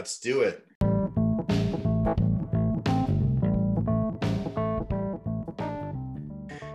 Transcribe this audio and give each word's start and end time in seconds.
Let's 0.00 0.18
do 0.18 0.40
it. 0.40 0.66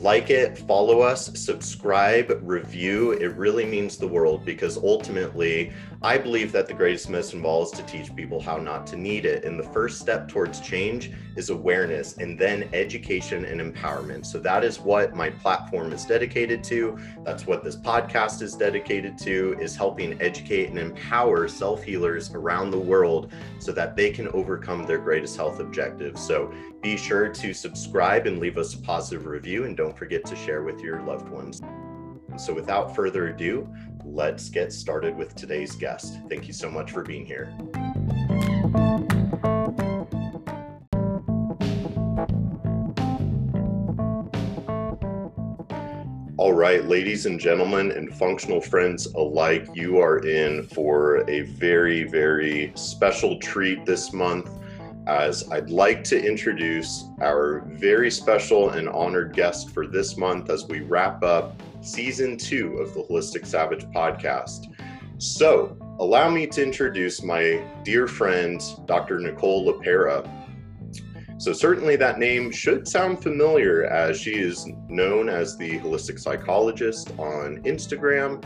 like 0.00 0.30
it, 0.30 0.56
follow 0.58 1.00
us, 1.00 1.36
subscribe, 1.38 2.38
review. 2.42 3.12
It 3.12 3.34
really 3.36 3.64
means 3.64 3.96
the 3.96 4.06
world 4.06 4.44
because 4.44 4.76
ultimately, 4.76 5.72
I 6.02 6.16
believe 6.16 6.52
that 6.52 6.68
the 6.68 6.74
greatest 6.74 7.10
medicine 7.10 7.40
of 7.40 7.44
all 7.44 7.64
is 7.64 7.72
to 7.72 7.82
teach 7.82 8.14
people 8.14 8.40
how 8.40 8.58
not 8.58 8.86
to 8.88 8.96
need 8.96 9.26
it. 9.26 9.44
And 9.44 9.58
the 9.58 9.64
first 9.64 10.00
step 10.00 10.28
towards 10.28 10.60
change 10.60 11.10
is 11.36 11.50
awareness 11.50 12.16
and 12.18 12.38
then 12.38 12.68
education 12.72 13.44
and 13.44 13.60
empowerment. 13.60 14.24
So 14.24 14.38
that 14.38 14.62
is 14.62 14.78
what 14.78 15.16
my 15.16 15.30
platform 15.30 15.92
is 15.92 16.04
dedicated 16.04 16.62
to. 16.64 16.96
That's 17.24 17.46
what 17.46 17.64
this 17.64 17.76
podcast 17.76 18.40
is 18.42 18.54
dedicated 18.54 19.18
to 19.18 19.56
is 19.60 19.74
helping 19.74 20.20
educate 20.22 20.68
and 20.68 20.78
empower 20.78 21.48
self-healers 21.48 22.32
around 22.34 22.70
the 22.70 22.78
world 22.78 23.32
so 23.58 23.72
that 23.72 23.96
they 23.96 24.10
can 24.10 24.28
overcome 24.28 24.86
their 24.86 24.98
greatest 24.98 25.36
health 25.36 25.58
objectives. 25.58 26.24
So 26.24 26.52
be 26.80 26.96
sure 26.96 27.28
to 27.28 27.52
subscribe 27.52 28.26
and 28.28 28.38
leave 28.38 28.56
us 28.56 28.74
a 28.74 28.78
positive 28.78 29.26
review 29.26 29.64
and 29.64 29.76
don't 29.76 29.87
forget 29.96 30.24
to 30.26 30.36
share 30.36 30.62
with 30.62 30.80
your 30.80 31.00
loved 31.02 31.28
ones. 31.28 31.62
So 32.36 32.54
without 32.54 32.94
further 32.94 33.28
ado, 33.28 33.68
let's 34.04 34.48
get 34.48 34.72
started 34.72 35.16
with 35.16 35.34
today's 35.34 35.74
guest. 35.74 36.18
Thank 36.28 36.46
you 36.46 36.52
so 36.52 36.70
much 36.70 36.90
for 36.90 37.02
being 37.02 37.26
here. 37.26 37.52
All 46.36 46.52
right, 46.52 46.84
ladies 46.84 47.26
and 47.26 47.40
gentlemen, 47.40 47.90
and 47.90 48.14
functional 48.14 48.60
friends 48.60 49.06
alike, 49.14 49.66
you 49.74 49.98
are 49.98 50.18
in 50.18 50.62
for 50.68 51.28
a 51.28 51.40
very, 51.42 52.04
very 52.04 52.72
special 52.76 53.38
treat 53.40 53.84
this 53.84 54.12
month 54.12 54.48
as 55.08 55.50
I'd 55.50 55.70
like 55.70 56.04
to 56.04 56.22
introduce 56.22 57.06
our 57.22 57.60
very 57.66 58.10
special 58.10 58.70
and 58.70 58.88
honored 58.90 59.32
guest 59.34 59.70
for 59.70 59.86
this 59.86 60.18
month 60.18 60.50
as 60.50 60.66
we 60.66 60.80
wrap 60.80 61.24
up 61.24 61.60
season 61.80 62.36
two 62.36 62.76
of 62.76 62.92
the 62.92 63.02
Holistic 63.04 63.46
Savage 63.46 63.86
podcast. 63.86 64.66
So, 65.16 65.76
allow 65.98 66.28
me 66.28 66.46
to 66.48 66.62
introduce 66.62 67.22
my 67.22 67.64
dear 67.84 68.06
friend, 68.06 68.62
Dr. 68.84 69.18
Nicole 69.18 69.72
LePera. 69.72 70.30
So, 71.38 71.54
certainly 71.54 71.96
that 71.96 72.18
name 72.18 72.50
should 72.50 72.86
sound 72.86 73.22
familiar 73.22 73.84
as 73.84 74.20
she 74.20 74.34
is 74.34 74.68
known 74.88 75.30
as 75.30 75.56
the 75.56 75.78
holistic 75.78 76.20
psychologist 76.20 77.12
on 77.18 77.62
Instagram. 77.62 78.44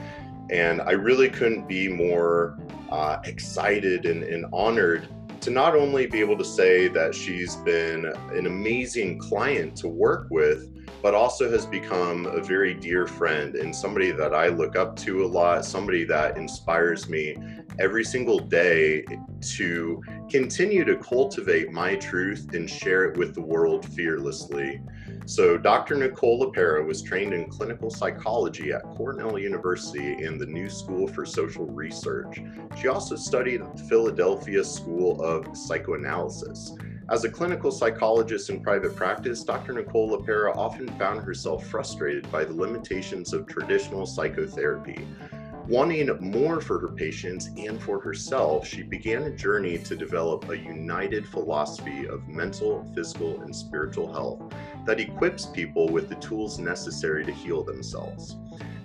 And 0.51 0.81
I 0.81 0.93
really 0.93 1.29
couldn't 1.29 1.67
be 1.67 1.89
more 1.89 2.59
uh, 2.91 3.19
excited 3.25 4.07
and, 4.07 4.23
and 4.23 4.47
honored 4.53 5.09
to 5.43 5.51
not 5.51 5.75
only 5.75 6.07
be 6.07 6.21
able 6.21 6.39
to 6.39 6.45
say 6.45 6.87
that 6.89 7.15
she's 7.15 7.57
been 7.57 8.07
an 8.31 8.47
amazing 8.47 9.19
client 9.19 9.77
to 9.77 9.89
work 9.89 10.29
with, 10.31 10.72
but 11.03 11.15
also 11.15 11.51
has 11.51 11.67
become 11.67 12.27
a 12.27 12.41
very 12.41 12.75
dear 12.75 13.07
friend 13.07 13.57
and 13.57 13.75
somebody 13.75 14.13
that 14.13 14.33
I 14.35 14.49
look 14.49 14.77
up 14.77 14.97
to 15.01 15.25
a 15.25 15.27
lot, 15.27 15.65
somebody 15.65 16.05
that 16.05 16.37
inspires 16.37 17.09
me 17.09 17.37
every 17.79 18.05
single 18.05 18.39
day 18.39 19.05
to 19.41 20.03
continue 20.31 20.85
to 20.85 20.97
cultivate 20.97 21.73
my 21.73 21.97
truth 21.97 22.55
and 22.55 22.69
share 22.69 23.05
it 23.07 23.17
with 23.17 23.35
the 23.35 23.41
world 23.41 23.85
fearlessly. 23.95 24.81
So, 25.27 25.57
Dr. 25.57 25.97
Nicole 25.97 26.53
LePera 26.53 26.85
was 26.85 27.03
trained 27.03 27.33
in 27.33 27.49
clinical 27.49 27.91
psychology 27.91 28.73
at 28.73 28.83
Cornell 28.97 29.39
University 29.39 30.25
and 30.25 30.41
the 30.41 30.47
New 30.47 30.69
School 30.69 31.07
for 31.07 31.25
Social 31.25 31.67
Research. 31.67 32.41
She 32.81 32.89
also 32.89 33.17
studied 33.17 33.63
at 33.63 33.77
the 33.77 33.85
Philadelphia 33.85 34.65
School 34.65 35.21
of 35.23 35.57
Psychoanalysis. 35.57 36.75
As 37.09 37.25
a 37.25 37.31
clinical 37.31 37.73
psychologist 37.73 38.49
in 38.49 38.63
private 38.63 38.95
practice, 38.95 39.43
Dr. 39.43 39.73
Nicole 39.73 40.17
LePera 40.17 40.57
often 40.57 40.89
found 40.99 41.21
herself 41.21 41.67
frustrated 41.67 42.31
by 42.31 42.45
the 42.45 42.55
limitations 42.55 43.33
of 43.33 43.47
traditional 43.47 44.07
psychotherapy. 44.07 45.07
Wanting 45.69 46.11
more 46.21 46.61
for 46.61 46.79
her 46.79 46.89
patients 46.89 47.49
and 47.57 47.81
for 47.81 48.01
herself, 48.01 48.67
she 48.67 48.83
began 48.83 49.25
a 49.25 49.37
journey 49.37 49.79
to 49.79 49.97
develop 49.97 50.49
a 50.49 50.57
united 50.57 51.27
philosophy 51.27 52.07
of 52.07 52.27
mental, 52.29 52.85
physical, 52.95 53.41
and 53.43 53.55
spiritual 53.55 54.13
health 54.13 54.41
that 54.87 55.01
equips 55.01 55.47
people 55.47 55.89
with 55.89 56.09
the 56.09 56.17
tools 56.17 56.59
necessary 56.59 57.25
to 57.25 57.33
heal 57.33 57.63
themselves. 57.63 58.37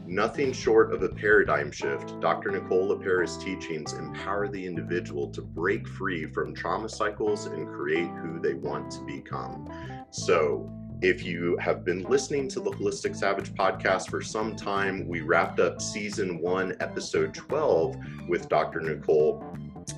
Nothing 0.07 0.53
short 0.53 0.93
of 0.93 1.03
a 1.03 1.09
paradigm 1.09 1.69
shift, 1.69 2.17
Dr. 2.21 2.49
Nicole 2.51 2.87
LePera's 2.87 3.37
teachings 3.37 3.91
empower 3.91 4.47
the 4.47 4.65
individual 4.65 5.29
to 5.31 5.41
break 5.41 5.85
free 5.85 6.25
from 6.27 6.55
trauma 6.55 6.87
cycles 6.87 7.47
and 7.47 7.67
create 7.67 8.07
who 8.21 8.39
they 8.39 8.53
want 8.53 8.89
to 8.91 9.01
become. 9.01 9.69
So, 10.11 10.71
if 11.01 11.25
you 11.25 11.57
have 11.57 11.83
been 11.83 12.03
listening 12.03 12.47
to 12.49 12.61
the 12.61 12.71
Holistic 12.71 13.17
Savage 13.17 13.53
podcast 13.53 14.09
for 14.09 14.21
some 14.21 14.55
time, 14.55 15.05
we 15.09 15.19
wrapped 15.21 15.59
up 15.59 15.81
season 15.81 16.39
one, 16.39 16.77
episode 16.79 17.33
12 17.33 17.97
with 18.29 18.47
Dr. 18.47 18.79
Nicole. 18.79 19.43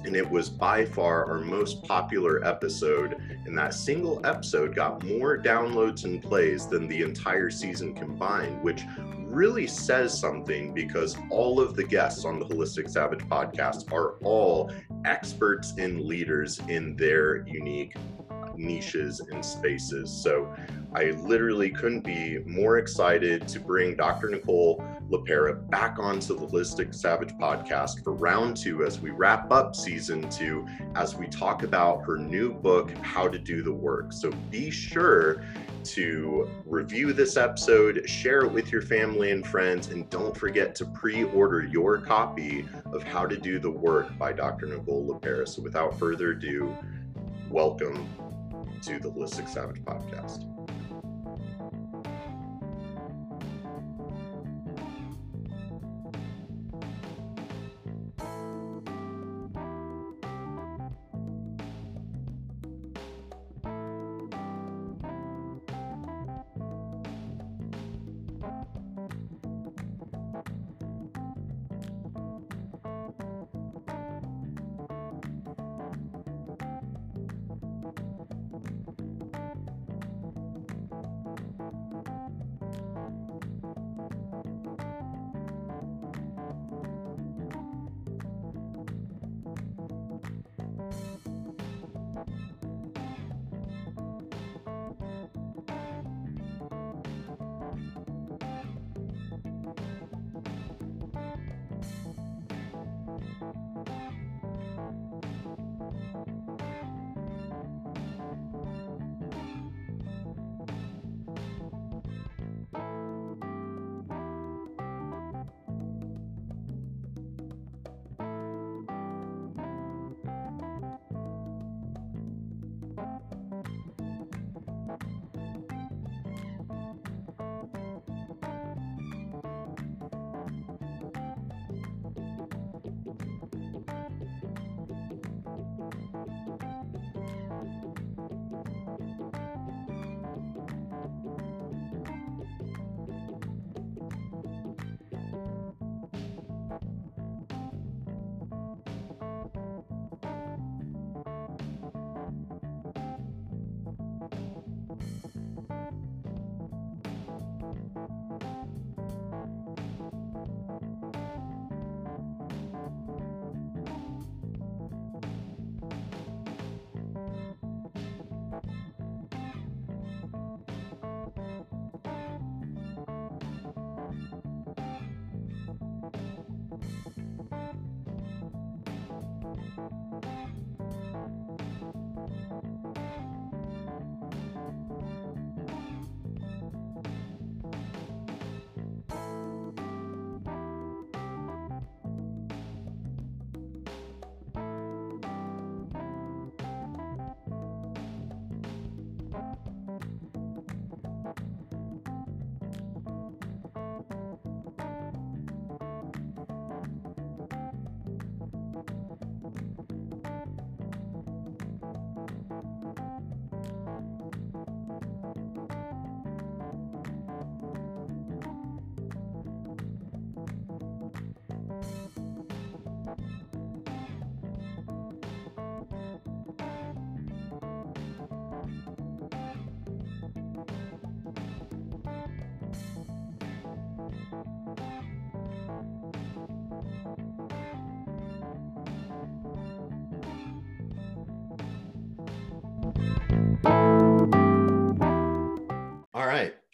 And 0.06 0.16
it 0.16 0.30
was 0.30 0.50
by 0.50 0.86
far 0.86 1.26
our 1.30 1.40
most 1.40 1.84
popular 1.84 2.46
episode. 2.46 3.22
And 3.46 3.58
that 3.58 3.74
single 3.74 4.26
episode 4.26 4.76
got 4.76 5.04
more 5.04 5.38
downloads 5.38 6.06
and 6.06 6.22
plays 6.22 6.68
than 6.68 6.88
the 6.88 7.02
entire 7.02 7.50
season 7.50 7.94
combined, 7.94 8.62
which 8.64 8.84
really 9.30 9.68
says 9.68 10.18
something 10.18 10.74
because 10.74 11.18
all 11.30 11.60
of 11.60 11.76
the 11.76 11.84
guests 11.84 12.26
on 12.26 12.40
the 12.40 12.46
Holistic 12.46 12.90
Savage 12.90 13.22
podcast 13.28 13.92
are 13.92 14.16
all 14.24 14.72
experts 15.06 15.74
and 15.78 16.02
leaders 16.02 16.60
in 16.68 16.96
their 16.96 17.48
unique 17.48 17.96
niches 18.60 19.22
and 19.32 19.44
spaces. 19.44 20.12
So 20.12 20.54
I 20.94 21.12
literally 21.12 21.70
couldn't 21.70 22.02
be 22.02 22.40
more 22.46 22.78
excited 22.78 23.48
to 23.48 23.60
bring 23.60 23.96
Dr. 23.96 24.30
Nicole 24.30 24.84
LePera 25.10 25.68
back 25.70 25.98
onto 26.00 26.38
the 26.38 26.46
Holistic 26.46 26.94
Savage 26.94 27.34
podcast 27.34 28.04
for 28.04 28.14
round 28.14 28.58
two 28.58 28.84
as 28.84 29.00
we 29.00 29.10
wrap 29.10 29.52
up 29.52 29.76
season 29.76 30.30
two, 30.30 30.68
as 30.96 31.16
we 31.16 31.28
talk 31.28 31.64
about 31.64 32.04
her 32.06 32.18
new 32.18 32.54
book, 32.54 32.92
How 33.02 33.28
to 33.28 33.40
Do 33.40 33.64
the 33.64 33.74
Work. 33.74 34.14
So 34.14 34.32
be 34.52 34.70
sure 34.70 35.44
to 35.84 36.50
review 36.66 37.14
this 37.14 37.38
episode, 37.38 38.08
share 38.08 38.42
it 38.42 38.52
with 38.52 38.72
your 38.72 38.82
family 38.82 39.32
and 39.32 39.46
friends, 39.46 39.88
and 39.88 40.10
don't 40.10 40.36
forget 40.36 40.76
to 40.76 40.86
pre 40.86 41.24
order 41.24 41.64
your 41.64 41.98
copy 42.00 42.68
of 42.94 43.04
How 43.04 43.26
to 43.26 43.38
Do 43.38 43.60
the 43.60 43.72
Work 43.72 44.18
by 44.18 44.34
Dr. 44.34 44.68
Nicole 44.68 45.06
LePera. 45.08 45.48
So 45.48 45.62
without 45.62 45.98
further 45.98 46.32
ado, 46.32 46.76
welcome 47.50 48.08
to 48.82 49.00
the 49.00 49.12
Holistic 49.12 49.48
Savage 49.50 49.84
podcast. 49.84 50.59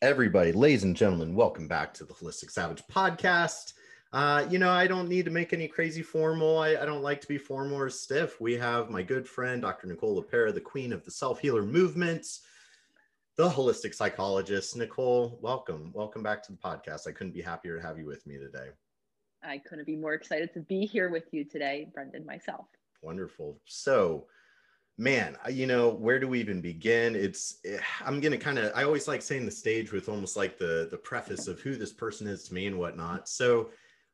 Everybody, 0.06 0.52
ladies 0.52 0.84
and 0.84 0.96
gentlemen, 0.96 1.34
welcome 1.34 1.68
back 1.68 1.92
to 1.92 2.06
the 2.06 2.14
Holistic 2.14 2.52
Savage 2.52 2.84
podcast. 2.92 3.74
Uh, 4.14 4.46
you 4.52 4.60
know, 4.60 4.70
I 4.70 4.86
don't 4.86 5.10
need 5.10 5.26
to 5.26 5.32
make 5.32 5.52
any 5.52 5.68
crazy 5.68 6.04
formal. 6.04 6.60
I, 6.60 6.76
I, 6.76 6.86
don't 6.86 7.02
like 7.02 7.22
to 7.22 7.28
be 7.28 7.40
formal 7.40 7.80
or 7.80 7.90
stiff. 7.90 8.40
We 8.40 8.54
have 8.54 8.92
my 8.92 9.02
good 9.02 9.28
friend, 9.28 9.64
Dr. 9.64 9.88
Nicole 9.88 10.22
LePera, 10.22 10.54
the 10.54 10.62
queen 10.62 10.94
of 10.94 11.04
the 11.04 11.10
self 11.10 11.40
healer 11.40 11.64
movements, 11.64 12.42
the 13.36 13.50
holistic 13.50 13.96
psychologist. 13.96 14.78
Nicole, 14.78 15.40
welcome. 15.42 15.90
Welcome 15.92 16.22
back 16.22 16.44
to 16.44 16.52
the 16.52 16.60
podcast. 16.60 17.08
I 17.08 17.12
couldn't 17.12 17.34
be 17.34 17.42
happier 17.42 17.76
to 17.76 17.82
have 17.82 17.98
you 17.98 18.06
with 18.06 18.28
me 18.28 18.38
today. 18.38 18.68
I 19.44 19.58
couldn't 19.58 19.88
be 19.88 19.96
more 19.96 20.14
excited 20.14 20.54
to 20.54 20.60
be 20.60 20.86
here 20.86 21.10
with 21.10 21.26
you 21.32 21.46
today, 21.46 21.90
Brendan, 21.96 22.28
myself. 22.28 22.68
Wonderful. 23.02 23.60
So, 23.66 24.28
man, 24.98 25.38
you 25.50 25.68
know, 25.68 25.90
where 25.90 26.20
do 26.20 26.28
we 26.28 26.40
even 26.40 26.62
begin? 26.62 27.16
It's 27.16 27.58
eh, 27.66 27.80
I'm 28.06 28.20
gonna 28.20 28.38
kind 28.38 28.58
of 28.58 28.72
I 28.76 28.84
always 28.84 29.08
like 29.08 29.22
saying 29.22 29.46
the 29.46 29.52
stage 29.52 29.92
with 29.92 30.10
almost 30.10 30.38
like 30.38 30.58
the 30.58 30.88
the 30.90 30.98
preface 30.98 31.48
of 31.48 31.60
who 31.60 31.76
this 31.76 31.94
person 31.94 32.28
is 32.28 32.44
to 32.46 32.54
me 32.54 32.68
and 32.68 32.78
whatnot. 32.78 33.28
So, 33.28 33.70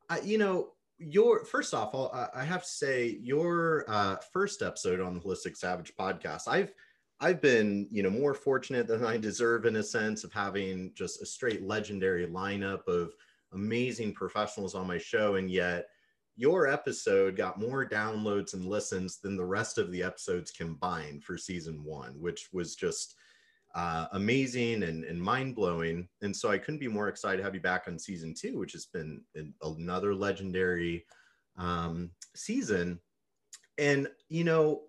I, 0.10 0.22
you 0.22 0.38
know, 0.38 0.70
your 0.98 1.46
first 1.46 1.74
off, 1.74 1.94
I'll, 1.94 2.30
I 2.34 2.44
have 2.44 2.64
to 2.64 2.70
say 2.70 3.18
your 3.22 3.86
uh, 3.88 4.18
first 4.32 4.62
episode 4.62 5.00
on 5.00 5.14
the 5.14 5.20
Holistic 5.20 5.58
Savage 5.58 5.94
podcast. 6.00 6.48
I've 6.48 6.74
I've 7.20 7.42
been 7.42 7.88
you 7.92 8.02
know 8.02 8.10
more 8.10 8.34
fortunate 8.34 8.88
than 8.88 9.06
I 9.06 9.18
deserve 9.18 9.66
in 9.66 9.76
a 9.76 9.84
sense 9.84 10.24
of 10.24 10.34
having 10.34 10.92
just 10.96 11.22
a 11.22 11.26
straight 11.26 11.64
legendary 11.64 12.26
lineup 12.28 12.88
of 12.88 13.14
amazing 13.54 14.14
professionals 14.14 14.74
on 14.74 14.88
my 14.88 14.98
show, 14.98 15.36
and 15.36 15.50
yet 15.50 15.88
your 16.36 16.68
episode 16.68 17.36
got 17.36 17.60
more 17.60 17.86
downloads 17.86 18.54
and 18.54 18.66
listens 18.66 19.20
than 19.20 19.36
the 19.36 19.46
rest 19.46 19.78
of 19.78 19.92
the 19.92 20.04
episodes 20.04 20.52
combined 20.52 21.24
for 21.24 21.38
season 21.38 21.84
one, 21.84 22.14
which 22.20 22.50
was 22.52 22.76
just 22.76 23.16
uh, 23.76 24.08
amazing 24.14 24.84
and, 24.84 25.04
and 25.04 25.22
mind 25.22 25.56
blowing. 25.56 26.08
And 26.22 26.36
so 26.36 26.50
I 26.50 26.58
couldn't 26.58 26.80
be 26.80 26.88
more 26.88 27.08
excited 27.08 27.38
to 27.38 27.44
have 27.44 27.56
you 27.56 27.62
back 27.62 27.84
on 27.88 28.00
season 28.00 28.34
two, 28.34 28.58
which 28.58 28.74
has 28.74 28.86
been 28.86 29.22
an, 29.36 29.54
another 29.62 30.14
legendary 30.14 31.06
um, 31.58 32.12
season. 32.36 33.00
And, 33.78 34.08
you 34.30 34.44
know, 34.44 34.84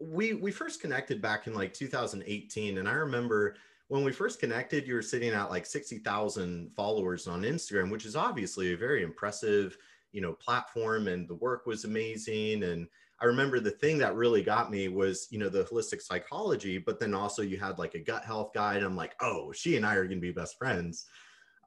we, 0.00 0.34
we 0.34 0.50
first 0.50 0.80
connected 0.80 1.22
back 1.22 1.46
in 1.46 1.54
like 1.54 1.74
2018. 1.74 2.78
And 2.78 2.88
I 2.88 2.92
remember 2.92 3.56
when 3.88 4.04
we 4.04 4.12
first 4.12 4.40
connected, 4.40 4.86
you 4.86 4.94
were 4.94 5.02
sitting 5.02 5.30
at 5.30 5.50
like 5.50 5.66
60,000 5.66 6.70
followers 6.74 7.26
on 7.26 7.42
Instagram, 7.42 7.90
which 7.90 8.06
is 8.06 8.16
obviously 8.16 8.72
a 8.72 8.76
very 8.76 9.02
impressive 9.02 9.76
you 10.12 10.20
know 10.20 10.32
platform 10.34 11.08
and 11.08 11.28
the 11.28 11.34
work 11.34 11.66
was 11.66 11.84
amazing 11.84 12.62
and 12.62 12.86
i 13.20 13.24
remember 13.24 13.58
the 13.58 13.70
thing 13.70 13.98
that 13.98 14.14
really 14.14 14.42
got 14.42 14.70
me 14.70 14.88
was 14.88 15.26
you 15.30 15.38
know 15.38 15.48
the 15.48 15.64
holistic 15.64 16.00
psychology 16.00 16.78
but 16.78 17.00
then 17.00 17.14
also 17.14 17.42
you 17.42 17.58
had 17.58 17.78
like 17.78 17.94
a 17.94 17.98
gut 17.98 18.24
health 18.24 18.52
guide 18.52 18.82
i'm 18.82 18.96
like 18.96 19.14
oh 19.20 19.52
she 19.52 19.76
and 19.76 19.84
i 19.84 19.94
are 19.94 20.04
going 20.04 20.18
to 20.18 20.20
be 20.20 20.32
best 20.32 20.56
friends. 20.58 21.06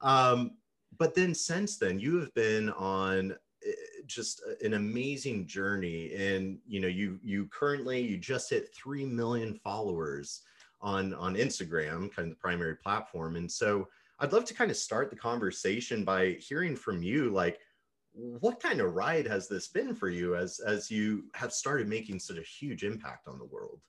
Um, 0.01 0.51
but 0.97 1.15
then 1.15 1.33
since 1.33 1.77
then 1.77 1.99
you 1.99 2.19
have 2.19 2.33
been 2.33 2.69
on 2.71 3.35
eh, 3.65 3.71
just 4.05 4.41
an 4.61 4.73
amazing 4.73 5.47
journey 5.47 6.13
and 6.15 6.59
you 6.67 6.79
know 6.79 6.87
you 6.87 7.19
you 7.23 7.47
currently 7.47 8.01
you 8.01 8.17
just 8.17 8.49
hit 8.49 8.73
3 8.73 9.05
million 9.05 9.53
followers 9.63 10.41
on 10.81 11.13
on 11.15 11.35
instagram 11.35 12.13
kind 12.13 12.27
of 12.27 12.29
the 12.29 12.35
primary 12.35 12.75
platform 12.75 13.35
and 13.35 13.51
so 13.51 13.87
i'd 14.19 14.33
love 14.33 14.45
to 14.45 14.53
kind 14.53 14.69
of 14.69 14.77
start 14.77 15.09
the 15.09 15.15
conversation 15.15 16.03
by 16.03 16.37
hearing 16.39 16.75
from 16.75 17.01
you 17.01 17.29
like 17.31 17.59
what 18.15 18.61
kind 18.61 18.79
of 18.79 18.93
ride 18.93 19.27
has 19.27 19.47
this 19.47 19.67
been 19.67 19.93
for 19.93 20.09
you 20.09 20.35
as 20.35 20.59
as 20.59 20.89
you 20.89 21.25
have 21.33 21.51
started 21.51 21.87
making 21.87 22.19
such 22.19 22.37
a 22.37 22.41
huge 22.41 22.83
impact 22.83 23.27
on 23.27 23.37
the 23.37 23.45
world? 23.45 23.79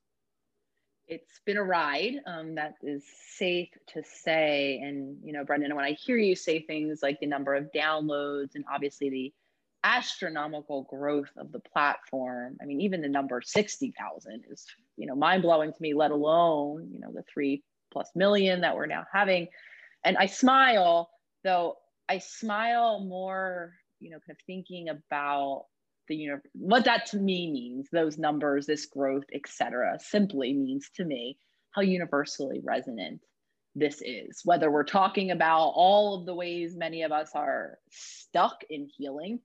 It's 1.06 1.40
been 1.44 1.56
a 1.56 1.62
ride 1.62 2.16
um, 2.26 2.56
that 2.56 2.74
is 2.82 3.04
safe 3.36 3.68
to 3.88 4.02
say. 4.02 4.80
And 4.82 5.16
you 5.22 5.32
know 5.32 5.44
brendan 5.44 5.74
when 5.74 5.84
i 5.84 5.92
hear 5.92 6.16
you 6.16 6.34
say 6.34 6.60
things 6.60 7.00
like 7.02 7.20
the 7.20 7.26
number 7.26 7.54
of 7.54 7.70
downloads 7.74 8.54
and 8.54 8.64
obviously 8.72 9.10
the 9.10 9.32
astronomical 9.84 10.82
growth 10.90 11.30
of 11.36 11.52
the 11.52 11.60
platform 11.60 12.56
i 12.60 12.64
mean 12.64 12.80
even 12.80 13.00
the 13.00 13.08
number 13.08 13.40
60000 13.40 14.44
is 14.50 14.66
you 14.96 15.06
know 15.06 15.14
mind-blowing 15.14 15.72
to 15.72 15.80
me 15.80 15.94
let 15.94 16.10
alone 16.10 16.88
you 16.90 16.98
know 16.98 17.12
the 17.12 17.22
three 17.32 17.62
plus 17.92 18.10
million 18.14 18.60
that 18.60 18.74
we're 18.74 18.86
now 18.86 19.04
having. 19.12 19.46
And 20.04 20.16
i 20.16 20.26
smile 20.26 21.10
though 21.44 21.76
i 22.08 22.18
smile 22.18 23.00
more 23.00 23.74
you 24.00 24.10
know, 24.10 24.18
kind 24.26 24.36
of 24.36 24.44
thinking 24.46 24.88
about 24.88 25.66
the 26.08 26.26
know 26.26 26.38
what 26.52 26.84
that 26.84 27.06
to 27.06 27.18
me 27.18 27.50
means, 27.50 27.88
those 27.90 28.18
numbers, 28.18 28.66
this 28.66 28.86
growth, 28.86 29.24
etc., 29.34 29.98
simply 30.00 30.52
means 30.52 30.90
to 30.96 31.04
me 31.04 31.38
how 31.72 31.82
universally 31.82 32.60
resonant 32.64 33.20
this 33.74 34.00
is. 34.02 34.40
Whether 34.44 34.70
we're 34.70 34.84
talking 34.84 35.30
about 35.30 35.72
all 35.74 36.18
of 36.18 36.26
the 36.26 36.34
ways 36.34 36.74
many 36.74 37.02
of 37.02 37.12
us 37.12 37.30
are 37.34 37.78
stuck 37.90 38.62
in 38.70 38.88
healing 38.96 39.40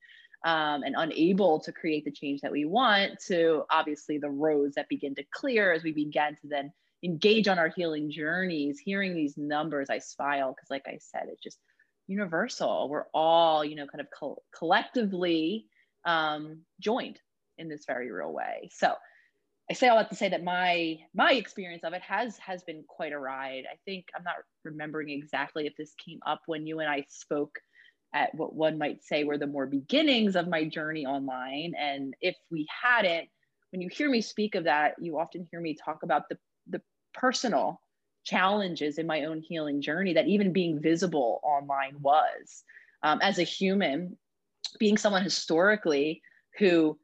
um, 0.45 0.83
and 0.83 0.95
unable 0.97 1.59
to 1.59 1.71
create 1.71 2.05
the 2.05 2.11
change 2.11 2.41
that 2.41 2.51
we 2.51 2.65
want, 2.65 3.19
to 3.27 3.63
obviously 3.69 4.17
the 4.17 4.29
roads 4.29 4.75
that 4.75 4.87
begin 4.89 5.13
to 5.15 5.23
clear 5.33 5.73
as 5.73 5.83
we 5.83 5.91
begin 5.91 6.35
to 6.41 6.47
then 6.47 6.71
engage 7.03 7.47
on 7.47 7.59
our 7.59 7.69
healing 7.75 8.09
journeys. 8.09 8.79
Hearing 8.79 9.13
these 9.15 9.37
numbers, 9.37 9.89
I 9.89 9.99
smile 9.99 10.55
because, 10.55 10.69
like 10.69 10.85
I 10.87 10.97
said, 10.99 11.27
it 11.27 11.39
just 11.43 11.59
universal. 12.07 12.89
We're 12.89 13.05
all, 13.13 13.63
you 13.63 13.75
know, 13.75 13.87
kind 13.87 14.01
of 14.01 14.07
co- 14.17 14.41
collectively 14.57 15.65
um, 16.05 16.61
joined 16.79 17.19
in 17.57 17.69
this 17.69 17.85
very 17.85 18.11
real 18.11 18.31
way. 18.33 18.69
So 18.73 18.93
I 19.69 19.73
say 19.73 19.87
all 19.87 19.97
that 19.97 20.09
to 20.09 20.15
say 20.15 20.27
that 20.29 20.43
my 20.43 20.97
my 21.13 21.31
experience 21.33 21.83
of 21.83 21.93
it 21.93 22.01
has 22.01 22.37
has 22.39 22.63
been 22.63 22.83
quite 22.87 23.13
a 23.13 23.19
ride. 23.19 23.63
I 23.71 23.77
think 23.85 24.07
I'm 24.15 24.23
not 24.23 24.35
remembering 24.65 25.09
exactly 25.09 25.65
if 25.65 25.75
this 25.77 25.93
came 26.03 26.19
up 26.25 26.41
when 26.45 26.67
you 26.67 26.79
and 26.79 26.89
I 26.89 27.05
spoke 27.09 27.57
at 28.13 28.35
what 28.35 28.53
one 28.53 28.77
might 28.77 29.01
say 29.03 29.23
were 29.23 29.37
the 29.37 29.47
more 29.47 29.65
beginnings 29.65 30.35
of 30.35 30.49
my 30.49 30.65
journey 30.65 31.05
online. 31.05 31.73
And 31.79 32.13
if 32.19 32.35
we 32.49 32.67
hadn't, 32.83 33.29
when 33.71 33.81
you 33.81 33.89
hear 33.89 34.09
me 34.09 34.21
speak 34.21 34.55
of 34.55 34.65
that, 34.65 34.95
you 34.99 35.17
often 35.17 35.47
hear 35.49 35.61
me 35.61 35.75
talk 35.75 36.03
about 36.03 36.27
the 36.29 36.37
the 36.67 36.81
personal 37.13 37.81
challenges 38.23 38.97
in 38.97 39.07
my 39.07 39.25
own 39.25 39.41
healing 39.41 39.81
journey 39.81 40.13
that 40.13 40.27
even 40.27 40.53
being 40.53 40.81
visible 40.81 41.39
online 41.43 41.95
was. 41.99 42.63
Um, 43.03 43.19
as 43.21 43.39
a 43.39 43.43
human, 43.43 44.17
being 44.79 44.97
someone 44.97 45.23
historically 45.23 46.21
who 46.59 46.99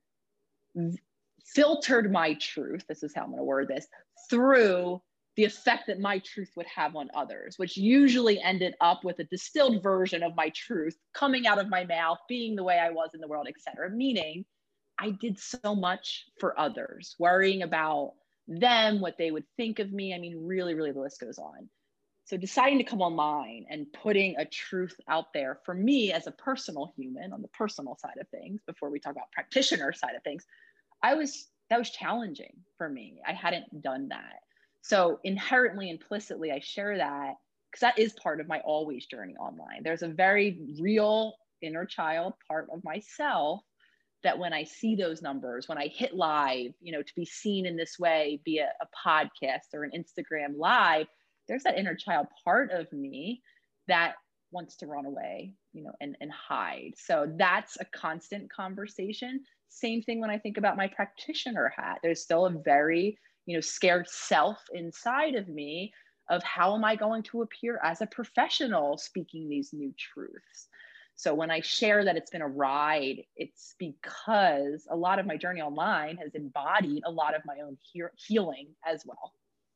filtered 1.43 2.11
my 2.11 2.35
truth, 2.35 2.85
this 2.87 3.03
is 3.03 3.13
how 3.15 3.23
I'm 3.23 3.29
going 3.29 3.39
to 3.39 3.43
word 3.43 3.67
this, 3.67 3.87
through 4.29 5.01
the 5.35 5.45
effect 5.45 5.87
that 5.87 5.99
my 5.99 6.19
truth 6.19 6.51
would 6.55 6.65
have 6.65 6.95
on 6.95 7.09
others, 7.13 7.57
which 7.57 7.77
usually 7.77 8.41
ended 8.41 8.73
up 8.81 9.03
with 9.03 9.19
a 9.19 9.23
distilled 9.25 9.83
version 9.83 10.23
of 10.23 10.35
my 10.35 10.49
truth 10.49 10.97
coming 11.13 11.45
out 11.45 11.59
of 11.59 11.69
my 11.69 11.83
mouth, 11.85 12.17
being 12.27 12.55
the 12.55 12.63
way 12.63 12.79
I 12.79 12.89
was 12.89 13.11
in 13.13 13.21
the 13.21 13.27
world, 13.27 13.47
etc. 13.47 13.89
Meaning, 13.89 14.45
I 14.99 15.11
did 15.11 15.37
so 15.37 15.75
much 15.75 16.25
for 16.39 16.59
others, 16.59 17.15
worrying 17.19 17.61
about 17.61 18.13
them, 18.47 18.99
what 18.99 19.17
they 19.17 19.31
would 19.31 19.45
think 19.57 19.79
of 19.79 19.91
me. 19.91 20.13
I 20.13 20.19
mean, 20.19 20.45
really, 20.45 20.73
really, 20.73 20.91
the 20.91 21.01
list 21.01 21.19
goes 21.19 21.37
on. 21.37 21.69
So 22.25 22.35
deciding 22.35 22.77
to 22.79 22.83
come 22.83 23.01
online 23.01 23.65
and 23.69 23.91
putting 23.93 24.35
a 24.37 24.45
truth 24.45 24.99
out 25.07 25.31
there 25.33 25.59
for 25.65 25.73
me 25.73 26.11
as 26.11 26.27
a 26.27 26.31
personal 26.31 26.91
human 26.97 27.31
on 27.31 27.41
the 27.41 27.47
personal 27.49 27.97
side 27.97 28.17
of 28.19 28.27
things, 28.29 28.59
before 28.67 28.89
we 28.89 28.99
talk 28.99 29.13
about 29.13 29.31
practitioner 29.31 29.93
side 29.93 30.15
of 30.15 30.23
things, 30.23 30.45
I 31.01 31.15
was 31.15 31.47
that 31.69 31.79
was 31.79 31.89
challenging 31.89 32.53
for 32.77 32.89
me. 32.89 33.21
I 33.25 33.33
hadn't 33.33 33.81
done 33.81 34.09
that. 34.09 34.39
So 34.81 35.19
inherently, 35.23 35.89
implicitly, 35.89 36.51
I 36.51 36.59
share 36.59 36.97
that 36.97 37.35
because 37.71 37.81
that 37.81 37.99
is 37.99 38.13
part 38.13 38.41
of 38.41 38.47
my 38.47 38.59
always 38.59 39.05
journey 39.05 39.35
online. 39.35 39.83
There's 39.83 40.03
a 40.03 40.07
very 40.07 40.59
real 40.79 41.35
inner 41.61 41.85
child 41.85 42.33
part 42.47 42.67
of 42.73 42.83
myself 42.83 43.61
that 44.23 44.37
when 44.37 44.53
I 44.53 44.63
see 44.63 44.95
those 44.95 45.21
numbers, 45.21 45.67
when 45.67 45.77
I 45.77 45.87
hit 45.87 46.15
live, 46.15 46.71
you 46.81 46.91
know, 46.91 47.01
to 47.01 47.15
be 47.15 47.25
seen 47.25 47.65
in 47.65 47.77
this 47.77 47.99
way, 47.99 48.41
be 48.43 48.59
a, 48.59 48.69
a 48.81 48.87
podcast 49.07 49.73
or 49.73 49.83
an 49.83 49.91
Instagram 49.95 50.57
live, 50.57 51.07
there's 51.47 51.63
that 51.63 51.77
inner 51.77 51.95
child 51.95 52.27
part 52.43 52.71
of 52.71 52.91
me 52.91 53.41
that 53.87 54.15
wants 54.51 54.75
to 54.77 54.87
run 54.87 55.05
away, 55.05 55.53
you 55.73 55.83
know, 55.83 55.91
and, 56.01 56.17
and 56.21 56.31
hide. 56.31 56.93
So 56.97 57.31
that's 57.37 57.77
a 57.79 57.85
constant 57.85 58.51
conversation. 58.51 59.43
Same 59.69 60.01
thing 60.01 60.19
when 60.19 60.29
I 60.29 60.37
think 60.37 60.57
about 60.57 60.77
my 60.77 60.87
practitioner 60.87 61.71
hat. 61.75 61.99
There's 62.01 62.21
still 62.21 62.45
a 62.45 62.61
very, 62.65 63.17
you 63.45 63.55
know, 63.55 63.61
scared 63.61 64.07
self 64.09 64.57
inside 64.73 65.35
of 65.35 65.47
me 65.47 65.93
of 66.29 66.43
how 66.43 66.75
am 66.75 66.83
I 66.83 66.95
going 66.95 67.23
to 67.23 67.41
appear 67.41 67.79
as 67.83 68.01
a 68.01 68.07
professional 68.07 68.97
speaking 68.97 69.47
these 69.47 69.71
new 69.73 69.93
truths. 69.97 70.67
So 71.17 71.33
when 71.33 71.49
I 71.49 71.61
share 71.61 72.05
that 72.05 72.15
it's 72.15 72.29
been 72.29 72.43
a 72.43 72.47
ride, 72.47 73.23
it's 73.35 73.73
because 73.79 74.87
a 74.89 74.95
lot 74.95 75.17
of 75.17 75.25
my 75.25 75.35
journey 75.35 75.61
online 75.61 76.15
has 76.17 76.35
embodied 76.35 77.03
a 77.05 77.11
lot 77.11 77.35
of 77.35 77.41
my 77.43 77.57
own 77.65 77.75
he- 77.81 78.03
healing 78.15 78.67
as 78.85 79.03
well. 79.03 79.33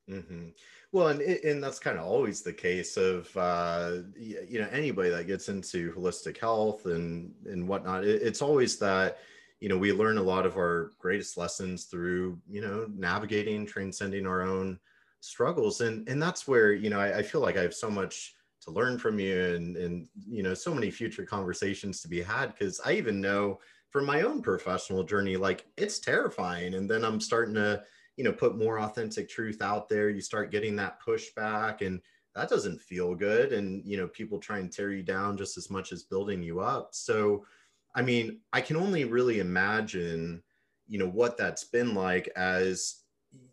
Mm-hmm. 0.10 0.50
Well, 0.91 1.07
and 1.07 1.21
and 1.21 1.63
that's 1.63 1.79
kind 1.79 1.98
of 1.98 2.05
always 2.05 2.41
the 2.41 2.53
case 2.53 2.95
of 2.95 3.36
uh, 3.36 3.98
you 4.15 4.60
know 4.60 4.67
anybody 4.71 5.10
that 5.10 5.27
gets 5.27 5.50
into 5.50 5.91
holistic 5.93 6.38
health 6.38 6.86
and 6.86 7.33
and 7.45 7.67
whatnot. 7.67 8.05
It, 8.05 8.21
it's 8.21 8.41
always 8.41 8.77
that 8.79 9.17
you 9.60 9.69
know 9.69 9.77
we 9.77 9.93
learn 9.93 10.17
a 10.19 10.24
lot 10.24 10.45
of 10.45 10.57
our 10.57 10.91
greatest 11.00 11.38
lessons 11.38 11.86
through 11.86 12.39
you 12.50 12.62
know 12.62 12.88
navigating 12.93 13.65
transcending 13.65 14.27
our 14.27 14.41
own 14.41 14.79
struggles 15.21 15.81
and 15.81 16.10
and 16.10 16.21
that's 16.21 16.48
where 16.48 16.74
you 16.74 16.89
know 16.89 17.00
I, 17.00 17.19
I 17.19 17.21
feel 17.21 17.41
like 17.41 17.55
i 17.55 17.62
have 17.62 17.75
so 17.75 17.91
much 17.91 18.33
to 18.62 18.72
learn 18.72 18.98
from 18.98 19.20
you 19.20 19.56
and 19.56 19.75
and 19.77 20.08
you 20.27 20.44
know 20.44 20.53
so 20.53 20.74
many 20.74 20.89
future 20.91 21.25
conversations 21.25 22.01
to 22.01 22.08
be 22.08 22.22
had 22.22 22.53
because 22.53 22.80
i 22.86 22.94
even 22.94 23.20
know 23.20 23.60
from 23.91 24.06
my 24.06 24.22
own 24.22 24.41
professional 24.41 25.03
journey 25.03 25.36
like 25.36 25.65
it's 25.77 26.00
terrifying. 26.00 26.74
And 26.74 26.89
then 26.89 27.06
i'm 27.06 27.20
starting 27.20 27.53
to 27.56 27.84
you 28.18 28.24
know 28.24 28.32
put 28.32 28.58
more 28.58 28.80
authentic 28.80 29.30
truth 29.30 29.62
out 29.62 29.88
there. 29.88 30.10
You 30.10 30.22
start 30.22 30.51
getting 30.51 30.75
that 30.77 31.01
pushback 31.06 31.86
and 31.86 32.01
that 32.34 32.50
doesn't 32.50 32.82
feel 32.82 33.13
good. 33.13 33.53
And 33.53 33.86
you 33.86 33.98
know 33.98 34.08
people 34.08 34.39
try 34.39 34.60
and 34.60 34.72
tear 34.72 34.91
you 34.91 35.03
down 35.03 35.38
just 35.38 35.58
as 35.58 35.70
much 35.70 35.91
as 35.91 36.03
building 36.03 36.41
you 36.41 36.60
up. 36.62 36.89
So 36.94 37.46
i 37.94 38.01
mean 38.01 38.39
i 38.53 38.62
can 38.62 38.77
only 38.77 39.03
really 39.03 39.39
imagine 39.41 40.41
you 40.88 40.98
know 40.98 41.10
what 41.10 41.38
that's 41.38 41.65
been 41.65 41.94
like 41.94 42.30
as 42.38 43.01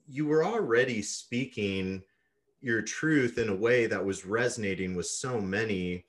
you 0.06 0.26
were 0.26 0.44
already 0.44 1.02
speaking 1.02 2.00
your 2.60 2.82
truth 2.82 3.38
in 3.38 3.48
a 3.48 3.54
way 3.54 3.86
that 3.86 4.04
was 4.04 4.26
resonating 4.26 4.94
with 4.94 5.06
so 5.06 5.40
many. 5.40 6.04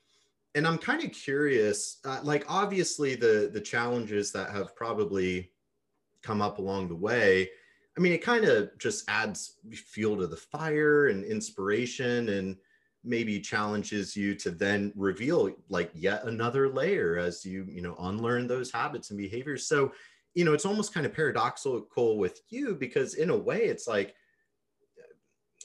And 0.56 0.66
i'm 0.66 0.78
kind 0.78 1.04
of 1.04 1.12
curious 1.12 1.98
uh, 2.04 2.18
like 2.24 2.44
obviously 2.48 3.14
the 3.14 3.50
the 3.52 3.60
challenges 3.60 4.32
that 4.32 4.50
have 4.50 4.74
probably 4.74 5.52
come 6.22 6.42
up 6.42 6.58
along 6.58 6.88
the 6.88 6.96
way 6.96 7.48
i 7.96 8.00
mean 8.00 8.12
it 8.12 8.20
kind 8.20 8.44
of 8.44 8.76
just 8.76 9.08
adds 9.08 9.58
fuel 9.72 10.16
to 10.16 10.26
the 10.26 10.36
fire 10.36 11.06
and 11.06 11.24
inspiration 11.24 12.30
and 12.30 12.56
maybe 13.04 13.40
challenges 13.40 14.16
you 14.16 14.34
to 14.34 14.50
then 14.50 14.92
reveal 14.94 15.50
like 15.68 15.90
yet 15.94 16.24
another 16.24 16.68
layer 16.68 17.18
as 17.18 17.44
you 17.44 17.64
you 17.68 17.80
know 17.80 17.96
unlearn 18.00 18.46
those 18.46 18.70
habits 18.70 19.10
and 19.10 19.18
behaviors. 19.18 19.66
So 19.66 19.92
you 20.34 20.44
know 20.44 20.52
it's 20.52 20.66
almost 20.66 20.92
kind 20.92 21.06
of 21.06 21.14
paradoxical 21.14 22.18
with 22.18 22.40
you 22.50 22.74
because 22.74 23.14
in 23.14 23.30
a 23.30 23.36
way 23.36 23.64
it's 23.64 23.88
like 23.88 24.14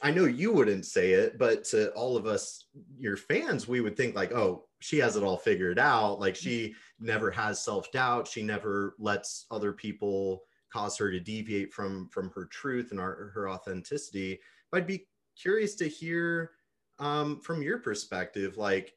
I 0.01 0.11
know 0.11 0.25
you 0.25 0.51
wouldn't 0.51 0.85
say 0.85 1.11
it, 1.11 1.37
but 1.37 1.63
to 1.65 1.91
all 1.91 2.17
of 2.17 2.25
us, 2.25 2.65
your 2.97 3.15
fans, 3.15 3.67
we 3.67 3.79
would 3.79 3.95
think 3.95 4.15
like, 4.15 4.33
oh, 4.33 4.65
she 4.79 4.97
has 4.99 5.15
it 5.15 5.23
all 5.23 5.37
figured 5.37 5.79
out. 5.79 6.19
Like 6.19 6.35
she 6.35 6.75
never 6.99 7.31
has 7.31 7.63
self 7.63 7.91
doubt. 7.91 8.27
She 8.27 8.43
never 8.43 8.95
lets 8.99 9.45
other 9.51 9.71
people 9.71 10.43
cause 10.71 10.97
her 10.97 11.09
to 11.09 11.19
deviate 11.19 11.73
from 11.73 12.09
from 12.09 12.29
her 12.35 12.45
truth 12.45 12.91
and 12.91 12.99
our, 12.99 13.31
her 13.33 13.49
authenticity. 13.49 14.39
But 14.71 14.79
I'd 14.79 14.87
be 14.87 15.07
curious 15.41 15.75
to 15.75 15.87
hear 15.87 16.51
um, 16.99 17.39
from 17.39 17.61
your 17.61 17.79
perspective, 17.79 18.57
like 18.57 18.93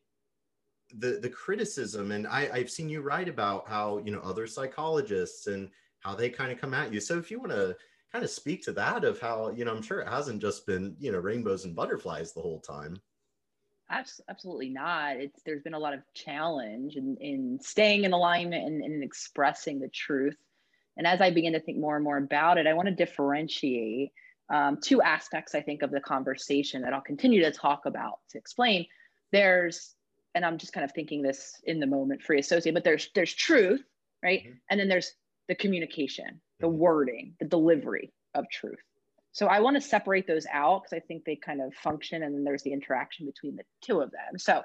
the 0.98 1.20
the 1.22 1.30
criticism. 1.30 2.10
And 2.10 2.26
I, 2.26 2.50
I've 2.52 2.70
seen 2.70 2.88
you 2.88 3.00
write 3.00 3.28
about 3.28 3.68
how 3.68 3.98
you 4.04 4.10
know 4.10 4.20
other 4.20 4.46
psychologists 4.46 5.46
and 5.46 5.70
how 6.00 6.14
they 6.14 6.28
kind 6.28 6.50
of 6.50 6.60
come 6.60 6.74
at 6.74 6.92
you. 6.92 7.00
So 7.00 7.18
if 7.18 7.30
you 7.30 7.38
want 7.38 7.52
to 7.52 7.76
kind 8.12 8.24
of 8.24 8.30
speak 8.30 8.62
to 8.64 8.72
that 8.72 9.04
of 9.04 9.20
how 9.20 9.50
you 9.50 9.64
know 9.64 9.74
i'm 9.74 9.82
sure 9.82 10.00
it 10.00 10.08
hasn't 10.08 10.40
just 10.40 10.66
been 10.66 10.96
you 10.98 11.12
know 11.12 11.18
rainbows 11.18 11.64
and 11.64 11.76
butterflies 11.76 12.32
the 12.32 12.40
whole 12.40 12.60
time. 12.60 13.00
Absolutely 13.90 14.68
not. 14.68 15.16
It's 15.16 15.40
there's 15.46 15.62
been 15.62 15.72
a 15.72 15.78
lot 15.78 15.94
of 15.94 16.00
challenge 16.12 16.96
in, 16.96 17.16
in 17.22 17.58
staying 17.62 18.04
in 18.04 18.12
alignment 18.12 18.66
and, 18.66 18.82
and 18.82 19.02
expressing 19.02 19.80
the 19.80 19.88
truth. 19.88 20.36
And 20.98 21.06
as 21.06 21.20
i 21.20 21.30
begin 21.30 21.52
to 21.54 21.60
think 21.60 21.78
more 21.78 21.94
and 21.96 22.04
more 22.04 22.18
about 22.18 22.58
it 22.58 22.66
i 22.66 22.74
want 22.74 22.88
to 22.88 22.94
differentiate 22.94 24.10
um, 24.50 24.78
two 24.82 25.00
aspects 25.00 25.54
i 25.54 25.60
think 25.60 25.82
of 25.82 25.90
the 25.90 26.00
conversation 26.00 26.82
that 26.82 26.92
i'll 26.92 27.00
continue 27.00 27.42
to 27.42 27.52
talk 27.52 27.86
about 27.86 28.18
to 28.30 28.38
explain. 28.38 28.86
There's 29.32 29.94
and 30.34 30.44
i'm 30.44 30.58
just 30.58 30.72
kind 30.72 30.84
of 30.84 30.92
thinking 30.92 31.22
this 31.22 31.60
in 31.64 31.80
the 31.80 31.86
moment 31.86 32.22
free 32.22 32.40
associate 32.40 32.74
but 32.74 32.84
there's 32.84 33.10
there's 33.14 33.32
truth 33.32 33.82
right? 34.22 34.40
Mm-hmm. 34.40 34.52
and 34.70 34.80
then 34.80 34.88
there's 34.88 35.12
the 35.48 35.54
communication 35.54 36.40
the 36.60 36.68
wording, 36.68 37.34
the 37.40 37.46
delivery 37.46 38.12
of 38.34 38.48
truth. 38.50 38.78
So 39.32 39.46
I 39.46 39.60
want 39.60 39.76
to 39.76 39.80
separate 39.80 40.26
those 40.26 40.46
out 40.52 40.82
because 40.82 40.96
I 40.96 41.06
think 41.06 41.24
they 41.24 41.36
kind 41.36 41.60
of 41.60 41.74
function 41.74 42.22
and 42.22 42.34
then 42.34 42.44
there's 42.44 42.62
the 42.62 42.72
interaction 42.72 43.26
between 43.26 43.56
the 43.56 43.62
two 43.82 44.00
of 44.00 44.10
them. 44.10 44.38
So 44.38 44.62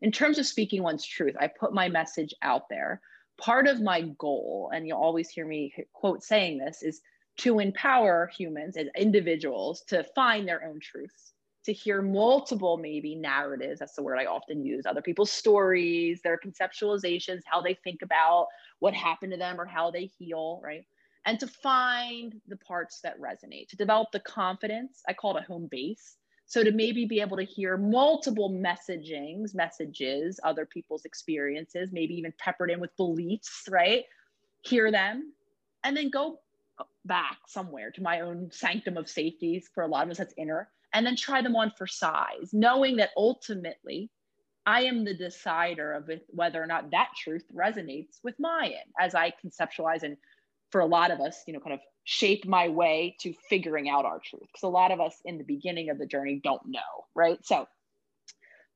in 0.00 0.12
terms 0.12 0.38
of 0.38 0.46
speaking 0.46 0.82
one's 0.82 1.06
truth, 1.06 1.34
I 1.38 1.48
put 1.48 1.74
my 1.74 1.88
message 1.88 2.34
out 2.42 2.68
there. 2.68 3.00
Part 3.38 3.66
of 3.66 3.82
my 3.82 4.02
goal, 4.18 4.70
and 4.72 4.86
you'll 4.86 4.98
always 4.98 5.28
hear 5.28 5.46
me 5.46 5.74
quote 5.92 6.22
saying 6.22 6.58
this, 6.58 6.82
is 6.82 7.00
to 7.38 7.58
empower 7.58 8.30
humans 8.36 8.76
as 8.76 8.86
individuals 8.96 9.82
to 9.88 10.04
find 10.14 10.46
their 10.46 10.64
own 10.64 10.78
truths, 10.80 11.32
to 11.64 11.72
hear 11.72 12.00
multiple 12.00 12.76
maybe 12.76 13.14
narratives. 13.16 13.80
That's 13.80 13.96
the 13.96 14.02
word 14.02 14.18
I 14.18 14.26
often 14.26 14.64
use, 14.64 14.86
other 14.86 15.02
people's 15.02 15.32
stories, 15.32 16.22
their 16.22 16.38
conceptualizations, 16.38 17.40
how 17.44 17.60
they 17.60 17.74
think 17.74 18.02
about 18.02 18.46
what 18.78 18.94
happened 18.94 19.32
to 19.32 19.38
them 19.38 19.60
or 19.60 19.66
how 19.66 19.90
they 19.90 20.10
heal, 20.18 20.60
right? 20.62 20.84
And 21.26 21.40
to 21.40 21.46
find 21.46 22.40
the 22.48 22.56
parts 22.56 23.00
that 23.02 23.20
resonate, 23.20 23.68
to 23.68 23.76
develop 23.76 24.12
the 24.12 24.20
confidence. 24.20 25.02
I 25.08 25.12
call 25.14 25.36
it 25.36 25.44
a 25.44 25.46
home 25.46 25.68
base. 25.70 26.16
So 26.46 26.62
to 26.62 26.72
maybe 26.72 27.06
be 27.06 27.20
able 27.20 27.38
to 27.38 27.44
hear 27.44 27.78
multiple 27.78 28.50
messagings, 28.50 29.54
messages, 29.54 30.38
other 30.44 30.66
people's 30.66 31.06
experiences, 31.06 31.90
maybe 31.92 32.14
even 32.14 32.34
peppered 32.38 32.70
in 32.70 32.80
with 32.80 32.94
beliefs, 32.96 33.64
right? 33.70 34.04
Hear 34.62 34.90
them 34.90 35.32
and 35.82 35.96
then 35.96 36.10
go 36.10 36.40
back 37.06 37.38
somewhere 37.46 37.90
to 37.92 38.02
my 38.02 38.20
own 38.20 38.50
sanctum 38.52 38.96
of 38.96 39.08
safeties. 39.08 39.70
For 39.74 39.84
a 39.84 39.86
lot 39.86 40.04
of 40.04 40.10
us, 40.10 40.18
that's 40.18 40.34
inner. 40.36 40.68
And 40.92 41.06
then 41.06 41.16
try 41.16 41.42
them 41.42 41.56
on 41.56 41.72
for 41.76 41.86
size, 41.86 42.50
knowing 42.52 42.96
that 42.96 43.10
ultimately 43.16 44.10
I 44.66 44.82
am 44.82 45.04
the 45.04 45.14
decider 45.14 45.92
of 45.92 46.10
whether 46.28 46.62
or 46.62 46.66
not 46.66 46.90
that 46.92 47.10
truth 47.16 47.44
resonates 47.54 48.18
with 48.22 48.34
my 48.38 48.66
end 48.66 48.92
as 48.98 49.14
I 49.14 49.32
conceptualize 49.44 50.02
and 50.02 50.16
for 50.74 50.80
a 50.80 50.86
lot 50.86 51.12
of 51.12 51.20
us, 51.20 51.44
you 51.46 51.52
know, 51.52 51.60
kind 51.60 51.72
of 51.74 51.78
shape 52.02 52.44
my 52.44 52.68
way 52.68 53.14
to 53.20 53.32
figuring 53.48 53.88
out 53.88 54.04
our 54.04 54.18
truth. 54.18 54.42
Because 54.42 54.64
a 54.64 54.68
lot 54.68 54.90
of 54.90 55.00
us 55.00 55.14
in 55.24 55.38
the 55.38 55.44
beginning 55.44 55.88
of 55.88 56.00
the 56.00 56.06
journey 56.06 56.40
don't 56.42 56.66
know, 56.66 56.80
right? 57.14 57.38
So 57.46 57.68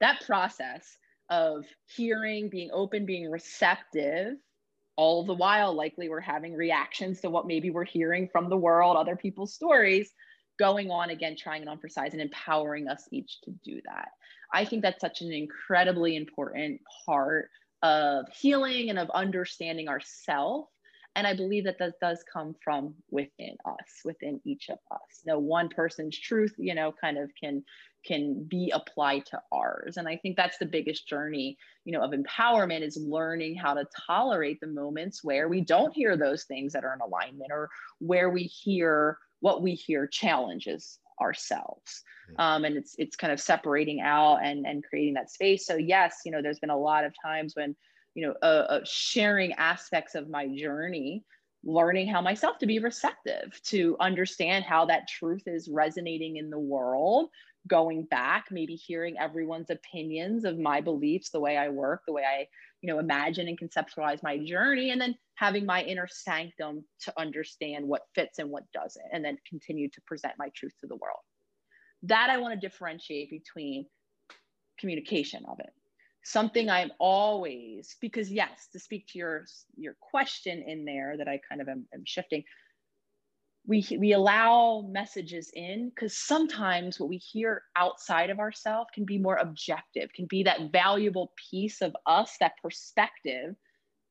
that 0.01 0.25
process 0.25 0.87
of 1.29 1.65
hearing, 1.97 2.51
being 2.51 2.71
open, 2.73 3.05
being 3.05 3.29
receptive, 3.29 4.37
all 4.95 5.27
the 5.27 5.35
while, 5.35 5.75
likely 5.75 6.09
we're 6.09 6.21
having 6.21 6.55
reactions 6.55 7.21
to 7.23 7.31
what 7.31 7.49
maybe 7.49 7.71
we're 7.71 7.85
hearing 7.85 8.29
from 8.31 8.49
the 8.49 8.57
world, 8.57 8.97
other 8.97 9.17
people's 9.17 9.53
stories, 9.53 10.13
going 10.57 10.93
on 10.93 11.11
again, 11.11 11.35
trying 11.37 11.63
it 11.63 11.69
on 11.69 11.81
for 11.81 11.89
size 11.89 12.13
and 12.13 12.23
empowering 12.23 12.87
us 12.87 13.09
each 13.11 13.41
to 13.41 13.51
do 13.65 13.81
that. 13.87 14.11
I 14.55 14.65
think 14.65 14.83
that's 14.83 15.01
such 15.01 15.21
an 15.21 15.33
incredibly 15.33 16.15
important 16.15 16.81
part 17.05 17.51
of 17.83 18.27
healing 18.33 18.89
and 18.89 19.01
of 19.01 19.11
understanding 19.11 19.89
ourself 19.89 20.69
and 21.19 21.27
I 21.27 21.35
believe 21.35 21.65
that 21.65 21.81
that 21.81 21.99
does 22.01 22.23
come 22.33 22.55
from 22.63 22.95
within 23.11 23.57
us, 23.65 24.03
within 24.05 24.41
each 24.45 24.71
of 24.71 24.79
us. 24.93 25.23
No 25.27 25.41
one 25.41 25.69
person's 25.69 26.17
truth, 26.17 26.55
you 26.57 26.77
know, 26.77 26.95
kind 27.01 27.19
of 27.19 27.29
can 27.35 27.65
can 28.07 28.45
be 28.45 28.71
applied 28.73 29.27
to 29.27 29.43
ours. 29.51 29.97
And 29.97 30.07
I 30.07 30.17
think 30.17 30.37
that's 30.37 30.59
the 30.59 30.65
biggest 30.65 31.09
journey, 31.09 31.59
you 31.85 31.93
know, 31.93 32.05
of 32.05 32.13
empowerment 32.13 32.83
is 32.83 32.97
learning 32.97 33.57
how 33.57 33.75
to 33.75 33.85
tolerate 34.07 34.61
the 34.61 34.69
moments 34.69 35.25
where 35.25 35.49
we 35.49 35.61
don't 35.61 35.93
hear 35.93 36.17
those 36.17 36.45
things 36.45 36.73
that 36.73 36.85
are 36.85 36.95
in 36.95 37.01
alignment 37.01 37.51
or 37.51 37.69
where 37.99 38.31
we 38.31 38.45
hear 38.45 39.19
what 39.41 39.61
we 39.61 39.75
hear 39.75 40.07
challenges 40.07 41.01
ourselves 41.21 42.05
mm-hmm. 42.31 42.41
um, 42.41 42.65
and 42.65 42.77
it's 42.77 42.95
it's 42.97 43.17
kind 43.17 43.33
of 43.33 43.41
separating 43.41 44.01
out 44.01 44.37
and 44.37 44.65
and 44.67 44.85
creating 44.85 45.15
that 45.15 45.29
space 45.29 45.67
so 45.67 45.75
yes 45.75 46.21
you 46.25 46.31
know 46.31 46.41
there's 46.41 46.61
been 46.61 46.71
a 46.71 46.79
lot 46.79 47.05
of 47.05 47.13
times 47.21 47.57
when 47.57 47.75
you 48.19 48.27
know, 48.27 48.35
uh, 48.43 48.67
uh, 48.69 48.81
sharing 48.85 49.53
aspects 49.53 50.17
of 50.17 50.29
my 50.29 50.49
journey, 50.49 51.25
learning 51.63 52.09
how 52.09 52.21
myself 52.21 52.59
to 52.59 52.67
be 52.67 52.81
receptive, 52.81 53.61
to 53.63 53.97
understand 54.01 54.65
how 54.65 54.85
that 54.87 55.07
truth 55.07 55.45
is 55.47 55.69
resonating 55.73 56.37
in 56.37 56.51
the 56.51 56.59
world, 56.59 57.31
going 57.69 58.03
back, 58.03 58.47
maybe 58.51 58.75
hearing 58.75 59.15
everyone's 59.21 59.71
opinions 59.71 60.45
of 60.45 60.59
my 60.59 60.81
beliefs, 60.81 61.31
the 61.31 61.39
way 61.39 61.57
I 61.57 61.69
work, 61.69 62.03
the 62.09 62.13
way 62.13 62.25
I, 62.25 62.49
you 62.81 62.93
know, 62.93 62.99
imagine 62.99 63.47
and 63.47 63.57
conceptualize 63.57 64.21
my 64.21 64.37
journey, 64.37 64.91
and 64.91 65.01
then 65.01 65.15
having 65.37 65.65
my 65.65 65.85
inner 65.85 66.09
sanctum 66.11 66.85
to 67.03 67.13
understand 67.17 67.87
what 67.87 68.09
fits 68.17 68.41
and 68.41 68.51
what 68.51 68.65
doesn't, 68.75 69.07
and 69.13 69.25
then 69.25 69.39
continue 69.49 69.89
to 69.91 70.01
present 70.09 70.35
my 70.41 70.49
truth 70.57 70.75
to 70.81 70.89
the 70.89 70.97
world. 70.97 71.21
That 72.03 72.31
I 72.31 72.39
want 72.39 72.61
to 72.61 72.69
differentiate 72.69 73.31
between 73.31 73.87
communication 74.81 75.45
of 75.49 75.61
it 75.61 75.71
something 76.29 76.69
i'm 76.69 76.91
always 76.99 77.97
because 78.01 78.31
yes 78.31 78.69
to 78.73 78.79
speak 78.79 79.07
to 79.09 79.19
your 79.19 79.45
your 79.77 79.97
question 80.01 80.63
in 80.67 80.85
there 80.85 81.17
that 81.17 81.29
i 81.29 81.41
kind 81.49 81.61
of 81.61 81.69
am, 81.69 81.87
am 81.95 82.03
shifting 82.05 82.45
we 83.67 83.87
we 83.99 84.13
allow 84.13 84.87
messages 84.91 85.51
in 85.55 85.91
because 85.91 86.17
sometimes 86.17 86.99
what 86.99 87.09
we 87.09 87.19
hear 87.19 87.63
outside 87.77 88.31
of 88.31 88.39
ourselves 88.41 88.89
can 88.95 89.05
be 89.05 89.19
more 89.19 89.37
objective 89.37 90.13
can 90.15 90.27
be 90.27 90.43
that 90.43 90.73
valuable 90.73 91.33
piece 91.51 91.83
of 91.83 91.95
us 92.07 92.37
that 92.41 92.53
perspective 92.63 93.55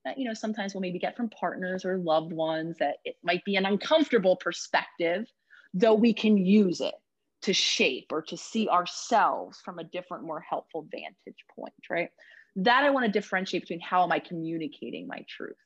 that 0.06 0.17
you 0.17 0.25
know 0.25 0.34
sometimes 0.34 0.73
we'll 0.73 0.82
maybe 0.82 0.99
get 0.99 1.17
from 1.17 1.30
partners 1.30 1.84
or 1.86 1.97
loved 1.97 2.32
ones 2.32 2.77
that 2.80 2.97
it 3.03 3.15
might 3.23 3.43
be 3.45 3.56
an 3.56 3.65
uncomfortable 3.65 4.36
perspective 4.38 5.25
though 5.73 5.95
we 5.95 6.13
can 6.13 6.38
use 6.38 6.80
it 6.80 6.95
to 7.43 7.54
shape 7.54 8.08
or 8.12 8.21
to 8.23 8.38
see 8.38 8.67
ourselves 8.69 9.60
from 9.63 9.80
a 9.80 9.84
different, 9.84 10.23
more 10.26 10.39
helpful 10.41 10.88
vantage 10.91 11.45
point, 11.56 11.73
right? 11.89 12.10
That 12.58 12.84
I 12.84 12.89
want 12.89 13.06
to 13.06 13.12
differentiate 13.12 13.63
between 13.63 13.80
how 13.80 14.04
am 14.04 14.12
I 14.12 14.19
communicating 14.19 15.08
my 15.08 15.23
truth. 15.30 15.58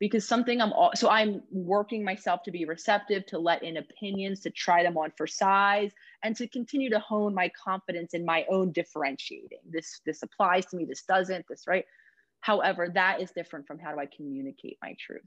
because 0.00 0.26
something 0.26 0.60
I'm 0.60 0.72
all, 0.72 0.92
so 0.94 1.10
I'm 1.10 1.42
working 1.52 2.02
myself 2.02 2.42
to 2.44 2.50
be 2.50 2.64
receptive, 2.64 3.26
to 3.26 3.38
let 3.38 3.62
in 3.62 3.76
opinions, 3.76 4.40
to 4.40 4.50
try 4.50 4.82
them 4.82 4.96
on 4.96 5.12
for 5.16 5.26
size, 5.26 5.92
and 6.22 6.34
to 6.36 6.48
continue 6.48 6.90
to 6.90 6.98
hone 6.98 7.34
my 7.34 7.50
confidence 7.50 8.14
in 8.14 8.24
my 8.24 8.46
own 8.50 8.72
differentiating. 8.72 9.60
This 9.68 10.00
this 10.06 10.22
applies 10.22 10.66
to 10.66 10.76
me, 10.76 10.86
this 10.86 11.02
doesn't, 11.02 11.44
this 11.48 11.66
right. 11.68 11.84
However, 12.40 12.88
that 12.94 13.20
is 13.20 13.30
different 13.32 13.66
from 13.66 13.78
how 13.78 13.92
do 13.92 14.00
I 14.00 14.06
communicate 14.06 14.78
my 14.82 14.96
truth. 14.98 15.20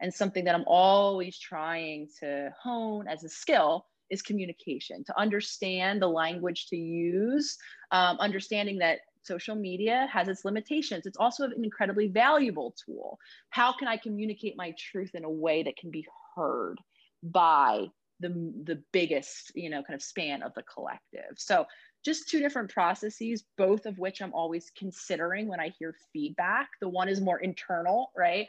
And 0.00 0.14
something 0.14 0.44
that 0.44 0.54
I'm 0.54 0.64
always 0.66 1.38
trying 1.38 2.08
to 2.20 2.50
hone 2.60 3.08
as 3.08 3.24
a 3.24 3.28
skill 3.28 3.86
is 4.12 4.22
communication, 4.22 5.02
to 5.04 5.18
understand 5.18 6.00
the 6.00 6.06
language 6.06 6.66
to 6.68 6.76
use, 6.76 7.56
um, 7.90 8.18
understanding 8.18 8.78
that 8.78 8.98
social 9.24 9.56
media 9.56 10.06
has 10.12 10.28
its 10.28 10.44
limitations. 10.44 11.06
It's 11.06 11.16
also 11.16 11.44
an 11.44 11.64
incredibly 11.64 12.08
valuable 12.08 12.74
tool. 12.84 13.18
How 13.50 13.72
can 13.72 13.88
I 13.88 13.96
communicate 13.96 14.54
my 14.56 14.74
truth 14.78 15.14
in 15.14 15.24
a 15.24 15.30
way 15.30 15.62
that 15.62 15.76
can 15.76 15.90
be 15.90 16.06
heard 16.36 16.78
by 17.22 17.86
the, 18.20 18.28
the 18.64 18.82
biggest, 18.92 19.52
you 19.54 19.70
know, 19.70 19.82
kind 19.82 19.94
of 19.94 20.02
span 20.02 20.42
of 20.42 20.52
the 20.54 20.62
collective? 20.62 21.36
So 21.36 21.66
just 22.04 22.28
two 22.28 22.40
different 22.40 22.70
processes, 22.70 23.44
both 23.56 23.86
of 23.86 23.98
which 23.98 24.20
I'm 24.20 24.34
always 24.34 24.70
considering 24.76 25.48
when 25.48 25.60
I 25.60 25.72
hear 25.78 25.94
feedback. 26.12 26.68
The 26.80 26.88
one 26.88 27.08
is 27.08 27.20
more 27.20 27.38
internal, 27.38 28.10
right? 28.16 28.46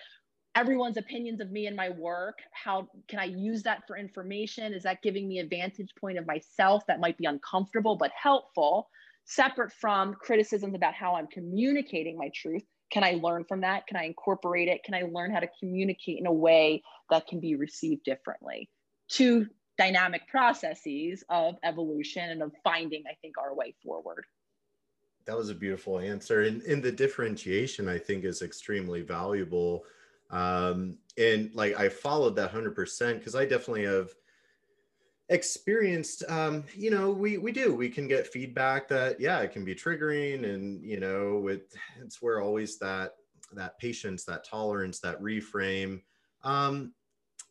Everyone's 0.56 0.98
opinions 0.98 1.42
of 1.42 1.52
me 1.52 1.68
and 1.68 1.76
my 1.76 1.90
work. 1.90 2.40
How 2.52 2.88
can 3.08 3.20
i 3.20 3.26
use 3.26 3.64
that 3.64 3.84
for 3.88 3.98
information? 3.98 4.74
Is 4.74 4.84
that 4.84 5.02
giving 5.02 5.28
me 5.28 5.40
a 5.40 5.46
vantage 5.46 5.94
point 6.00 6.18
of 6.18 6.28
myself 6.28 6.84
that 6.88 7.00
might 7.00 7.18
be 7.18 7.26
uncomfortable 7.26 7.96
but 7.96 8.12
helpful? 8.12 8.90
Separate 9.26 9.72
from 9.72 10.14
criticisms 10.16 10.76
about 10.76 10.94
how 10.94 11.16
i'm 11.16 11.28
communicating 11.28 12.18
my 12.18 12.30
truth 12.36 12.64
can 12.92 13.04
i 13.04 13.14
learn 13.14 13.44
from 13.46 13.62
that? 13.62 13.88
Can 13.88 13.98
i 13.98 14.04
incorporate 14.04 14.68
it? 14.68 14.84
Can 14.84 14.94
i 14.94 15.02
learn 15.12 15.34
how 15.34 15.40
to 15.40 15.50
communicate 15.60 16.20
in 16.20 16.28
a 16.28 16.34
way 16.34 16.84
that 17.10 17.28
can 17.28 17.40
be 17.40 17.56
received 17.56 18.04
differently? 18.04 18.70
Two 19.10 19.48
dynamic 19.80 20.28
processes 20.28 21.24
of 21.30 21.56
evolution 21.64 22.30
and 22.30 22.44
of 22.44 22.52
finding 22.64 23.04
i 23.10 23.16
think 23.22 23.38
our 23.40 23.56
way 23.56 23.74
forward. 23.84 24.24
That 25.26 25.38
was 25.38 25.50
a 25.50 25.56
beautiful 25.56 25.98
answer 25.98 26.42
and, 26.42 26.62
and 26.64 26.84
the 26.84 26.92
differentiation 26.92 27.90
i 27.90 27.98
think 27.98 28.24
is 28.24 28.44
extremely 28.44 29.02
valuable 29.02 29.84
um, 30.34 30.98
and 31.18 31.54
like 31.54 31.80
I 31.80 31.90
followed 31.90 32.36
that 32.38 32.52
100% 32.52 33.20
because 33.20 33.36
I 33.36 33.46
definitely 33.46 33.86
have 33.86 34.10
experienced 35.30 36.24
um, 36.28 36.64
you 36.76 36.90
know 36.90 37.12
we 37.12 37.38
we 37.38 37.52
do. 37.52 37.74
We 37.74 37.90
can 37.90 38.08
get 38.08 38.28
feedback 38.28 38.88
that 38.90 39.22
yeah 39.22 39.40
it 39.40 39.52
can 39.52 39.64
be 39.64 39.76
triggering 39.76 40.44
and 40.44 40.84
you 40.84 41.00
know 41.00 41.48
it, 41.48 41.72
it's 42.02 42.22
where 42.22 42.42
always 42.42 42.78
that 42.80 43.16
that 43.54 43.78
patience 43.78 44.26
that 44.26 44.44
tolerance 44.44 45.00
that 45.00 45.22
reframe 45.22 46.02
um, 46.44 46.94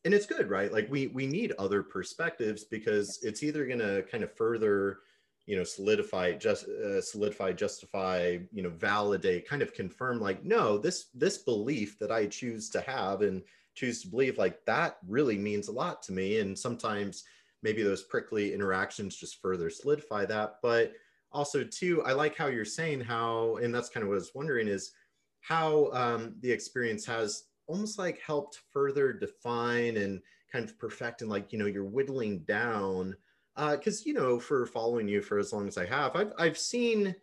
and 0.05 0.13
it's 0.13 0.27
good 0.27 0.51
right? 0.51 0.73
Like 0.73 0.91
we 0.91 1.07
we 1.09 1.27
need 1.27 1.53
other 1.59 1.83
perspectives 1.83 2.65
because 2.65 3.21
it's 3.23 3.43
either 3.43 3.65
going 3.65 3.79
to 3.79 4.05
kind 4.11 4.25
of 4.25 4.37
further 4.37 4.99
you 5.47 5.57
know 5.57 5.65
solidify 5.65 6.33
just 6.33 6.67
uh, 6.69 7.01
solidify 7.01 7.53
justify 7.53 8.39
you 8.53 8.63
know 8.63 8.71
validate 8.71 9.49
kind 9.49 9.61
of 9.61 9.75
confirm 9.75 10.21
like 10.21 10.45
no 10.45 10.79
this 10.79 11.07
this 11.15 11.39
belief 11.39 11.99
that 11.99 12.13
i 12.13 12.27
choose 12.27 12.71
to 12.71 12.81
have 12.81 13.23
and 13.23 13.43
choose 13.75 14.03
to 14.03 14.09
believe 14.09 14.39
like 14.39 14.65
that 14.67 14.99
really 15.07 15.39
means 15.39 15.69
a 15.69 15.73
lot 15.73 16.03
to 16.03 16.13
me. 16.13 16.41
And 16.41 16.59
sometimes 16.59 17.25
maybe 17.63 17.83
those 17.83 18.03
prickly 18.03 18.53
interactions 18.53 19.17
just 19.17 19.41
further 19.41 19.71
solidify 19.71 20.27
that. 20.27 20.57
But 20.63 20.93
also 21.35 21.65
too 21.65 22.03
i 22.05 22.13
like 22.13 22.37
how 22.37 22.49
you're 22.49 22.63
saying 22.63 23.01
how 23.01 23.57
and 23.57 23.75
that's 23.75 23.89
kind 23.89 24.03
of 24.03 24.09
what 24.11 24.17
i 24.17 24.19
was 24.19 24.35
wondering 24.35 24.69
is 24.69 24.93
how 25.41 25.91
um, 25.95 26.35
the 26.41 26.51
experience 26.53 27.07
has 27.07 27.45
almost 27.69 27.99
like 27.99 28.21
helped 28.21 28.61
further 28.71 29.15
define 29.15 29.97
and 29.97 30.21
kind 30.53 30.67
of 30.67 30.79
perfect 30.79 31.23
and 31.23 31.31
like 31.31 31.51
you 31.51 31.59
know 31.59 31.65
you're 31.65 31.87
whittling 31.87 32.41
down 32.41 33.17
because 33.57 34.01
uh, 34.01 34.03
you 34.07 34.15
know 34.15 34.39
for 34.39 34.67
following 34.67 35.09
you 35.09 35.21
for 35.21 35.39
as 35.39 35.53
long 35.53 35.69
as 35.69 35.77
i 35.77 35.85
have 35.85 36.17
i've, 36.17 36.33
I've 36.39 36.59
seen 36.59 37.15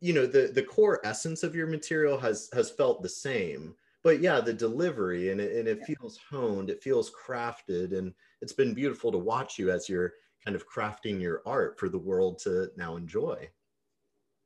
you 0.00 0.12
know 0.12 0.26
the 0.26 0.50
the 0.54 0.62
core 0.62 1.00
essence 1.04 1.42
of 1.42 1.54
your 1.54 1.66
material 1.66 2.18
has 2.18 2.48
has 2.52 2.70
felt 2.70 3.02
the 3.02 3.08
same 3.08 3.74
but 4.02 4.20
yeah 4.20 4.40
the 4.40 4.52
delivery 4.52 5.30
and 5.30 5.40
it, 5.40 5.56
and 5.56 5.66
it 5.66 5.78
yeah. 5.80 5.94
feels 5.94 6.18
honed 6.30 6.68
it 6.68 6.82
feels 6.82 7.10
crafted 7.10 7.96
and 7.96 8.12
it's 8.42 8.52
been 8.52 8.74
beautiful 8.74 9.10
to 9.10 9.18
watch 9.18 9.58
you 9.58 9.70
as 9.70 9.88
you're 9.88 10.12
kind 10.44 10.54
of 10.54 10.68
crafting 10.68 11.20
your 11.20 11.42
art 11.46 11.78
for 11.78 11.88
the 11.88 11.98
world 11.98 12.38
to 12.40 12.68
now 12.76 12.96
enjoy 12.96 13.48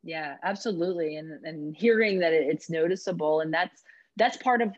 yeah 0.05 0.37
absolutely 0.45 1.17
and 1.17 1.45
and 1.45 1.77
hearing 1.77 2.21
that 2.21 2.33
it's 2.33 2.71
noticeable 2.71 3.41
and 3.41 3.53
that's 3.53 3.83
that's 4.17 4.37
part 4.37 4.63
of 4.63 4.71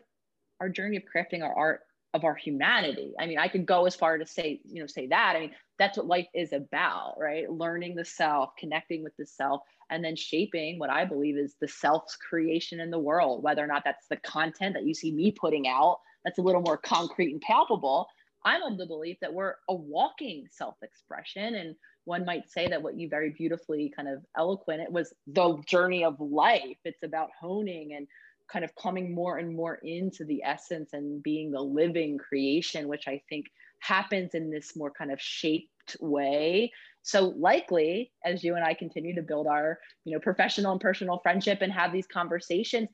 our 0.59 0.69
journey 0.69 0.97
of 0.97 1.03
crafting 1.03 1.43
our 1.43 1.55
art 1.55 1.81
of 2.13 2.23
our 2.23 2.35
humanity. 2.35 3.13
I 3.19 3.25
mean, 3.25 3.39
I 3.39 3.47
could 3.47 3.65
go 3.65 3.85
as 3.85 3.95
far 3.95 4.17
to 4.17 4.25
say, 4.25 4.59
you 4.65 4.81
know, 4.81 4.87
say 4.87 5.07
that. 5.07 5.35
I 5.35 5.39
mean, 5.39 5.51
that's 5.81 5.97
what 5.97 6.05
life 6.05 6.27
is 6.35 6.53
about, 6.53 7.15
right? 7.17 7.51
Learning 7.51 7.95
the 7.95 8.05
self, 8.05 8.51
connecting 8.55 9.01
with 9.03 9.17
the 9.17 9.25
self, 9.25 9.61
and 9.89 10.05
then 10.05 10.15
shaping 10.15 10.77
what 10.77 10.91
I 10.91 11.05
believe 11.05 11.37
is 11.37 11.55
the 11.59 11.67
self's 11.67 12.15
creation 12.15 12.79
in 12.79 12.91
the 12.91 12.99
world, 12.99 13.41
whether 13.41 13.63
or 13.63 13.67
not 13.67 13.81
that's 13.83 14.05
the 14.07 14.17
content 14.17 14.75
that 14.75 14.85
you 14.85 14.93
see 14.93 15.11
me 15.11 15.31
putting 15.31 15.67
out, 15.67 15.97
that's 16.23 16.37
a 16.37 16.43
little 16.43 16.61
more 16.61 16.77
concrete 16.77 17.31
and 17.31 17.41
palpable. 17.41 18.07
I'm 18.45 18.61
of 18.61 18.77
the 18.77 18.85
belief 18.85 19.17
that 19.21 19.33
we're 19.33 19.55
a 19.69 19.73
walking 19.73 20.45
self 20.51 20.75
expression. 20.83 21.55
And 21.55 21.75
one 22.05 22.25
might 22.25 22.47
say 22.47 22.67
that 22.67 22.83
what 22.83 22.95
you 22.95 23.09
very 23.09 23.31
beautifully 23.31 23.91
kind 23.95 24.07
of 24.07 24.23
eloquent, 24.37 24.81
it 24.81 24.91
was 24.91 25.15
the 25.25 25.57
journey 25.65 26.03
of 26.03 26.15
life. 26.19 26.77
It's 26.85 27.01
about 27.01 27.29
honing 27.39 27.95
and 27.95 28.07
kind 28.53 28.63
of 28.63 28.75
coming 28.75 29.15
more 29.15 29.39
and 29.39 29.55
more 29.55 29.79
into 29.81 30.25
the 30.25 30.43
essence 30.43 30.91
and 30.93 31.23
being 31.23 31.49
the 31.49 31.61
living 31.61 32.19
creation, 32.19 32.87
which 32.87 33.07
I 33.07 33.23
think 33.29 33.47
happens 33.81 34.33
in 34.33 34.49
this 34.49 34.75
more 34.75 34.91
kind 34.91 35.11
of 35.11 35.21
shaped 35.21 35.97
way. 35.99 36.71
So 37.03 37.33
likely, 37.37 38.11
as 38.23 38.43
you 38.43 38.55
and 38.55 38.63
I 38.63 38.73
continue 38.73 39.15
to 39.15 39.21
build 39.21 39.47
our, 39.47 39.79
you 40.05 40.13
know, 40.13 40.19
professional 40.19 40.71
and 40.71 40.81
personal 40.81 41.19
friendship 41.19 41.59
and 41.61 41.71
have 41.71 41.91
these 41.91 42.07
conversations, 42.07 42.89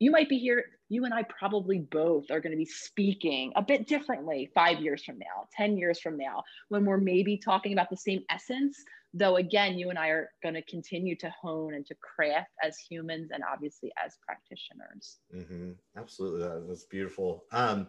you 0.00 0.10
might 0.10 0.28
be 0.28 0.38
here. 0.38 0.64
You 0.88 1.04
and 1.04 1.14
I 1.14 1.22
probably 1.24 1.78
both 1.78 2.30
are 2.30 2.40
going 2.40 2.52
to 2.52 2.58
be 2.58 2.64
speaking 2.64 3.52
a 3.56 3.62
bit 3.62 3.86
differently 3.86 4.50
five 4.54 4.80
years 4.80 5.04
from 5.04 5.18
now, 5.18 5.48
10 5.56 5.76
years 5.76 6.00
from 6.00 6.16
now, 6.16 6.42
when 6.68 6.84
we're 6.84 6.98
maybe 6.98 7.36
talking 7.36 7.72
about 7.72 7.90
the 7.90 7.96
same 7.96 8.22
essence, 8.30 8.82
though 9.14 9.36
again 9.36 9.78
you 9.78 9.90
and 9.90 9.98
i 9.98 10.08
are 10.08 10.30
going 10.42 10.54
to 10.54 10.62
continue 10.62 11.16
to 11.16 11.32
hone 11.40 11.74
and 11.74 11.86
to 11.86 11.94
craft 11.94 12.50
as 12.62 12.76
humans 12.78 13.30
and 13.32 13.42
obviously 13.50 13.92
as 14.04 14.18
practitioners 14.26 15.18
mm-hmm. 15.34 15.70
absolutely 15.96 16.66
that's 16.68 16.84
beautiful 16.84 17.44
um, 17.52 17.86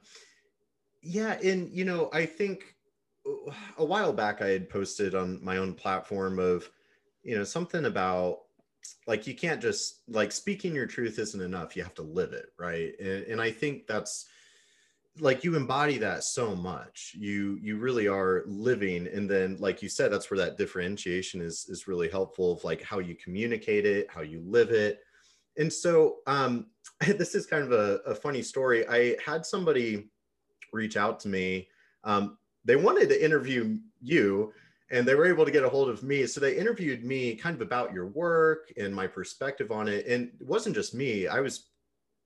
yeah 1.06 1.38
and 1.44 1.72
you 1.72 1.86
know 1.86 2.10
i 2.14 2.26
think 2.26 2.76
uh, 3.28 3.52
a 3.78 3.86
while 3.86 4.12
back 4.12 4.42
i 4.42 4.48
had 4.48 4.70
posted 4.70 5.14
on 5.14 5.44
my 5.44 5.58
own 5.58 5.74
platform 5.74 6.40
of 6.40 6.70
you 7.24 7.38
know 7.38 7.44
something 7.44 7.86
about 7.86 8.40
like 9.08 9.26
you 9.28 9.36
can't 9.36 9.62
just 9.62 10.02
like 10.08 10.32
speaking 10.32 10.74
your 10.74 10.86
truth 10.86 11.20
isn't 11.20 11.42
enough 11.42 11.76
you 11.76 11.84
have 11.84 11.96
to 11.96 12.02
live 12.02 12.34
it 12.34 12.48
right? 12.60 12.94
And, 13.00 13.24
and 13.26 13.42
i 13.42 13.52
think 13.52 13.88
that's 13.88 14.26
like 15.20 15.44
you 15.44 15.56
embody 15.56 15.98
that 15.98 16.24
so 16.24 16.56
much. 16.56 17.16
You 17.18 17.58
you 17.62 17.78
really 17.78 18.08
are 18.08 18.44
living 18.48 19.08
and 19.08 19.30
then 19.30 19.58
like 19.60 19.82
you 19.82 19.90
said 19.90 20.12
that's 20.12 20.30
where 20.30 20.38
that 20.40 20.58
differentiation 20.58 21.42
is 21.42 21.68
is 21.70 21.88
really 21.88 22.10
helpful 22.10 22.54
of 22.54 22.64
like 22.64 22.84
how 22.84 23.00
you 23.00 23.16
communicate 23.16 23.86
it 23.86 24.08
how 24.10 24.22
you 24.22 24.42
live 24.46 24.72
it. 24.72 25.00
And 25.58 25.72
so 25.72 26.18
um 26.28 26.68
this 27.00 27.36
is 27.36 27.46
kind 27.46 27.64
of 27.64 27.72
a, 27.72 28.00
a 28.06 28.16
funny 28.16 28.42
story. 28.42 28.88
I 28.88 29.16
had 29.26 29.46
somebody 29.46 30.10
reach 30.76 30.98
out 30.98 31.20
to 31.22 31.28
me. 31.28 31.68
Um 32.04 32.38
they 32.66 32.76
wanted 32.76 33.10
to 33.10 33.24
interview 33.24 33.78
you 34.02 34.54
and 34.92 35.08
they 35.08 35.16
were 35.16 35.26
able 35.26 35.46
to 35.46 35.52
get 35.52 35.64
a 35.64 35.70
hold 35.70 35.90
of 35.90 36.04
me. 36.04 36.28
So 36.28 36.40
they 36.40 36.58
interviewed 36.58 37.04
me 37.04 37.36
kind 37.36 37.56
of 37.56 37.62
about 37.62 37.94
your 37.94 38.08
work 38.08 38.72
and 38.78 38.94
my 38.94 39.08
perspective 39.08 39.72
on 39.72 39.88
it. 39.88 40.06
And 40.06 40.32
it 40.40 40.48
wasn't 40.48 40.76
just 40.76 40.94
me. 40.94 41.28
I 41.28 41.40
was 41.40 41.68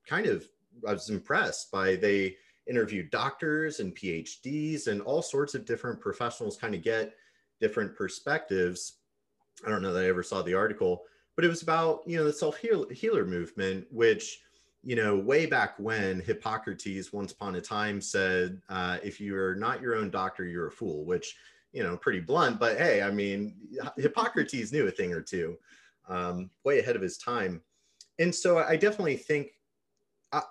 kind 0.07 0.27
of 0.27 0.45
i 0.87 0.93
was 0.93 1.09
impressed 1.09 1.71
by 1.71 1.95
they 1.95 2.35
interviewed 2.67 3.09
doctors 3.09 3.79
and 3.79 3.95
PhDs 3.95 4.87
and 4.87 5.01
all 5.01 5.21
sorts 5.21 5.55
of 5.55 5.65
different 5.65 5.99
professionals 5.99 6.57
kind 6.57 6.75
of 6.75 6.83
get 6.83 7.13
different 7.59 7.95
perspectives. 7.95 8.93
I 9.65 9.69
don't 9.69 9.81
know 9.81 9.91
that 9.91 10.05
I 10.05 10.09
ever 10.09 10.23
saw 10.23 10.41
the 10.41 10.53
article, 10.53 11.03
but 11.35 11.43
it 11.43 11.49
was 11.49 11.63
about, 11.63 12.01
you 12.05 12.17
know, 12.17 12.23
the 12.23 12.31
self 12.33 12.57
healer 12.57 13.25
movement, 13.25 13.87
which, 13.91 14.41
you 14.83 14.95
know, 14.95 15.17
way 15.17 15.45
back 15.45 15.77
when 15.77 16.21
Hippocrates 16.21 17.11
once 17.11 17.31
upon 17.31 17.55
a 17.55 17.61
time 17.61 17.99
said, 18.01 18.61
uh, 18.69 18.97
if 19.03 19.19
you're 19.19 19.55
not 19.55 19.81
your 19.81 19.95
own 19.95 20.09
doctor, 20.09 20.45
you're 20.45 20.67
a 20.67 20.71
fool, 20.71 21.05
which, 21.05 21.35
you 21.73 21.83
know, 21.83 21.97
pretty 21.97 22.21
blunt, 22.21 22.59
but 22.59 22.77
hey, 22.77 23.01
I 23.01 23.11
mean, 23.11 23.55
Hippocrates 23.97 24.71
knew 24.71 24.87
a 24.87 24.91
thing 24.91 25.13
or 25.13 25.21
two, 25.21 25.57
um, 26.07 26.49
way 26.63 26.79
ahead 26.79 26.95
of 26.95 27.01
his 27.01 27.17
time. 27.17 27.61
And 28.19 28.33
so 28.33 28.59
I 28.59 28.75
definitely 28.75 29.17
think 29.17 29.51
uh, 30.31 30.41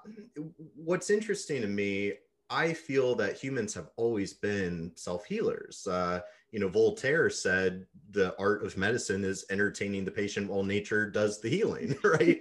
what's 0.75 1.11
interesting 1.11 1.63
to 1.63 1.69
me, 1.69 2.15
I 2.51 2.73
feel 2.73 3.15
that 3.17 3.37
humans 3.37 3.75
have 3.75 3.91
always 3.97 4.33
been 4.33 4.93
self 4.95 5.27
healers. 5.27 5.87
Uh, 5.87 6.21
you 6.51 6.59
know, 6.59 6.69
Voltaire 6.69 7.29
said 7.29 7.87
the 8.11 8.35
art 8.39 8.65
of 8.65 8.77
medicine 8.77 9.23
is 9.23 9.45
entertaining 9.51 10.05
the 10.05 10.11
patient 10.11 10.49
while 10.49 10.63
nature 10.63 11.11
does 11.11 11.41
the 11.41 11.51
healing, 11.51 11.97
right? 12.05 12.41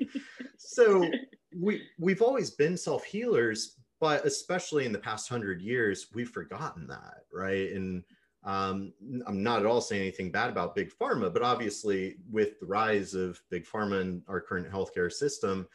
so 0.58 1.10
we 1.59 1.83
we've 1.99 2.21
always 2.21 2.51
been 2.51 2.77
self 2.77 3.03
healers, 3.03 3.77
but 3.99 4.25
especially 4.25 4.85
in 4.85 4.91
the 4.91 4.99
past 4.99 5.29
hundred 5.29 5.61
years, 5.61 6.07
we've 6.13 6.29
forgotten 6.29 6.87
that, 6.87 7.25
right? 7.33 7.71
And 7.71 8.03
um, 8.43 8.93
I'm 9.25 9.43
not 9.43 9.59
at 9.59 9.65
all 9.65 9.81
saying 9.81 10.01
anything 10.01 10.31
bad 10.31 10.49
about 10.49 10.75
big 10.75 10.91
pharma, 10.91 11.33
but 11.33 11.41
obviously, 11.41 12.17
with 12.29 12.59
the 12.59 12.65
rise 12.65 13.13
of 13.13 13.41
big 13.49 13.65
pharma 13.65 14.01
and 14.01 14.21
our 14.27 14.39
current 14.39 14.71
healthcare 14.71 15.11
system, 15.11 15.67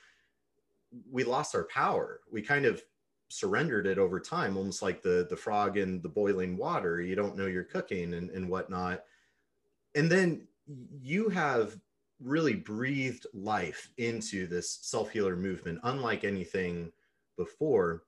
we 1.10 1.24
lost 1.24 1.54
our 1.54 1.64
power. 1.64 2.20
We 2.30 2.42
kind 2.42 2.64
of 2.64 2.82
surrendered 3.28 3.86
it 3.86 3.98
over 3.98 4.20
time, 4.20 4.56
almost 4.56 4.82
like 4.82 5.02
the 5.02 5.26
the 5.28 5.36
frog 5.36 5.76
in 5.76 6.00
the 6.02 6.08
boiling 6.08 6.56
water. 6.56 7.00
You 7.00 7.16
don't 7.16 7.36
know 7.36 7.46
you're 7.46 7.64
cooking 7.64 8.14
and, 8.14 8.30
and 8.30 8.48
whatnot. 8.48 9.04
And 9.94 10.10
then 10.10 10.46
you 11.00 11.28
have 11.28 11.76
really 12.22 12.54
breathed 12.54 13.26
life 13.34 13.90
into 13.98 14.46
this 14.46 14.78
self-healer 14.82 15.36
movement, 15.36 15.80
unlike 15.84 16.24
anything 16.24 16.92
before. 17.36 18.04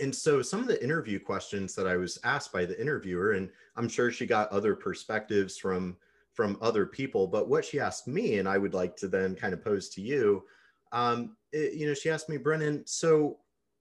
And 0.00 0.14
so 0.14 0.42
some 0.42 0.60
of 0.60 0.66
the 0.66 0.82
interview 0.82 1.18
questions 1.18 1.74
that 1.74 1.86
I 1.86 1.96
was 1.96 2.18
asked 2.24 2.52
by 2.52 2.64
the 2.64 2.80
interviewer, 2.80 3.32
and 3.32 3.50
I'm 3.76 3.88
sure 3.88 4.10
she 4.10 4.26
got 4.26 4.50
other 4.50 4.74
perspectives 4.74 5.58
from 5.58 5.96
from 6.32 6.56
other 6.62 6.86
people, 6.86 7.26
but 7.26 7.46
what 7.46 7.62
she 7.62 7.78
asked 7.78 8.08
me, 8.08 8.38
and 8.38 8.48
I 8.48 8.56
would 8.56 8.72
like 8.72 8.96
to 8.96 9.08
then 9.08 9.34
kind 9.34 9.52
of 9.52 9.62
pose 9.62 9.90
to 9.90 10.00
you, 10.00 10.44
um, 10.90 11.36
it, 11.52 11.74
you 11.74 11.86
know, 11.86 11.92
she 11.92 12.08
asked 12.08 12.30
me, 12.30 12.38
Brennan, 12.38 12.86
so 12.86 13.38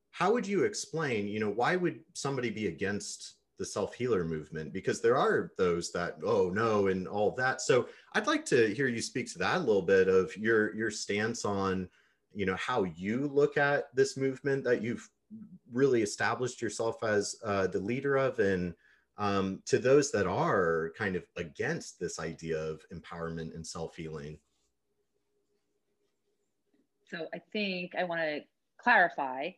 how 0.09 0.33
would 0.33 0.45
you 0.45 0.65
explain, 0.65 1.29
you 1.29 1.39
know, 1.39 1.49
why 1.49 1.77
would 1.77 2.01
somebody 2.13 2.49
be 2.49 2.67
against 2.67 3.35
the 3.61 3.65
self 3.65 3.93
healer 3.93 4.25
movement? 4.25 4.73
Because 4.73 5.01
there 5.01 5.15
are 5.15 5.51
those 5.55 5.91
that, 5.91 6.17
oh 6.25 6.49
no, 6.49 6.87
and 6.87 7.07
all 7.07 7.31
that. 7.35 7.61
So 7.61 7.87
I'd 8.15 8.25
like 8.25 8.43
to 8.45 8.73
hear 8.73 8.87
you 8.87 9.01
speak 9.01 9.31
to 9.33 9.39
that 9.39 9.57
a 9.57 9.59
little 9.59 9.83
bit 9.83 10.07
of 10.07 10.35
your 10.35 10.75
your 10.75 10.89
stance 10.89 11.45
on, 11.45 11.87
you 12.33 12.47
know, 12.47 12.55
how 12.55 12.83
you 12.83 13.27
look 13.27 13.57
at 13.57 13.95
this 13.95 14.17
movement 14.17 14.63
that 14.63 14.81
you've 14.81 15.07
really 15.71 16.01
established 16.01 16.59
yourself 16.59 17.03
as 17.03 17.35
uh, 17.45 17.67
the 17.67 17.79
leader 17.79 18.17
of, 18.17 18.39
and 18.39 18.73
um, 19.19 19.61
to 19.67 19.77
those 19.77 20.11
that 20.11 20.25
are 20.25 20.91
kind 20.97 21.15
of 21.15 21.23
against 21.37 21.99
this 21.99 22.19
idea 22.19 22.57
of 22.57 22.81
empowerment 22.91 23.53
and 23.53 23.65
self 23.65 23.95
healing. 23.95 24.39
So 27.11 27.27
I 27.31 27.37
think 27.53 27.93
I 27.95 28.05
want 28.05 28.21
to 28.21 28.39
clarify 28.77 29.51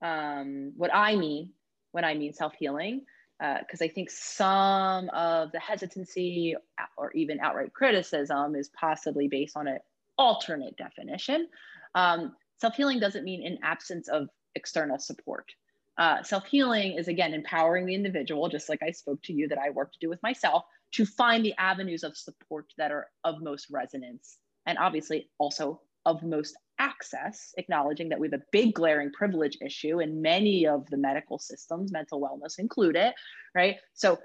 um, 0.00 0.72
what 0.76 0.94
I 0.94 1.16
mean 1.16 1.50
when 1.92 2.04
I 2.04 2.14
mean 2.14 2.32
self 2.32 2.54
healing, 2.54 3.02
because 3.38 3.80
uh, 3.80 3.84
I 3.84 3.88
think 3.88 4.10
some 4.10 5.08
of 5.10 5.52
the 5.52 5.60
hesitancy 5.60 6.56
or 6.96 7.12
even 7.12 7.38
outright 7.40 7.72
criticism 7.72 8.56
is 8.56 8.68
possibly 8.68 9.28
based 9.28 9.56
on 9.56 9.68
an 9.68 9.78
alternate 10.16 10.76
definition. 10.76 11.48
Um, 11.94 12.34
self 12.58 12.74
healing 12.74 12.98
doesn't 12.98 13.24
mean 13.24 13.46
an 13.46 13.58
absence 13.62 14.08
of 14.08 14.28
external 14.54 14.98
support. 14.98 15.52
Uh, 15.96 16.22
self 16.22 16.46
healing 16.46 16.92
is 16.98 17.08
again 17.08 17.32
empowering 17.32 17.86
the 17.86 17.94
individual, 17.94 18.48
just 18.48 18.68
like 18.68 18.82
I 18.82 18.90
spoke 18.90 19.22
to 19.24 19.32
you 19.32 19.48
that 19.48 19.58
I 19.58 19.70
work 19.70 19.92
to 19.92 19.98
do 20.00 20.08
with 20.08 20.22
myself, 20.22 20.64
to 20.92 21.06
find 21.06 21.44
the 21.44 21.54
avenues 21.58 22.02
of 22.02 22.16
support 22.16 22.72
that 22.76 22.90
are 22.90 23.08
of 23.24 23.40
most 23.40 23.68
resonance 23.70 24.38
and 24.66 24.78
obviously 24.78 25.28
also 25.38 25.80
of 26.06 26.22
most 26.22 26.56
access, 26.78 27.54
acknowledging 27.56 28.08
that 28.08 28.20
we 28.20 28.28
have 28.28 28.40
a 28.40 28.44
big 28.52 28.74
glaring 28.74 29.10
privilege 29.12 29.58
issue 29.64 30.00
in 30.00 30.22
many 30.22 30.66
of 30.66 30.88
the 30.90 30.96
medical 30.96 31.38
systems, 31.38 31.92
mental 31.92 32.20
wellness 32.20 32.58
included, 32.58 33.12
right? 33.54 33.76
So 33.94 34.18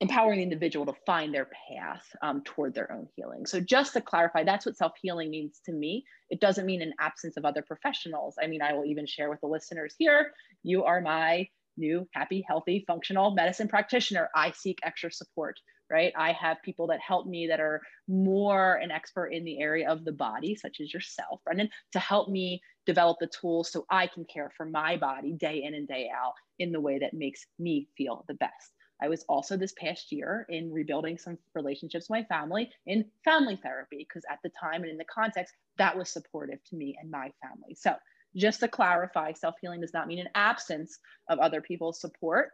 empowering 0.00 0.38
the 0.38 0.42
individual 0.42 0.86
to 0.86 0.94
find 1.04 1.34
their 1.34 1.48
path 1.68 2.06
um, 2.22 2.42
toward 2.44 2.74
their 2.74 2.90
own 2.90 3.06
healing. 3.16 3.44
So 3.44 3.60
just 3.60 3.92
to 3.92 4.00
clarify, 4.00 4.44
that's 4.44 4.64
what 4.64 4.76
self-healing 4.76 5.30
means 5.30 5.60
to 5.66 5.72
me. 5.72 6.04
It 6.30 6.40
doesn't 6.40 6.64
mean 6.64 6.80
an 6.80 6.94
absence 6.98 7.36
of 7.36 7.44
other 7.44 7.62
professionals. 7.62 8.36
I 8.42 8.46
mean, 8.46 8.62
I 8.62 8.72
will 8.72 8.86
even 8.86 9.06
share 9.06 9.28
with 9.28 9.40
the 9.40 9.46
listeners 9.46 9.94
here, 9.98 10.32
you 10.62 10.84
are 10.84 11.02
my 11.02 11.48
new 11.76 12.08
happy, 12.14 12.44
healthy, 12.46 12.84
functional 12.86 13.32
medicine 13.32 13.68
practitioner. 13.68 14.30
I 14.34 14.52
seek 14.52 14.78
extra 14.82 15.12
support 15.12 15.58
right? 15.90 16.12
I 16.16 16.32
have 16.32 16.62
people 16.62 16.86
that 16.88 17.00
help 17.00 17.26
me 17.26 17.46
that 17.48 17.60
are 17.60 17.80
more 18.08 18.74
an 18.76 18.90
expert 18.90 19.28
in 19.28 19.44
the 19.44 19.60
area 19.60 19.90
of 19.90 20.04
the 20.04 20.12
body, 20.12 20.54
such 20.54 20.80
as 20.80 20.92
yourself, 20.92 21.40
Brendan, 21.44 21.70
to 21.92 21.98
help 21.98 22.28
me 22.28 22.60
develop 22.86 23.18
the 23.20 23.28
tools 23.28 23.70
so 23.70 23.84
I 23.90 24.06
can 24.06 24.24
care 24.24 24.50
for 24.56 24.66
my 24.66 24.96
body 24.96 25.32
day 25.32 25.62
in 25.64 25.74
and 25.74 25.86
day 25.86 26.10
out 26.14 26.34
in 26.58 26.72
the 26.72 26.80
way 26.80 26.98
that 26.98 27.14
makes 27.14 27.46
me 27.58 27.88
feel 27.96 28.24
the 28.28 28.34
best. 28.34 28.72
I 29.02 29.08
was 29.08 29.24
also 29.28 29.56
this 29.56 29.72
past 29.78 30.12
year 30.12 30.46
in 30.48 30.72
rebuilding 30.72 31.18
some 31.18 31.38
relationships 31.54 32.08
with 32.08 32.18
my 32.20 32.24
family 32.24 32.70
in 32.86 33.04
family 33.24 33.58
therapy, 33.62 34.06
because 34.08 34.24
at 34.30 34.40
the 34.42 34.50
time 34.50 34.82
and 34.82 34.90
in 34.90 34.98
the 34.98 35.04
context, 35.04 35.54
that 35.78 35.96
was 35.96 36.10
supportive 36.10 36.62
to 36.64 36.76
me 36.76 36.96
and 37.00 37.10
my 37.10 37.32
family. 37.42 37.74
So, 37.74 37.94
just 38.36 38.60
to 38.60 38.68
clarify, 38.68 39.32
self 39.32 39.56
healing 39.60 39.80
does 39.80 39.94
not 39.94 40.06
mean 40.06 40.20
an 40.20 40.28
absence 40.34 40.98
of 41.28 41.38
other 41.38 41.60
people's 41.60 42.00
support 42.00 42.50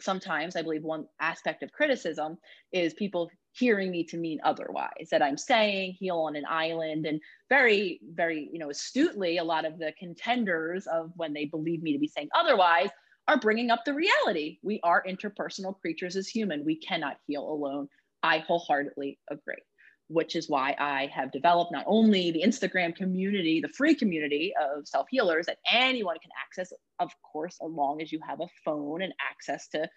sometimes 0.00 0.56
I 0.56 0.62
believe 0.62 0.82
one 0.82 1.06
aspect 1.20 1.62
of 1.62 1.72
criticism 1.72 2.38
is 2.72 2.94
people 2.94 3.30
hearing 3.52 3.90
me 3.90 4.04
to 4.04 4.18
mean 4.18 4.38
otherwise, 4.44 5.08
that 5.10 5.22
I'm 5.22 5.38
saying 5.38 5.96
heal 5.98 6.18
on 6.18 6.36
an 6.36 6.44
island. 6.48 7.06
And 7.06 7.20
very, 7.48 8.00
very, 8.12 8.50
you 8.52 8.58
know, 8.58 8.70
astutely, 8.70 9.38
a 9.38 9.44
lot 9.44 9.64
of 9.64 9.78
the 9.78 9.92
contenders 9.98 10.86
of 10.86 11.10
when 11.16 11.32
they 11.32 11.46
believe 11.46 11.82
me 11.82 11.92
to 11.92 11.98
be 11.98 12.08
saying 12.08 12.28
otherwise 12.34 12.90
are 13.28 13.40
bringing 13.40 13.70
up 13.70 13.84
the 13.84 13.94
reality. 13.94 14.58
We 14.62 14.80
are 14.84 15.02
interpersonal 15.08 15.78
creatures 15.80 16.16
as 16.16 16.28
human. 16.28 16.64
We 16.64 16.76
cannot 16.76 17.16
heal 17.26 17.48
alone. 17.48 17.88
I 18.22 18.38
wholeheartedly 18.38 19.18
agree 19.30 19.62
which 20.08 20.36
is 20.36 20.48
why 20.48 20.74
I 20.78 21.10
have 21.12 21.32
developed 21.32 21.72
not 21.72 21.84
only 21.86 22.30
the 22.30 22.42
Instagram 22.44 22.94
community, 22.94 23.60
the 23.60 23.68
free 23.68 23.94
community 23.94 24.52
of 24.60 24.86
self 24.86 25.06
healers 25.10 25.46
that 25.46 25.58
anyone 25.70 26.16
can 26.20 26.30
access, 26.40 26.72
of 26.98 27.10
course, 27.22 27.56
as 27.64 27.70
long 27.70 28.00
as 28.00 28.12
you 28.12 28.20
have 28.26 28.40
a 28.40 28.46
phone 28.64 29.02
and 29.02 29.12
access 29.28 29.68
to 29.68 29.88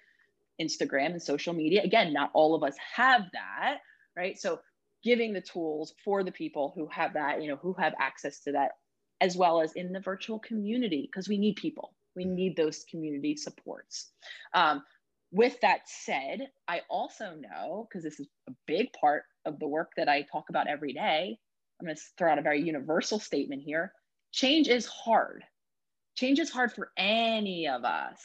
Instagram 0.60 1.12
and 1.12 1.22
social 1.22 1.54
media. 1.54 1.84
Again, 1.84 2.12
not 2.12 2.32
all 2.34 2.56
of 2.56 2.64
us 2.64 2.76
have 2.96 3.24
that, 3.34 3.78
right? 4.16 4.38
So, 4.40 4.60
giving 5.04 5.32
the 5.32 5.42
tools 5.42 5.94
for 6.04 6.24
the 6.24 6.32
people 6.32 6.74
who 6.76 6.88
have 6.88 7.14
that, 7.14 7.42
you 7.42 7.48
know, 7.48 7.56
who 7.56 7.74
have 7.80 7.94
access 8.00 8.42
to 8.42 8.52
that, 8.52 8.72
as 9.22 9.38
well 9.38 9.62
as 9.62 9.74
in 9.74 9.94
the 9.94 10.00
virtual 10.00 10.40
community, 10.40 11.08
because 11.10 11.30
we 11.30 11.38
need 11.38 11.56
people. 11.56 11.94
We 12.16 12.26
need 12.26 12.58
those 12.58 12.84
community 12.90 13.36
supports. 13.36 14.12
Um, 14.54 14.84
with 15.32 15.60
that 15.62 15.82
said, 15.86 16.50
I 16.68 16.82
also 16.90 17.36
know, 17.36 17.88
because 17.88 18.04
this 18.04 18.20
is 18.20 18.28
a 18.50 18.54
big 18.66 18.92
part 18.94 19.24
of 19.46 19.60
the 19.60 19.68
work 19.68 19.92
that 19.98 20.10
I 20.10 20.24
talk 20.24 20.50
about 20.50 20.68
every 20.68 20.94
day, 20.94 21.38
I'm 21.80 21.86
going 21.86 21.96
to 21.96 22.02
throw 22.18 22.32
out 22.32 22.40
a 22.40 22.44
very 22.44 22.62
universal 22.62 23.20
statement 23.20 23.64
here. 23.64 23.94
Change 24.32 24.68
is 24.68 24.86
hard. 24.86 25.44
Change 26.16 26.40
is 26.40 26.50
hard 26.50 26.74
for 26.74 26.92
any 26.98 27.68
of 27.68 27.86
us. 27.86 28.20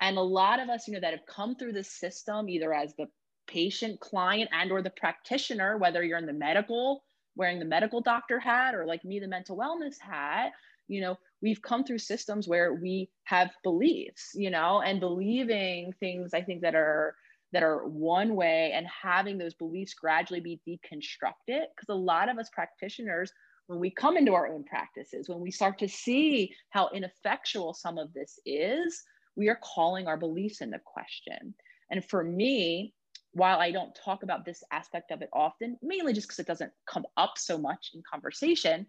And 0.00 0.16
a 0.16 0.22
lot 0.22 0.60
of 0.60 0.68
us, 0.68 0.86
you 0.86 0.94
know, 0.94 1.00
that 1.00 1.12
have 1.12 1.26
come 1.26 1.56
through 1.56 1.72
the 1.72 1.84
system, 1.84 2.48
either 2.48 2.72
as 2.72 2.94
the 2.94 3.06
patient, 3.46 4.00
client, 4.00 4.48
and 4.52 4.70
or 4.70 4.80
the 4.80 4.90
practitioner, 4.90 5.76
whether 5.76 6.02
you're 6.02 6.18
in 6.18 6.26
the 6.26 6.32
medical, 6.32 7.02
wearing 7.36 7.58
the 7.58 7.64
medical 7.64 8.00
doctor 8.00 8.38
hat, 8.38 8.74
or 8.74 8.86
like 8.86 9.04
me, 9.04 9.18
the 9.18 9.26
mental 9.26 9.58
wellness 9.58 9.98
hat, 9.98 10.52
you 10.88 11.00
know, 11.00 11.16
we've 11.42 11.62
come 11.62 11.84
through 11.84 11.98
systems 11.98 12.48
where 12.48 12.74
we 12.74 13.08
have 13.24 13.50
beliefs, 13.62 14.30
you 14.34 14.50
know, 14.50 14.82
and 14.82 15.00
believing 15.00 15.92
things 16.00 16.34
I 16.34 16.42
think 16.42 16.62
that 16.62 16.74
are 16.74 17.14
that 17.52 17.62
are 17.62 17.86
one 17.86 18.34
way 18.34 18.72
and 18.74 18.86
having 18.86 19.38
those 19.38 19.54
beliefs 19.54 19.94
gradually 19.94 20.40
be 20.40 20.60
deconstructed 20.66 21.64
because 21.74 21.88
a 21.88 21.94
lot 21.94 22.28
of 22.28 22.38
us 22.38 22.48
practitioners 22.52 23.32
when 23.66 23.78
we 23.78 23.90
come 23.90 24.16
into 24.16 24.34
our 24.34 24.48
own 24.48 24.64
practices 24.64 25.28
when 25.28 25.40
we 25.40 25.50
start 25.50 25.78
to 25.78 25.88
see 25.88 26.52
how 26.70 26.88
ineffectual 26.94 27.72
some 27.74 27.98
of 27.98 28.12
this 28.12 28.38
is 28.46 29.02
we 29.36 29.48
are 29.48 29.58
calling 29.62 30.06
our 30.06 30.16
beliefs 30.16 30.60
into 30.60 30.78
question. 30.84 31.54
And 31.90 32.04
for 32.04 32.22
me 32.22 32.94
while 33.32 33.60
i 33.60 33.70
don't 33.70 33.94
talk 33.94 34.24
about 34.24 34.44
this 34.44 34.64
aspect 34.72 35.12
of 35.12 35.22
it 35.22 35.28
often 35.32 35.78
mainly 35.82 36.12
just 36.12 36.26
because 36.26 36.40
it 36.40 36.48
doesn't 36.48 36.72
come 36.86 37.06
up 37.16 37.34
so 37.36 37.56
much 37.56 37.90
in 37.94 38.02
conversation 38.10 38.86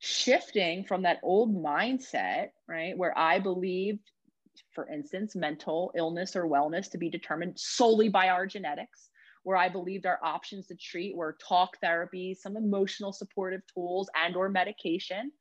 shifting 0.00 0.82
from 0.84 1.02
that 1.02 1.20
old 1.22 1.54
mindset, 1.54 2.48
right, 2.66 2.96
where 2.96 3.16
I 3.16 3.38
believed, 3.38 4.10
for 4.74 4.88
instance, 4.88 5.34
mental 5.34 5.92
illness 5.96 6.36
or 6.36 6.46
wellness 6.46 6.90
to 6.90 6.98
be 6.98 7.10
determined 7.10 7.58
solely 7.58 8.08
by 8.08 8.28
our 8.28 8.46
genetics, 8.46 9.10
where 9.42 9.56
I 9.56 9.68
believed 9.68 10.06
our 10.06 10.18
options 10.22 10.66
to 10.66 10.74
treat 10.74 11.16
were 11.16 11.36
talk 11.46 11.78
therapy, 11.80 12.34
some 12.34 12.56
emotional 12.56 13.12
supportive 13.12 13.62
tools, 13.72 14.10
and 14.14 14.36
or 14.36 14.48
medication. 14.48 15.32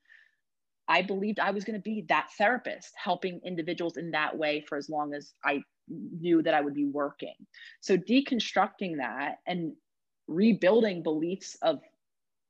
I 0.88 1.04
believed 1.04 1.40
I 1.40 1.52
was 1.52 1.64
going 1.64 1.78
to 1.78 1.84
be 1.84 2.06
that 2.10 2.30
therapist, 2.38 2.94
helping 2.96 3.42
individuals 3.46 3.98
in 3.98 4.12
that 4.12 4.38
way 4.38 4.66
for 4.68 4.78
as 4.78 4.90
long 4.90 5.14
as 5.14 5.34
I 5.44 5.62
knew 5.88 6.42
that 6.42 6.54
I 6.54 6.62
would 6.62 6.74
be 6.74 6.86
working. 6.86 7.36
So 7.82 7.98
deconstructing 7.98 8.98
that 8.98 9.38
and 9.46 9.74
rebuilding 10.28 11.04
beliefs 11.04 11.58
of 11.62 11.80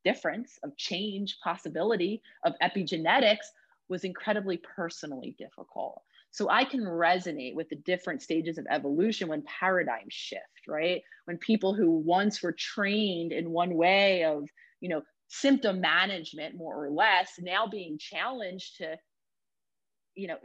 difference, 0.05 0.57
of 0.63 0.75
change, 0.77 1.37
possibility, 1.43 2.21
of 2.45 2.53
epigenetics 2.61 3.47
was 3.89 4.03
incredibly 4.03 4.57
personally 4.57 5.35
difficult. 5.37 6.01
So 6.31 6.49
I 6.49 6.63
can 6.63 6.81
resonate 6.81 7.55
with 7.55 7.69
the 7.69 7.75
different 7.75 8.21
stages 8.21 8.57
of 8.57 8.67
evolution 8.69 9.27
when 9.27 9.43
paradigms 9.43 10.13
shift, 10.13 10.67
right? 10.67 11.01
When 11.25 11.37
people 11.37 11.73
who 11.73 11.91
once 11.91 12.41
were 12.41 12.55
trained 12.57 13.31
in 13.31 13.51
one 13.51 13.73
way 13.73 14.23
of, 14.23 14.43
you 14.79 14.89
know, 14.89 15.01
symptom 15.27 15.79
management 15.81 16.55
more 16.55 16.85
or 16.85 16.89
less 16.89 17.33
now 17.39 17.67
being 17.67 17.97
challenged 17.99 18.77
to, 18.77 18.97
you 20.15 20.27
know, 20.27 20.37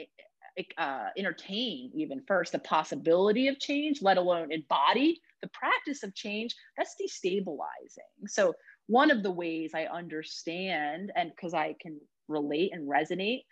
uh, 0.79 1.09
entertain 1.19 1.91
even 1.95 2.23
first 2.27 2.53
the 2.53 2.59
possibility 2.61 3.49
of 3.49 3.59
change, 3.59 4.03
let 4.03 4.19
alone 4.19 4.53
embody 4.53 5.21
the 5.43 5.49
practice 5.49 6.03
of 6.03 6.15
change, 6.15 6.55
that's 6.77 6.95
destabilizing. 7.01 8.29
So 8.29 8.55
one 8.87 9.11
of 9.11 9.23
the 9.23 9.31
ways 9.31 9.73
I 9.75 9.85
understand, 9.87 11.13
and 11.17 11.31
because 11.31 11.55
I 11.55 11.75
can 11.81 12.01
relate 12.29 12.73
and 12.73 12.89
resonate, 12.89 13.45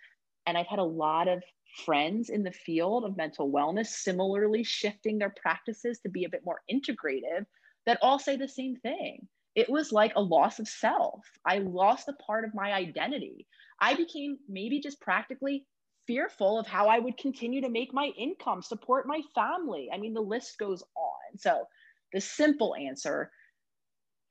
and 0.47 0.57
I've 0.57 0.67
had 0.67 0.79
a 0.79 0.85
lot 0.85 1.29
of 1.29 1.43
friends 1.85 2.29
in 2.29 2.43
the 2.43 2.53
field 2.53 3.05
of 3.05 3.17
mental 3.17 3.51
wellness 3.51 3.87
similarly 3.87 4.63
shifting 4.63 5.19
their 5.19 5.35
practices 5.41 5.99
to 6.01 6.09
be 6.09 6.25
a 6.25 6.29
bit 6.29 6.45
more 6.45 6.61
integrative 6.71 7.47
that 7.87 7.99
all 8.03 8.19
say 8.19 8.37
the 8.37 8.49
same 8.49 8.77
thing. 8.77 9.27
It 9.55 9.69
was 9.69 9.93
like 9.93 10.13
a 10.15 10.23
loss 10.23 10.59
of 10.59 10.69
self. 10.69 11.21
I 11.45 11.59
lost 11.59 12.09
a 12.09 12.15
part 12.15 12.45
of 12.45 12.55
my 12.55 12.73
identity. 12.73 13.47
I 13.81 13.95
became 13.95 14.39
maybe 14.49 14.81
just 14.81 15.01
practically 15.01 15.67
fearful 16.07 16.59
of 16.59 16.67
how 16.67 16.89
I 16.89 16.99
would 16.99 17.17
continue 17.17 17.61
to 17.61 17.69
make 17.69 17.93
my 17.93 18.11
income, 18.19 18.63
support 18.63 19.07
my 19.07 19.21
family. 19.35 19.89
I 19.93 19.99
mean, 19.99 20.15
the 20.15 20.21
list 20.21 20.59
goes 20.59 20.83
on. 20.97 21.39
So, 21.39 21.67
the 22.13 22.21
simple 22.21 22.75
answer 22.75 23.31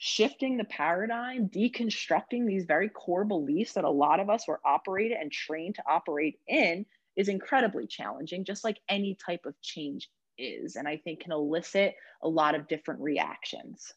shifting 0.03 0.57
the 0.57 0.63
paradigm, 0.63 1.47
deconstructing 1.47 2.47
these 2.47 2.65
very 2.65 2.89
core 2.89 3.23
beliefs 3.23 3.73
that 3.73 3.83
a 3.83 3.89
lot 3.89 4.19
of 4.19 4.31
us 4.31 4.47
were 4.47 4.59
operated 4.65 5.15
and 5.15 5.31
trained 5.31 5.75
to 5.75 5.83
operate 5.87 6.39
in 6.47 6.83
is 7.15 7.27
incredibly 7.27 7.85
challenging, 7.85 8.43
just 8.43 8.63
like 8.63 8.79
any 8.89 9.15
type 9.23 9.45
of 9.45 9.53
change 9.61 10.09
is. 10.39 10.75
And 10.75 10.87
I 10.87 10.97
think 10.97 11.19
can 11.19 11.31
elicit 11.31 11.93
a 12.23 12.27
lot 12.27 12.55
of 12.55 12.67
different 12.67 12.99
reactions. 12.99 13.93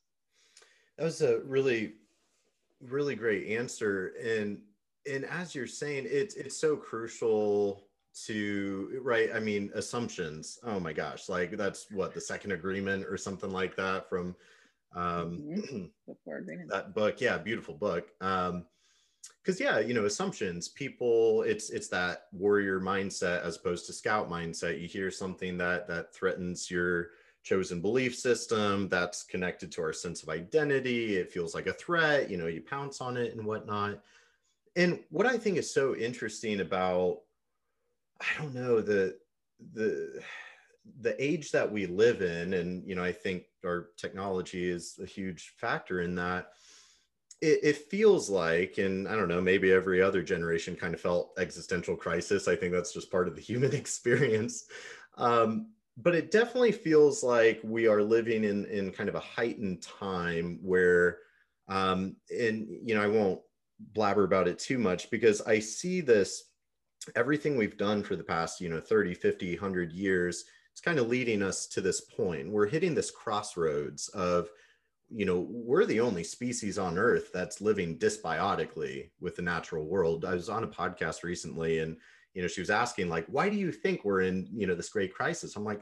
That 0.98 1.04
was 1.04 1.22
a 1.22 1.40
really, 1.40 1.94
really 2.82 3.14
great 3.14 3.56
answer. 3.56 4.12
And 4.22 4.58
and 5.10 5.24
as 5.24 5.54
you're 5.54 5.66
saying, 5.66 6.06
it's 6.06 6.34
it's 6.34 6.60
so 6.60 6.76
crucial 6.76 7.86
to 8.26 9.00
right 9.02 9.30
i 9.34 9.40
mean 9.40 9.72
assumptions 9.74 10.60
oh 10.62 10.78
my 10.78 10.92
gosh 10.92 11.28
like 11.28 11.56
that's 11.56 11.90
what 11.90 12.14
the 12.14 12.20
second 12.20 12.52
agreement 12.52 13.04
or 13.06 13.16
something 13.16 13.50
like 13.50 13.74
that 13.74 14.08
from 14.08 14.36
um 14.94 15.42
mm-hmm. 15.42 16.66
that 16.68 16.94
book 16.94 17.20
yeah 17.20 17.38
beautiful 17.38 17.74
book. 17.74 18.08
Um 18.20 18.64
because 19.42 19.58
yeah 19.58 19.78
you 19.78 19.94
know 19.94 20.04
assumptions 20.04 20.68
people 20.68 21.42
it's 21.42 21.70
it's 21.70 21.88
that 21.88 22.26
warrior 22.32 22.80
mindset 22.80 23.42
as 23.42 23.56
opposed 23.56 23.86
to 23.86 23.92
scout 23.92 24.30
mindset. 24.30 24.80
You 24.80 24.88
hear 24.88 25.10
something 25.10 25.58
that 25.58 25.88
that 25.88 26.14
threatens 26.14 26.70
your 26.70 27.10
chosen 27.42 27.80
belief 27.80 28.16
system 28.16 28.88
that's 28.88 29.22
connected 29.22 29.70
to 29.70 29.82
our 29.82 29.92
sense 29.92 30.22
of 30.22 30.30
identity 30.30 31.16
it 31.16 31.30
feels 31.30 31.54
like 31.54 31.66
a 31.66 31.74
threat 31.74 32.30
you 32.30 32.38
know 32.38 32.46
you 32.46 32.62
pounce 32.62 33.00
on 33.00 33.16
it 33.16 33.34
and 33.34 33.44
whatnot. 33.44 34.00
And 34.76 34.98
what 35.10 35.26
i 35.26 35.36
think 35.36 35.58
is 35.58 35.72
so 35.72 35.94
interesting 35.94 36.60
about 36.60 37.20
i 38.20 38.26
don't 38.38 38.54
know 38.54 38.80
the 38.80 39.16
the 39.72 40.22
the 41.00 41.22
age 41.22 41.50
that 41.50 41.70
we 41.70 41.86
live 41.86 42.20
in 42.20 42.54
and 42.54 42.86
you 42.86 42.94
know 42.94 43.04
i 43.04 43.12
think 43.12 43.44
our 43.64 43.88
technology 43.96 44.68
is 44.68 44.98
a 45.02 45.06
huge 45.06 45.54
factor 45.56 46.02
in 46.02 46.14
that 46.14 46.48
it, 47.40 47.60
it, 47.62 47.76
feels 47.76 48.28
like 48.30 48.78
and 48.78 49.08
i 49.08 49.16
don't 49.16 49.28
know 49.28 49.40
maybe 49.40 49.72
every 49.72 50.00
other 50.00 50.22
generation 50.22 50.76
kind 50.76 50.94
of 50.94 51.00
felt 51.00 51.32
existential 51.38 51.96
crisis. 51.96 52.48
I 52.48 52.56
think 52.56 52.72
that's 52.72 52.92
just 52.92 53.10
part 53.10 53.28
of 53.28 53.34
the 53.34 53.40
human 53.50 53.74
experience. 53.74 54.64
Um, 55.16 55.68
but 55.96 56.14
it 56.14 56.30
definitely 56.30 56.72
feels 56.72 57.22
like 57.22 57.60
we 57.62 57.86
are 57.86 58.02
living 58.02 58.44
in 58.44 58.64
in 58.66 58.90
kind 58.90 59.08
of 59.08 59.14
a 59.14 59.20
heightened 59.20 59.82
time 59.82 60.58
where 60.62 61.18
um, 61.68 62.16
and 62.30 62.66
you 62.82 62.94
know 62.94 63.02
i 63.02 63.06
won't 63.06 63.40
blabber 63.92 64.24
about 64.24 64.48
it 64.48 64.58
too 64.58 64.78
much 64.78 65.10
because 65.10 65.40
i 65.42 65.58
see 65.58 66.00
this 66.00 66.50
everything 67.16 67.56
we've 67.56 67.76
done 67.76 68.02
for 68.02 68.16
the 68.16 68.24
past 68.24 68.60
you 68.60 68.68
know 68.68 68.80
30 68.80 69.14
50 69.14 69.54
100 69.54 69.92
years 69.92 70.44
it's 70.74 70.80
kind 70.80 70.98
of 70.98 71.06
leading 71.06 71.40
us 71.40 71.68
to 71.68 71.80
this 71.80 72.00
point. 72.00 72.50
We're 72.50 72.66
hitting 72.66 72.96
this 72.96 73.12
crossroads 73.12 74.08
of, 74.08 74.48
you 75.08 75.24
know, 75.24 75.46
we're 75.48 75.84
the 75.84 76.00
only 76.00 76.24
species 76.24 76.80
on 76.80 76.98
Earth 76.98 77.30
that's 77.32 77.60
living 77.60 77.96
dysbiotically 77.96 79.10
with 79.20 79.36
the 79.36 79.42
natural 79.42 79.86
world. 79.86 80.24
I 80.24 80.34
was 80.34 80.48
on 80.48 80.64
a 80.64 80.66
podcast 80.66 81.22
recently 81.22 81.78
and, 81.78 81.96
you 82.32 82.42
know, 82.42 82.48
she 82.48 82.60
was 82.60 82.70
asking, 82.70 83.08
like, 83.08 83.24
why 83.28 83.48
do 83.48 83.54
you 83.54 83.70
think 83.70 84.04
we're 84.04 84.22
in, 84.22 84.48
you 84.52 84.66
know, 84.66 84.74
this 84.74 84.88
great 84.88 85.14
crisis? 85.14 85.54
I'm 85.54 85.62
like, 85.62 85.80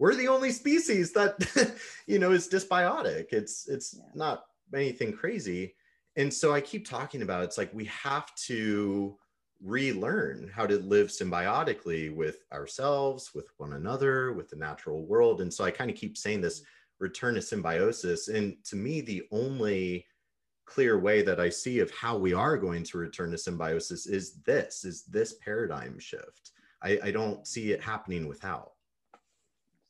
we're 0.00 0.16
the 0.16 0.26
only 0.26 0.50
species 0.50 1.12
that, 1.12 1.78
you 2.08 2.18
know, 2.18 2.32
is 2.32 2.48
dysbiotic. 2.48 3.26
It's, 3.30 3.68
it's 3.68 3.94
yeah. 3.96 4.02
not 4.16 4.42
anything 4.74 5.12
crazy. 5.12 5.76
And 6.16 6.34
so 6.34 6.52
I 6.52 6.60
keep 6.60 6.84
talking 6.84 7.22
about 7.22 7.44
it's 7.44 7.58
like 7.58 7.72
we 7.72 7.84
have 7.84 8.34
to 8.46 9.16
relearn 9.62 10.50
how 10.52 10.66
to 10.66 10.78
live 10.78 11.08
symbiotically 11.08 12.14
with 12.14 12.44
ourselves, 12.52 13.32
with 13.34 13.46
one 13.58 13.74
another, 13.74 14.32
with 14.32 14.48
the 14.48 14.56
natural 14.56 15.04
world. 15.04 15.40
And 15.40 15.52
so 15.52 15.64
I 15.64 15.70
kind 15.70 15.90
of 15.90 15.96
keep 15.96 16.16
saying 16.16 16.40
this 16.40 16.62
return 16.98 17.34
to 17.34 17.42
symbiosis. 17.42 18.28
And 18.28 18.56
to 18.64 18.76
me, 18.76 19.00
the 19.00 19.22
only 19.30 20.06
clear 20.64 20.98
way 20.98 21.22
that 21.22 21.40
I 21.40 21.48
see 21.48 21.80
of 21.80 21.90
how 21.90 22.16
we 22.16 22.32
are 22.32 22.56
going 22.56 22.82
to 22.84 22.98
return 22.98 23.30
to 23.32 23.38
symbiosis 23.38 24.06
is 24.06 24.40
this, 24.42 24.84
is 24.84 25.04
this 25.04 25.34
paradigm 25.44 25.98
shift. 25.98 26.52
I, 26.82 26.98
I 27.04 27.10
don't 27.10 27.46
see 27.46 27.72
it 27.72 27.82
happening 27.82 28.26
without. 28.26 28.72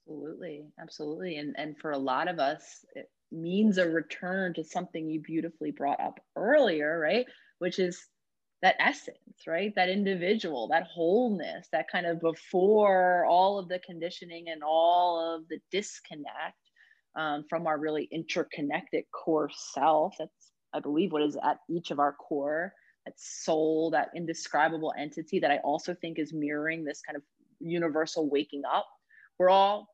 Absolutely. 0.07 0.67
Absolutely. 0.81 1.37
And, 1.37 1.55
and 1.57 1.79
for 1.79 1.93
a 1.93 1.99
lot 1.99 2.29
of 2.29 2.39
us, 2.39 2.85
it 2.95 3.11
means 3.31 3.79
a 3.79 3.89
return 3.89 4.53
to 4.55 4.65
something 4.65 5.09
you 5.09 5.21
beautifully 5.21 5.71
brought 5.71 6.01
up 6.01 6.21
earlier, 6.37 6.99
right? 6.99 7.27
Which 7.59 7.79
is 7.79 8.07
that 8.63 8.77
essence, 8.79 9.19
right? 9.47 9.75
That 9.75 9.89
individual, 9.89 10.69
that 10.69 10.85
wholeness, 10.85 11.67
that 11.73 11.91
kind 11.91 12.07
of 12.07 12.21
before 12.21 13.27
all 13.27 13.59
of 13.59 13.69
the 13.69 13.81
conditioning 13.81 14.49
and 14.49 14.63
all 14.65 15.35
of 15.35 15.49
the 15.49 15.59
disconnect 15.73 16.57
um, 17.17 17.45
from 17.51 17.67
our 17.67 17.79
really 17.79 18.09
interconnected 18.13 19.05
core 19.13 19.51
self. 19.75 20.15
That's, 20.19 20.53
I 20.73 20.81
believe, 20.81 21.13
what 21.13 21.23
is 21.23 21.37
at 21.43 21.59
each 21.69 21.91
of 21.91 21.99
our 21.99 22.13
core, 22.13 22.73
that 23.05 23.15
soul, 23.19 23.91
that 23.91 24.11
indescribable 24.15 24.95
entity 24.97 25.41
that 25.41 25.51
I 25.51 25.59
also 25.59 25.95
think 25.95 26.21
is 26.21 26.33
mirroring 26.33 26.85
this 26.85 27.03
kind 27.03 27.17
of 27.17 27.23
universal 27.59 28.31
waking 28.31 28.63
up. 28.73 28.87
We're 29.39 29.51
all, 29.51 29.89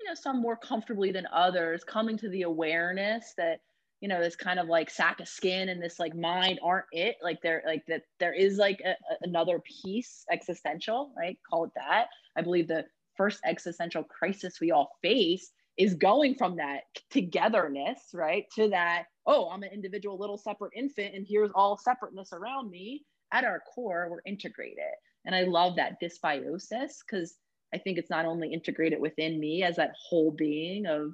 you 0.00 0.06
know, 0.06 0.14
some 0.14 0.40
more 0.40 0.56
comfortably 0.56 1.10
than 1.10 1.26
others 1.32 1.82
coming 1.82 2.16
to 2.18 2.28
the 2.28 2.42
awareness 2.42 3.34
that 3.36 3.60
you 4.00 4.08
know 4.08 4.20
this 4.20 4.36
kind 4.36 4.58
of 4.58 4.66
like 4.66 4.90
sack 4.90 5.20
of 5.20 5.28
skin 5.28 5.68
and 5.68 5.82
this 5.82 5.98
like 5.98 6.14
mind 6.14 6.58
aren't 6.62 6.86
it? 6.92 7.16
Like 7.22 7.40
there 7.42 7.62
like 7.66 7.84
that 7.88 8.02
there 8.18 8.32
is 8.32 8.56
like 8.56 8.80
a, 8.84 8.94
another 9.22 9.60
piece 9.60 10.24
existential 10.30 11.12
right? 11.16 11.38
Call 11.48 11.64
it 11.64 11.70
that. 11.76 12.06
I 12.36 12.42
believe 12.42 12.68
the 12.68 12.86
first 13.16 13.40
existential 13.44 14.02
crisis 14.04 14.60
we 14.60 14.70
all 14.70 14.90
face 15.02 15.52
is 15.76 15.94
going 15.94 16.34
from 16.34 16.56
that 16.56 16.82
togetherness 17.10 18.10
right 18.14 18.44
to 18.54 18.68
that 18.68 19.04
oh 19.26 19.48
i'm 19.50 19.62
an 19.62 19.70
individual 19.72 20.18
little 20.18 20.38
separate 20.38 20.72
infant 20.74 21.14
and 21.14 21.26
here's 21.28 21.50
all 21.54 21.76
separateness 21.76 22.32
around 22.32 22.70
me. 22.70 23.04
At 23.32 23.44
our 23.44 23.60
core 23.74 24.08
we're 24.10 24.22
integrated. 24.24 24.94
And 25.26 25.34
i 25.34 25.42
love 25.42 25.76
that 25.76 26.00
dysbiosis 26.02 26.98
because 27.06 27.34
i 27.74 27.78
think 27.78 27.98
it's 27.98 28.10
not 28.10 28.24
only 28.24 28.52
integrated 28.52 29.00
within 29.00 29.38
me 29.38 29.62
as 29.62 29.76
that 29.76 29.92
whole 30.08 30.30
being 30.30 30.86
of 30.86 31.12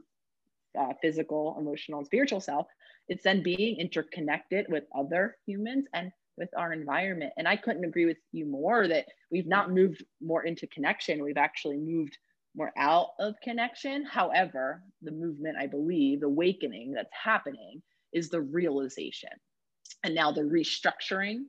uh, 0.79 0.93
physical, 1.01 1.57
emotional, 1.59 2.01
and 2.01 2.07
spiritual 2.07 2.41
self, 2.41 2.67
it's 3.09 3.25
then 3.25 3.43
being 3.43 3.79
interconnected 3.79 4.67
with 4.69 4.85
other 4.97 5.37
humans 5.47 5.87
and 5.95 6.11
with 6.37 6.49
our 6.57 6.73
environment. 6.73 7.33
And 7.39 7.49
I 7.49 7.57
couldn't 7.57 7.85
agree 7.85 8.07
with 8.07 8.19
you 8.33 8.47
more 8.47 8.89
that 8.89 9.07
we've 9.31 9.47
not 9.47 9.71
moved 9.71 10.05
more 10.21 10.45
into 10.45 10.67
connection. 10.67 11.23
We've 11.23 11.37
actually 11.37 11.79
moved 11.79 12.19
more 12.55 12.73
out 12.77 13.09
of 13.19 13.35
connection. 13.43 14.05
However, 14.05 14.83
the 15.03 15.13
movement, 15.13 15.57
I 15.59 15.67
believe, 15.67 16.21
the 16.21 16.27
awakening 16.27 16.93
that's 16.93 17.11
happening 17.13 17.83
is 18.13 18.29
the 18.29 18.41
realization. 18.41 19.31
And 20.05 20.15
now 20.15 20.33
the 20.33 20.43
restructuring 20.43 21.45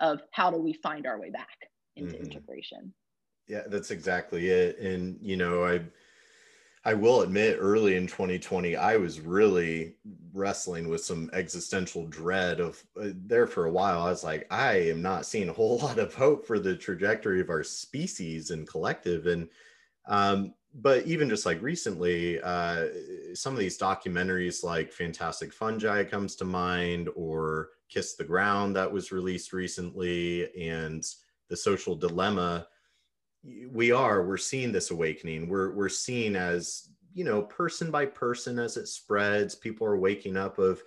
of 0.00 0.22
how 0.32 0.50
do 0.50 0.58
we 0.58 0.72
find 0.74 1.06
our 1.06 1.18
way 1.18 1.30
back 1.30 1.48
into 1.96 2.14
mm-hmm. 2.14 2.24
integration. 2.24 2.92
Yeah, 3.48 3.62
that's 3.66 3.90
exactly 3.90 4.48
it. 4.48 4.78
And, 4.78 5.18
you 5.20 5.36
know, 5.36 5.64
I, 5.64 5.80
I 6.84 6.94
will 6.94 7.22
admit, 7.22 7.58
early 7.60 7.96
in 7.96 8.08
2020, 8.08 8.74
I 8.74 8.96
was 8.96 9.20
really 9.20 9.94
wrestling 10.32 10.88
with 10.88 11.04
some 11.04 11.30
existential 11.32 12.06
dread 12.06 12.58
of 12.58 12.82
uh, 13.00 13.10
there 13.14 13.46
for 13.46 13.66
a 13.66 13.70
while. 13.70 14.02
I 14.02 14.10
was 14.10 14.24
like, 14.24 14.46
I 14.50 14.74
am 14.90 15.00
not 15.00 15.24
seeing 15.24 15.48
a 15.48 15.52
whole 15.52 15.78
lot 15.82 15.98
of 15.98 16.14
hope 16.14 16.44
for 16.44 16.58
the 16.58 16.74
trajectory 16.74 17.40
of 17.40 17.50
our 17.50 17.62
species 17.62 18.50
and 18.50 18.66
collective. 18.66 19.26
And, 19.26 19.48
um, 20.08 20.54
but 20.74 21.06
even 21.06 21.28
just 21.28 21.46
like 21.46 21.62
recently, 21.62 22.40
uh, 22.40 22.86
some 23.34 23.52
of 23.52 23.60
these 23.60 23.78
documentaries 23.78 24.64
like 24.64 24.92
Fantastic 24.92 25.52
Fungi 25.52 26.02
comes 26.02 26.34
to 26.36 26.44
mind, 26.44 27.08
or 27.14 27.68
Kiss 27.88 28.14
the 28.14 28.24
Ground 28.24 28.74
that 28.74 28.90
was 28.90 29.12
released 29.12 29.52
recently, 29.52 30.50
and 30.60 31.04
The 31.48 31.56
Social 31.56 31.94
Dilemma 31.94 32.66
we 33.44 33.90
are 33.90 34.24
we're 34.24 34.36
seeing 34.36 34.70
this 34.70 34.90
awakening 34.90 35.48
we're 35.48 35.72
we're 35.72 35.88
seeing 35.88 36.36
as 36.36 36.88
you 37.12 37.24
know 37.24 37.42
person 37.42 37.90
by 37.90 38.06
person 38.06 38.58
as 38.58 38.76
it 38.76 38.86
spreads 38.86 39.54
people 39.54 39.86
are 39.86 39.96
waking 39.96 40.36
up 40.36 40.58
of 40.58 40.82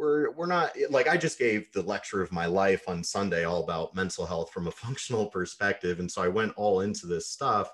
we're 0.00 0.30
we're 0.32 0.46
not 0.46 0.72
like 0.88 1.08
I 1.08 1.16
just 1.16 1.38
gave 1.38 1.70
the 1.72 1.82
lecture 1.82 2.22
of 2.22 2.32
my 2.32 2.46
life 2.46 2.88
on 2.88 3.04
Sunday 3.04 3.44
all 3.44 3.62
about 3.62 3.94
mental 3.94 4.24
health 4.24 4.50
from 4.50 4.66
a 4.66 4.70
functional 4.84 5.26
perspective, 5.26 6.00
and 6.00 6.10
so 6.10 6.22
I 6.22 6.28
went 6.28 6.54
all 6.56 6.80
into 6.80 7.06
this 7.06 7.28
stuff. 7.28 7.70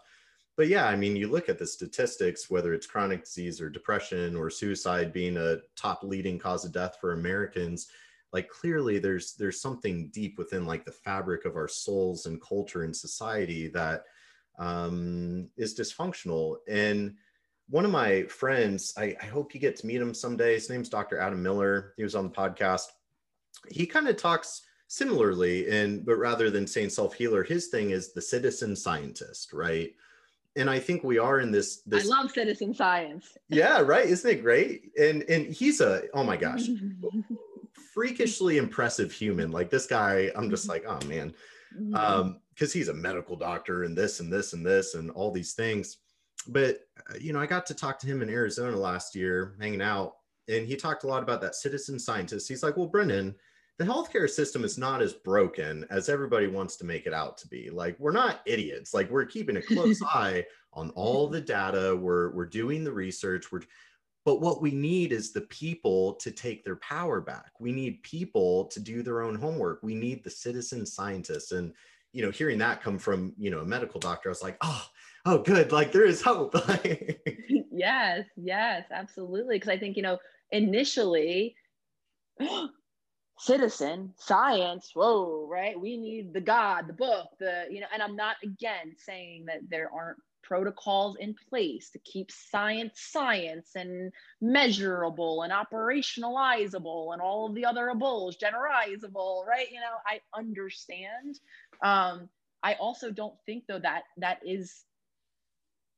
But 0.57 0.69
yeah, 0.69 0.87
I 0.87 0.97
mean, 0.97 1.17
you 1.17 1.29
look 1.29 1.49
at 1.49 1.59
the 1.59 1.67
statistics, 1.67 2.49
whether 2.51 2.73
it's 2.73 2.87
chronic 2.87 3.25
disease 3.25 3.61
or 3.61 3.69
depression 3.69 4.35
or 4.35 4.49
suicide 4.49 5.13
being 5.13 5.37
a 5.37 5.59
top 5.77 6.03
leading 6.03 6.39
cause 6.39 6.65
of 6.65 6.73
death 6.73 6.97
for 7.01 7.13
Americans, 7.13 7.89
like 8.37 8.51
clearly 8.51 8.99
there's 8.99 9.33
there's 9.33 9.63
something 9.63 10.11
deep 10.13 10.37
within 10.37 10.67
like 10.67 10.85
the 10.85 10.93
fabric 10.93 11.47
of 11.47 11.57
our 11.57 11.69
souls 11.69 12.27
and 12.27 12.39
culture 12.43 12.83
and 12.83 12.95
society 12.95 13.69
that 13.69 14.05
um, 14.59 15.49
is 15.57 15.75
dysfunctional. 15.75 16.57
And 16.69 17.15
one 17.71 17.87
of 17.87 17.91
my 17.91 18.25
friends, 18.25 18.93
I, 18.99 19.17
I 19.23 19.25
hope 19.25 19.55
you 19.55 19.61
get 19.61 19.77
to 19.77 19.87
meet 19.87 20.03
him 20.03 20.13
someday. 20.13 20.53
His 20.53 20.69
name's 20.69 20.91
Dr. 20.91 21.19
Adam 21.19 21.43
Miller. 21.43 21.95
He 21.97 22.03
was 22.03 22.15
on 22.15 22.25
the 22.25 22.31
podcast. 22.35 22.89
He 23.71 23.87
kind 23.87 24.07
of 24.07 24.19
talks 24.19 24.61
similarly, 24.87 25.71
and 25.71 26.05
but 26.05 26.17
rather 26.17 26.51
than 26.51 26.67
saying 26.67 26.91
self 26.91 27.15
healer, 27.15 27.43
his 27.43 27.69
thing 27.69 27.89
is 27.89 28.13
the 28.13 28.21
citizen 28.21 28.77
scientist, 28.77 29.55
right? 29.55 29.95
And 30.57 30.69
I 30.69 30.79
think 30.79 31.05
we 31.05 31.17
are 31.17 31.41
in 31.41 31.53
this. 31.53 31.81
this 31.87 32.05
I 32.05 32.21
love 32.21 32.33
citizen 32.33 32.75
science. 32.75 33.39
yeah, 33.49 33.81
right. 33.81 34.05
Isn't 34.05 34.31
it 34.31 34.43
great? 34.43 34.93
And 35.01 35.23
and 35.23 35.47
he's 35.47 35.81
a 35.81 36.03
oh 36.13 36.23
my 36.23 36.37
gosh, 36.37 36.67
freakishly 37.97 38.59
impressive 38.59 39.11
human. 39.11 39.51
Like 39.51 39.71
this 39.71 39.87
guy, 39.87 40.31
I'm 40.37 40.51
just 40.51 40.69
like 40.69 40.85
oh 40.87 41.01
man, 41.09 41.35
mm-hmm. 41.77 41.97
um, 41.97 42.41
because 42.55 42.73
he's 42.73 42.89
a 42.89 42.95
medical 42.95 43.35
doctor 43.35 43.83
and 43.83 43.99
this 43.99 44.21
and 44.21 44.33
this 44.33 44.53
and 44.53 44.65
this 44.65 44.95
and 44.95 45.11
all 45.11 45.33
these 45.33 45.55
things 45.55 45.97
but 46.49 46.81
uh, 47.11 47.15
you 47.21 47.33
know, 47.33 47.41
I 47.41 47.47
got 47.47 47.67
to 47.67 47.75
talk 47.75 47.99
to 48.01 48.07
him 48.07 48.23
in 48.23 48.29
Arizona 48.29 48.77
last 48.77 49.15
year, 49.15 49.57
hanging 49.61 49.83
out, 49.83 50.15
and 50.49 50.67
he 50.67 50.77
talked 50.77 51.05
a 51.05 51.07
lot 51.07 51.23
about 51.23 51.41
that 51.41 51.55
citizen 51.55 51.99
scientist. 51.99 52.49
He's 52.49 52.63
like, 52.63 52.77
"Well, 52.77 52.87
Brendan, 52.87 53.35
the 53.79 53.85
healthcare 53.85 54.29
system 54.29 54.65
is 54.65 54.79
not 54.79 55.03
as 55.03 55.13
broken 55.13 55.87
as 55.91 56.09
everybody 56.09 56.47
wants 56.47 56.77
to 56.77 56.85
make 56.85 57.07
it 57.07 57.13
out 57.13 57.39
to 57.39 57.49
be. 57.49 57.71
Like, 57.71 57.99
we're 57.99 58.13
not 58.13 58.41
idiots. 58.47 58.95
Like, 58.95 59.11
we're 59.11 59.27
keeping 59.27 59.57
a 59.57 59.63
close 59.63 60.01
eye 60.15 60.45
on 60.73 60.91
all 60.91 61.29
the 61.29 61.41
data. 61.41 61.97
We're 61.97 62.31
we're 62.31 62.47
doing 62.47 62.85
the 62.85 62.93
research. 62.93 63.51
We're 63.51 63.63
but 64.27 64.43
what 64.43 64.61
we 64.61 64.73
need 64.73 65.13
is 65.13 65.33
the 65.33 65.43
people 65.43 66.15
to 66.17 66.31
take 66.31 66.65
their 66.65 66.77
power 66.77 67.23
back. 67.23 67.53
We 67.59 67.73
need 67.73 68.03
people 68.03 68.67
to 68.67 68.81
do 68.81 69.03
their 69.03 69.23
own 69.23 69.37
homework. 69.37 69.83
We 69.83 69.95
need 69.95 70.23
the 70.23 70.31
citizen 70.31 70.85
scientists. 70.85 71.53
And 71.53 71.73
you 72.13 72.23
know, 72.23 72.31
hearing 72.31 72.59
that 72.59 72.83
come 72.83 72.99
from 72.99 73.33
you 73.39 73.51
know 73.51 73.61
a 73.61 73.65
medical 73.65 74.01
doctor, 74.01 74.29
I 74.29 74.31
was 74.31 74.43
like, 74.43 74.59
oh, 74.61 74.87
oh 75.27 75.39
good 75.39 75.73
like 75.73 75.93
there 75.93 76.07
is 76.07 76.23
hope 76.23 76.55
yes 77.73 78.25
yes 78.37 78.85
absolutely 78.93 79.57
because 79.57 79.69
i 79.69 79.77
think 79.77 79.97
you 79.97 80.03
know 80.03 80.19
initially 80.53 81.55
citizen 83.39 84.15
science 84.17 84.93
whoa 84.95 85.47
right 85.51 85.79
we 85.79 85.99
need 85.99 86.33
the 86.33 86.41
god 86.41 86.87
the 86.87 86.93
book 86.93 87.27
the 87.39 87.67
you 87.71 87.81
know 87.81 87.87
and 87.93 88.03
i'm 88.03 88.17
not 88.17 88.37
again 88.43 88.95
saying 88.97 89.45
that 89.45 89.59
there 89.69 89.91
aren't 89.93 90.19
protocols 90.47 91.17
in 91.19 91.35
place 91.51 91.91
to 91.91 91.99
keep 92.01 92.31
science 92.31 93.01
science 93.01 93.71
and 93.75 94.13
measurable 94.41 95.43
and 95.43 95.53
operationalizable 95.53 97.13
and 97.13 97.21
all 97.21 97.47
of 97.47 97.55
the 97.55 97.65
other 97.65 97.91
ables 97.95 98.35
generalizable 98.37 99.45
right? 99.47 99.71
You 99.71 99.81
know 99.81 99.97
i 100.07 100.21
understand. 100.37 101.39
Um 101.83 102.29
i 102.63 102.75
also 102.75 103.11
don't 103.11 103.35
think 103.47 103.65
though 103.69 103.79
that 103.81 104.03
that 104.19 104.41
is 104.47 104.85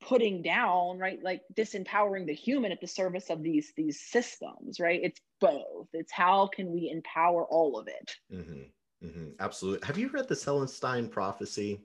putting 0.01 0.43
down 0.43 0.99
right 0.99 1.23
like 1.23 1.43
disempowering 1.55 2.27
the 2.27 2.35
human 2.35 2.71
at 2.71 2.81
the 2.81 2.87
service 2.87 3.31
of 3.31 3.43
these 3.43 3.73
these 3.77 4.01
systems 4.01 4.81
right? 4.81 5.01
It's 5.03 5.21
both. 5.41 5.89
It's 5.93 6.13
how 6.13 6.49
can 6.49 6.73
we 6.73 6.91
empower 6.91 7.45
all 7.45 7.79
of 7.79 7.89
it? 7.89 8.17
Mm-hmm. 8.33 9.07
Mm-hmm. 9.07 9.29
absolutely. 9.39 9.87
Have 9.87 9.97
you 9.99 10.09
read 10.09 10.27
the 10.27 10.35
Celestine 10.35 11.09
prophecy 11.09 11.81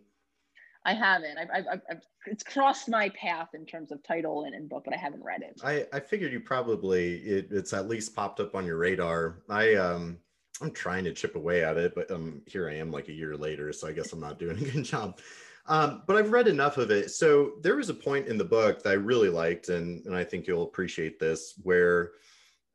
I 0.86 0.94
haven't. 0.94 1.38
I've, 1.38 1.50
I've, 1.54 1.82
I've, 1.90 2.02
it's 2.26 2.44
crossed 2.44 2.90
my 2.90 3.10
path 3.10 3.50
in 3.54 3.66
terms 3.66 3.92
of 3.92 4.04
title 4.04 4.44
and, 4.44 4.54
and 4.54 4.68
book, 4.70 4.84
but 4.86 4.94
I 4.94 4.98
haven't 4.98 5.24
read 5.24 5.42
it. 5.42 5.62
I, 5.64 5.86
I 5.94 6.00
figured 6.00 6.34
you 6.34 6.40
probably 6.40 7.16
it, 7.18 7.48
it's 7.52 7.74
at 7.74 7.88
least 7.88 8.16
popped 8.16 8.40
up 8.40 8.56
on 8.56 8.66
your 8.66 8.78
radar. 8.78 9.44
I 9.50 9.76
um 9.76 10.20
I'm 10.62 10.72
trying 10.72 11.04
to 11.06 11.14
chip 11.14 11.36
away 11.36 11.64
at 11.64 11.78
it, 11.78 11.96
but 11.96 12.12
um 12.12 12.42
here 12.46 12.70
I 12.70 12.76
am 12.76 12.92
like 12.92 13.08
a 13.08 13.14
year 13.14 13.38
later, 13.38 13.72
so 13.72 13.88
I 13.88 13.94
guess 13.94 14.14
I'm 14.14 14.20
not 14.20 14.40
doing 14.40 14.58
a 14.58 14.70
good 14.72 14.84
job. 14.84 15.20
Um, 15.66 16.04
but 16.06 16.18
I've 16.18 16.32
read 16.32 16.50
enough 16.50 16.78
of 16.78 16.92
it. 16.92 17.12
So 17.12 17.54
there 17.62 17.78
was 17.78 17.88
a 17.88 17.94
point 17.94 18.28
in 18.28 18.38
the 18.38 18.44
book 18.44 18.84
that 18.84 18.90
I 18.90 18.94
really 18.94 19.30
liked, 19.30 19.70
and, 19.70 20.06
and 20.06 20.14
I 20.14 20.26
think 20.26 20.46
you'll 20.46 20.64
appreciate 20.64 21.20
this, 21.20 21.54
where 21.64 22.12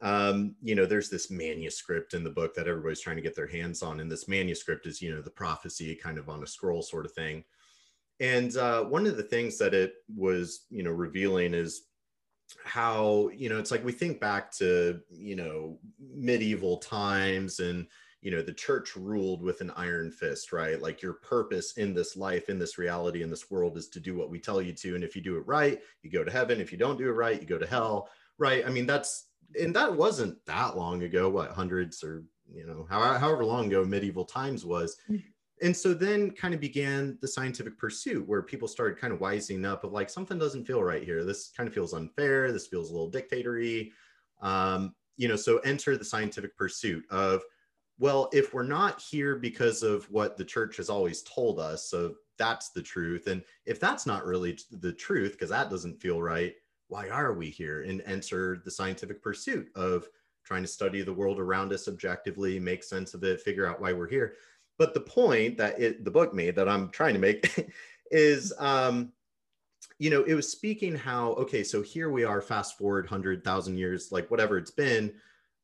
um, 0.01 0.55
you 0.63 0.75
know, 0.75 0.87
there's 0.87 1.11
this 1.11 1.31
manuscript 1.31 2.15
in 2.15 2.23
the 2.23 2.31
book 2.31 2.55
that 2.55 2.69
everybody's 2.69 3.01
trying 3.01 3.17
to 3.17 3.23
get 3.23 3.35
their 3.35 3.49
hands 3.49 3.83
on. 3.83 4.01
And 4.01 4.11
this 4.11 4.29
manuscript 4.29 4.87
is, 4.87 5.03
you 5.03 5.13
know, 5.13 5.21
the 5.21 5.31
prophecy 5.31 5.95
kind 5.95 6.19
of 6.19 6.29
on 6.29 6.43
a 6.43 6.47
scroll 6.47 6.83
sort 6.83 7.05
of 7.05 7.13
thing. 7.13 7.45
And 8.21 8.57
uh, 8.57 8.85
one 8.85 9.07
of 9.07 9.17
the 9.17 9.23
things 9.23 9.59
that 9.59 9.75
it 9.75 9.95
was, 10.15 10.67
you 10.71 10.83
know, 10.83 10.91
revealing 10.91 11.55
is 11.55 11.83
how, 12.65 13.31
you 13.35 13.49
know, 13.49 13.59
it's 13.59 13.71
like 13.71 13.85
we 13.85 13.93
think 13.93 14.21
back 14.21 14.51
to, 14.57 15.01
you 15.11 15.37
know, 15.37 15.79
medieval 16.01 16.79
times 16.79 17.61
and, 17.61 17.87
you 18.21 18.31
know 18.31 18.43
the 18.43 18.53
church 18.53 18.97
ruled 18.97 19.43
with 19.43 19.61
an 19.61 19.71
iron 19.77 20.11
fist 20.11 20.53
right? 20.53 20.81
Like 20.81 21.03
your 21.03 21.15
purpose 21.15 21.77
in 21.77 21.95
this 21.95 22.17
life 22.17 22.49
in 22.49 22.59
this 22.59 22.79
reality 22.79 23.23
in 23.23 23.31
this 23.31 23.51
world 23.51 23.77
is 23.77 23.89
to 23.89 24.01
do 24.01 24.17
what 24.17 24.31
we 24.31 24.41
tell 24.41 24.61
you 24.61 24.73
to. 24.75 24.95
And 24.95 25.05
if 25.05 25.15
you 25.15 25.23
do 25.23 25.37
it 25.37 25.47
right 25.47 25.81
you 26.03 26.11
go 26.11 26.25
to 26.25 26.31
heaven. 26.31 26.61
If 26.61 26.73
you 26.73 26.79
don't 26.79 26.99
do 26.99 27.09
it 27.09 27.13
right 27.13 27.41
you 27.41 27.47
go 27.47 27.59
to 27.59 27.67
hell 27.67 28.09
right? 28.39 28.65
I 28.67 28.71
mean 28.71 28.87
that's 28.87 29.29
and 29.61 29.75
that 29.77 29.95
wasn't 29.95 30.45
that 30.47 30.77
long 30.77 31.05
ago 31.05 31.29
what 31.29 31.53
hundreds 31.53 32.03
or 32.03 32.25
you 32.53 32.67
know 32.67 32.87
however, 32.91 33.19
however 33.19 33.45
long 33.45 33.67
ago 33.67 33.85
medieval 33.85 34.25
times 34.25 34.65
was. 34.65 34.97
Mm. 35.09 35.23
And 35.63 35.77
so 35.77 35.95
then 35.95 36.31
kind 36.31 36.55
of 36.55 36.61
began 36.61 37.19
the 37.21 37.29
scientific 37.29 37.79
pursuit 37.79 38.27
where 38.27 38.43
people 38.43 38.69
started 38.69 38.99
kind 38.99 39.13
of 39.13 39.19
wising 39.19 39.67
up 39.67 39.85
of 39.85 39.93
like 39.93 40.11
something 40.11 40.39
doesn't 40.39 40.65
feel 40.65 40.83
right 40.83 41.05
here 41.05 41.25
this 41.25 41.53
kind 41.57 41.69
of 41.69 41.75
feels 41.75 41.95
unfair 41.95 42.53
this 42.53 42.67
feels 42.67 42.91
a 42.91 42.93
little 42.93 43.11
dictatory 43.11 43.93
um, 44.41 44.95
you 45.17 45.29
know 45.29 45.37
so 45.37 45.59
enter 45.59 45.97
the 45.97 46.05
scientific 46.05 46.57
pursuit 46.57 47.05
of 47.11 47.43
well, 47.99 48.29
if 48.33 48.55
we're 48.55 48.63
not 48.63 49.01
here 49.01 49.37
because 49.37 49.83
of 49.83 50.09
what 50.11 50.37
the 50.37 50.45
church 50.45 50.77
has 50.77 50.89
always 50.89 51.23
told 51.23 51.59
us, 51.59 51.91
so 51.91 52.15
that's 52.39 52.71
the 52.71 52.83
truth. 52.83 53.27
And 53.27 53.43
if 53.67 53.81
that's 53.81 54.07
not 54.07 54.25
really 54.25 54.57
the 54.71 54.93
truth, 54.93 55.33
because 55.33 55.51
that 55.51 55.69
doesn't 55.69 56.01
feel 56.01 56.23
right, 56.23 56.55
why 56.87 57.09
are 57.09 57.35
we 57.35 57.51
here? 57.51 57.83
And 57.83 58.01
enter 58.07 58.63
the 58.65 58.71
scientific 58.71 59.21
pursuit 59.21 59.69
of 59.75 60.07
trying 60.45 60.63
to 60.63 60.69
study 60.69 61.03
the 61.03 61.13
world 61.13 61.41
around 61.41 61.73
us 61.73 61.89
objectively, 61.89 62.61
make 62.61 62.85
sense 62.85 63.15
of 63.15 63.25
it, 63.25 63.41
figure 63.41 63.67
out 63.67 63.81
why 63.81 63.93
we're 63.93 64.09
here. 64.09 64.35
But 64.79 64.95
the 64.95 65.01
point 65.01 65.59
that 65.59 65.81
it, 65.81 66.05
the 66.05 66.11
book 66.11 66.33
made 66.33 66.57
that 66.57 66.69
I'm 66.69 66.89
trying 66.91 67.15
to 67.15 67.21
make 67.21 67.71
is, 68.11 68.53
um, 68.59 69.13
you 69.99 70.11
know, 70.11 70.23
it 70.23 70.35
was 70.35 70.51
speaking 70.51 70.95
how, 70.95 71.33
okay, 71.33 71.65
so 71.65 71.83
here 71.83 72.11
we 72.11 72.25
are, 72.25 72.41
fast 72.41 72.79
forward 72.79 73.05
100,000 73.07 73.77
years, 73.77 74.13
like 74.13 74.31
whatever 74.31 74.57
it's 74.57 74.71
been 74.71 75.13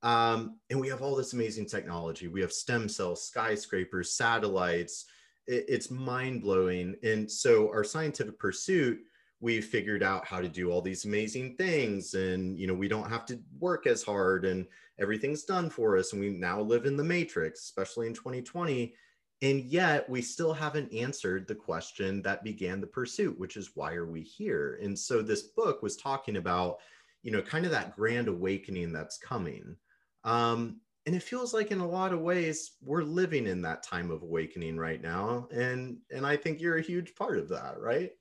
um, 0.05 0.59
and 0.69 0.79
we 0.79 0.89
have 0.89 1.01
all 1.01 1.17
this 1.17 1.33
amazing 1.33 1.65
technology. 1.65 2.29
We 2.29 2.43
have 2.43 2.53
stem 2.53 2.91
cells, 2.91 3.27
skyscrapers, 3.27 4.11
satellites. 4.11 5.07
It, 5.47 5.65
it's 5.67 5.91
mind 5.91 6.43
blowing. 6.43 6.95
And 7.03 7.29
so 7.29 7.71
our 7.71 7.83
scientific 7.83 8.39
pursuit, 8.39 9.01
we've 9.41 9.65
figured 9.65 10.03
out 10.03 10.27
how 10.27 10.41
to 10.41 10.49
do 10.49 10.71
all 10.71 10.83
these 10.83 11.07
amazing 11.07 11.57
things. 11.57 12.13
And, 12.13 12.59
you 12.59 12.67
know, 12.67 12.75
we 12.75 12.87
don't 12.87 13.09
have 13.09 13.25
to 13.27 13.41
work 13.59 13.87
as 13.87 14.03
hard 14.03 14.45
and 14.45 14.67
everything's 14.99 15.45
done 15.45 15.71
for 15.71 15.97
us. 15.97 16.13
And 16.13 16.21
we 16.21 16.29
now 16.29 16.61
live 16.61 16.85
in 16.85 16.99
the 16.99 17.05
matrix, 17.05 17.61
especially 17.61 18.07
in 18.07 18.13
2020. 18.13 18.95
And 19.43 19.61
yet 19.65 20.09
we 20.09 20.23
still 20.23 20.53
haven't 20.53 20.93
answered 20.93 21.47
the 21.47 21.55
question 21.55 22.23
that 22.23 22.45
began 22.45 22.81
the 22.81 22.87
pursuit, 22.87 23.39
which 23.39 23.57
is 23.57 23.73
why 23.75 23.95
are 23.95 24.07
we 24.07 24.23
here? 24.23 24.79
And 24.83 24.99
so 24.99 25.21
this 25.21 25.43
book 25.43 25.83
was 25.83 25.97
talking 25.97 26.37
about, 26.37 26.79
you 27.23 27.31
know, 27.31 27.43
kind 27.43 27.65
of 27.65 27.71
that 27.73 27.95
grand 27.95 28.29
awakening 28.29 28.93
that's 28.93 29.19
coming 29.19 29.77
um, 30.25 30.81
and 31.07 31.15
it 31.15 31.23
feels 31.23 31.53
like 31.53 31.71
in 31.71 31.81
a 31.81 31.87
lot 31.87 32.13
of 32.13 32.21
ways 32.21 32.73
we're 32.83 33.03
living 33.03 33.47
in 33.47 33.61
that 33.63 33.83
time 33.83 34.11
of 34.11 34.23
awakening 34.23 34.77
right 34.79 35.03
now 35.03 35.47
and 35.53 35.99
and 36.11 36.27
i 36.27 36.37
think 36.37 36.61
you're 36.61 36.79
a 36.79 36.83
huge 36.83 37.15
part 37.15 37.39
of 37.39 37.49
that 37.49 37.79
right 37.79 38.13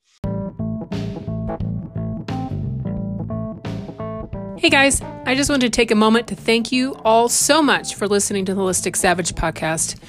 Hey 4.56 4.70
guys, 4.70 5.02
I 5.26 5.36
just 5.36 5.50
wanted 5.50 5.74
to 5.74 5.76
take 5.76 5.92
a 5.92 5.96
moment 5.96 6.28
to 6.28 6.36
thank 6.36 6.72
you 6.72 6.94
all 7.04 7.28
so 7.28 7.62
much 7.62 7.96
for 7.96 8.08
listening 8.08 8.46
to 8.46 8.54
the 8.54 8.62
Holistic 8.62 8.96
Savage 8.96 9.36
podcast. 9.36 10.00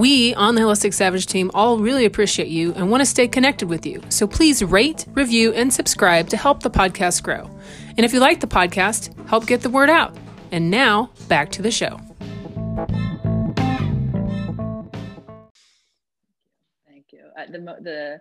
We 0.00 0.34
on 0.34 0.54
the 0.54 0.62
Holistic 0.62 0.94
Savage 0.94 1.26
team 1.26 1.50
all 1.52 1.76
really 1.76 2.06
appreciate 2.06 2.48
you 2.48 2.72
and 2.72 2.90
want 2.90 3.02
to 3.02 3.04
stay 3.04 3.28
connected 3.28 3.68
with 3.68 3.84
you. 3.84 4.00
So 4.08 4.26
please 4.26 4.64
rate, 4.64 5.04
review, 5.12 5.52
and 5.52 5.70
subscribe 5.70 6.30
to 6.30 6.38
help 6.38 6.62
the 6.62 6.70
podcast 6.70 7.22
grow. 7.22 7.50
And 7.98 8.06
if 8.06 8.14
you 8.14 8.18
like 8.18 8.40
the 8.40 8.46
podcast, 8.46 9.12
help 9.28 9.46
get 9.46 9.60
the 9.60 9.68
word 9.68 9.90
out. 9.90 10.16
And 10.52 10.70
now, 10.70 11.10
back 11.28 11.52
to 11.52 11.60
the 11.60 11.70
show. 11.70 12.00
Thank 16.88 17.12
you. 17.12 17.26
Uh, 17.38 17.44
the, 17.52 17.58
the, 17.58 18.20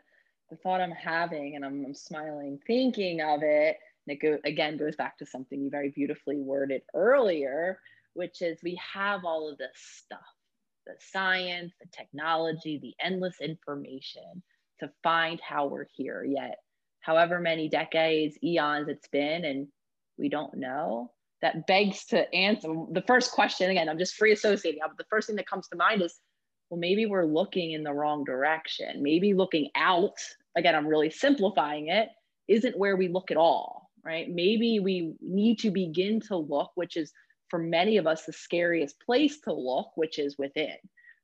the 0.49 0.57
thought 0.57 0.81
I'm 0.81 0.91
having, 0.91 1.55
and 1.55 1.63
I'm, 1.63 1.85
I'm 1.85 1.95
smiling 1.95 2.59
thinking 2.67 3.21
of 3.21 3.41
it, 3.41 3.77
and 4.05 4.17
it 4.17 4.21
go, 4.21 4.37
again 4.43 4.75
goes 4.75 4.97
back 4.97 5.17
to 5.19 5.25
something 5.25 5.61
you 5.61 5.69
very 5.69 5.91
beautifully 5.91 6.41
worded 6.41 6.81
earlier, 6.93 7.79
which 8.15 8.41
is 8.41 8.59
we 8.61 8.77
have 8.93 9.23
all 9.23 9.49
of 9.49 9.57
this 9.57 9.71
stuff 9.77 10.19
the 10.85 10.93
science, 10.99 11.73
the 11.81 11.87
technology, 11.91 12.79
the 12.81 12.93
endless 13.03 13.35
information 13.41 14.43
to 14.79 14.89
find 15.03 15.39
how 15.41 15.67
we're 15.67 15.87
here. 15.95 16.23
Yet, 16.23 16.57
however 17.01 17.39
many 17.39 17.69
decades, 17.69 18.37
eons 18.43 18.87
it's 18.87 19.07
been, 19.07 19.45
and 19.45 19.67
we 20.17 20.29
don't 20.29 20.55
know. 20.55 21.11
That 21.41 21.67
begs 21.67 22.05
to 22.07 22.33
answer 22.33 22.67
the 22.91 23.03
first 23.07 23.31
question 23.31 23.69
again. 23.69 23.87
I'm 23.87 23.99
just 23.99 24.15
free 24.15 24.33
associating, 24.33 24.81
but 24.81 24.97
the 24.97 25.05
first 25.09 25.27
thing 25.27 25.37
that 25.37 25.47
comes 25.47 25.67
to 25.69 25.77
mind 25.77 26.01
is 26.01 26.19
well, 26.69 26.79
maybe 26.79 27.05
we're 27.05 27.25
looking 27.25 27.71
in 27.71 27.83
the 27.83 27.93
wrong 27.93 28.23
direction. 28.23 29.01
Maybe 29.01 29.33
looking 29.33 29.69
out, 29.75 30.13
again, 30.55 30.75
I'm 30.75 30.87
really 30.87 31.09
simplifying 31.09 31.87
it, 31.87 32.09
isn't 32.47 32.77
where 32.77 32.95
we 32.95 33.07
look 33.07 33.31
at 33.31 33.37
all, 33.37 33.89
right? 34.03 34.29
Maybe 34.29 34.79
we 34.79 35.13
need 35.21 35.59
to 35.59 35.71
begin 35.71 36.19
to 36.27 36.37
look, 36.37 36.71
which 36.75 36.95
is 36.95 37.11
for 37.49 37.59
many 37.59 37.97
of 37.97 38.07
us 38.07 38.25
the 38.25 38.33
scariest 38.33 38.99
place 39.05 39.39
to 39.41 39.53
look, 39.53 39.91
which 39.95 40.19
is 40.19 40.37
within, 40.37 40.75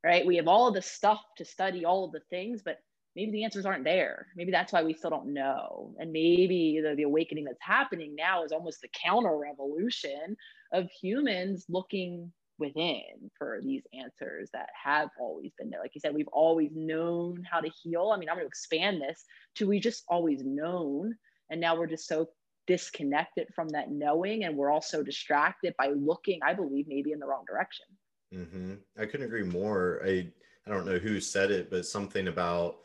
right? 0.04 0.26
We 0.26 0.38
have 0.38 0.48
all 0.48 0.72
the 0.72 0.82
stuff 0.82 1.22
to 1.38 1.46
study 1.46 1.86
all 1.86 2.06
of 2.06 2.12
the 2.12 2.22
things, 2.30 2.62
but 2.64 2.80
maybe 3.16 3.32
the 3.32 3.44
answers 3.44 3.66
aren't 3.66 3.84
there. 3.84 4.28
Maybe 4.36 4.52
that's 4.52 4.74
why 4.74 4.84
we 4.84 4.94
still 4.94 5.10
don't 5.10 5.34
know. 5.34 5.96
And 6.00 6.12
maybe 6.12 6.82
the, 6.84 6.96
the 6.96 7.04
awakening 7.04 7.46
that's 7.46 7.58
happening 7.62 8.16
now 8.16 8.44
is 8.44 8.52
almost 8.52 8.82
the 8.82 8.90
counter 9.04 9.38
revolution 9.38 10.36
of 10.74 10.90
humans 11.02 11.66
looking 11.70 12.32
within 12.58 13.02
for 13.38 13.60
these 13.62 13.84
answers 13.94 14.50
that 14.54 14.70
have 14.82 15.10
always 15.20 15.52
been 15.58 15.70
there. 15.70 15.82
Like 15.82 15.92
you 15.94 16.02
said, 16.02 16.14
we've 16.14 16.28
always 16.30 16.72
known 16.74 17.44
how 17.50 17.60
to 17.60 17.70
heal. 17.84 18.12
I 18.14 18.18
mean, 18.18 18.30
I'm 18.30 18.36
going 18.36 18.46
to 18.46 18.50
expand 18.50 19.02
this 19.02 19.26
to 19.56 19.68
we 19.68 19.80
just 19.80 20.04
always 20.08 20.42
known. 20.44 21.16
And 21.50 21.62
now 21.62 21.78
we're 21.78 21.88
just 21.88 22.08
so 22.08 22.30
disconnected 22.68 23.48
from 23.54 23.70
that 23.70 23.92
knowing 23.92 24.44
and 24.44 24.56
we're 24.56 24.72
also 24.72 25.04
distracted 25.04 25.74
by 25.78 25.90
looking 25.90 26.40
i 26.44 26.54
believe 26.54 26.88
maybe 26.88 27.12
in 27.12 27.20
the 27.20 27.26
wrong 27.26 27.44
direction 27.48 27.86
mm-hmm. 28.34 28.74
i 29.00 29.06
couldn't 29.06 29.26
agree 29.26 29.44
more 29.44 30.02
i 30.06 30.28
i 30.66 30.70
don't 30.70 30.86
know 30.86 30.98
who 30.98 31.20
said 31.20 31.52
it 31.52 31.70
but 31.70 31.86
something 31.86 32.28
about 32.28 32.78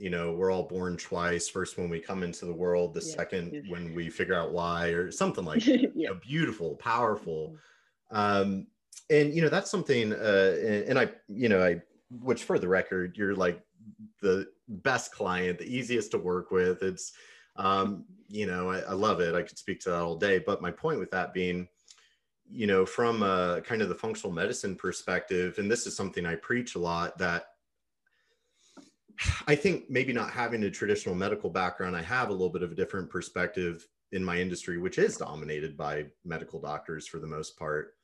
you 0.00 0.10
know 0.10 0.32
we're 0.32 0.50
all 0.50 0.62
born 0.62 0.96
twice 0.96 1.48
first 1.48 1.76
when 1.76 1.90
we 1.90 2.00
come 2.00 2.22
into 2.22 2.46
the 2.46 2.52
world 2.52 2.94
the 2.94 3.04
yeah. 3.04 3.14
second 3.14 3.64
when 3.68 3.94
we 3.94 4.08
figure 4.08 4.34
out 4.34 4.52
why 4.52 4.88
or 4.88 5.10
something 5.10 5.44
like 5.44 5.64
that. 5.64 5.80
yeah. 5.80 5.88
you 5.94 6.08
know, 6.08 6.14
beautiful 6.14 6.74
powerful 6.76 7.54
mm-hmm. 8.12 8.16
um 8.16 8.66
and 9.10 9.34
you 9.34 9.42
know 9.42 9.48
that's 9.48 9.70
something 9.70 10.12
uh 10.12 10.56
and, 10.58 10.84
and 10.84 10.98
i 10.98 11.08
you 11.28 11.48
know 11.48 11.62
i 11.62 11.80
which 12.22 12.44
for 12.44 12.58
the 12.58 12.66
record 12.66 13.16
you're 13.16 13.36
like 13.36 13.62
the 14.22 14.46
best 14.68 15.12
client 15.12 15.58
the 15.58 15.76
easiest 15.76 16.10
to 16.10 16.18
work 16.18 16.50
with 16.50 16.82
it's 16.82 17.12
um, 17.60 18.04
you 18.28 18.46
know, 18.46 18.70
I, 18.70 18.78
I, 18.80 18.92
love 18.92 19.20
it. 19.20 19.34
I 19.34 19.42
could 19.42 19.58
speak 19.58 19.80
to 19.80 19.90
that 19.90 20.00
all 20.00 20.16
day. 20.16 20.38
But 20.38 20.62
my 20.62 20.70
point 20.70 20.98
with 20.98 21.10
that 21.10 21.34
being, 21.34 21.68
you 22.50 22.66
know, 22.66 22.86
from 22.86 23.22
a 23.22 23.60
kind 23.62 23.82
of 23.82 23.90
the 23.90 23.94
functional 23.94 24.32
medicine 24.32 24.74
perspective, 24.74 25.58
and 25.58 25.70
this 25.70 25.86
is 25.86 25.94
something 25.94 26.24
I 26.24 26.36
preach 26.36 26.74
a 26.74 26.78
lot 26.78 27.18
that 27.18 27.44
I 29.46 29.54
think 29.54 29.90
maybe 29.90 30.14
not 30.14 30.30
having 30.30 30.64
a 30.64 30.70
traditional 30.70 31.14
medical 31.14 31.50
background, 31.50 31.94
I 31.94 32.02
have 32.02 32.30
a 32.30 32.32
little 32.32 32.48
bit 32.48 32.62
of 32.62 32.72
a 32.72 32.74
different 32.74 33.10
perspective 33.10 33.86
in 34.12 34.24
my 34.24 34.38
industry, 34.38 34.78
which 34.78 34.96
is 34.96 35.18
dominated 35.18 35.76
by 35.76 36.06
medical 36.24 36.60
doctors 36.60 37.06
for 37.06 37.18
the 37.18 37.26
most 37.26 37.58
part. 37.58 37.94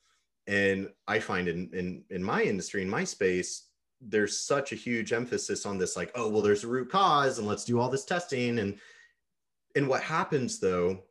And 0.46 0.90
I 1.09 1.18
find 1.18 1.48
in 1.48 1.70
in 1.72 2.04
in 2.11 2.22
my 2.22 2.42
industry, 2.42 2.82
in 2.82 2.90
my 2.90 3.04
space, 3.04 3.68
there's 4.02 4.38
such 4.38 4.72
a 4.72 4.76
huge 4.76 5.14
emphasis 5.14 5.64
on 5.64 5.78
this, 5.78 5.96
like, 5.96 6.12
oh, 6.14 6.28
well, 6.28 6.42
there's 6.42 6.62
a 6.62 6.68
root 6.68 6.90
cause, 6.90 7.38
and 7.38 7.48
let's 7.48 7.64
do 7.64 7.80
all 7.80 7.88
this 7.88 8.04
testing 8.04 8.59
and 8.59 8.78
and 9.77 9.87
what 9.87 10.03
happens 10.03 10.59
though, 10.59 11.05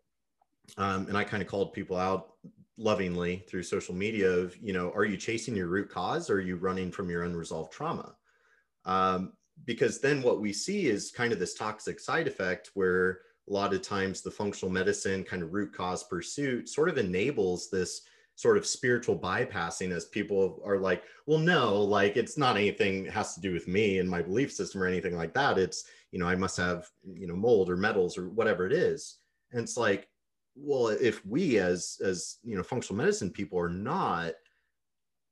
um, 0.78 1.07
and 1.07 1.18
I 1.18 1.24
kind 1.24 1.41
of 1.41 1.47
called 1.47 1.74
people 1.74 1.95
out 1.95 2.34
lovingly 2.78 3.45
through 3.47 3.63
social 3.63 3.95
media 3.95 4.30
of, 4.30 4.57
you 4.57 4.74
know, 4.74 4.91
are 4.93 5.05
you 5.05 5.16
chasing 5.16 5.55
your 5.55 5.68
root 5.68 5.89
cause 5.89 6.30
or 6.30 6.36
are 6.36 6.41
you 6.41 6.57
running 6.57 6.91
from 6.91 7.09
your 7.09 7.24
unresolved 7.24 7.72
trauma? 7.72 8.16
Um, 8.84 9.34
because 9.63 10.01
then 10.01 10.22
what 10.22 10.41
we 10.41 10.51
see 10.51 10.88
is 10.88 11.11
kind 11.11 11.32
of 11.32 11.39
this 11.39 11.53
toxic 11.53 11.99
side 11.99 12.28
effect 12.28 12.72
where 12.74 13.22
a 13.47 13.53
lot 13.53 13.74
of 13.74 13.82
times 13.82 14.22
the 14.22 14.32
functional 14.32 14.72
medicine 14.72 15.24
kind 15.24 15.43
of 15.43 15.53
root 15.53 15.74
cause 15.74 16.03
pursuit 16.03 16.68
sort 16.68 16.89
of 16.89 16.97
enables 16.97 17.70
this 17.70 18.01
sort 18.36 18.57
of 18.57 18.66
spiritual 18.66 19.18
bypassing 19.18 19.91
as 19.91 20.05
people 20.05 20.61
are 20.66 20.78
like 20.78 21.03
well 21.26 21.39
no 21.39 21.82
like 21.82 22.18
it's 22.18 22.38
not 22.38 22.57
anything 22.57 23.05
has 23.05 23.34
to 23.34 23.39
do 23.39 23.53
with 23.53 23.66
me 23.66 23.99
and 23.99 24.09
my 24.09 24.22
belief 24.22 24.51
system 24.51 24.84
or 24.84 24.88
anything 24.88 25.16
like 25.16 25.34
that 25.34 25.57
it's 25.57 25.86
you 26.16 26.22
know 26.22 26.30
i 26.30 26.36
must 26.36 26.55
have 26.55 26.88
you 27.13 27.28
know 27.28 27.36
mold 27.36 27.70
or 27.70 27.76
metals 27.76 28.18
or 28.18 28.30
whatever 28.30 28.66
it 28.66 28.72
is. 28.72 29.18
And 29.51 29.61
it's 29.61 29.76
like 29.76 30.07
well 30.55 30.88
if 30.88 31.26
we 31.26 31.57
as 31.57 31.97
as 32.01 32.38
you 32.41 32.55
know 32.55 32.63
functional 32.63 32.95
medicine 32.95 33.30
people 33.30 33.59
are 33.59 33.70
not 33.70 34.32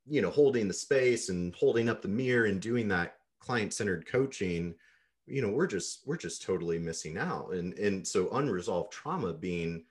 you 0.06 0.22
know 0.22 0.30
holding 0.30 0.68
the 0.68 0.74
space 0.74 1.30
and 1.30 1.56
holding 1.56 1.88
up 1.88 2.02
the 2.02 2.10
mirror 2.10 2.48
and 2.48 2.60
doing 2.60 2.90
that 2.90 3.16
client 3.40 3.74
centered 3.74 4.06
coaching 4.06 4.76
you 5.26 5.42
know 5.42 5.48
we're 5.48 5.68
just 5.68 6.06
we're 6.06 6.18
just 6.18 6.44
totally 6.44 6.78
missing 6.78 7.18
out. 7.18 7.54
And 7.54 7.80
and 7.80 8.06
so 8.06 8.30
unresolved 8.34 8.92
trauma 8.92 9.32
being 9.32 9.86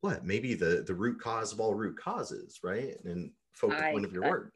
what 0.00 0.26
maybe 0.26 0.54
the 0.54 0.82
the 0.84 0.94
root 0.94 1.20
cause 1.20 1.52
of 1.52 1.60
all 1.60 1.72
root 1.72 1.96
causes 1.96 2.58
right? 2.64 2.96
And 3.04 3.30
focus 3.52 3.80
point 3.92 4.04
of 4.04 4.12
your 4.12 4.24
I, 4.24 4.30
work 4.30 4.52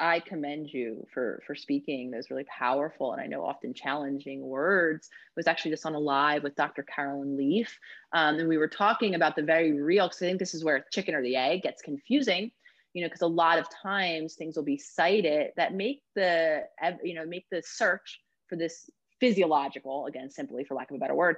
i 0.00 0.20
commend 0.20 0.68
you 0.72 1.06
for 1.12 1.42
for 1.46 1.54
speaking 1.54 2.10
those 2.10 2.30
really 2.30 2.44
powerful 2.44 3.12
and 3.12 3.20
i 3.20 3.26
know 3.26 3.44
often 3.44 3.74
challenging 3.74 4.42
words. 4.42 5.08
I 5.12 5.32
was 5.36 5.46
actually 5.46 5.72
just 5.72 5.86
on 5.86 5.94
a 5.94 5.98
live 5.98 6.42
with 6.42 6.56
dr 6.56 6.82
caroline 6.84 7.36
leaf 7.36 7.78
um, 8.12 8.38
and 8.38 8.48
we 8.48 8.58
were 8.58 8.68
talking 8.68 9.14
about 9.14 9.36
the 9.36 9.42
very 9.42 9.80
real 9.80 10.06
because 10.06 10.22
i 10.22 10.26
think 10.26 10.38
this 10.38 10.54
is 10.54 10.64
where 10.64 10.84
chicken 10.92 11.14
or 11.14 11.22
the 11.22 11.36
egg 11.36 11.62
gets 11.62 11.82
confusing 11.82 12.50
you 12.94 13.02
know 13.02 13.08
because 13.08 13.22
a 13.22 13.26
lot 13.26 13.58
of 13.58 13.66
times 13.70 14.34
things 14.34 14.56
will 14.56 14.64
be 14.64 14.78
cited 14.78 15.50
that 15.56 15.74
make 15.74 16.02
the 16.14 16.62
you 17.02 17.14
know 17.14 17.26
make 17.26 17.46
the 17.50 17.62
search 17.64 18.20
for 18.48 18.56
this 18.56 18.90
physiological 19.20 20.06
again 20.06 20.30
simply 20.30 20.64
for 20.64 20.74
lack 20.74 20.90
of 20.90 20.96
a 20.96 20.98
better 20.98 21.14
word 21.14 21.36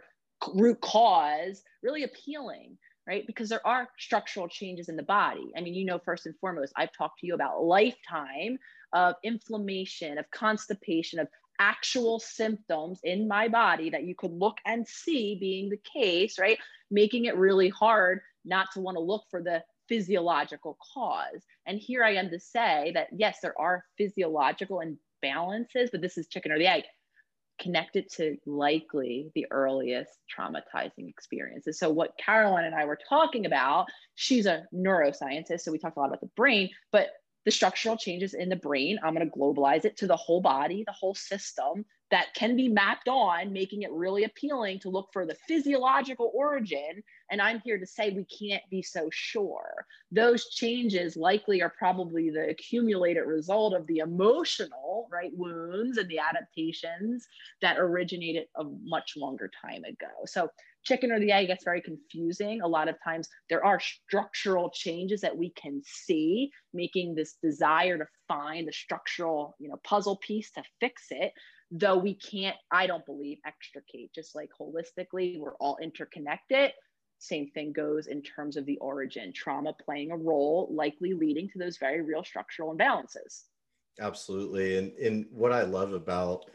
root 0.55 0.81
cause 0.81 1.63
really 1.83 2.05
appealing 2.05 2.79
right? 3.11 3.27
Because 3.27 3.49
there 3.49 3.67
are 3.67 3.89
structural 3.99 4.47
changes 4.47 4.89
in 4.89 4.95
the 4.95 5.03
body. 5.03 5.51
I 5.57 5.61
mean, 5.63 5.75
you 5.75 5.85
know, 5.85 5.99
first 5.99 6.27
and 6.27 6.35
foremost, 6.41 6.73
I've 6.77 6.93
talked 6.97 7.19
to 7.19 7.27
you 7.27 7.35
about 7.35 7.65
lifetime 7.65 8.57
of 8.93 9.17
inflammation, 9.25 10.17
of 10.17 10.31
constipation, 10.31 11.19
of 11.19 11.27
actual 11.59 12.21
symptoms 12.21 13.01
in 13.03 13.27
my 13.27 13.49
body 13.49 13.91
that 13.91 14.05
you 14.05 14.15
could 14.15 14.31
look 14.31 14.59
and 14.65 14.87
see 14.87 15.37
being 15.41 15.71
the 15.71 15.81
case, 15.93 16.39
right? 16.39 16.59
Making 16.93 17.25
it 17.25 17.37
really 17.37 17.69
hard 17.69 18.21
not 18.45 18.69
to 18.75 18.81
want 18.81 18.95
to 18.95 19.01
look 19.01 19.25
for 19.29 19.43
the 19.43 19.65
physiological 19.89 20.79
cause. 20.95 21.43
And 21.67 21.81
here 21.81 22.05
I 22.05 22.15
am 22.15 22.31
to 22.31 22.39
say 22.39 22.93
that 22.95 23.09
yes, 23.11 23.39
there 23.43 23.61
are 23.61 23.85
physiological 23.99 24.81
imbalances, 24.87 25.89
but 25.91 26.01
this 26.01 26.17
is 26.17 26.29
chicken 26.29 26.53
or 26.53 26.59
the 26.61 26.69
egg 26.69 26.85
connected 27.61 28.11
to 28.17 28.37
likely 28.47 29.31
the 29.35 29.47
earliest 29.51 30.11
traumatizing 30.37 31.09
experiences. 31.09 31.79
So, 31.79 31.91
what 31.91 32.19
Caroline 32.19 32.65
and 32.65 32.75
I 32.75 32.85
were 32.85 32.99
talking 33.09 33.47
about, 33.47 33.87
she's 34.15 34.47
a 34.47 34.65
neuroscientist, 34.75 35.61
so 35.61 35.73
we 35.73 35.79
talked 35.79 35.97
a 35.97 36.01
lot 36.01 36.07
about 36.07 36.21
the 36.21 36.31
brain, 36.37 36.71
but 36.91 37.11
the 37.45 37.51
structural 37.51 37.97
changes 37.97 38.35
in 38.35 38.49
the 38.49 38.57
brain, 38.57 38.99
I'm 39.03 39.15
going 39.15 39.29
to 39.29 39.37
globalize 39.37 39.85
it 39.85 39.97
to 39.99 40.07
the 40.07 40.17
whole 40.17 40.41
body, 40.41 40.85
the 40.87 40.93
whole 40.93 41.15
system 41.15 41.85
that 42.11 42.35
can 42.35 42.57
be 42.57 42.69
mapped 42.69 43.09
on, 43.09 43.53
making 43.53 43.83
it 43.83 43.93
really 43.93 44.25
appealing 44.25 44.81
to 44.81 44.91
look 44.91 45.09
for 45.13 45.25
the 45.25 45.37
physiological 45.47 46.31
origin. 46.35 47.03
And 47.31 47.41
I'm 47.41 47.61
here 47.61 47.79
to 47.79 47.87
say 47.87 48.11
we 48.11 48.25
can't 48.25 48.63
be 48.69 48.83
so 48.83 49.09
sure. 49.13 49.87
Those 50.11 50.51
changes 50.51 51.17
likely 51.17 51.63
are 51.63 51.73
probably 51.79 52.31
the 52.31 52.49
accumulated 52.49 53.25
result 53.27 53.75
of 53.75 53.87
the 53.87 53.99
emotional, 53.99 55.09
right, 55.11 55.31
wounds 55.33 55.99
and 55.99 56.09
the 56.09 56.19
adaptations 56.19 57.27
that 57.63 57.79
originated 57.79 58.47
a 58.57 58.65
much 58.83 59.15
longer 59.17 59.49
time 59.65 59.85
ago. 59.85 60.11
So 60.27 60.51
chicken 60.83 61.13
or 61.13 61.21
the 61.21 61.33
egg 61.33 61.49
gets 61.49 61.65
very 61.65 61.81
confusing. 61.81 62.61
A 62.63 62.69
lot 62.69 62.89
of 62.89 62.97
times 63.03 63.29
there 63.49 63.65
are 63.65 63.81
structural 63.81 64.71
changes 64.71 65.21
that 65.21 65.37
we 65.37 65.51
can 65.51 65.83
see, 65.85 66.51
making 66.73 67.15
this 67.15 67.37
desire 67.43 67.99
to 67.99 68.07
find 68.29 68.67
the 68.67 68.73
structural, 68.73 69.55
you 69.59 69.69
know, 69.69 69.81
puzzle 69.85 70.17
piece 70.17 70.51
to 70.53 70.63
fix 70.81 71.07
it 71.11 71.33
though 71.71 71.97
we 71.97 72.15
can't, 72.15 72.57
I 72.71 72.87
don't 72.87 73.07
believe, 73.07 73.39
extricate, 73.47 74.13
just 74.15 74.35
like 74.35 74.51
holistically, 74.61 75.39
we're 75.39 75.55
all 75.57 75.79
interconnected. 75.81 76.73
Same 77.19 77.51
thing 77.51 77.73
goes 77.73 78.07
in 78.07 78.23
terms 78.23 78.57
of 78.57 78.67
the 78.67 78.79
origin, 78.79 79.33
trauma 79.33 79.75
playing 79.85 80.11
a 80.11 80.17
role, 80.17 80.69
likely 80.73 81.13
leading 81.13 81.49
to 81.51 81.59
those 81.59 81.77
very 81.79 82.03
real 82.03 82.25
structural 82.25 82.75
imbalances. 82.75 83.45
Absolutely. 84.01 84.79
And, 84.79 84.93
and 84.95 85.27
what 85.31 85.53
I 85.53 85.63
love 85.63 85.93
about, 85.93 86.47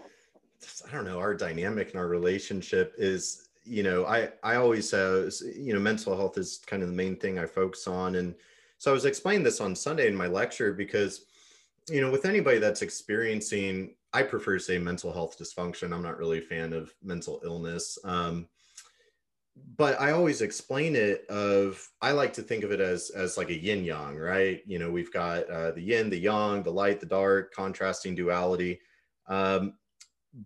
I 0.88 0.92
don't 0.92 1.06
know, 1.06 1.20
our 1.20 1.36
dynamic 1.36 1.92
and 1.92 2.00
our 2.00 2.08
relationship 2.08 2.96
is, 2.98 3.45
you 3.66 3.84
know, 3.84 4.06
I, 4.06 4.30
I 4.44 4.56
always 4.56 4.90
say, 4.90 5.30
you 5.58 5.74
know, 5.74 5.80
mental 5.80 6.16
health 6.16 6.38
is 6.38 6.62
kind 6.66 6.84
of 6.84 6.90
the 6.90 6.96
main 6.96 7.16
thing 7.18 7.40
I 7.40 7.46
focus 7.46 7.88
on. 7.88 8.16
And 8.16 8.36
so 8.78 8.92
I 8.92 8.94
was 8.94 9.06
explaining 9.06 9.44
this 9.44 9.62
on 9.62 9.76
Sunday 9.76 10.08
in 10.08 10.16
my 10.16 10.28
lecture 10.28 10.74
because, 10.74 11.26
you 11.90 12.02
know, 12.02 12.12
with 12.12 12.26
anybody 12.26 12.60
that's 12.60 12.82
experiencing 12.82 13.96
I 14.16 14.24
prefer 14.24 14.54
to 14.54 14.64
say 14.64 14.78
mental 14.78 15.12
health 15.12 15.38
dysfunction. 15.38 15.94
I'm 15.94 16.02
not 16.02 16.18
really 16.18 16.38
a 16.38 16.42
fan 16.42 16.72
of 16.72 16.94
mental 17.04 17.42
illness. 17.44 17.98
Um, 18.06 18.48
but 19.76 20.00
I 20.00 20.12
always 20.12 20.42
explain 20.42 20.96
it 20.96 21.26
of 21.28 21.86
I 22.02 22.12
like 22.12 22.32
to 22.34 22.42
think 22.42 22.64
of 22.64 22.72
it 22.72 22.80
as 22.80 23.10
as 23.10 23.38
like 23.38 23.50
a 23.50 23.62
yin 23.62 23.84
yang, 23.84 24.16
right? 24.16 24.62
You 24.66 24.80
know, 24.80 24.90
we've 24.90 25.12
got 25.12 25.50
uh, 25.50 25.72
the 25.72 25.82
yin, 25.82 26.10
the 26.10 26.18
yang, 26.18 26.64
the 26.64 26.72
light, 26.72 27.02
the 27.02 27.06
dark, 27.06 27.54
contrasting 27.54 28.16
duality. 28.16 28.80
Um, 29.28 29.74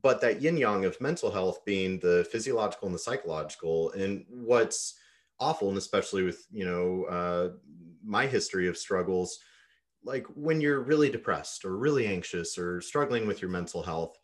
but 0.02 0.22
that 0.22 0.42
yin 0.42 0.58
yang 0.58 0.86
of 0.86 1.00
mental 1.02 1.32
health 1.32 1.66
being 1.66 2.00
the 2.00 2.28
physiological 2.32 2.88
and 2.88 2.96
the 2.96 3.00
psychological, 3.00 3.92
and 3.92 4.26
what's 4.30 4.96
awful, 5.40 5.70
and 5.70 5.78
especially 5.78 6.24
with 6.24 6.46
you 6.52 6.66
know 6.66 7.06
uh, 7.06 7.50
my 8.04 8.28
history 8.28 8.68
of 8.68 8.78
struggles, 8.78 9.40
like 10.04 10.26
when 10.36 10.62
you're 10.62 10.82
really 10.82 11.10
depressed 11.10 11.66
or 11.66 11.78
really 11.78 12.08
anxious 12.08 12.58
or 12.58 12.82
struggling 12.82 13.28
with 13.28 13.42
your 13.42 13.52
mental 13.52 13.82
health, 13.82 14.18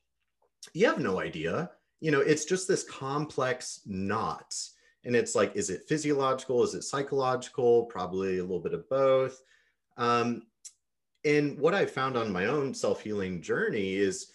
you 0.74 0.86
have 0.86 1.00
no 1.00 1.20
idea. 1.20 1.72
You 2.00 2.12
know, 2.12 2.22
it's 2.22 2.46
just 2.46 2.68
this 2.68 2.84
complex 2.84 3.82
knot. 3.86 4.54
And 5.04 5.16
it's 5.16 5.36
like 5.36 5.56
is 5.56 5.70
it 5.70 5.88
physiological? 5.88 6.64
Is 6.64 6.74
it 6.74 6.84
psychological? 6.84 7.86
Probably 7.86 8.40
a 8.40 8.42
little 8.42 8.60
bit 8.60 8.74
of 8.74 8.90
both. 8.90 9.42
Um, 9.98 10.44
and 11.24 11.58
what 11.58 11.74
i 11.74 11.86
found 11.86 12.16
on 12.16 12.32
my 12.32 12.46
own 12.46 12.74
self-healing 12.74 13.42
journey 13.42 13.96
is 13.96 14.28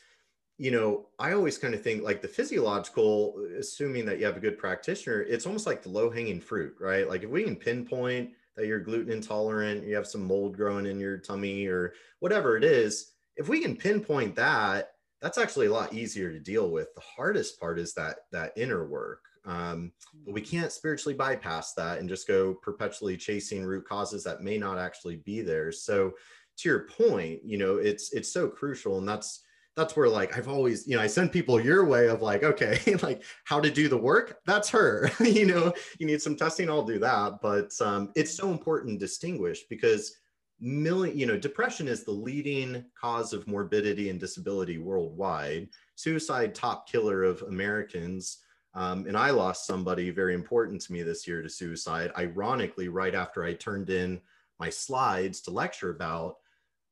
you 0.60 0.70
know 0.70 1.06
i 1.18 1.32
always 1.32 1.56
kind 1.56 1.72
of 1.72 1.82
think 1.82 2.02
like 2.02 2.20
the 2.20 2.28
physiological 2.28 3.34
assuming 3.58 4.04
that 4.04 4.18
you 4.18 4.26
have 4.26 4.36
a 4.36 4.40
good 4.40 4.58
practitioner 4.58 5.22
it's 5.22 5.46
almost 5.46 5.66
like 5.66 5.82
the 5.82 5.88
low-hanging 5.88 6.38
fruit 6.38 6.74
right 6.78 7.08
like 7.08 7.22
if 7.22 7.30
we 7.30 7.42
can 7.42 7.56
pinpoint 7.56 8.28
that 8.56 8.66
you're 8.66 8.78
gluten 8.78 9.10
intolerant 9.10 9.86
you 9.86 9.94
have 9.94 10.06
some 10.06 10.22
mold 10.22 10.54
growing 10.54 10.84
in 10.84 11.00
your 11.00 11.16
tummy 11.16 11.64
or 11.64 11.94
whatever 12.18 12.58
it 12.58 12.62
is 12.62 13.12
if 13.36 13.48
we 13.48 13.60
can 13.60 13.74
pinpoint 13.74 14.36
that 14.36 14.90
that's 15.22 15.38
actually 15.38 15.64
a 15.64 15.72
lot 15.72 15.94
easier 15.94 16.30
to 16.30 16.38
deal 16.38 16.68
with 16.68 16.94
the 16.94 17.00
hardest 17.00 17.58
part 17.58 17.78
is 17.78 17.94
that 17.94 18.18
that 18.30 18.52
inner 18.54 18.86
work 18.86 19.22
um, 19.46 19.92
but 20.26 20.34
we 20.34 20.42
can't 20.42 20.70
spiritually 20.70 21.14
bypass 21.14 21.72
that 21.72 22.00
and 22.00 22.08
just 22.10 22.28
go 22.28 22.52
perpetually 22.52 23.16
chasing 23.16 23.64
root 23.64 23.88
causes 23.88 24.22
that 24.24 24.42
may 24.42 24.58
not 24.58 24.76
actually 24.76 25.16
be 25.16 25.40
there. 25.40 25.72
So 25.72 26.12
to 26.58 26.68
your 26.68 26.80
point, 26.80 27.40
you 27.42 27.56
know, 27.56 27.76
it's 27.76 28.12
it's 28.12 28.30
so 28.30 28.48
crucial. 28.48 28.98
And 28.98 29.08
that's 29.08 29.40
that's 29.80 29.96
where 29.96 30.10
like 30.10 30.36
I've 30.36 30.48
always, 30.48 30.86
you 30.86 30.94
know, 30.94 31.02
I 31.02 31.06
send 31.06 31.32
people 31.32 31.58
your 31.58 31.86
way 31.86 32.08
of 32.08 32.20
like, 32.20 32.42
okay, 32.42 32.78
like 33.02 33.22
how 33.44 33.60
to 33.60 33.70
do 33.70 33.88
the 33.88 33.96
work. 33.96 34.38
That's 34.44 34.68
her. 34.68 35.10
you 35.20 35.46
know, 35.46 35.72
you 35.98 36.06
need 36.06 36.20
some 36.20 36.36
testing, 36.36 36.68
I'll 36.68 36.84
do 36.84 36.98
that. 36.98 37.40
But 37.40 37.72
um, 37.80 38.12
it's 38.14 38.34
so 38.34 38.50
important 38.50 39.00
to 39.00 39.06
distinguish 39.06 39.62
because 39.70 40.16
million, 40.60 41.16
you 41.16 41.24
know, 41.24 41.38
depression 41.38 41.88
is 41.88 42.04
the 42.04 42.10
leading 42.10 42.84
cause 43.00 43.32
of 43.32 43.48
morbidity 43.48 44.10
and 44.10 44.20
disability 44.20 44.76
worldwide. 44.76 45.68
Suicide 45.94 46.54
top 46.54 46.86
killer 46.86 47.24
of 47.24 47.40
Americans. 47.42 48.38
Um, 48.74 49.06
and 49.06 49.16
I 49.16 49.30
lost 49.30 49.66
somebody 49.66 50.10
very 50.10 50.34
important 50.34 50.82
to 50.82 50.92
me 50.92 51.02
this 51.02 51.26
year 51.26 51.40
to 51.40 51.48
suicide, 51.48 52.12
ironically, 52.18 52.88
right 52.88 53.14
after 53.14 53.44
I 53.44 53.54
turned 53.54 53.88
in 53.88 54.20
my 54.58 54.68
slides 54.68 55.40
to 55.42 55.50
lecture 55.50 55.90
about. 55.90 56.36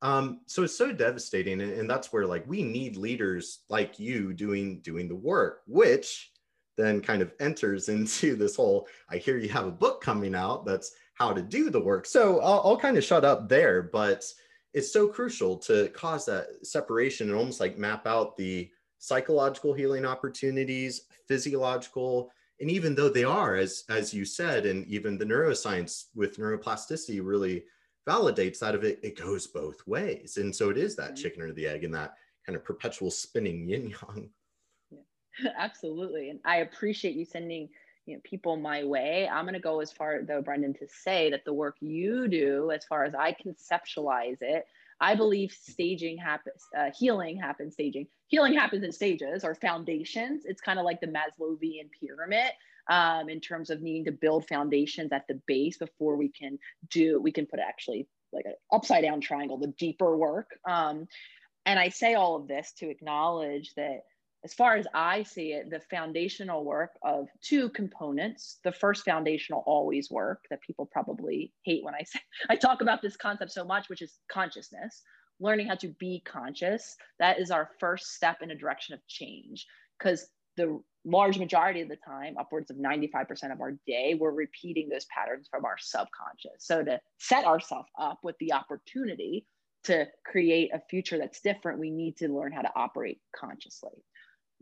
Um, 0.03 0.40
so 0.46 0.62
it's 0.62 0.76
so 0.76 0.92
devastating. 0.92 1.61
And, 1.61 1.72
and 1.72 1.90
that's 1.90 2.12
where 2.12 2.26
like 2.26 2.44
we 2.46 2.62
need 2.62 2.96
leaders 2.96 3.61
like 3.68 3.99
you 3.99 4.32
doing 4.32 4.80
doing 4.80 5.09
the 5.09 5.14
work, 5.14 5.62
which 5.66 6.30
then 6.76 7.01
kind 7.01 7.22
of 7.22 7.32
enters 7.40 7.88
into 7.88 8.36
this 8.36 8.57
whole 8.57 8.86
I 9.11 9.16
hear 9.16 9.38
you 9.38 9.49
have 9.51 9.66
a 9.66 9.72
book 9.72 10.01
coming 10.01 10.34
out 10.34 10.64
that's 10.64 10.92
how 11.14 11.32
to 11.32 11.42
do 11.42 11.68
the 11.70 11.80
work. 11.80 12.07
So 12.07 12.40
I'll, 12.40 12.62
I'll 12.64 12.76
kind 12.78 12.96
of 12.96 13.05
shut 13.05 13.24
up 13.24 13.49
there, 13.49 13.82
but 13.82 14.24
it's 14.72 14.92
so 14.92 15.09
crucial 15.09 15.57
to 15.57 15.88
cause 15.88 16.26
that 16.26 16.46
separation 16.62 17.28
and 17.28 17.36
almost 17.36 17.59
like 17.59 17.78
map 17.78 18.07
out 18.07 18.36
the 18.36 18.70
psychological 18.99 19.72
healing 19.72 20.05
opportunities, 20.05 21.03
physiological, 21.26 22.30
and 22.61 22.70
even 22.70 22.94
though 22.94 23.09
they 23.09 23.24
are, 23.24 23.57
as 23.57 23.84
as 23.88 24.12
you 24.12 24.24
said, 24.24 24.66
and 24.66 24.86
even 24.86 25.18
the 25.18 25.24
neuroscience 25.24 26.07
with 26.14 26.36
neuroplasticity 26.36 27.20
really 27.22 27.64
validates 28.09 28.59
that 28.61 28.75
of 28.75 28.85
it, 28.85 28.99
it 29.03 29.19
goes 29.19 29.47
both 29.47 29.87
ways. 29.87 30.39
And 30.39 30.55
so 30.55 30.71
it 30.71 30.79
is 30.79 30.97
that 30.97 31.13
mm-hmm. 31.13 31.23
chicken 31.23 31.43
or 31.43 31.53
the 31.53 31.67
egg 31.67 31.85
and 31.85 31.95
that 31.95 32.15
kind 32.47 32.57
of 32.57 32.65
perpetual 32.65 33.11
spinning 33.11 33.69
yin 33.69 33.91
yang. 34.15 34.31
Yeah. 34.91 35.51
Absolutely. 35.59 36.31
And 36.31 36.41
I 36.45 36.59
appreciate 36.59 37.15
you 37.15 37.25
sending 37.25 37.69
you 38.07 38.15
know, 38.15 38.21
people 38.25 38.57
my 38.57 38.85
way. 38.85 39.29
I'm 39.29 39.45
going 39.45 39.55
to 39.55 39.61
go 39.61 39.81
as 39.81 39.93
far 39.93 40.23
though, 40.23 40.41
Brendan, 40.41 40.73
to 40.75 40.89
say 40.89 41.31
that 41.31 41.45
the 41.45 41.53
work 41.53 41.77
you 41.81 42.27
do, 42.27 42.71
as 42.71 42.85
far 42.85 43.05
as 43.05 43.15
I 43.15 43.37
conceptualize 43.45 44.39
it, 44.41 44.65
I 45.01 45.15
believe 45.15 45.53
staging 45.53 46.19
happens, 46.19 46.67
uh, 46.77 46.91
healing 46.99 47.39
happens 47.39 47.75
staging. 47.75 48.09
Healing 48.27 48.55
happens 48.55 48.83
in 48.83 48.91
stages 48.91 49.45
or 49.45 49.55
foundations. 49.55 50.45
It's 50.45 50.61
kind 50.61 50.79
of 50.79 50.85
like 50.85 51.01
the 51.01 51.07
Maslowian 51.07 51.89
pyramid 52.01 52.51
um, 52.89 53.28
in 53.28 53.41
terms 53.41 53.70
of 53.70 53.82
needing 53.82 54.05
to 54.07 54.12
build 54.12 54.49
foundations 54.49 55.12
at 55.12 55.26
the 55.28 55.41
base 55.47 55.78
before 55.78 56.16
we 56.16 56.28
can 56.28 56.59
do, 56.91 57.20
we 57.20 57.32
can 57.32 57.47
put 57.47 57.61
actually 57.61 58.09
like 58.32 58.45
an 58.47 58.55
upside 58.72 59.03
down 59.03 59.20
triangle, 59.20 59.59
the 59.59 59.74
deeper 59.78 60.16
work. 60.16 60.51
Um, 60.68 61.07
and 61.66 61.78
I 61.78 61.91
say 61.91 62.14
all 62.14 62.36
of 62.36 62.49
this 62.49 62.72
to 62.78 62.89
acknowledge 62.89 63.72
that 63.76 64.01
as 64.45 64.55
far 64.55 64.76
as 64.76 64.86
I 64.95 65.24
see 65.24 65.53
it, 65.53 65.68
the 65.70 65.80
foundational 65.91 66.64
work 66.64 66.93
of 67.03 67.28
two 67.43 67.70
components. 67.70 68.59
The 68.62 68.72
first 68.72 69.05
foundational 69.05 69.64
always 69.66 70.11
work 70.11 70.45
that 70.51 70.62
people 70.62 70.86
probably 70.86 71.53
hate 71.64 71.84
when 71.84 71.95
I 71.95 72.05
say 72.05 72.20
I 72.49 72.57
talk 72.57 72.80
about 72.80 73.03
this 73.03 73.16
concept 73.16 73.53
so 73.53 73.64
much, 73.64 73.89
which 73.89 74.03
is 74.03 74.18
consciousness, 74.30 75.03
learning 75.41 75.66
how 75.66 75.74
to 75.76 75.89
be 75.89 76.22
conscious. 76.24 76.97
That 77.18 77.41
is 77.41 77.51
our 77.51 77.70
first 77.80 78.14
step 78.14 78.41
in 78.41 78.51
a 78.51 78.55
direction 78.55 78.95
of 78.95 79.07
change 79.09 79.66
because 79.99 80.28
the 80.57 80.80
large 81.05 81.38
majority 81.38 81.80
of 81.80 81.88
the 81.88 81.96
time, 81.96 82.36
upwards 82.38 82.70
of 82.70 82.76
95% 82.76 83.53
of 83.53 83.61
our 83.61 83.72
day, 83.86 84.14
we're 84.18 84.30
repeating 84.30 84.88
those 84.88 85.07
patterns 85.07 85.49
from 85.51 85.64
our 85.64 85.76
subconscious. 85.78 86.59
So 86.59 86.84
to 86.84 87.01
set 87.18 87.44
ourselves 87.44 87.88
up 87.99 88.18
with 88.22 88.36
the 88.40 88.53
opportunity 88.53 89.46
to 89.84 90.07
create 90.26 90.70
a 90.74 90.82
future 90.90 91.18
that's 91.18 91.40
different, 91.40 91.78
we 91.78 91.90
need 91.90 92.16
to 92.18 92.28
learn 92.28 92.53
how 92.53 92.62
to 92.62 92.70
operate 92.74 93.20
consciously 93.34 94.03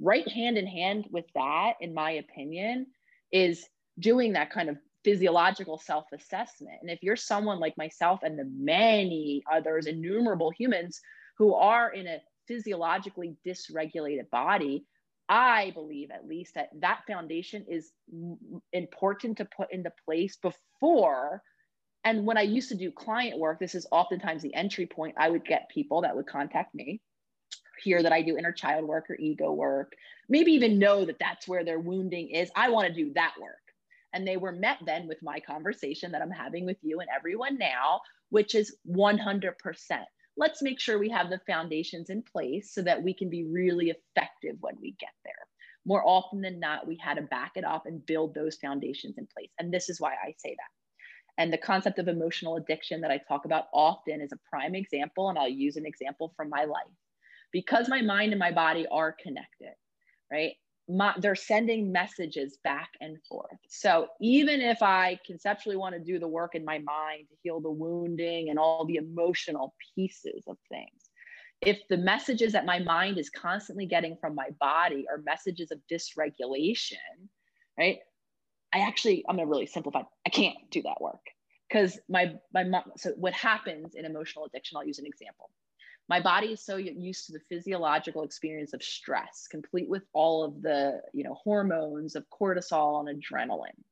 right 0.01 0.28
hand 0.28 0.59
in 0.59 0.66
hand 0.66 1.07
with 1.11 1.24
that, 1.34 1.74
in 1.80 1.95
my 1.95 2.12
opinion, 2.12 2.87
is 3.32 3.66
doing 3.99 4.32
that 4.34 4.51
kind 4.51 4.68
of 4.68 4.76
physiological 5.05 5.78
self 5.78 6.07
assessment. 6.12 6.78
And 6.82 6.91
if 6.91 7.03
you're 7.03 7.16
someone 7.16 7.61
like 7.61 7.76
myself 7.78 8.20
and 8.22 8.39
the 8.39 8.51
many 8.59 9.43
others, 9.51 9.87
innumerable 9.87 10.51
humans 10.51 11.01
who 11.39 11.55
are 11.55 11.93
in 11.93 12.07
a 12.07 12.20
physiologically 12.49 13.37
dysregulated 13.47 14.28
body, 14.30 14.84
I 15.29 15.72
believe 15.72 16.11
at 16.11 16.27
least 16.27 16.55
that 16.55 16.70
that 16.81 17.01
foundation 17.07 17.64
is 17.68 17.93
important 18.72 19.39
to 19.39 19.45
put 19.45 19.72
into 19.72 19.93
place 20.05 20.37
before. 20.37 21.43
And 22.05 22.24
when 22.24 22.39
I 22.39 22.43
used 22.43 22.68
to 22.68 22.77
do 22.77 22.93
client 22.93 23.39
work, 23.39 23.59
this 23.59 23.74
is 23.74 23.87
oftentimes 23.91 24.43
the 24.43 24.55
entry 24.55 24.87
point. 24.87 25.16
I 25.18 25.29
would 25.29 25.45
get 25.45 25.68
people 25.68 26.03
that 26.03 26.14
would 26.14 26.27
contact 26.27 26.74
me 26.74 27.01
hear 27.83 28.03
that 28.03 28.12
I 28.12 28.22
do 28.22 28.37
inner 28.37 28.53
child 28.53 28.85
work 28.87 29.11
or 29.11 29.16
ego 29.16 29.53
work, 29.53 29.93
maybe 30.29 30.53
even 30.53 30.79
know 30.79 31.05
that 31.05 31.18
that's 31.18 31.47
where 31.47 31.64
their 31.64 31.79
wounding 31.79 32.31
is. 32.31 32.51
I 32.57 32.70
want 32.70 32.89
to 32.89 32.95
do 32.95 33.12
that 33.14 33.35
work. 33.41 33.55
And 34.12 34.27
they 34.27 34.37
were 34.37 34.53
met 34.53 34.79
then 34.87 35.07
with 35.07 35.22
my 35.22 35.41
conversation 35.41 36.12
that 36.12 36.22
I'm 36.22 36.31
having 36.31 36.64
with 36.64 36.79
you 36.83 37.01
and 37.01 37.09
everyone 37.14 37.59
now, 37.59 38.01
which 38.31 38.55
is 38.55 38.77
100%. 38.89 39.55
Let's 40.37 40.62
make 40.62 40.80
sure 40.80 40.99
we 40.99 41.09
have 41.11 41.30
the 41.30 41.41
foundations 41.47 42.11
in 42.11 42.22
place 42.22 42.72
so 42.72 42.82
that 42.82 43.03
we 43.03 43.14
can 43.14 43.30
be 43.30 43.45
really 43.45 43.91
effective 43.91 44.57
when 44.61 44.76
we 44.80 44.97
get 44.99 45.14
there. 45.24 45.34
More 45.87 46.03
often 46.07 46.41
than 46.41 46.61
not, 46.61 46.87
we 46.87 46.99
had 47.03 47.14
to 47.14 47.22
back 47.22 47.53
it 47.55 47.64
up 47.64 47.87
and 47.87 48.05
build 48.05 48.34
those 48.34 48.57
foundations 48.57 49.16
in 49.18 49.26
place. 49.26 49.51
And 49.59 49.72
this 49.72 49.89
is 49.89 50.01
why 50.01 50.12
I 50.12 50.34
say 50.37 50.51
that. 50.51 51.43
And 51.43 51.53
the 51.53 51.59
concept 51.59 51.99
of 51.99 52.09
emotional 52.09 52.57
addiction 52.57 53.01
that 53.03 53.11
I 53.11 53.20
talk 53.28 53.45
about 53.45 53.66
often 53.72 54.20
is 54.20 54.32
a 54.32 54.51
prime 54.51 54.74
example. 54.74 55.28
And 55.28 55.39
I'll 55.39 55.49
use 55.49 55.76
an 55.76 55.87
example 55.87 56.32
from 56.37 56.49
my 56.49 56.64
life 56.64 56.87
because 57.53 57.89
my 57.89 58.03
mind 58.03 58.32
and 58.32 58.39
my 58.39 58.51
body 58.51 58.87
are 58.91 59.12
connected, 59.12 59.74
right? 60.30 60.55
My, 60.89 61.14
they're 61.18 61.34
sending 61.34 61.91
messages 61.91 62.59
back 62.62 62.91
and 63.01 63.16
forth. 63.28 63.59
So 63.68 64.09
even 64.20 64.61
if 64.61 64.82
I 64.82 65.18
conceptually 65.26 65.76
want 65.76 65.95
to 65.95 66.01
do 66.01 66.18
the 66.18 66.28
work 66.28 66.55
in 66.55 66.64
my 66.64 66.78
mind 66.78 67.28
to 67.28 67.37
heal 67.43 67.61
the 67.61 67.70
wounding 67.70 68.51
and 68.51 68.59
all 68.59 68.84
the 68.84 68.97
emotional 68.97 69.74
pieces 69.95 70.45
of 70.47 70.57
things, 70.68 71.11
if 71.61 71.80
the 71.89 71.97
messages 71.97 72.53
that 72.53 72.66
my 72.66 72.78
mind 72.78 73.18
is 73.18 73.30
constantly 73.30 73.87
getting 73.87 74.16
from 74.20 74.34
my 74.34 74.49
body 74.61 75.07
are 75.11 75.18
messages 75.18 75.72
of 75.72 75.80
dysregulation, 75.91 76.97
right? 77.78 77.99
I 78.72 78.80
actually, 78.80 79.24
I'm 79.28 79.37
gonna 79.37 79.49
really 79.49 79.66
simplify. 79.66 80.03
I 80.26 80.30
can't 80.30 80.57
do 80.70 80.82
that 80.82 81.01
work 81.01 81.22
because 81.68 81.99
my 82.09 82.34
my 82.53 82.64
mom. 82.64 82.82
So 82.97 83.11
what 83.16 83.32
happens 83.32 83.95
in 83.95 84.05
emotional 84.05 84.45
addiction? 84.45 84.76
I'll 84.76 84.87
use 84.87 84.99
an 84.99 85.07
example 85.07 85.51
my 86.09 86.21
body 86.21 86.49
is 86.49 86.65
so 86.65 86.77
used 86.77 87.27
to 87.27 87.33
the 87.33 87.41
physiological 87.49 88.23
experience 88.23 88.73
of 88.73 88.83
stress 88.83 89.47
complete 89.51 89.89
with 89.89 90.05
all 90.13 90.45
of 90.45 90.63
the 90.63 91.01
you 91.13 91.25
know 91.25 91.35
hormones 91.35 92.17
of 92.17 92.25
cortisol 92.31 93.09
and 93.09 93.23
adrenaline. 93.23 93.83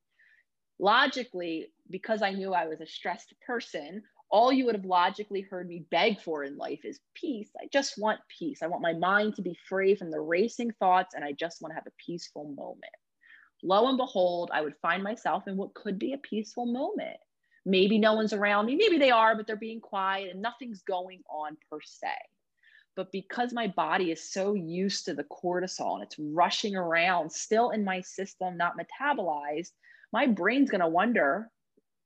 Logically 0.79 1.67
because 1.89 2.21
i 2.21 2.31
knew 2.31 2.53
i 2.53 2.67
was 2.67 2.81
a 2.81 2.87
stressed 2.87 3.33
person 3.45 4.01
all 4.29 4.51
you 4.51 4.65
would 4.65 4.75
have 4.75 4.85
logically 4.85 5.41
heard 5.41 5.67
me 5.67 5.85
beg 5.91 6.19
for 6.19 6.43
in 6.43 6.57
life 6.57 6.83
is 6.83 6.99
peace. 7.13 7.49
I 7.61 7.67
just 7.71 7.97
want 7.97 8.19
peace. 8.27 8.61
I 8.61 8.67
want 8.67 8.81
my 8.81 8.93
mind 8.93 9.35
to 9.35 9.41
be 9.41 9.57
free 9.69 9.95
from 9.95 10.11
the 10.11 10.19
racing 10.19 10.71
thoughts 10.79 11.15
and 11.15 11.23
i 11.23 11.31
just 11.31 11.61
want 11.61 11.71
to 11.71 11.75
have 11.75 11.87
a 11.87 12.03
peaceful 12.03 12.45
moment. 12.45 12.83
Lo 13.63 13.87
and 13.87 13.97
behold, 13.97 14.51
I 14.53 14.61
would 14.61 14.75
find 14.81 15.01
myself 15.01 15.47
in 15.47 15.57
what 15.57 15.73
could 15.73 15.97
be 15.97 16.13
a 16.13 16.17
peaceful 16.17 16.65
moment. 16.65 17.17
Maybe 17.65 17.97
no 17.97 18.13
one's 18.13 18.33
around 18.33 18.67
me. 18.67 18.75
Maybe 18.75 18.97
they 18.97 19.11
are, 19.11 19.35
but 19.35 19.47
they're 19.47 19.55
being 19.55 19.81
quiet 19.81 20.31
and 20.31 20.41
nothing's 20.41 20.81
going 20.83 21.21
on 21.29 21.57
per 21.69 21.79
se. 21.81 22.13
But 22.95 23.11
because 23.11 23.51
my 23.51 23.67
body 23.67 24.11
is 24.11 24.31
so 24.31 24.53
used 24.53 25.05
to 25.05 25.13
the 25.13 25.25
cortisol 25.25 25.95
and 25.95 26.03
it's 26.03 26.17
rushing 26.17 26.75
around 26.75 27.31
still 27.31 27.71
in 27.71 27.83
my 27.83 28.01
system, 28.01 28.55
not 28.55 28.75
metabolized, 28.77 29.71
my 30.13 30.27
brain's 30.27 30.69
going 30.69 30.81
to 30.81 30.87
wonder 30.87 31.49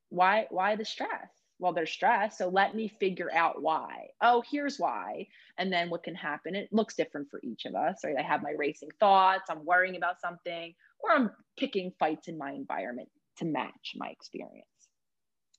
why 0.10 0.48
why 0.50 0.76
the 0.76 0.86
stress? 0.86 1.30
Well 1.60 1.74
they're 1.74 1.86
stressed 1.86 2.38
so 2.38 2.48
let 2.50 2.74
me 2.74 2.88
figure 3.00 3.32
out 3.32 3.62
why. 3.62 4.08
Oh 4.22 4.42
here's 4.50 4.80
why. 4.80 5.28
And 5.58 5.72
then 5.72 5.90
what 5.90 6.04
can 6.04 6.16
happen? 6.16 6.56
It 6.56 6.70
looks 6.72 6.96
different 6.96 7.30
for 7.30 7.40
each 7.44 7.66
of 7.66 7.76
us 7.76 8.00
right? 8.04 8.16
I 8.18 8.24
have 8.24 8.42
my 8.42 8.54
racing 8.58 8.90
thoughts 9.00 9.50
i'm 9.50 9.66
worrying 9.66 9.98
about 9.98 10.22
something 10.22 10.74
or 11.02 11.12
i'm 11.12 11.30
picking 11.58 11.92
fights 12.00 12.28
in 12.28 12.38
my 12.38 12.52
environment 12.52 13.10
to 13.38 13.46
match 13.46 13.94
my 13.96 14.08
experience 14.08 14.69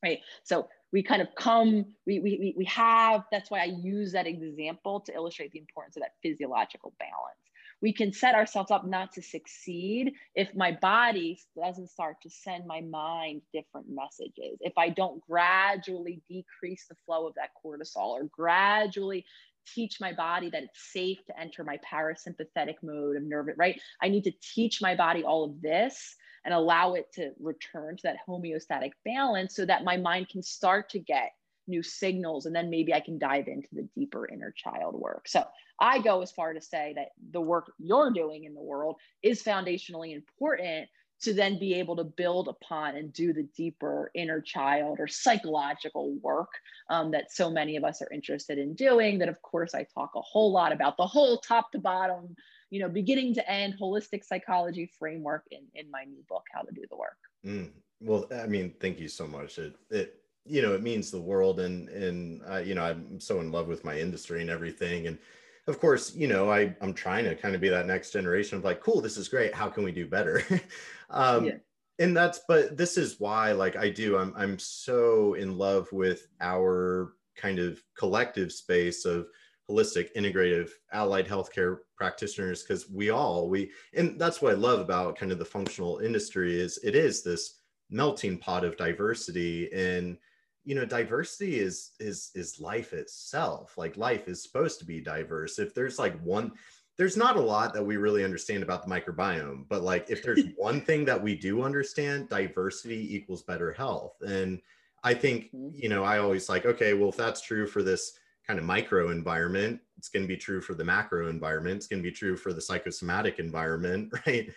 right 0.03 0.21
so 0.43 0.69
we 0.93 1.03
kind 1.03 1.23
of 1.23 1.29
come 1.37 1.85
we, 2.07 2.19
we 2.21 2.55
we 2.57 2.65
have 2.65 3.25
that's 3.31 3.51
why 3.51 3.61
i 3.61 3.65
use 3.83 4.13
that 4.13 4.27
example 4.27 5.01
to 5.01 5.15
illustrate 5.15 5.53
the 5.53 5.59
importance 5.59 5.97
of 5.97 6.03
that 6.03 6.15
physiological 6.23 6.93
balance 6.99 7.41
we 7.83 7.93
can 7.93 8.13
set 8.13 8.35
ourselves 8.35 8.71
up 8.71 8.87
not 8.87 9.13
to 9.13 9.23
succeed 9.23 10.13
if 10.35 10.55
my 10.55 10.73
body 10.73 11.41
doesn't 11.57 11.89
start 11.89 12.17
to 12.23 12.31
send 12.31 12.67
my 12.67 12.83
mind 12.83 13.43
different 13.53 13.87
messages. 13.89 14.59
If 14.61 14.75
I 14.77 14.91
don't 14.91 15.23
gradually 15.27 16.23
decrease 16.29 16.87
the 16.89 16.97
flow 17.07 17.27
of 17.27 17.35
that 17.37 17.51
cortisol 17.65 18.11
or 18.11 18.25
gradually 18.25 19.25
teach 19.67 20.01
my 20.01 20.13
body 20.13 20.51
that 20.51 20.65
it's 20.65 20.93
safe 20.93 21.19
to 21.27 21.41
enter 21.41 21.65
my 21.65 21.79
parasympathetic 21.79 22.77
mode 22.83 23.17
of 23.17 23.23
nervous, 23.23 23.55
right? 23.57 23.81
I 24.03 24.09
need 24.09 24.25
to 24.25 24.33
teach 24.55 24.83
my 24.83 24.95
body 24.95 25.25
all 25.25 25.45
of 25.45 25.63
this 25.63 26.17
and 26.45 26.55
allow 26.55 26.95
it 26.95 27.13
to 27.15 27.33
return 27.39 27.97
to 27.97 28.03
that 28.05 28.17
homeostatic 28.29 28.93
balance 29.05 29.55
so 29.55 29.67
that 29.67 29.85
my 29.85 29.97
mind 29.97 30.29
can 30.29 30.43
start 30.43 30.91
to 30.91 30.99
get 30.99 31.33
new 31.67 31.83
signals 31.83 32.47
and 32.47 32.55
then 32.55 32.71
maybe 32.71 32.93
I 32.93 33.01
can 33.01 33.19
dive 33.19 33.47
into 33.47 33.69
the 33.73 33.89
deeper 33.95 34.29
inner 34.29 34.53
child 34.57 34.95
work. 34.95 35.29
So 35.29 35.45
I 35.79 36.01
go 36.01 36.21
as 36.21 36.33
far 36.33 36.53
to 36.53 36.61
say 36.61 36.93
that 36.97 37.09
the 37.31 37.41
work 37.41 37.73
you're 37.79 38.13
doing 38.13 38.45
in 38.45 38.55
the 38.55 38.61
world 38.61 38.97
is 39.23 39.43
foundationally 39.43 40.15
important 40.15 40.89
to 41.23 41.35
then 41.35 41.59
be 41.59 41.75
able 41.75 41.97
to 41.97 42.05
build 42.05 42.49
upon 42.49 42.97
and 42.97 43.13
do 43.13 43.33
the 43.33 43.47
deeper 43.55 44.11
inner 44.15 44.41
child 44.41 44.99
or 45.01 45.07
psychological 45.07 46.15
work 46.23 46.49
um, 46.89 47.11
that 47.11 47.31
so 47.31 47.51
many 47.51 47.77
of 47.77 47.85
us 47.85 48.01
are 48.01 48.11
interested 48.11 48.59
in 48.59 48.75
doing. 48.75 49.19
That, 49.19 49.29
of 49.29 49.41
course, 49.43 49.75
I 49.75 49.87
talk 49.95 50.13
a 50.17 50.23
whole 50.23 50.51
lot 50.51 50.73
about 50.73 50.97
the 50.97 51.07
whole 51.07 51.39
top 51.39 51.73
to 51.73 51.79
bottom, 51.79 52.35
you 52.71 52.81
know, 52.81 52.89
beginning 52.89 53.35
to 53.35 53.51
end 53.51 53.75
holistic 53.81 54.25
psychology 54.25 54.91
framework 54.99 55.45
in, 55.51 55.63
in 55.75 55.91
my 55.91 56.05
new 56.05 56.23
book, 56.29 56.45
How 56.53 56.63
to 56.63 56.73
Do 56.73 56.83
the 56.89 56.97
Work. 56.97 57.19
Mm. 57.45 57.71
Well, 58.01 58.27
I 58.35 58.47
mean, 58.47 58.75
thank 58.81 58.99
you 58.99 59.09
so 59.09 59.27
much. 59.27 59.59
It, 59.59 59.77
it 59.91 60.21
you 60.47 60.63
know 60.63 60.75
it 60.75 60.83
means 60.83 61.11
the 61.11 61.21
world 61.21 61.61
and 61.61 61.89
and 61.89 62.43
uh, 62.51 62.59
you 62.59 62.75
know 62.75 62.83
i'm 62.83 63.21
so 63.21 63.41
in 63.41 63.53
love 63.53 63.69
with 63.69 63.85
my 63.85 63.99
industry 63.99 64.41
and 64.41 64.51
everything 64.51 65.07
and 65.07 65.19
of 65.67 65.79
course 65.79 66.15
you 66.15 66.27
know 66.27 66.51
i 66.51 66.75
i'm 66.81 66.95
trying 66.95 67.25
to 67.25 67.35
kind 67.35 67.55
of 67.55 67.61
be 67.61 67.69
that 67.69 67.87
next 67.87 68.11
generation 68.11 68.59
of 68.59 68.65
like 68.65 68.81
cool 68.81 69.01
this 69.01 69.17
is 69.17 69.29
great 69.29 69.55
how 69.55 69.69
can 69.69 69.85
we 69.85 69.93
do 69.93 70.07
better 70.07 70.43
um 71.11 71.45
yeah. 71.45 71.57
and 71.99 72.17
that's 72.17 72.41
but 72.49 72.77
this 72.77 72.97
is 72.97 73.21
why 73.21 73.53
like 73.53 73.77
i 73.77 73.89
do 73.89 74.17
i'm 74.17 74.33
i'm 74.37 74.59
so 74.59 75.35
in 75.35 75.59
love 75.59 75.91
with 75.93 76.27
our 76.41 77.15
kind 77.37 77.59
of 77.59 77.83
collective 77.97 78.51
space 78.51 79.05
of 79.05 79.27
holistic 79.71 80.09
integrative 80.17 80.71
allied 80.93 81.29
healthcare 81.29 81.79
practitioners 81.97 82.63
because 82.63 82.91
we 82.91 83.11
all 83.11 83.49
we 83.49 83.71
and 83.95 84.19
that's 84.21 84.43
what 84.43 84.53
i 84.53 84.57
love 84.57 84.81
about 84.81 85.17
kind 85.17 85.31
of 85.31 85.39
the 85.39 85.45
functional 85.45 85.99
industry 85.99 86.59
is 86.59 86.79
it 86.83 86.95
is 86.95 87.23
this 87.23 87.61
melting 87.91 88.39
pot 88.39 88.65
of 88.65 88.77
diversity 88.77 89.71
and 89.73 90.17
you 90.65 90.75
know 90.75 90.85
diversity 90.85 91.59
is 91.59 91.93
is 91.99 92.31
is 92.35 92.61
life 92.61 92.93
itself. 92.93 93.77
Like 93.77 93.97
life 93.97 94.29
is 94.29 94.43
supposed 94.43 94.79
to 94.81 94.85
be 94.85 95.01
diverse. 95.01 95.59
If 95.59 95.75
there's 95.75 95.99
like 95.99 96.21
one 96.23 96.53
there's 96.97 97.17
not 97.17 97.37
a 97.37 97.41
lot 97.41 97.73
that 97.73 97.85
we 97.85 97.97
really 97.97 98.25
understand 98.25 98.63
about 98.63 98.87
the 98.87 98.91
microbiome 98.91 99.65
but 99.69 99.83
like 99.83 100.11
if 100.11 100.23
there's 100.23 100.45
one 100.57 100.81
thing 100.81 101.05
that 101.07 101.21
we 101.21 101.35
do 101.35 101.63
understand 101.63 102.29
diversity 102.29 103.15
equals 103.15 103.43
better 103.43 103.73
health. 103.73 104.15
And 104.21 104.61
i 105.03 105.15
think 105.15 105.47
mm-hmm. 105.47 105.71
you 105.75 105.89
know 105.89 106.05
i 106.05 106.19
always 106.19 106.51
like 106.51 106.67
okay 106.67 106.93
well 106.93 107.09
if 107.09 107.17
that's 107.17 107.41
true 107.41 107.67
for 107.67 107.83
this 107.83 108.19
kind 108.51 108.59
of 108.59 108.65
micro 108.65 109.11
environment 109.11 109.81
it's 109.97 110.09
going 110.09 110.25
to 110.25 110.29
be 110.29 110.37
true 110.37 110.61
for 110.61 110.75
the 110.75 110.83
macro 110.83 111.29
environment 111.29 111.77
it's 111.77 111.87
going 111.87 112.03
to 112.03 112.09
be 112.09 112.11
true 112.11 112.37
for 112.37 112.53
the 112.53 112.61
psychosomatic 112.61 113.39
environment 113.39 114.13
right? 114.27 114.51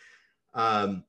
Um 0.55 1.03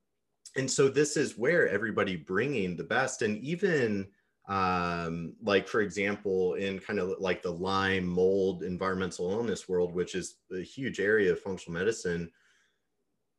and 0.55 0.71
so 0.71 0.89
this 0.89 1.17
is 1.17 1.39
where 1.39 1.67
everybody 1.67 2.15
bringing 2.15 2.77
the 2.77 2.85
best 2.85 3.23
and 3.23 3.39
even 3.39 4.07
um, 4.47 5.33
like 5.43 5.67
for 5.67 5.81
example 5.81 6.55
in 6.55 6.79
kind 6.79 6.99
of 6.99 7.15
like 7.19 7.41
the 7.41 7.51
lyme 7.51 8.05
mold 8.05 8.63
environmental 8.63 9.31
illness 9.31 9.67
world 9.67 9.95
which 9.95 10.15
is 10.15 10.35
a 10.53 10.61
huge 10.61 11.01
area 11.01 11.33
of 11.33 11.41
functional 11.41 11.79
medicine 11.79 12.31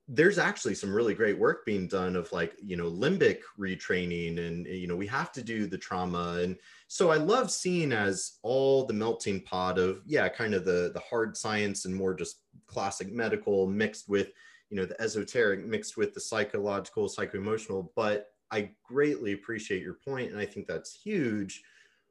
there's 0.07 0.39
actually 0.39 0.73
some 0.73 0.91
really 0.93 1.13
great 1.13 1.37
work 1.37 1.65
being 1.67 1.87
done 1.87 2.15
of 2.15 2.31
like 2.31 2.55
you 2.59 2.75
know 2.75 2.89
limbic 2.89 3.41
retraining 3.59 4.39
and 4.39 4.65
you 4.65 4.87
know 4.87 4.95
we 4.95 5.05
have 5.05 5.31
to 5.31 5.43
do 5.43 5.67
the 5.67 5.77
trauma 5.77 6.39
and 6.41 6.57
so 6.87 7.09
i 7.11 7.17
love 7.17 7.49
seeing 7.49 7.91
as 7.91 8.37
all 8.43 8.85
the 8.85 8.93
melting 8.93 9.41
pot 9.41 9.77
of 9.77 10.01
yeah 10.05 10.29
kind 10.29 10.53
of 10.53 10.65
the 10.65 10.91
the 10.93 11.01
hard 11.09 11.35
science 11.35 11.85
and 11.85 11.95
more 11.95 12.13
just 12.13 12.41
classic 12.67 13.11
medical 13.11 13.67
mixed 13.67 14.07
with 14.07 14.31
you 14.69 14.77
know 14.77 14.85
the 14.85 14.99
esoteric 15.01 15.65
mixed 15.65 15.97
with 15.97 16.13
the 16.13 16.19
psychological 16.19 17.09
psycho-emotional 17.09 17.91
but 17.95 18.31
I 18.51 18.71
greatly 18.83 19.33
appreciate 19.33 19.81
your 19.81 19.95
point, 19.95 20.31
and 20.31 20.39
I 20.39 20.45
think 20.45 20.67
that's 20.67 20.93
huge. 20.93 21.63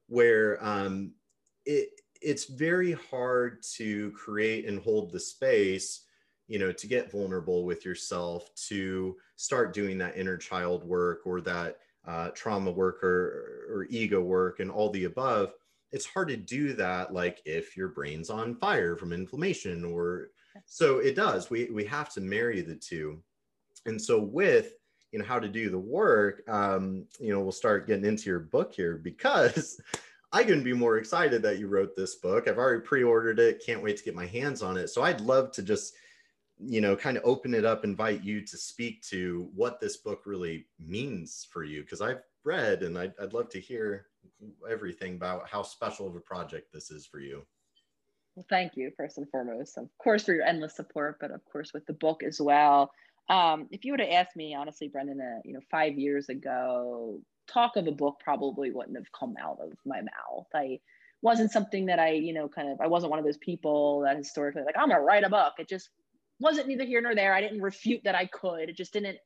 Where 0.08 0.62
um, 0.64 1.12
it 1.64 1.88
it's 2.20 2.44
very 2.44 2.92
hard 2.92 3.62
to 3.76 4.10
create 4.12 4.66
and 4.66 4.80
hold 4.80 5.12
the 5.12 5.20
space, 5.20 6.02
you 6.48 6.58
know, 6.58 6.72
to 6.72 6.86
get 6.86 7.10
vulnerable 7.10 7.64
with 7.64 7.84
yourself, 7.84 8.48
to 8.68 9.16
start 9.36 9.74
doing 9.74 9.98
that 9.98 10.16
inner 10.16 10.36
child 10.36 10.84
work 10.84 11.20
or 11.24 11.40
that 11.42 11.78
uh, 12.06 12.28
trauma 12.30 12.70
work 12.70 13.02
or, 13.02 13.66
or 13.70 13.86
ego 13.90 14.20
work 14.20 14.60
and 14.60 14.70
all 14.70 14.90
the 14.90 15.04
above. 15.04 15.52
It's 15.92 16.06
hard 16.06 16.28
to 16.28 16.36
do 16.36 16.72
that, 16.74 17.12
like 17.12 17.40
if 17.44 17.76
your 17.76 17.88
brain's 17.88 18.30
on 18.30 18.56
fire 18.56 18.96
from 18.96 19.12
inflammation, 19.12 19.84
or 19.84 20.28
so 20.66 20.98
it 20.98 21.14
does. 21.14 21.50
We 21.50 21.70
we 21.70 21.84
have 21.84 22.12
to 22.14 22.20
marry 22.20 22.62
the 22.62 22.74
two, 22.74 23.22
and 23.86 24.00
so 24.00 24.20
with 24.20 24.72
you 25.14 25.20
know 25.20 25.24
how 25.24 25.38
to 25.38 25.48
do 25.48 25.70
the 25.70 25.78
work 25.78 26.42
um, 26.48 27.06
you 27.20 27.32
know 27.32 27.40
we'll 27.40 27.52
start 27.52 27.86
getting 27.86 28.04
into 28.04 28.28
your 28.28 28.40
book 28.40 28.74
here 28.74 28.96
because 28.96 29.80
i 30.32 30.42
couldn't 30.42 30.64
be 30.64 30.72
more 30.72 30.98
excited 30.98 31.40
that 31.40 31.60
you 31.60 31.68
wrote 31.68 31.94
this 31.94 32.16
book 32.16 32.48
i've 32.48 32.58
already 32.58 32.80
pre-ordered 32.80 33.38
it 33.38 33.62
can't 33.64 33.82
wait 33.82 33.96
to 33.96 34.02
get 34.02 34.16
my 34.16 34.26
hands 34.26 34.60
on 34.60 34.76
it 34.76 34.88
so 34.88 35.02
i'd 35.02 35.20
love 35.20 35.52
to 35.52 35.62
just 35.62 35.94
you 36.58 36.80
know 36.80 36.94
kind 36.96 37.16
of 37.16 37.24
open 37.24 37.54
it 37.54 37.64
up 37.64 37.84
invite 37.84 38.22
you 38.22 38.40
to 38.40 38.56
speak 38.56 39.02
to 39.02 39.50
what 39.54 39.80
this 39.80 39.96
book 39.96 40.22
really 40.24 40.66
means 40.78 41.46
for 41.50 41.64
you 41.64 41.82
because 41.82 42.00
i've 42.00 42.22
read 42.44 42.82
and 42.82 42.98
I'd, 42.98 43.14
I'd 43.20 43.32
love 43.32 43.48
to 43.50 43.60
hear 43.60 44.06
everything 44.70 45.14
about 45.14 45.48
how 45.48 45.62
special 45.62 46.06
of 46.06 46.14
a 46.14 46.20
project 46.20 46.72
this 46.72 46.90
is 46.90 47.06
for 47.06 47.18
you 47.18 47.42
well, 48.36 48.46
thank 48.48 48.76
you 48.76 48.92
first 48.96 49.18
and 49.18 49.28
foremost 49.30 49.78
of 49.78 49.88
course 49.98 50.24
for 50.24 50.34
your 50.34 50.44
endless 50.44 50.76
support 50.76 51.16
but 51.20 51.30
of 51.30 51.44
course 51.44 51.72
with 51.72 51.86
the 51.86 51.94
book 51.94 52.22
as 52.22 52.40
well 52.40 52.90
um, 53.28 53.68
if 53.70 53.84
you 53.84 53.92
would 53.92 54.00
have 54.00 54.10
asked 54.10 54.36
me, 54.36 54.54
honestly, 54.54 54.88
Brendan, 54.88 55.20
uh, 55.20 55.40
you 55.44 55.54
know, 55.54 55.60
five 55.70 55.98
years 55.98 56.28
ago, 56.28 57.20
talk 57.48 57.76
of 57.76 57.86
a 57.86 57.92
book 57.92 58.20
probably 58.22 58.70
wouldn't 58.70 58.96
have 58.96 59.10
come 59.18 59.34
out 59.40 59.58
of 59.60 59.72
my 59.86 60.00
mouth. 60.00 60.46
I 60.54 60.80
wasn't 61.22 61.50
something 61.50 61.86
that 61.86 61.98
I, 61.98 62.10
you 62.10 62.34
know, 62.34 62.48
kind 62.48 62.68
of, 62.68 62.80
I 62.80 62.86
wasn't 62.86 63.10
one 63.10 63.18
of 63.18 63.24
those 63.24 63.38
people 63.38 64.00
that 64.00 64.16
historically 64.16 64.62
like, 64.62 64.76
I'm 64.78 64.90
gonna 64.90 65.00
write 65.00 65.24
a 65.24 65.30
book. 65.30 65.54
It 65.58 65.68
just 65.68 65.88
wasn't 66.40 66.68
neither 66.68 66.84
here 66.84 67.00
nor 67.00 67.14
there. 67.14 67.34
I 67.34 67.40
didn't 67.40 67.62
refute 67.62 68.02
that 68.04 68.14
I 68.14 68.26
could. 68.26 68.68
It 68.68 68.76
just 68.76 68.92
didn't 68.92 69.18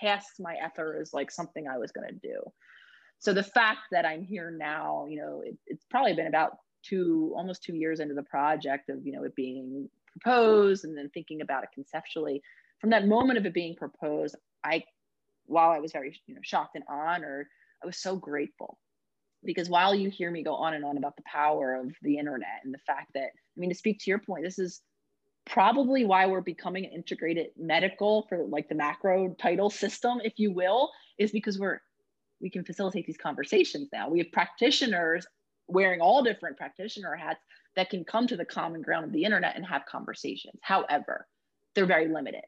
pass 0.00 0.24
my 0.38 0.56
ether 0.64 0.98
as 1.00 1.12
like 1.12 1.30
something 1.30 1.68
I 1.68 1.78
was 1.78 1.92
gonna 1.92 2.12
do. 2.12 2.40
So 3.18 3.32
the 3.32 3.42
fact 3.42 3.80
that 3.92 4.04
I'm 4.04 4.22
here 4.22 4.50
now, 4.50 5.06
you 5.08 5.18
know, 5.18 5.42
it, 5.44 5.56
it's 5.66 5.84
probably 5.90 6.14
been 6.14 6.26
about 6.26 6.58
two, 6.82 7.32
almost 7.36 7.62
two 7.62 7.74
years 7.74 8.00
into 8.00 8.14
the 8.14 8.22
project 8.22 8.90
of, 8.90 9.06
you 9.06 9.12
know, 9.12 9.24
it 9.24 9.34
being 9.34 9.88
proposed 10.12 10.84
and 10.84 10.96
then 10.96 11.10
thinking 11.10 11.40
about 11.40 11.64
it 11.64 11.70
conceptually 11.74 12.42
from 12.80 12.90
that 12.90 13.06
moment 13.06 13.38
of 13.38 13.46
it 13.46 13.54
being 13.54 13.74
proposed, 13.74 14.36
I, 14.64 14.84
while 15.46 15.70
I 15.70 15.78
was 15.78 15.92
very 15.92 16.20
you 16.26 16.34
know, 16.34 16.40
shocked 16.42 16.76
and 16.76 16.84
honored, 16.88 17.46
I 17.82 17.86
was 17.86 17.98
so 17.98 18.16
grateful 18.16 18.78
because 19.44 19.68
while 19.68 19.94
you 19.94 20.10
hear 20.10 20.30
me 20.30 20.42
go 20.42 20.54
on 20.54 20.74
and 20.74 20.84
on 20.84 20.96
about 20.96 21.16
the 21.16 21.22
power 21.30 21.74
of 21.74 21.92
the 22.02 22.18
internet 22.18 22.60
and 22.64 22.74
the 22.74 22.78
fact 22.86 23.12
that, 23.14 23.28
I 23.28 23.56
mean, 23.56 23.70
to 23.70 23.76
speak 23.76 23.98
to 24.00 24.10
your 24.10 24.18
point, 24.18 24.44
this 24.44 24.58
is 24.58 24.82
probably 25.46 26.04
why 26.04 26.26
we're 26.26 26.40
becoming 26.40 26.84
an 26.84 26.92
integrated 26.92 27.48
medical 27.56 28.26
for 28.28 28.44
like 28.44 28.68
the 28.68 28.74
macro 28.74 29.34
title 29.40 29.70
system, 29.70 30.20
if 30.24 30.34
you 30.36 30.52
will, 30.52 30.90
is 31.18 31.30
because 31.30 31.58
we're 31.58 31.80
we 32.40 32.50
can 32.50 32.64
facilitate 32.64 33.06
these 33.06 33.16
conversations 33.16 33.88
now. 33.92 34.10
We 34.10 34.18
have 34.18 34.30
practitioners 34.32 35.26
wearing 35.68 36.00
all 36.00 36.22
different 36.22 36.58
practitioner 36.58 37.14
hats 37.14 37.40
that 37.76 37.88
can 37.88 38.04
come 38.04 38.26
to 38.26 38.36
the 38.36 38.44
common 38.44 38.82
ground 38.82 39.06
of 39.06 39.12
the 39.12 39.24
internet 39.24 39.56
and 39.56 39.64
have 39.64 39.86
conversations. 39.86 40.58
However, 40.62 41.26
they're 41.74 41.86
very 41.86 42.08
limited 42.08 42.42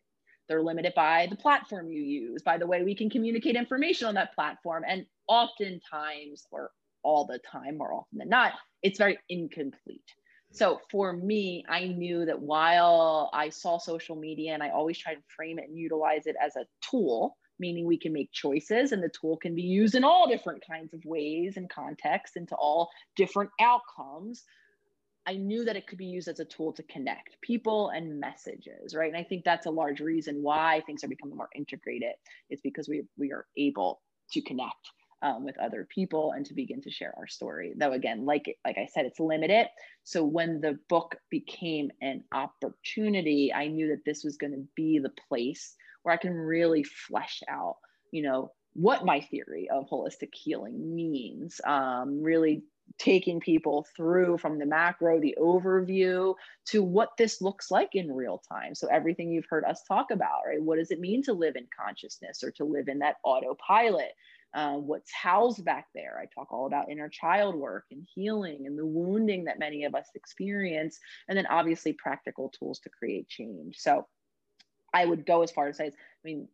they're 0.48 0.62
limited 0.62 0.94
by 0.96 1.26
the 1.30 1.36
platform 1.36 1.90
you 1.90 2.02
use, 2.02 2.42
by 2.42 2.58
the 2.58 2.66
way 2.66 2.82
we 2.82 2.94
can 2.94 3.10
communicate 3.10 3.54
information 3.54 4.08
on 4.08 4.14
that 4.14 4.34
platform. 4.34 4.82
And 4.88 5.04
oftentimes, 5.28 6.46
or 6.50 6.70
all 7.02 7.26
the 7.26 7.38
time, 7.38 7.76
more 7.76 7.92
often 7.92 8.18
than 8.18 8.30
not, 8.30 8.54
it's 8.82 8.98
very 8.98 9.18
incomplete. 9.28 10.14
So 10.52 10.80
for 10.90 11.12
me, 11.12 11.64
I 11.68 11.86
knew 11.86 12.24
that 12.24 12.40
while 12.40 13.30
I 13.32 13.50
saw 13.50 13.78
social 13.78 14.16
media 14.16 14.54
and 14.54 14.62
I 14.62 14.70
always 14.70 14.98
try 14.98 15.14
to 15.14 15.20
frame 15.36 15.58
it 15.58 15.68
and 15.68 15.78
utilize 15.78 16.26
it 16.26 16.36
as 16.42 16.56
a 16.56 16.66
tool, 16.80 17.36
meaning 17.58 17.86
we 17.86 17.98
can 17.98 18.12
make 18.12 18.32
choices 18.32 18.92
and 18.92 19.02
the 19.02 19.10
tool 19.10 19.36
can 19.36 19.54
be 19.54 19.62
used 19.62 19.94
in 19.94 20.04
all 20.04 20.28
different 20.28 20.64
kinds 20.66 20.94
of 20.94 21.04
ways 21.04 21.56
and 21.56 21.68
contexts 21.68 22.36
into 22.36 22.54
all 22.54 22.90
different 23.16 23.50
outcomes. 23.60 24.44
I 25.26 25.34
knew 25.34 25.64
that 25.66 25.76
it 25.76 25.86
could 25.86 25.98
be 25.98 26.06
used 26.06 26.28
as 26.28 26.40
a 26.40 26.44
tool 26.46 26.72
to 26.72 26.82
connect 26.84 27.38
people 27.42 27.90
and 27.90 28.18
messages, 28.18 28.94
right? 28.94 29.12
And 29.12 29.16
I 29.16 29.24
think 29.24 29.44
that's 29.44 29.66
a 29.66 29.70
large 29.70 30.00
reason 30.00 30.42
why 30.42 30.82
things 30.86 31.04
are 31.04 31.08
becoming 31.08 31.36
more 31.36 31.50
integrated. 31.54 32.14
It's 32.48 32.62
because 32.62 32.88
we 32.88 33.02
we 33.18 33.32
are 33.32 33.46
able 33.56 34.00
to 34.32 34.40
connect 34.40 34.90
um, 35.22 35.44
with 35.44 35.58
other 35.58 35.86
people 35.92 36.32
and 36.32 36.46
to 36.46 36.54
begin 36.54 36.80
to 36.82 36.90
share 36.90 37.14
our 37.16 37.26
story. 37.26 37.74
Though 37.76 37.92
again, 37.92 38.24
like 38.24 38.56
like 38.64 38.78
I 38.78 38.86
said, 38.92 39.06
it's 39.06 39.20
limited. 39.20 39.68
So 40.04 40.24
when 40.24 40.60
the 40.60 40.78
book 40.88 41.16
became 41.30 41.90
an 42.00 42.24
opportunity, 42.32 43.52
I 43.52 43.68
knew 43.68 43.88
that 43.88 44.04
this 44.04 44.24
was 44.24 44.36
going 44.36 44.52
to 44.52 44.66
be 44.76 44.98
the 44.98 45.12
place 45.28 45.74
where 46.02 46.14
I 46.14 46.18
can 46.18 46.32
really 46.32 46.84
flesh 46.84 47.42
out, 47.48 47.76
you 48.12 48.22
know, 48.22 48.52
what 48.74 49.04
my 49.04 49.20
theory 49.20 49.68
of 49.70 49.88
holistic 49.88 50.32
healing 50.32 50.94
means. 50.94 51.60
Um, 51.66 52.22
really 52.22 52.62
taking 52.98 53.38
people 53.40 53.86
through 53.96 54.38
from 54.38 54.58
the 54.58 54.66
macro, 54.66 55.20
the 55.20 55.36
overview 55.38 56.34
to 56.66 56.82
what 56.82 57.10
this 57.18 57.42
looks 57.42 57.70
like 57.70 57.94
in 57.94 58.10
real 58.10 58.42
time. 58.50 58.74
So, 58.74 58.88
everything 58.90 59.30
you've 59.30 59.48
heard 59.50 59.64
us 59.64 59.82
talk 59.86 60.10
about, 60.10 60.40
right? 60.46 60.62
What 60.62 60.78
does 60.78 60.90
it 60.90 61.00
mean 61.00 61.22
to 61.24 61.32
live 61.32 61.56
in 61.56 61.66
consciousness 61.78 62.42
or 62.42 62.50
to 62.52 62.64
live 62.64 62.88
in 62.88 63.00
that 63.00 63.16
autopilot? 63.24 64.12
Uh, 64.54 64.74
what's 64.74 65.12
housed 65.12 65.64
back 65.64 65.86
there? 65.94 66.18
I 66.20 66.26
talk 66.34 66.52
all 66.52 66.66
about 66.66 66.90
inner 66.90 67.08
child 67.08 67.54
work 67.54 67.84
and 67.90 68.06
healing 68.14 68.66
and 68.66 68.78
the 68.78 68.86
wounding 68.86 69.44
that 69.44 69.58
many 69.58 69.84
of 69.84 69.94
us 69.94 70.06
experience, 70.14 70.98
and 71.28 71.36
then 71.36 71.46
obviously 71.46 71.92
practical 71.92 72.48
tools 72.58 72.78
to 72.80 72.90
create 72.90 73.28
change. 73.28 73.76
So, 73.78 74.06
I 74.94 75.04
would 75.04 75.26
go 75.26 75.42
as 75.42 75.50
far 75.50 75.68
as 75.68 75.80
I 75.80 75.90
mean, 76.24 76.48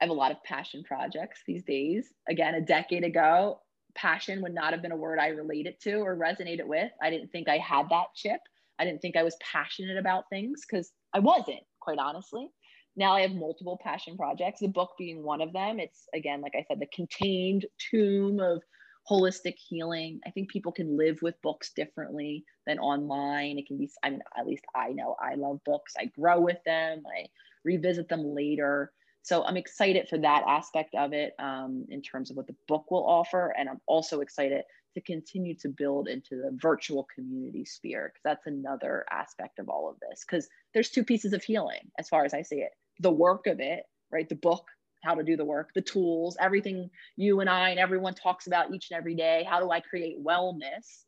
I 0.00 0.04
have 0.04 0.10
a 0.10 0.14
lot 0.14 0.32
of 0.32 0.42
passion 0.42 0.84
projects 0.84 1.42
these 1.46 1.64
days. 1.64 2.12
Again, 2.28 2.54
a 2.54 2.60
decade 2.60 3.04
ago, 3.04 3.60
passion 3.94 4.42
would 4.42 4.54
not 4.54 4.72
have 4.72 4.80
been 4.80 4.92
a 4.92 4.96
word 4.96 5.18
I 5.18 5.28
related 5.28 5.80
to 5.82 5.96
or 5.96 6.16
resonated 6.16 6.66
with. 6.66 6.90
I 7.02 7.10
didn't 7.10 7.30
think 7.30 7.48
I 7.48 7.58
had 7.58 7.90
that 7.90 8.06
chip. 8.14 8.40
I 8.78 8.84
didn't 8.84 9.02
think 9.02 9.16
I 9.16 9.24
was 9.24 9.36
passionate 9.40 9.98
about 9.98 10.24
things 10.30 10.64
because 10.68 10.92
I 11.12 11.18
wasn't, 11.18 11.60
quite 11.80 11.98
honestly. 11.98 12.48
Now 12.96 13.14
I 13.14 13.20
have 13.22 13.32
multiple 13.32 13.78
passion 13.82 14.16
projects, 14.16 14.60
the 14.60 14.68
book 14.68 14.90
being 14.98 15.22
one 15.22 15.40
of 15.40 15.52
them. 15.52 15.78
It's, 15.78 16.08
again, 16.14 16.40
like 16.40 16.54
I 16.56 16.64
said, 16.66 16.80
the 16.80 16.88
contained 16.94 17.66
tomb 17.90 18.40
of 18.40 18.62
holistic 19.08 19.54
healing. 19.56 20.20
I 20.26 20.30
think 20.30 20.50
people 20.50 20.72
can 20.72 20.96
live 20.96 21.18
with 21.22 21.40
books 21.42 21.72
differently 21.74 22.44
than 22.66 22.78
online. 22.78 23.58
It 23.58 23.66
can 23.66 23.78
be, 23.78 23.88
I 24.02 24.10
mean, 24.10 24.20
at 24.38 24.46
least 24.46 24.64
I 24.74 24.90
know 24.90 25.16
I 25.20 25.34
love 25.34 25.60
books. 25.64 25.94
I 25.98 26.06
grow 26.06 26.40
with 26.40 26.58
them, 26.66 27.02
I 27.06 27.26
revisit 27.64 28.08
them 28.08 28.34
later. 28.34 28.92
So 29.22 29.44
I'm 29.44 29.56
excited 29.56 30.08
for 30.08 30.18
that 30.18 30.44
aspect 30.46 30.94
of 30.94 31.12
it 31.12 31.34
um, 31.38 31.84
in 31.90 32.00
terms 32.02 32.30
of 32.30 32.36
what 32.36 32.46
the 32.46 32.56
book 32.66 32.90
will 32.90 33.06
offer. 33.06 33.54
And 33.58 33.68
I'm 33.68 33.80
also 33.86 34.20
excited 34.20 34.62
to 34.98 35.12
continue 35.12 35.54
to 35.54 35.68
build 35.68 36.08
into 36.08 36.36
the 36.36 36.50
virtual 36.60 37.06
community 37.14 37.64
sphere 37.64 38.10
because 38.12 38.22
that's 38.24 38.46
another 38.46 39.06
aspect 39.10 39.58
of 39.58 39.68
all 39.68 39.88
of 39.88 39.96
this. 40.00 40.24
Because 40.24 40.48
there's 40.74 40.90
two 40.90 41.04
pieces 41.04 41.32
of 41.32 41.42
healing 41.42 41.90
as 41.98 42.08
far 42.08 42.24
as 42.24 42.34
I 42.34 42.42
see 42.42 42.56
it 42.56 42.72
the 43.00 43.12
work 43.12 43.46
of 43.46 43.60
it, 43.60 43.84
right? 44.10 44.28
The 44.28 44.34
book, 44.34 44.66
how 45.04 45.14
to 45.14 45.22
do 45.22 45.36
the 45.36 45.44
work, 45.44 45.70
the 45.72 45.80
tools, 45.80 46.36
everything 46.40 46.90
you 47.14 47.38
and 47.38 47.48
I 47.48 47.70
and 47.70 47.78
everyone 47.78 48.14
talks 48.14 48.48
about 48.48 48.74
each 48.74 48.90
and 48.90 48.98
every 48.98 49.14
day. 49.14 49.46
How 49.48 49.60
do 49.60 49.70
I 49.70 49.78
create 49.78 50.22
wellness? 50.22 51.04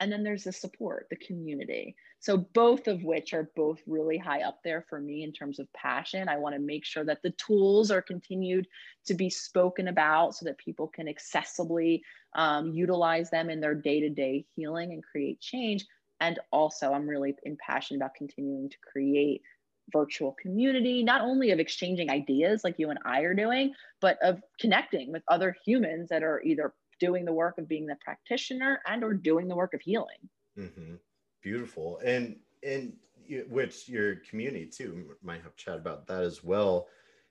And 0.00 0.12
then 0.12 0.22
there's 0.22 0.44
the 0.44 0.52
support, 0.52 1.06
the 1.08 1.16
community. 1.16 1.94
So 2.20 2.36
both 2.36 2.88
of 2.88 3.02
which 3.02 3.32
are 3.32 3.50
both 3.56 3.80
really 3.86 4.18
high 4.18 4.42
up 4.42 4.60
there 4.62 4.84
for 4.88 5.00
me 5.00 5.24
in 5.24 5.32
terms 5.32 5.58
of 5.58 5.72
passion. 5.72 6.28
I 6.28 6.36
want 6.36 6.54
to 6.54 6.60
make 6.60 6.84
sure 6.84 7.04
that 7.04 7.22
the 7.22 7.32
tools 7.32 7.90
are 7.90 8.02
continued 8.02 8.66
to 9.06 9.14
be 9.14 9.30
spoken 9.30 9.88
about 9.88 10.34
so 10.34 10.44
that 10.44 10.58
people 10.58 10.86
can 10.88 11.06
accessibly 11.06 12.02
um, 12.34 12.72
utilize 12.72 13.30
them 13.30 13.50
in 13.50 13.60
their 13.60 13.74
day-to-day 13.74 14.44
healing 14.54 14.92
and 14.92 15.02
create 15.02 15.40
change. 15.40 15.84
And 16.20 16.38
also 16.52 16.92
I'm 16.92 17.08
really 17.08 17.34
impassioned 17.44 18.00
about 18.00 18.14
continuing 18.14 18.68
to 18.68 18.76
create 18.92 19.42
virtual 19.92 20.36
community, 20.40 21.02
not 21.02 21.22
only 21.22 21.50
of 21.50 21.58
exchanging 21.58 22.10
ideas 22.10 22.62
like 22.62 22.78
you 22.78 22.90
and 22.90 22.98
I 23.04 23.20
are 23.22 23.34
doing, 23.34 23.74
but 24.00 24.18
of 24.22 24.40
connecting 24.60 25.10
with 25.10 25.22
other 25.28 25.56
humans 25.64 26.08
that 26.10 26.22
are 26.22 26.40
either 26.42 26.74
doing 27.00 27.24
the 27.24 27.32
work 27.32 27.58
of 27.58 27.66
being 27.66 27.86
the 27.86 27.96
practitioner 28.04 28.80
and 28.86 29.02
or 29.02 29.14
doing 29.14 29.48
the 29.48 29.56
work 29.56 29.74
of 29.74 29.80
healing. 29.80 30.28
Mm-hmm 30.58 30.94
beautiful 31.42 32.00
and 32.04 32.36
and 32.62 32.92
which 33.48 33.88
your 33.88 34.16
community 34.16 34.66
too 34.66 35.14
might 35.22 35.42
have 35.42 35.54
chat 35.56 35.76
about 35.76 36.06
that 36.06 36.22
as 36.22 36.42
well 36.42 36.88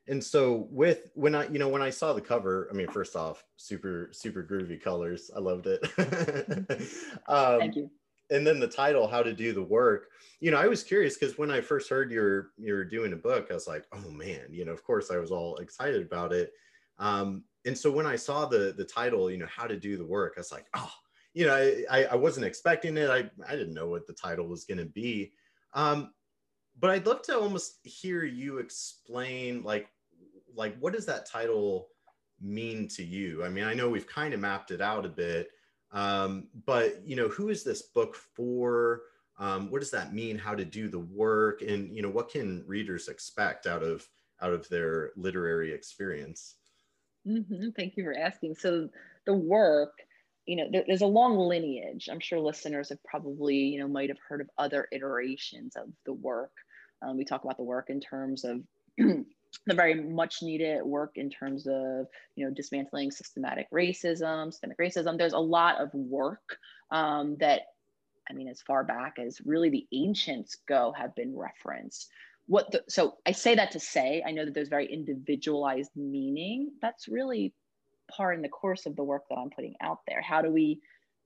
and 0.08 0.24
so 0.24 0.68
with 0.72 1.12
when 1.14 1.36
i 1.36 1.48
you 1.50 1.60
know 1.60 1.70
when 1.70 1.82
i 1.82 1.90
saw 1.90 2.14
the 2.14 2.22
cover 2.22 2.68
i 2.72 2.74
mean 2.74 2.88
first 2.88 3.16
off 3.16 3.44
super 3.58 4.10
super 4.12 4.44
groovy 4.44 4.82
colors. 4.82 5.30
I 5.36 5.40
loved 5.40 5.68
it. 5.68 5.82
Um, 7.28 7.60
thank 7.60 7.76
you. 7.76 7.92
and 8.32 8.46
then 8.46 8.60
the 8.60 8.68
title 8.68 9.08
how 9.08 9.22
to 9.22 9.34
do 9.34 9.54
the 9.54 9.64
work. 9.64 10.08
You 10.40 10.52
know 10.52 10.58
i 10.58 10.68
was 10.68 10.84
curious 10.84 11.18
because 11.18 11.38
when 11.38 11.52
i 11.52 11.62
first 11.62 11.90
heard 11.90 12.12
you're 12.12 12.52
you're 12.58 12.86
doing 12.86 13.14
a 13.14 13.18
book 13.18 13.48
i 13.52 13.54
was 13.54 13.68
like 13.68 13.86
oh 13.92 14.10
man 14.10 14.48
you 14.50 14.66
know 14.66 14.72
of 14.72 14.84
course 14.84 15.12
i 15.12 15.18
was 15.18 15.32
all 15.32 15.58
excited 15.58 16.02
about 16.02 16.34
it. 16.34 16.52
Um, 16.98 17.44
and 17.66 17.78
so 17.78 17.92
when 17.92 18.06
i 18.06 18.16
saw 18.16 18.46
the 18.46 18.74
the 18.78 18.86
title 18.86 19.30
you 19.30 19.38
know 19.38 19.48
how 19.54 19.68
to 19.68 19.78
do 19.78 19.98
the 19.98 20.06
work 20.06 20.34
i 20.38 20.40
was 20.40 20.52
like 20.52 20.68
oh 20.76 20.92
you 21.34 21.46
know, 21.46 21.56
I, 21.90 22.06
I 22.06 22.16
wasn't 22.16 22.46
expecting 22.46 22.98
it. 22.98 23.10
I, 23.10 23.30
I 23.48 23.56
didn't 23.56 23.74
know 23.74 23.88
what 23.88 24.08
the 24.08 24.14
title 24.14 24.48
was 24.48 24.66
going 24.66 24.80
to 24.80 24.86
be. 24.86 25.32
Um, 25.74 26.12
but 26.80 26.90
I'd 26.90 27.06
love 27.06 27.22
to 27.24 27.38
almost 27.38 27.80
hear 27.84 28.24
you 28.24 28.58
explain 28.58 29.64
like, 29.64 29.90
like, 30.56 30.78
what 30.80 30.94
does 30.94 31.06
that 31.06 31.26
title 31.26 31.90
mean 32.42 32.88
to 32.90 33.04
you? 33.04 33.44
I 33.44 33.50
mean, 33.50 33.64
I 33.64 33.74
know 33.74 33.90
we've 33.90 34.08
kind 34.08 34.34
of 34.34 34.40
mapped 34.40 34.72
it 34.72 34.82
out 34.82 35.06
a 35.06 35.10
bit, 35.10 35.50
um, 35.92 36.48
but 36.66 37.06
you 37.06 37.16
know, 37.16 37.28
who 37.30 37.50
is 37.50 37.64
this 37.64 37.82
book 37.82 38.16
for? 38.16 39.04
Um, 39.38 39.72
what 39.72 39.80
does 39.80 39.92
that 39.92 40.14
mean? 40.14 40.38
How 40.38 40.56
to 40.56 40.66
do 40.66 40.90
the 40.90 41.00
work, 41.00 41.62
and 41.62 41.96
you 41.96 42.02
know, 42.02 42.10
what 42.10 42.30
can 42.30 42.64
readers 42.68 43.08
expect 43.08 43.68
out 43.68 43.84
of 43.84 44.08
out 44.42 44.54
of 44.54 44.68
their 44.70 45.12
literary 45.16 45.74
experience? 45.74 46.56
Mm-hmm. 47.28 47.70
Thank 47.76 47.98
you 47.98 48.04
for 48.04 48.18
asking. 48.18 48.56
So 48.56 48.90
the 49.26 49.34
work 49.34 49.94
you 50.50 50.56
know, 50.56 50.68
there, 50.72 50.84
there's 50.88 51.02
a 51.02 51.06
long 51.06 51.38
lineage. 51.38 52.10
I'm 52.12 52.20
sure 52.20 52.40
listeners 52.40 52.90
have 52.90 53.04
probably, 53.04 53.56
you 53.56 53.80
know, 53.80 53.88
might 53.88 54.10
have 54.10 54.18
heard 54.28 54.42
of 54.42 54.50
other 54.58 54.88
iterations 54.92 55.76
of 55.76 55.90
the 56.08 56.14
work. 56.14 56.52
Um, 57.02 57.18
we 57.18 57.26
talk 57.26 57.44
about 57.44 57.58
the 57.58 57.64
work 57.64 57.90
in 57.90 58.00
terms 58.00 58.44
of 58.44 58.62
the 58.98 59.26
very 59.68 59.96
much 59.96 60.42
needed 60.42 60.84
work 60.84 61.14
in 61.16 61.30
terms 61.30 61.68
of, 61.68 62.08
you 62.36 62.46
know, 62.46 62.52
dismantling 62.52 63.12
systematic 63.12 63.70
racism, 63.72 64.52
systemic 64.52 64.78
racism. 64.78 65.18
There's 65.18 65.34
a 65.34 65.40
lot 65.40 65.82
of 65.82 65.94
work 65.94 66.58
um, 66.92 67.38
that, 67.40 67.62
I 68.30 68.34
mean, 68.34 68.48
as 68.48 68.62
far 68.62 68.84
back 68.84 69.18
as 69.20 69.42
really 69.46 69.70
the 69.70 69.88
ancients 69.92 70.58
go, 70.68 70.94
have 70.98 71.16
been 71.16 71.36
referenced 71.36 72.10
what 72.48 72.72
the, 72.72 72.84
so 72.90 73.16
i 73.28 73.32
say 73.32 73.54
that 73.54 73.70
to 73.70 73.80
say 73.80 74.24
i 74.26 74.32
know 74.32 74.44
that 74.44 74.56
there's 74.56 74.70
very 74.70 74.92
individualized 74.92 75.92
meaning 75.96 76.72
that's 76.82 77.08
really 77.08 77.54
part 78.10 78.36
in 78.36 78.42
the 78.42 78.50
course 78.50 78.86
of 78.86 78.96
the 78.96 79.04
work 79.04 79.24
that 79.30 79.38
I'm 79.38 79.50
putting 79.50 79.76
out 79.82 80.00
there. 80.08 80.22
How 80.22 80.42
do 80.42 80.52
we 80.52 80.82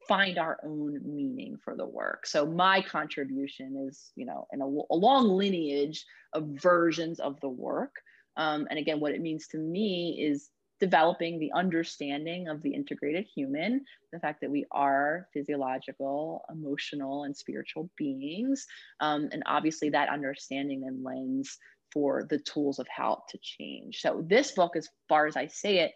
find 0.08 0.38
our 0.38 0.58
own 0.64 1.00
meaning 1.04 1.58
for 1.64 1.76
the 1.76 1.86
work? 1.86 2.26
So 2.26 2.46
my 2.46 2.82
contribution 2.82 3.88
is, 3.88 4.12
you 4.16 4.26
know, 4.26 4.48
in 4.52 4.62
a, 4.62 4.66
a 4.66 4.96
long 4.96 5.30
lineage 5.30 6.06
of 6.34 6.48
versions 6.62 7.20
of 7.20 7.40
the 7.42 7.50
work. 7.50 7.96
Um, 8.38 8.68
and 8.70 8.80
again, 8.80 9.00
what 9.00 9.14
it 9.14 9.22
means 9.22 9.48
to 9.50 9.58
me 9.58 10.20
is 10.20 10.50
developing 10.80 11.40
the 11.40 11.52
understanding 11.54 12.48
of 12.50 12.62
the 12.62 12.74
integrated 12.74 13.26
human, 13.34 13.86
the 14.12 14.20
fact 14.20 14.42
that 14.42 14.52
we 14.52 14.66
are 14.72 15.28
physiological, 15.34 16.44
emotional, 16.52 17.24
and 17.24 17.36
spiritual 17.36 17.90
beings. 17.98 18.66
Um, 19.00 19.30
and 19.32 19.44
obviously, 19.46 19.90
that 19.92 20.10
understanding 20.10 20.82
then 20.82 21.02
lends 21.04 21.58
for 21.94 22.28
the 22.30 22.40
tools 22.40 22.80
of 22.80 22.88
how 22.90 23.24
to 23.30 23.38
change. 23.42 24.02
So, 24.02 24.26
this 24.28 24.52
book, 24.52 24.76
as 24.76 24.90
far 25.08 25.28
as 25.28 25.38
I 25.38 25.48
say 25.48 25.80
it, 25.80 25.94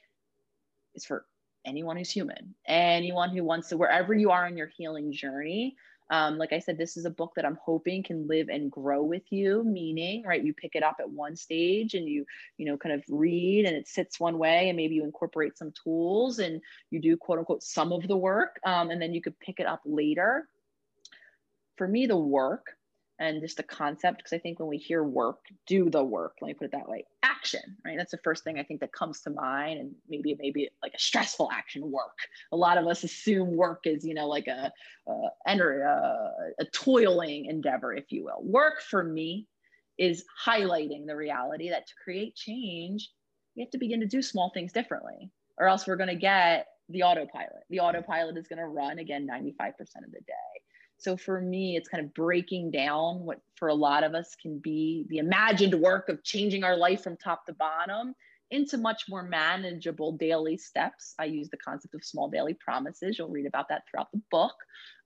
is 0.95 1.05
for 1.05 1.25
anyone 1.65 1.97
who's 1.97 2.11
human, 2.11 2.55
anyone 2.65 3.29
who 3.29 3.43
wants 3.43 3.69
to, 3.69 3.77
wherever 3.77 4.13
you 4.13 4.31
are 4.31 4.47
in 4.47 4.57
your 4.57 4.67
healing 4.67 5.11
journey. 5.11 5.75
Um, 6.09 6.37
like 6.37 6.53
I 6.53 6.59
said, 6.59 6.77
this 6.77 6.95
is 6.95 7.03
a 7.03 7.09
book 7.09 7.33
that 7.35 7.45
I'm 7.45 7.57
hoping 7.61 8.01
can 8.01 8.27
live 8.27 8.47
and 8.47 8.71
grow 8.71 9.03
with 9.03 9.23
you, 9.29 9.63
meaning, 9.65 10.23
right, 10.25 10.41
you 10.41 10.53
pick 10.53 10.73
it 10.73 10.83
up 10.83 10.97
at 10.99 11.09
one 11.09 11.35
stage 11.35 11.95
and 11.95 12.07
you, 12.07 12.25
you 12.57 12.65
know, 12.65 12.77
kind 12.77 12.95
of 12.95 13.03
read 13.09 13.65
and 13.65 13.75
it 13.75 13.89
sits 13.89 14.17
one 14.17 14.37
way 14.37 14.69
and 14.69 14.77
maybe 14.77 14.95
you 14.95 15.03
incorporate 15.03 15.57
some 15.57 15.73
tools 15.83 16.39
and 16.39 16.61
you 16.91 17.01
do 17.01 17.17
quote 17.17 17.39
unquote 17.39 17.61
some 17.61 17.91
of 17.91 18.07
the 18.07 18.15
work 18.15 18.57
um, 18.65 18.89
and 18.89 19.01
then 19.01 19.13
you 19.13 19.21
could 19.21 19.37
pick 19.41 19.59
it 19.59 19.67
up 19.67 19.81
later. 19.85 20.47
For 21.75 21.89
me, 21.89 22.05
the 22.05 22.17
work 22.17 22.76
and 23.19 23.41
just 23.41 23.57
the 23.57 23.63
concept 23.63 24.17
because 24.17 24.33
i 24.33 24.37
think 24.37 24.59
when 24.59 24.69
we 24.69 24.77
hear 24.77 25.03
work 25.03 25.39
do 25.65 25.89
the 25.89 26.03
work 26.03 26.37
let 26.41 26.49
me 26.49 26.53
put 26.53 26.65
it 26.65 26.71
that 26.71 26.87
way 26.87 27.05
action 27.23 27.77
right? 27.85 27.97
That's 27.97 28.11
the 28.11 28.19
first 28.23 28.43
thing 28.43 28.59
i 28.59 28.63
think 28.63 28.79
that 28.81 28.91
comes 28.91 29.21
to 29.21 29.29
mind 29.29 29.79
and 29.79 29.91
maybe 30.09 30.35
maybe 30.39 30.69
like 30.81 30.93
a 30.93 30.99
stressful 30.99 31.49
action 31.51 31.91
work. 31.91 32.17
A 32.51 32.57
lot 32.57 32.77
of 32.77 32.87
us 32.87 33.03
assume 33.03 33.55
work 33.55 33.81
is 33.85 34.05
you 34.05 34.13
know 34.13 34.27
like 34.27 34.47
a 34.47 34.71
a, 35.07 35.51
a, 35.51 36.31
a 36.59 36.65
toiling 36.73 37.45
endeavor 37.45 37.93
if 37.93 38.11
you 38.11 38.25
will. 38.25 38.41
Work 38.41 38.81
for 38.81 39.03
me 39.03 39.47
is 39.97 40.25
highlighting 40.45 41.05
the 41.07 41.15
reality 41.15 41.69
that 41.69 41.87
to 41.87 41.93
create 42.03 42.35
change 42.35 43.09
we 43.55 43.63
have 43.63 43.71
to 43.71 43.79
begin 43.79 43.99
to 43.99 44.05
do 44.05 44.21
small 44.21 44.51
things 44.53 44.71
differently 44.71 45.31
or 45.57 45.67
else 45.67 45.87
we're 45.87 45.95
going 45.95 46.09
to 46.09 46.15
get 46.15 46.67
the 46.89 47.03
autopilot. 47.03 47.63
The 47.69 47.79
autopilot 47.79 48.37
is 48.37 48.47
going 48.47 48.59
to 48.59 48.67
run 48.67 48.99
again 48.99 49.27
95% 49.27 49.69
of 49.79 50.11
the 50.11 50.21
day 50.21 50.61
so 50.97 51.15
for 51.15 51.39
me, 51.39 51.75
it's 51.75 51.89
kind 51.89 52.03
of 52.03 52.13
breaking 52.13 52.71
down 52.71 53.23
what 53.23 53.39
for 53.55 53.67
a 53.67 53.73
lot 53.73 54.03
of 54.03 54.15
us 54.15 54.35
can 54.41 54.59
be 54.59 55.05
the 55.09 55.19
imagined 55.19 55.75
work 55.75 56.09
of 56.09 56.23
changing 56.23 56.63
our 56.63 56.75
life 56.75 57.03
from 57.03 57.17
top 57.17 57.45
to 57.45 57.53
bottom 57.53 58.15
into 58.49 58.77
much 58.77 59.03
more 59.09 59.23
manageable 59.23 60.13
daily 60.13 60.57
steps. 60.57 61.13
I 61.19 61.25
use 61.25 61.49
the 61.49 61.57
concept 61.57 61.93
of 61.95 62.03
small 62.03 62.29
daily 62.29 62.53
promises. 62.53 63.17
You'll 63.17 63.29
read 63.29 63.45
about 63.45 63.67
that 63.69 63.83
throughout 63.89 64.11
the 64.11 64.21
book. 64.31 64.55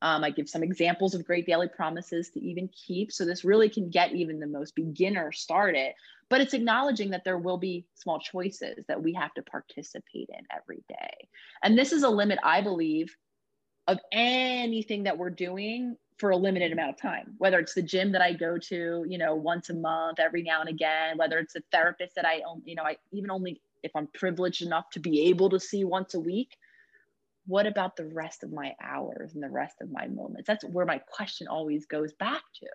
Um, 0.02 0.24
I 0.24 0.30
give 0.30 0.48
some 0.48 0.64
examples 0.64 1.16
of 1.16 1.26
great 1.26 1.48
daily 1.48 1.68
promises 1.68 2.30
to 2.32 2.40
even 2.40 2.70
keep. 2.70 3.12
So 3.12 3.26
this 3.26 3.44
really 3.44 3.70
can 3.70 3.90
get 3.90 4.14
even 4.14 4.40
the 4.40 4.48
most 4.48 4.76
beginner 4.76 5.32
started. 5.32 5.94
But 6.30 6.42
it's 6.42 6.54
acknowledging 6.54 7.10
that 7.10 7.24
there 7.26 7.40
will 7.40 7.58
be 7.58 7.86
small 7.96 8.20
choices 8.20 8.86
that 8.88 9.02
we 9.02 9.14
have 9.14 9.34
to 9.34 9.42
participate 9.42 10.30
in 10.30 10.46
every 10.56 10.84
day. 10.88 11.28
And 11.64 11.78
this 11.78 11.92
is 11.92 12.04
a 12.04 12.10
limit, 12.10 12.38
I 12.44 12.62
believe, 12.62 13.16
of 13.92 14.00
anything 14.12 15.04
that 15.04 15.18
we're 15.18 15.30
doing 15.30 15.96
for 16.18 16.32
a 16.32 16.38
limited 16.38 16.72
amount 16.72 16.90
of 16.90 17.02
time 17.02 17.34
whether 17.38 17.60
it's 17.60 17.74
the 17.74 17.82
gym 17.82 18.12
that 18.12 18.22
i 18.22 18.34
go 18.34 18.58
to 18.58 19.06
you 19.08 19.18
know 19.18 19.36
once 19.36 19.70
a 19.70 19.74
month 19.74 20.20
every 20.20 20.44
now 20.44 20.60
and 20.62 20.70
again 20.70 21.18
whether 21.18 21.40
it's 21.40 21.56
a 21.56 21.62
therapist 21.72 22.16
that 22.16 22.26
i 22.26 22.42
you 22.66 22.76
know 22.76 22.84
i 22.84 22.96
even 23.12 23.32
only 23.32 23.62
if 23.84 23.92
i'm 23.96 24.08
privileged 24.14 24.62
enough 24.62 24.90
to 24.92 25.00
be 25.00 25.30
able 25.30 25.50
to 25.50 25.60
see 25.60 25.84
once 25.84 26.14
a 26.14 26.20
week 26.20 26.58
what 27.48 27.66
about 27.66 27.96
the 27.96 28.06
rest 28.06 28.44
of 28.44 28.52
my 28.52 28.74
hours 28.82 29.34
and 29.34 29.44
the 29.44 29.50
rest 29.50 29.76
of 29.82 29.92
my 29.92 30.08
moments? 30.08 30.48
That's 30.48 30.64
where 30.64 30.86
my 30.86 31.00
question 31.00 31.48
always 31.48 31.86
goes 31.86 32.14
back 32.14 32.44
to 32.60 32.68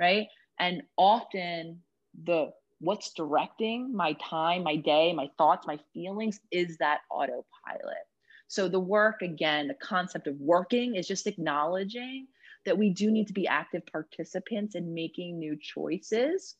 right? 0.00 0.26
And 0.58 0.82
often 0.96 1.80
the 2.24 2.50
what's 2.80 3.12
directing 3.12 3.94
my 3.94 4.14
time 4.14 4.64
my 4.64 4.74
day 4.74 5.12
my 5.12 5.28
thoughts 5.36 5.66
my 5.66 5.78
feelings 5.92 6.40
is 6.50 6.78
that 6.78 7.00
autopilot 7.10 8.06
so 8.50 8.66
the 8.66 8.80
work, 8.80 9.22
again, 9.22 9.68
the 9.68 9.74
concept 9.74 10.26
of 10.26 10.34
working 10.40 10.96
is 10.96 11.06
just 11.06 11.28
acknowledging 11.28 12.26
that 12.66 12.76
we 12.76 12.90
do 12.90 13.08
need 13.08 13.28
to 13.28 13.32
be 13.32 13.46
active 13.46 13.86
participants 13.86 14.74
in 14.74 14.92
making 14.92 15.38
new 15.38 15.56
choices 15.56 16.56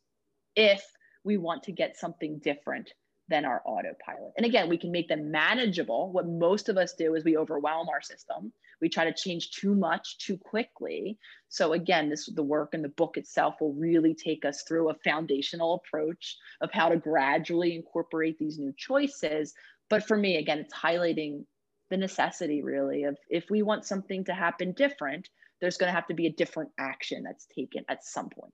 if 0.54 0.84
we 1.24 1.36
want 1.36 1.64
to 1.64 1.72
get 1.72 1.98
something 1.98 2.38
different 2.38 2.92
than 3.26 3.44
our 3.44 3.60
autopilot. 3.64 4.32
And 4.36 4.46
again, 4.46 4.68
we 4.68 4.78
can 4.78 4.92
make 4.92 5.08
them 5.08 5.32
manageable. 5.32 6.12
What 6.12 6.28
most 6.28 6.68
of 6.68 6.76
us 6.76 6.92
do 6.92 7.16
is 7.16 7.24
we 7.24 7.36
overwhelm 7.36 7.88
our 7.88 8.00
system. 8.00 8.52
We 8.80 8.88
try 8.88 9.06
to 9.06 9.12
change 9.12 9.50
too 9.50 9.74
much 9.74 10.18
too 10.18 10.38
quickly. 10.38 11.18
So 11.48 11.72
again, 11.72 12.08
this 12.08 12.26
the 12.26 12.44
work 12.44 12.72
in 12.72 12.82
the 12.82 12.88
book 12.90 13.16
itself 13.16 13.56
will 13.60 13.74
really 13.74 14.14
take 14.14 14.44
us 14.44 14.62
through 14.62 14.90
a 14.90 14.98
foundational 15.02 15.74
approach 15.74 16.36
of 16.60 16.70
how 16.70 16.88
to 16.88 16.96
gradually 16.96 17.74
incorporate 17.74 18.38
these 18.38 18.60
new 18.60 18.72
choices. 18.76 19.54
But 19.88 20.06
for 20.06 20.16
me, 20.16 20.36
again, 20.36 20.60
it's 20.60 20.72
highlighting 20.72 21.46
the 21.90 21.96
necessity 21.96 22.62
really 22.62 23.04
of 23.04 23.18
if 23.28 23.50
we 23.50 23.62
want 23.62 23.84
something 23.84 24.24
to 24.24 24.32
happen 24.32 24.72
different 24.72 25.28
there's 25.60 25.76
going 25.76 25.88
to 25.88 25.94
have 25.94 26.06
to 26.06 26.14
be 26.14 26.26
a 26.26 26.32
different 26.32 26.70
action 26.78 27.22
that's 27.22 27.46
taken 27.46 27.84
at 27.90 28.02
some 28.02 28.30
point. 28.30 28.52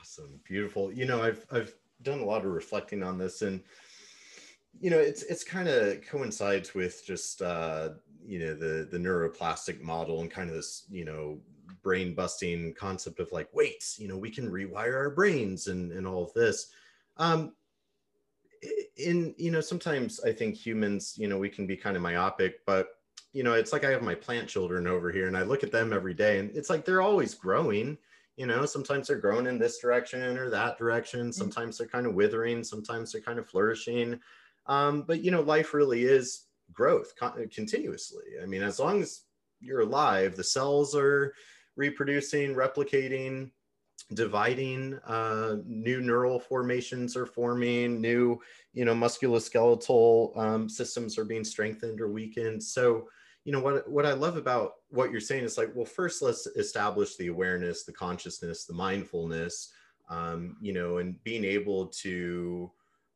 Awesome. 0.00 0.38
Beautiful. 0.44 0.92
You 0.92 1.06
know 1.06 1.22
i've 1.22 1.44
i've 1.50 1.74
done 2.02 2.20
a 2.20 2.24
lot 2.24 2.44
of 2.44 2.52
reflecting 2.52 3.02
on 3.02 3.18
this 3.18 3.42
and 3.42 3.62
you 4.80 4.90
know 4.90 4.98
it's 4.98 5.22
it's 5.22 5.42
kind 5.42 5.68
of 5.68 6.04
coincides 6.06 6.74
with 6.74 7.02
just 7.06 7.40
uh 7.40 7.90
you 8.24 8.38
know 8.38 8.54
the 8.54 8.86
the 8.90 8.98
neuroplastic 8.98 9.80
model 9.80 10.20
and 10.20 10.30
kind 10.30 10.50
of 10.50 10.56
this 10.56 10.84
you 10.90 11.04
know 11.04 11.38
brain 11.82 12.14
busting 12.14 12.74
concept 12.74 13.20
of 13.20 13.32
like 13.32 13.48
wait 13.52 13.94
you 13.98 14.08
know 14.08 14.18
we 14.18 14.30
can 14.30 14.50
rewire 14.50 14.94
our 14.94 15.10
brains 15.10 15.68
and 15.68 15.92
and 15.92 16.06
all 16.06 16.24
of 16.24 16.32
this. 16.34 16.68
Um 17.16 17.54
in 18.96 19.34
you 19.36 19.50
know 19.50 19.60
sometimes 19.60 20.20
i 20.24 20.32
think 20.32 20.54
humans 20.54 21.14
you 21.16 21.28
know 21.28 21.38
we 21.38 21.48
can 21.48 21.66
be 21.66 21.76
kind 21.76 21.96
of 21.96 22.02
myopic 22.02 22.64
but 22.66 22.88
you 23.32 23.42
know 23.42 23.52
it's 23.52 23.72
like 23.72 23.84
i 23.84 23.90
have 23.90 24.02
my 24.02 24.14
plant 24.14 24.48
children 24.48 24.86
over 24.86 25.10
here 25.10 25.26
and 25.26 25.36
i 25.36 25.42
look 25.42 25.62
at 25.62 25.72
them 25.72 25.92
every 25.92 26.14
day 26.14 26.38
and 26.38 26.50
it's 26.54 26.70
like 26.70 26.84
they're 26.84 27.02
always 27.02 27.34
growing 27.34 27.96
you 28.36 28.46
know 28.46 28.64
sometimes 28.64 29.08
they're 29.08 29.18
growing 29.18 29.46
in 29.46 29.58
this 29.58 29.78
direction 29.78 30.38
or 30.38 30.50
that 30.50 30.78
direction 30.78 31.20
mm-hmm. 31.20 31.30
sometimes 31.30 31.78
they're 31.78 31.86
kind 31.86 32.06
of 32.06 32.14
withering 32.14 32.62
sometimes 32.64 33.12
they're 33.12 33.20
kind 33.20 33.38
of 33.38 33.48
flourishing 33.48 34.18
um, 34.66 35.02
but 35.02 35.22
you 35.22 35.30
know 35.30 35.42
life 35.42 35.74
really 35.74 36.04
is 36.04 36.44
growth 36.72 37.14
con- 37.18 37.48
continuously 37.52 38.24
i 38.42 38.46
mean 38.46 38.62
as 38.62 38.78
long 38.78 39.00
as 39.00 39.22
you're 39.60 39.80
alive 39.80 40.36
the 40.36 40.44
cells 40.44 40.94
are 40.94 41.34
reproducing 41.76 42.54
replicating 42.54 43.50
dividing 44.14 44.94
uh, 45.06 45.56
new 45.66 46.00
neural 46.00 46.38
formations 46.38 47.16
are 47.16 47.26
forming 47.26 48.00
new 48.00 48.40
you 48.72 48.84
know 48.84 48.94
musculoskeletal 48.94 50.36
um, 50.38 50.68
systems 50.68 51.18
are 51.18 51.24
being 51.24 51.44
strengthened 51.44 52.00
or 52.00 52.10
weakened. 52.10 52.62
So 52.62 53.08
you 53.46 53.52
know 53.52 53.60
what 53.60 53.88
what 53.88 54.04
i 54.04 54.12
love 54.12 54.36
about 54.36 54.72
what 54.90 55.12
you're 55.12 55.20
saying 55.20 55.44
is 55.44 55.56
like 55.56 55.70
well 55.74 55.86
first 55.86 56.20
let's 56.20 56.48
establish 56.48 57.14
the 57.14 57.28
awareness 57.28 57.84
the 57.84 57.92
consciousness 57.92 58.64
the 58.64 58.74
mindfulness 58.74 59.72
um, 60.10 60.56
you 60.60 60.72
know 60.72 60.98
and 60.98 61.22
being 61.22 61.44
able 61.44 61.86
to 61.86 62.70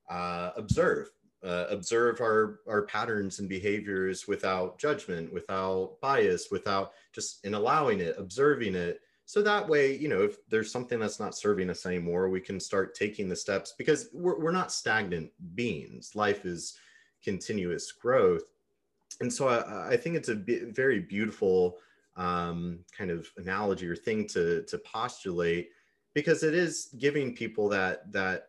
uh, 0.09 0.51
observe 0.57 1.09
uh, 1.45 1.67
observe 1.69 2.21
our 2.21 2.61
our 2.69 2.83
patterns 2.83 3.41
and 3.41 3.49
behaviors 3.49 4.29
without 4.29 4.79
judgment 4.79 5.33
without 5.33 5.97
bias 6.01 6.49
without 6.53 6.93
just 7.13 7.45
in 7.45 7.55
allowing 7.55 7.99
it 7.99 8.15
observing 8.17 8.77
it 8.77 9.01
so 9.31 9.41
that 9.41 9.69
way 9.69 9.97
you 9.97 10.09
know 10.09 10.23
if 10.23 10.39
there's 10.49 10.73
something 10.73 10.99
that's 10.99 11.21
not 11.21 11.37
serving 11.37 11.71
us 11.71 11.87
anymore 11.87 12.29
we 12.29 12.41
can 12.41 12.59
start 12.59 12.97
taking 12.97 13.29
the 13.29 13.37
steps 13.37 13.75
because 13.79 14.09
we're, 14.13 14.37
we're 14.41 14.51
not 14.51 14.73
stagnant 14.73 15.31
beings. 15.55 16.17
Life 16.17 16.45
is 16.45 16.77
continuous 17.23 17.93
growth. 17.93 18.51
And 19.21 19.33
so 19.33 19.47
i, 19.47 19.93
I 19.93 19.97
think 19.97 20.17
it's 20.17 20.31
a 20.31 20.35
very 20.35 20.99
beautiful 20.99 21.77
um, 22.17 22.81
kind 22.91 23.13
of 23.13 23.29
analogy 23.37 23.87
or 23.87 23.95
thing 23.95 24.27
to 24.29 24.65
to 24.65 24.79
postulate 24.79 25.69
because 26.13 26.43
it 26.43 26.55
is 26.55 26.89
giving 26.99 27.33
people 27.33 27.69
that 27.69 28.11
that 28.11 28.49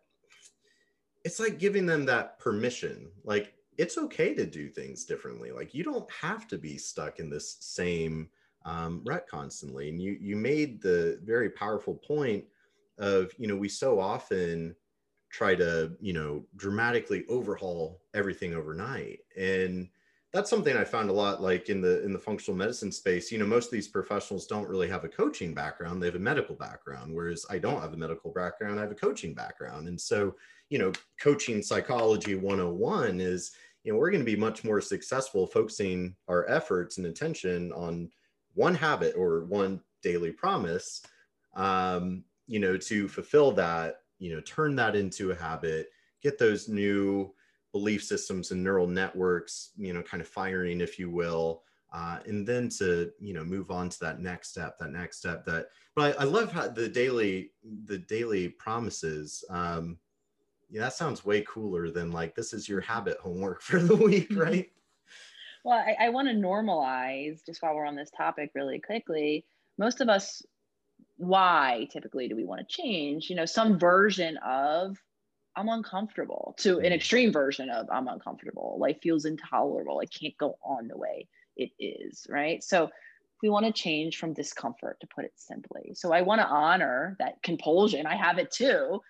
it's 1.24 1.40
like 1.40 1.60
giving 1.60 1.86
them 1.86 2.06
that 2.06 2.40
permission. 2.40 3.12
Like 3.24 3.54
it's 3.78 4.00
okay 4.00 4.34
to 4.34 4.48
do 4.48 4.68
things 4.68 5.06
differently. 5.06 5.52
Like 5.52 5.76
you 5.76 5.84
don't 5.84 6.10
have 6.10 6.48
to 6.48 6.58
be 6.58 6.80
stuck 6.80 7.20
in 7.20 7.30
this 7.30 7.58
same 7.60 8.30
um, 8.66 9.04
constantly. 9.30 9.90
And 9.90 10.02
you 10.02 10.18
you 10.20 10.36
made 10.36 10.82
the 10.82 11.20
very 11.24 11.50
powerful 11.50 11.96
point 11.96 12.46
of 12.98 13.32
you 13.38 13.48
know 13.48 13.56
we 13.56 13.70
so 13.70 14.00
often 14.00 14.76
try 15.30 15.56
to 15.56 15.94
you 16.02 16.14
know 16.14 16.46
dramatically 16.56 17.26
overhaul 17.30 18.02
everything 18.14 18.54
overnight. 18.54 19.20
And 19.38 19.90
that's 20.34 20.50
something 20.50 20.78
i 20.78 20.86
found 20.86 21.10
a 21.10 21.14
lot 21.14 21.42
like 21.42 21.68
in 21.68 21.82
the 21.82 22.02
in 22.06 22.14
the 22.14 22.20
functional 22.20 22.58
medicine 22.58 22.92
space. 22.92 23.32
You 23.32 23.40
know 23.40 23.46
most 23.46 23.66
of 23.66 23.72
these 23.72 23.88
professionals 23.88 24.48
don't 24.48 24.70
really 24.70 24.90
have 24.90 25.04
a 25.04 25.10
coaching 25.10 25.54
background. 25.54 26.02
They 26.02 26.08
have 26.08 26.16
a 26.16 26.20
medical 26.20 26.56
background 26.56 27.14
whereas 27.14 27.46
i 27.50 27.58
don't 27.58 27.82
have 27.82 27.94
a 27.94 27.98
medical 27.98 28.32
background. 28.32 28.80
I 28.80 28.84
have 28.84 28.92
a 28.92 28.96
coaching 28.96 29.34
background. 29.34 29.88
And 29.88 30.00
so 30.00 30.36
you 30.70 30.80
know 30.80 30.92
coaching 31.20 31.62
psychology 31.62 32.36
101 32.36 33.20
is 33.20 33.52
you 33.84 33.92
know 33.92 33.98
we're 33.98 34.12
going 34.12 34.24
to 34.24 34.32
be 34.32 34.36
much 34.38 34.64
more 34.64 34.82
successful 34.82 35.48
focusing 35.48 36.16
our 36.28 36.48
efforts 36.50 36.98
and 36.98 37.08
attention 37.08 37.72
on 37.74 38.10
one 38.54 38.76
habit 38.76 39.16
or 39.16 39.46
one 39.46 39.82
daily 40.02 40.32
promise 40.32 41.02
um, 41.56 42.24
you 42.48 42.60
know 42.60 42.78
to 42.78 43.08
fulfill 43.08 43.52
that 43.52 44.02
you 44.20 44.34
know 44.34 44.42
turn 44.42 44.76
that 44.76 44.96
into 44.96 45.32
a 45.32 45.36
habit 45.36 45.88
get 46.22 46.38
those 46.38 46.68
new 46.68 47.34
belief 47.72 48.04
systems 48.04 48.52
and 48.52 48.64
neural 48.64 48.88
networks 48.88 49.72
you 49.78 49.94
know 49.94 50.02
kind 50.02 50.22
of 50.22 50.28
firing 50.28 50.82
if 50.82 51.00
you 51.00 51.10
will 51.10 51.64
uh, 51.94 52.20
and 52.26 52.48
then 52.48 52.70
to 52.70 53.12
you 53.20 53.34
know 53.34 53.44
move 53.44 53.72
on 53.72 53.90
to 53.90 54.00
that 54.00 54.20
next 54.20 54.50
step 54.50 54.78
that 54.80 54.92
next 54.92 55.18
step 55.18 55.46
that 55.46 55.68
but 55.96 56.18
I, 56.18 56.22
I 56.22 56.24
love 56.26 56.52
how 56.52 56.68
the 56.68 56.88
daily 56.88 57.52
the 57.86 57.98
daily 57.98 58.50
promises 58.50 59.44
um 59.50 59.98
yeah 60.70 60.82
that 60.82 60.94
sounds 60.94 61.26
way 61.26 61.42
cooler 61.48 61.90
than 61.90 62.12
like 62.12 62.36
this 62.36 62.54
is 62.54 62.68
your 62.68 62.82
habit 62.82 63.18
homework 63.18 63.62
for 63.62 63.80
the 63.80 63.96
week 63.96 64.28
right 64.36 64.70
well, 65.64 65.78
I, 65.78 66.06
I 66.06 66.10
want 66.10 66.28
to 66.28 66.34
normalize 66.34 67.46
just 67.46 67.62
while 67.62 67.76
we're 67.76 67.86
on 67.86 67.96
this 67.96 68.12
topic 68.16 68.52
really 68.56 68.80
quickly. 68.80 69.46
Most 69.78 70.02
of 70.02 70.10
us, 70.10 70.42
why 71.18 71.88
typically 71.92 72.28
do 72.28 72.36
we 72.36 72.46
want 72.46 72.62
to 72.62 72.82
change? 72.82 73.30
You 73.30 73.36
know, 73.36 73.46
some 73.46 73.78
version 73.78 74.38
of 74.38 74.98
I'm 75.56 75.70
uncomfortable 75.70 76.56
to 76.60 76.78
an 76.78 76.86
mm-hmm. 76.86 76.94
extreme 76.94 77.32
version 77.32 77.70
of 77.70 77.88
I'm 77.92 78.08
uncomfortable. 78.08 78.78
Life 78.80 78.98
feels 79.02 79.26
intolerable. 79.26 80.00
I 80.00 80.06
can't 80.06 80.38
go 80.38 80.58
on 80.64 80.88
the 80.88 80.98
way 80.98 81.28
it 81.56 81.72
is. 81.80 82.26
Right. 82.30 82.64
So 82.64 82.90
we 83.42 83.50
want 83.50 83.66
to 83.66 83.72
change 83.72 84.18
from 84.18 84.34
discomfort, 84.34 85.00
to 85.02 85.08
put 85.08 85.26
it 85.26 85.34
simply. 85.36 85.94
So 85.96 86.14
I 86.14 86.22
want 86.22 86.42
to 86.42 86.48
honor 86.48 87.16
that 87.20 87.42
compulsion. 87.42 88.06
I 88.06 88.16
have 88.16 88.38
it 88.38 88.52
too. 88.52 89.02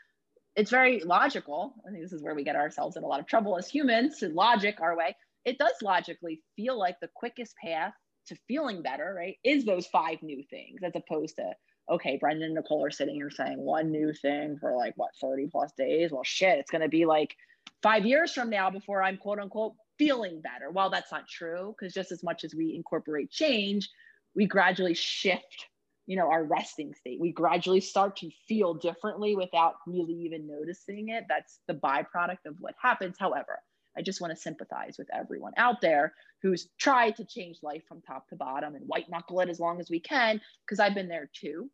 It's 0.56 0.72
very 0.72 1.02
logical. 1.02 1.74
I 1.86 1.92
think 1.92 2.04
this 2.04 2.14
is 2.14 2.24
where 2.24 2.36
we 2.36 2.44
get 2.44 2.56
ourselves 2.56 2.96
in 2.96 3.04
a 3.04 3.08
lot 3.08 3.20
of 3.20 3.28
trouble 3.28 3.58
as 3.58 3.70
humans 3.70 4.20
to 4.20 4.30
logic 4.30 4.80
our 4.82 4.98
way. 4.98 5.16
It 5.46 5.58
does 5.58 5.74
logically 5.82 6.42
feel 6.56 6.78
like 6.78 7.00
the 7.00 7.10
quickest 7.16 7.56
path 7.58 7.94
to 8.28 8.36
feeling 8.48 8.82
better, 8.82 9.14
right? 9.16 9.38
Is 9.44 9.66
those 9.66 9.88
five 9.88 10.22
new 10.22 10.44
things 10.50 10.82
as 10.84 10.94
opposed 10.96 11.38
to, 11.38 11.52
okay, 11.90 12.18
Brendan 12.18 12.44
and 12.44 12.56
Nicole 12.56 12.86
are 12.86 12.92
sitting 12.92 13.16
here 13.16 13.32
saying 13.32 13.60
one 13.60 13.92
new 13.92 14.14
thing 14.14 14.58
for 14.60 14.76
like 14.76 14.94
what, 14.96 15.12
30 15.20 15.48
plus 15.52 15.72
days? 15.78 16.12
Well, 16.12 16.24
shit, 16.24 16.60
it's 16.60 16.72
going 16.72 16.84
to 16.84 16.90
be 16.90 17.06
like 17.06 17.36
five 17.82 18.06
years 18.06 18.34
from 18.34 18.50
now 18.50 18.70
before 18.70 19.02
I'm 19.02 19.18
quote 19.18 19.40
unquote 19.40 19.74
feeling 19.98 20.42
better. 20.42 20.72
Well, 20.72 20.90
that's 20.90 21.12
not 21.12 21.28
true 21.28 21.76
because 21.78 21.94
just 21.94 22.12
as 22.12 22.24
much 22.24 22.44
as 22.44 22.54
we 22.56 22.76
incorporate 22.76 23.32
change, 23.32 23.90
we 24.36 24.46
gradually 24.46 24.94
shift 24.94 25.68
you 26.08 26.18
know 26.18 26.30
our 26.32 26.44
resting 26.44 26.94
state 26.94 27.20
we 27.20 27.32
gradually 27.32 27.80
start 27.80 28.18
to 28.18 28.30
feel 28.48 28.74
differently 28.74 29.36
without 29.36 29.76
really 29.86 30.14
even 30.14 30.48
noticing 30.48 31.10
it 31.10 31.26
that's 31.30 31.60
the 31.68 31.74
byproduct 31.74 32.44
of 32.48 32.56
what 32.60 32.74
happens 32.82 33.16
however 33.20 33.60
i 33.98 34.02
just 34.02 34.22
want 34.22 34.32
to 34.34 34.40
sympathize 34.40 34.96
with 34.98 35.08
everyone 35.14 35.54
out 35.58 35.82
there 35.82 36.14
who's 36.42 36.70
tried 36.78 37.16
to 37.16 37.26
change 37.26 37.58
life 37.62 37.84
from 37.88 38.02
top 38.02 38.28
to 38.28 38.36
bottom 38.36 38.76
and 38.76 38.88
white 38.88 39.10
knuckle 39.10 39.40
it 39.40 39.50
as 39.50 39.60
long 39.60 39.80
as 39.80 39.90
we 39.90 40.00
can 40.00 40.40
because 40.66 40.80
i've 40.80 40.96
been 40.96 41.10
there 41.10 41.30
too 41.34 41.70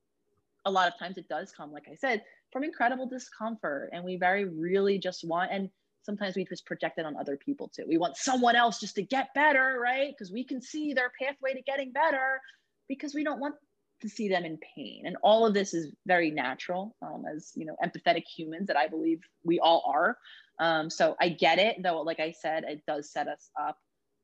a 0.66 0.72
lot 0.72 0.88
of 0.88 0.98
times 1.00 1.18
it 1.18 1.30
does 1.30 1.52
come 1.52 1.72
like 1.72 1.88
i 1.92 1.96
said 1.96 2.24
from 2.52 2.64
incredible 2.64 3.08
discomfort 3.08 3.90
and 3.94 4.04
we 4.04 4.18
very 4.18 4.46
really 4.46 4.98
just 4.98 5.24
want 5.24 5.52
and 5.52 5.70
sometimes 6.08 6.38
we 6.38 6.46
just 6.46 6.66
project 6.66 6.98
it 6.98 7.06
on 7.06 7.18
other 7.18 7.36
people 7.36 7.68
too. 7.68 7.84
We 7.86 7.98
want 7.98 8.16
someone 8.16 8.56
else 8.56 8.80
just 8.80 8.96
to 8.96 9.04
get 9.04 9.34
better, 9.36 9.78
right? 9.80 10.14
Because 10.18 10.32
we 10.32 10.46
can 10.46 10.62
see 10.62 10.94
their 10.94 11.12
pathway 11.22 11.54
to 11.54 11.62
getting 11.62 11.92
better 11.92 12.40
because 12.88 13.14
we 13.14 13.26
don't 13.26 13.42
want 13.42 13.56
to 14.02 14.10
see 14.10 14.30
them 14.30 14.46
in 14.46 14.58
pain. 14.76 15.04
And 15.06 15.18
all 15.24 15.46
of 15.46 15.54
this 15.54 15.74
is 15.74 15.92
very 16.06 16.32
natural 16.32 16.96
um, 17.02 17.24
as, 17.34 17.52
you 17.56 17.66
know, 17.66 17.76
empathetic 17.84 18.24
humans 18.26 18.68
that 18.68 18.78
I 18.78 18.88
believe 18.88 19.22
we 19.44 19.60
all 19.60 19.84
are. 19.94 20.18
Um, 20.60 20.90
so 20.90 21.16
I 21.20 21.30
get 21.30 21.60
it, 21.60 21.82
though, 21.84 22.02
like 22.02 22.20
I 22.20 22.32
said, 22.32 22.64
it 22.64 22.84
does 22.88 23.12
set 23.12 23.28
us 23.28 23.50
up 23.60 23.78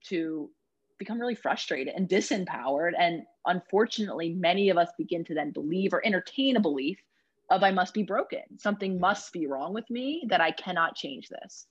to 0.10 0.50
become 1.00 1.20
really 1.20 1.36
frustrated 1.36 1.94
and 1.96 2.08
disempowered. 2.08 2.92
And 2.98 3.24
unfortunately, 3.46 4.34
many 4.34 4.70
of 4.70 4.78
us 4.78 4.90
begin 4.98 5.24
to 5.26 5.34
then 5.34 5.52
believe 5.52 5.94
or 5.94 6.06
entertain 6.06 6.56
a 6.56 6.62
belief 6.62 7.00
of 7.50 7.64
I 7.64 7.72
must 7.72 7.94
be 7.94 8.04
broken. 8.04 8.42
Something 8.58 9.00
must 9.00 9.34
be 9.34 9.48
wrong 9.48 9.74
with 9.74 9.90
me 9.90 10.26
that 10.30 10.42
I 10.42 10.52
cannot 10.52 10.96
change 10.96 11.30
this. 11.30 11.68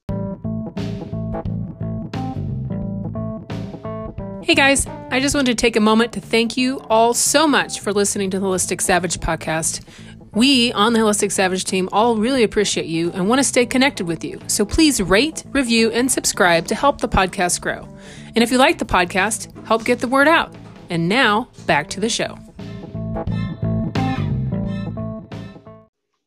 Hey 4.44 4.56
guys, 4.56 4.88
I 5.12 5.20
just 5.20 5.36
wanted 5.36 5.56
to 5.56 5.60
take 5.60 5.76
a 5.76 5.80
moment 5.80 6.14
to 6.14 6.20
thank 6.20 6.56
you 6.56 6.80
all 6.90 7.14
so 7.14 7.46
much 7.46 7.78
for 7.78 7.92
listening 7.92 8.28
to 8.30 8.40
the 8.40 8.46
Holistic 8.46 8.80
Savage 8.80 9.20
podcast. 9.20 9.84
We 10.32 10.72
on 10.72 10.94
the 10.94 10.98
Holistic 10.98 11.30
Savage 11.30 11.64
team 11.64 11.88
all 11.92 12.16
really 12.16 12.42
appreciate 12.42 12.86
you 12.86 13.12
and 13.12 13.28
want 13.28 13.38
to 13.38 13.44
stay 13.44 13.64
connected 13.64 14.08
with 14.08 14.24
you. 14.24 14.40
So 14.48 14.64
please 14.64 15.00
rate, 15.00 15.44
review, 15.52 15.92
and 15.92 16.10
subscribe 16.10 16.66
to 16.66 16.74
help 16.74 17.00
the 17.00 17.08
podcast 17.08 17.60
grow. 17.60 17.86
And 18.34 18.38
if 18.38 18.50
you 18.50 18.58
like 18.58 18.78
the 18.78 18.84
podcast, 18.84 19.48
help 19.64 19.84
get 19.84 20.00
the 20.00 20.08
word 20.08 20.26
out. 20.26 20.52
And 20.90 21.08
now, 21.08 21.48
back 21.66 21.88
to 21.90 22.00
the 22.00 22.08
show. 22.08 22.36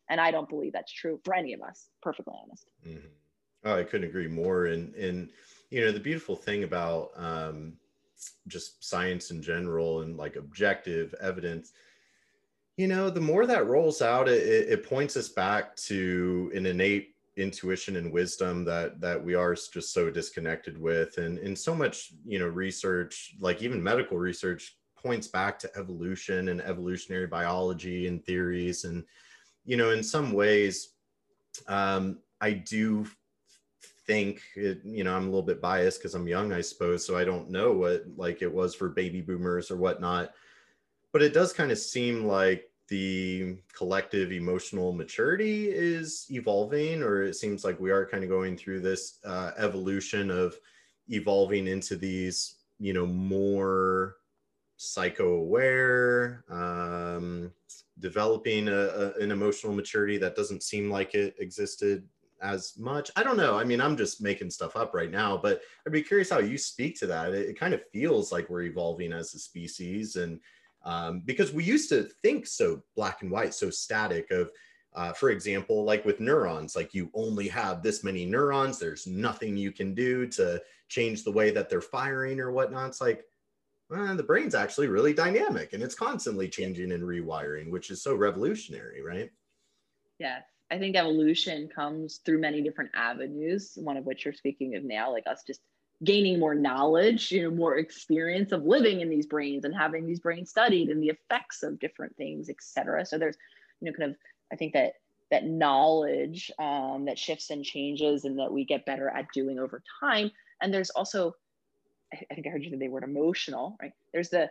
And 0.08 0.22
I 0.22 0.30
don't 0.30 0.48
believe 0.48 0.72
that's 0.72 0.90
true 0.90 1.20
for 1.22 1.34
any 1.34 1.52
of 1.52 1.60
us, 1.60 1.90
perfectly 2.00 2.32
honest. 2.42 2.70
Mm-hmm. 2.88 3.08
Oh, 3.64 3.78
I 3.78 3.84
couldn't 3.84 4.08
agree 4.08 4.28
more. 4.28 4.66
And, 4.66 4.94
and, 4.94 5.28
you 5.68 5.84
know, 5.84 5.92
the 5.92 6.00
beautiful 6.00 6.34
thing 6.34 6.64
about, 6.64 7.10
um, 7.16 7.74
just 8.48 8.82
science 8.84 9.30
in 9.30 9.42
general 9.42 10.02
and 10.02 10.16
like 10.16 10.36
objective 10.36 11.14
evidence 11.20 11.72
you 12.76 12.86
know 12.86 13.10
the 13.10 13.20
more 13.20 13.46
that 13.46 13.66
rolls 13.66 14.02
out 14.02 14.28
it, 14.28 14.42
it 14.68 14.88
points 14.88 15.16
us 15.16 15.28
back 15.28 15.74
to 15.76 16.50
an 16.54 16.66
innate 16.66 17.16
intuition 17.36 17.96
and 17.96 18.10
wisdom 18.10 18.64
that 18.64 19.00
that 19.00 19.22
we 19.22 19.34
are 19.34 19.54
just 19.54 19.92
so 19.92 20.10
disconnected 20.10 20.80
with. 20.80 21.18
And 21.18 21.38
in 21.38 21.54
so 21.54 21.74
much 21.74 22.12
you 22.24 22.38
know 22.38 22.46
research 22.46 23.36
like 23.40 23.62
even 23.62 23.82
medical 23.82 24.16
research 24.16 24.76
points 24.96 25.28
back 25.28 25.58
to 25.60 25.70
evolution 25.76 26.48
and 26.48 26.60
evolutionary 26.62 27.26
biology 27.26 28.08
and 28.08 28.24
theories. 28.24 28.84
And 28.84 29.04
you 29.64 29.76
know 29.76 29.90
in 29.90 30.02
some 30.02 30.32
ways 30.32 30.90
um, 31.68 32.18
i 32.40 32.52
do 32.52 33.06
think 34.06 34.40
it, 34.54 34.80
you 34.84 35.04
know 35.04 35.16
i'm 35.16 35.24
a 35.24 35.26
little 35.26 35.42
bit 35.42 35.60
biased 35.60 35.98
because 35.98 36.14
i'm 36.14 36.28
young 36.28 36.52
i 36.52 36.60
suppose 36.60 37.04
so 37.04 37.16
i 37.16 37.24
don't 37.24 37.50
know 37.50 37.72
what 37.72 38.04
like 38.16 38.42
it 38.42 38.52
was 38.52 38.74
for 38.74 38.88
baby 38.88 39.20
boomers 39.20 39.70
or 39.70 39.76
whatnot. 39.76 40.32
But 41.12 41.22
it 41.22 41.32
does 41.32 41.52
kind 41.52 41.72
of 41.72 41.78
seem 41.78 42.26
like 42.26 42.70
the 42.88 43.56
collective 43.72 44.32
emotional 44.32 44.92
maturity 44.92 45.68
is 45.70 46.26
evolving 46.30 47.02
or 47.02 47.22
it 47.22 47.34
seems 47.34 47.64
like 47.64 47.80
we 47.80 47.90
are 47.90 48.06
kind 48.06 48.22
of 48.22 48.30
going 48.30 48.56
through 48.56 48.80
this 48.80 49.18
uh, 49.24 49.52
evolution 49.56 50.30
of 50.30 50.54
evolving 51.08 51.66
into 51.66 51.96
these 51.96 52.56
you 52.78 52.92
know 52.92 53.06
more 53.06 54.16
psycho 54.76 55.34
aware 55.36 56.44
um, 56.50 57.50
developing 57.98 58.68
a, 58.68 58.72
a, 58.72 59.12
an 59.14 59.30
emotional 59.30 59.72
maturity 59.72 60.18
that 60.18 60.36
doesn't 60.36 60.62
seem 60.62 60.90
like 60.90 61.14
it 61.14 61.34
existed 61.38 62.04
as 62.42 62.74
much. 62.78 63.10
I 63.16 63.22
don't 63.22 63.36
know. 63.36 63.58
I 63.58 63.64
mean, 63.64 63.80
I'm 63.80 63.96
just 63.96 64.20
making 64.20 64.50
stuff 64.50 64.76
up 64.76 64.94
right 64.94 65.10
now, 65.10 65.36
but 65.36 65.60
I'd 65.86 65.92
be 65.92 66.02
curious 66.02 66.30
how 66.30 66.38
you 66.38 66.58
speak 66.58 66.98
to 67.00 67.06
that. 67.06 67.32
It, 67.32 67.50
it 67.50 67.58
kind 67.58 67.74
of 67.74 67.82
feels 67.92 68.32
like 68.32 68.48
we're 68.48 68.62
evolving 68.62 69.12
as 69.12 69.34
a 69.34 69.38
species, 69.38 70.16
and 70.16 70.40
um, 70.84 71.22
because 71.24 71.52
we 71.52 71.64
used 71.64 71.88
to 71.90 72.04
think 72.22 72.46
so 72.46 72.82
black 72.94 73.22
and 73.22 73.30
white, 73.30 73.54
so 73.54 73.70
static. 73.70 74.30
Of, 74.30 74.50
uh, 74.94 75.12
for 75.12 75.30
example, 75.30 75.84
like 75.84 76.04
with 76.04 76.20
neurons, 76.20 76.74
like 76.74 76.94
you 76.94 77.10
only 77.14 77.48
have 77.48 77.82
this 77.82 78.02
many 78.02 78.24
neurons. 78.24 78.78
There's 78.78 79.06
nothing 79.06 79.56
you 79.56 79.72
can 79.72 79.94
do 79.94 80.26
to 80.28 80.62
change 80.88 81.22
the 81.22 81.32
way 81.32 81.50
that 81.50 81.68
they're 81.68 81.80
firing 81.80 82.40
or 82.40 82.50
whatnot. 82.50 82.88
It's 82.88 83.00
like 83.00 83.24
well, 83.88 84.16
the 84.16 84.22
brain's 84.22 84.54
actually 84.54 84.88
really 84.88 85.12
dynamic 85.12 85.72
and 85.72 85.82
it's 85.82 85.94
constantly 85.94 86.48
changing 86.48 86.92
and 86.92 87.02
rewiring, 87.02 87.70
which 87.70 87.90
is 87.90 88.02
so 88.02 88.16
revolutionary, 88.16 89.02
right? 89.02 89.30
Yes. 90.18 90.42
I 90.70 90.78
think 90.78 90.96
evolution 90.96 91.68
comes 91.68 92.18
through 92.24 92.40
many 92.40 92.60
different 92.60 92.90
avenues, 92.94 93.72
one 93.76 93.96
of 93.96 94.04
which 94.04 94.24
you're 94.24 94.34
speaking 94.34 94.74
of 94.74 94.84
now, 94.84 95.12
like 95.12 95.26
us 95.26 95.42
just 95.46 95.60
gaining 96.04 96.38
more 96.38 96.54
knowledge, 96.54 97.30
you 97.30 97.42
know, 97.42 97.50
more 97.50 97.78
experience 97.78 98.52
of 98.52 98.64
living 98.64 99.00
in 99.00 99.08
these 99.08 99.26
brains 99.26 99.64
and 99.64 99.74
having 99.74 100.06
these 100.06 100.20
brains 100.20 100.50
studied 100.50 100.88
and 100.88 101.02
the 101.02 101.08
effects 101.08 101.62
of 101.62 101.78
different 101.78 102.14
things, 102.16 102.50
et 102.50 102.56
cetera. 102.60 103.06
So 103.06 103.16
there's, 103.16 103.36
you 103.80 103.90
know, 103.90 103.96
kind 103.96 104.10
of, 104.10 104.16
I 104.52 104.56
think 104.56 104.72
that 104.74 104.94
that 105.30 105.44
knowledge 105.44 106.50
um, 106.58 107.06
that 107.06 107.18
shifts 107.18 107.50
and 107.50 107.64
changes 107.64 108.24
and 108.24 108.38
that 108.38 108.52
we 108.52 108.64
get 108.64 108.86
better 108.86 109.08
at 109.08 109.26
doing 109.32 109.58
over 109.58 109.82
time. 110.00 110.30
And 110.60 110.72
there's 110.72 110.90
also, 110.90 111.34
I 112.12 112.34
think 112.34 112.46
I 112.46 112.50
heard 112.50 112.62
you 112.62 112.70
say 112.70 112.76
the 112.76 112.88
word 112.88 113.02
emotional, 113.02 113.76
right? 113.80 113.92
There's 114.12 114.30
the 114.30 114.50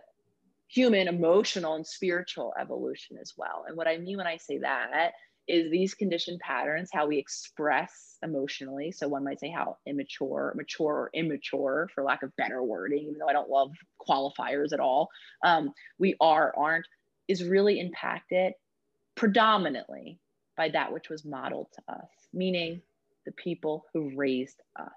human, 0.68 1.08
emotional, 1.08 1.76
and 1.76 1.86
spiritual 1.86 2.54
evolution 2.60 3.18
as 3.22 3.34
well. 3.38 3.66
And 3.68 3.78
what 3.78 3.88
I 3.88 3.98
mean 3.98 4.18
when 4.18 4.28
I 4.28 4.38
say 4.38 4.58
that 4.60 5.14
is 5.48 5.70
these 5.72 5.94
conditioned 5.94 6.40
patterns 6.40 6.90
how 6.92 7.08
we 7.08 7.18
express 7.18 8.18
emotionally. 8.24 8.92
So 8.92 9.08
one 9.08 9.24
might 9.24 9.40
say 9.40 9.50
how 9.50 9.78
immature 9.86 10.54
mature 10.56 10.94
or 10.94 11.10
immature 11.14 11.90
for 11.94 12.04
lack 12.04 12.24
of 12.24 12.36
better 12.36 12.64
wording 12.64 13.04
even 13.04 13.18
though 13.18 13.28
i 13.28 13.34
don't 13.34 13.50
love 13.50 13.72
qualifiers 14.08 14.74
at 14.74 14.80
all 14.80 15.10
um, 15.44 15.74
we 15.98 16.16
are 16.20 16.54
aren't 16.58 16.88
is 17.28 17.44
really 17.44 17.80
impacted 17.80 18.54
predominantly 19.16 20.20
by 20.58 20.70
that 20.70 20.92
which 20.92 21.10
was 21.10 21.26
modeled 21.26 21.68
to 21.74 21.94
us 21.94 22.10
meaning 22.34 22.82
the 23.26 23.32
people 23.32 23.86
who 23.94 24.12
raised 24.16 24.62
us. 24.76 24.90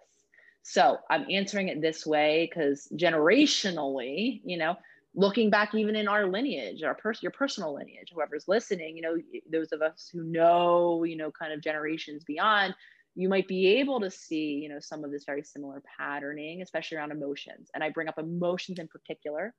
So 0.62 0.98
i'm 1.10 1.26
answering 1.30 1.68
it 1.68 1.80
this 1.80 2.06
way 2.06 2.48
because 2.48 2.88
generationally 2.94 4.40
you 4.44 4.58
know 4.58 4.76
looking 5.18 5.50
back 5.50 5.74
even 5.74 5.96
in 5.96 6.06
our 6.06 6.26
lineage 6.26 6.84
our 6.84 6.94
person 6.94 7.20
your 7.22 7.32
personal 7.32 7.74
lineage 7.74 8.12
whoever's 8.14 8.46
listening 8.46 8.96
you 8.96 9.02
know 9.02 9.16
those 9.50 9.72
of 9.72 9.82
us 9.82 10.08
who 10.12 10.22
know 10.22 11.02
you 11.02 11.16
know 11.16 11.30
kind 11.32 11.52
of 11.52 11.60
generations 11.60 12.22
beyond 12.24 12.72
you 13.16 13.28
might 13.28 13.48
be 13.48 13.66
able 13.66 14.00
to 14.00 14.10
see 14.12 14.60
you 14.62 14.68
know 14.68 14.78
some 14.78 15.02
of 15.02 15.10
this 15.10 15.24
very 15.24 15.42
similar 15.42 15.82
patterning 15.98 16.62
especially 16.62 16.96
around 16.96 17.10
emotions. 17.10 17.68
And 17.74 17.82
i 17.82 17.90
bring 17.90 18.06
up 18.06 18.18
emotions 18.18 18.78
in 18.78 18.86
particular 18.86 19.52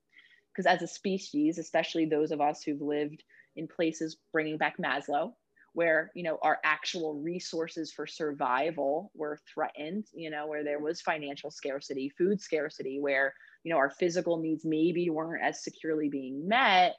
because 0.53 0.65
as 0.65 0.81
a 0.81 0.87
species 0.87 1.57
especially 1.57 2.05
those 2.05 2.31
of 2.31 2.39
us 2.39 2.63
who've 2.63 2.81
lived 2.81 3.21
in 3.57 3.67
places 3.67 4.15
bringing 4.31 4.57
back 4.57 4.77
maslow 4.77 5.33
where 5.73 6.09
you 6.15 6.23
know 6.23 6.39
our 6.41 6.59
actual 6.63 7.15
resources 7.15 7.91
for 7.91 8.07
survival 8.07 9.11
were 9.13 9.37
threatened 9.53 10.05
you 10.13 10.29
know 10.29 10.47
where 10.47 10.63
there 10.63 10.79
was 10.79 11.01
financial 11.01 11.51
scarcity 11.51 12.09
food 12.17 12.39
scarcity 12.39 12.97
where 13.01 13.33
you 13.63 13.71
know 13.71 13.77
our 13.77 13.89
physical 13.89 14.37
needs 14.37 14.65
maybe 14.65 15.09
weren't 15.09 15.43
as 15.43 15.63
securely 15.63 16.09
being 16.09 16.47
met 16.47 16.95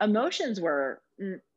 emotions 0.00 0.60
were 0.60 1.00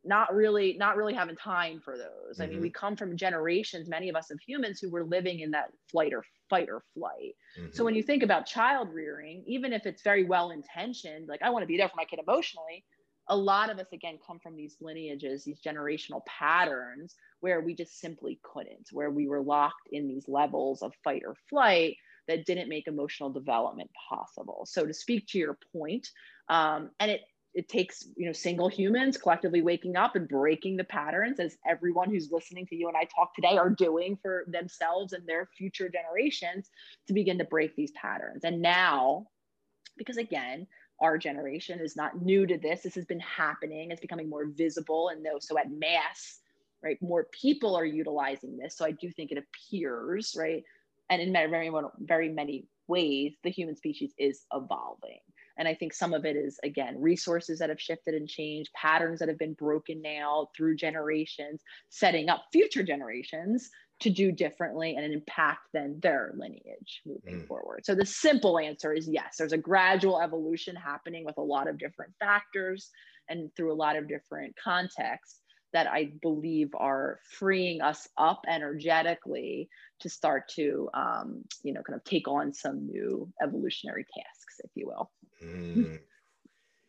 not 0.04 0.32
really 0.34 0.76
not 0.78 0.96
really 0.96 1.14
having 1.14 1.36
time 1.36 1.80
for 1.84 1.96
those 1.96 2.34
mm-hmm. 2.34 2.42
i 2.42 2.46
mean 2.46 2.60
we 2.60 2.68
mm-hmm. 2.68 2.74
come 2.74 2.96
from 2.96 3.16
generations 3.16 3.88
many 3.88 4.08
of 4.08 4.14
us 4.14 4.30
of 4.30 4.38
humans 4.40 4.78
who 4.80 4.90
were 4.90 5.04
living 5.04 5.40
in 5.40 5.50
that 5.50 5.70
flight 5.90 6.12
or 6.12 6.24
fight 6.48 6.68
or 6.70 6.82
flight 6.94 7.34
mm-hmm. 7.58 7.66
so 7.72 7.84
when 7.84 7.94
you 7.94 8.02
think 8.02 8.22
about 8.22 8.46
child 8.46 8.88
rearing 8.92 9.42
even 9.46 9.72
if 9.72 9.84
it's 9.86 10.02
very 10.02 10.24
well 10.24 10.50
intentioned 10.50 11.28
like 11.28 11.42
i 11.42 11.50
want 11.50 11.62
to 11.62 11.66
be 11.66 11.76
there 11.76 11.88
for 11.88 11.96
my 11.96 12.04
kid 12.04 12.20
emotionally 12.26 12.84
a 13.30 13.36
lot 13.36 13.68
of 13.68 13.78
us 13.78 13.92
again 13.92 14.18
come 14.24 14.38
from 14.38 14.56
these 14.56 14.76
lineages 14.80 15.44
these 15.44 15.60
generational 15.60 16.24
patterns 16.26 17.16
where 17.40 17.60
we 17.60 17.74
just 17.74 17.98
simply 18.00 18.38
couldn't 18.42 18.88
where 18.92 19.10
we 19.10 19.26
were 19.26 19.42
locked 19.42 19.88
in 19.90 20.06
these 20.06 20.26
levels 20.28 20.82
of 20.82 20.92
fight 21.02 21.22
or 21.26 21.34
flight 21.50 21.96
that 22.28 22.46
didn't 22.46 22.68
make 22.68 22.86
emotional 22.86 23.30
development 23.30 23.90
possible. 24.08 24.64
So 24.66 24.86
to 24.86 24.94
speak 24.94 25.26
to 25.28 25.38
your 25.38 25.58
point 25.72 26.10
um, 26.48 26.90
and 27.00 27.10
it 27.10 27.22
it 27.54 27.68
takes 27.68 28.06
you 28.16 28.26
know 28.26 28.32
single 28.32 28.68
humans 28.68 29.16
collectively 29.16 29.62
waking 29.62 29.96
up 29.96 30.16
and 30.16 30.28
breaking 30.28 30.76
the 30.76 30.84
patterns 30.84 31.40
as 31.40 31.56
everyone 31.66 32.10
who's 32.10 32.30
listening 32.30 32.66
to 32.66 32.76
you 32.76 32.88
and 32.88 32.96
i 32.96 33.04
talk 33.04 33.34
today 33.34 33.56
are 33.56 33.70
doing 33.70 34.18
for 34.20 34.44
themselves 34.48 35.12
and 35.12 35.26
their 35.26 35.48
future 35.56 35.88
generations 35.88 36.70
to 37.06 37.14
begin 37.14 37.38
to 37.38 37.44
break 37.44 37.74
these 37.74 37.90
patterns. 37.92 38.44
And 38.44 38.60
now 38.60 39.26
because 39.96 40.18
again 40.18 40.66
our 41.00 41.16
generation 41.16 41.80
is 41.80 41.96
not 41.96 42.22
new 42.22 42.46
to 42.46 42.58
this 42.58 42.82
this 42.82 42.94
has 42.94 43.06
been 43.06 43.20
happening 43.20 43.90
it's 43.90 44.00
becoming 44.00 44.28
more 44.28 44.46
visible 44.46 45.08
and 45.08 45.24
though 45.24 45.38
so 45.40 45.58
at 45.58 45.70
mass 45.70 46.40
right 46.82 47.00
more 47.00 47.26
people 47.32 47.74
are 47.74 47.84
utilizing 47.84 48.56
this. 48.56 48.76
So 48.76 48.84
i 48.84 48.92
do 48.92 49.10
think 49.10 49.32
it 49.32 49.38
appears 49.38 50.36
right 50.38 50.62
and 51.10 51.20
in 51.22 51.32
very 51.32 51.70
very, 52.00 52.28
many 52.28 52.66
ways 52.86 53.34
the 53.44 53.50
human 53.50 53.76
species 53.76 54.12
is 54.18 54.44
evolving 54.52 55.20
and 55.58 55.66
I 55.66 55.74
think 55.74 55.92
some 55.92 56.14
of 56.14 56.24
it 56.24 56.36
is, 56.36 56.58
again, 56.62 57.00
resources 57.00 57.58
that 57.58 57.68
have 57.68 57.80
shifted 57.80 58.14
and 58.14 58.28
changed, 58.28 58.70
patterns 58.74 59.18
that 59.18 59.28
have 59.28 59.38
been 59.38 59.54
broken 59.54 60.00
now 60.00 60.48
through 60.56 60.76
generations, 60.76 61.62
setting 61.88 62.28
up 62.28 62.44
future 62.52 62.84
generations 62.84 63.68
to 64.00 64.10
do 64.10 64.30
differently 64.30 64.94
and 64.94 65.12
impact 65.12 65.58
then 65.74 65.98
their 66.00 66.32
lineage 66.36 67.02
moving 67.04 67.42
mm. 67.42 67.48
forward. 67.48 67.84
So 67.84 67.96
the 67.96 68.06
simple 68.06 68.56
answer 68.56 68.92
is 68.92 69.08
yes, 69.08 69.34
there's 69.36 69.52
a 69.52 69.58
gradual 69.58 70.20
evolution 70.20 70.76
happening 70.76 71.24
with 71.24 71.36
a 71.36 71.42
lot 71.42 71.68
of 71.68 71.78
different 71.78 72.12
factors 72.20 72.90
and 73.28 73.50
through 73.56 73.72
a 73.72 73.74
lot 73.74 73.96
of 73.96 74.08
different 74.08 74.54
contexts 74.62 75.40
that 75.72 75.86
I 75.86 76.12
believe 76.22 76.70
are 76.74 77.20
freeing 77.30 77.80
us 77.80 78.08
up 78.16 78.44
energetically 78.48 79.68
to 80.00 80.08
start 80.08 80.48
to, 80.50 80.88
um, 80.94 81.44
you 81.62 81.72
know, 81.72 81.82
kind 81.82 81.96
of 81.96 82.04
take 82.04 82.28
on 82.28 82.52
some 82.52 82.86
new 82.86 83.30
evolutionary 83.42 84.06
tasks, 84.14 84.60
if 84.64 84.70
you 84.74 84.86
will. 84.86 85.10
Mm. 85.44 85.98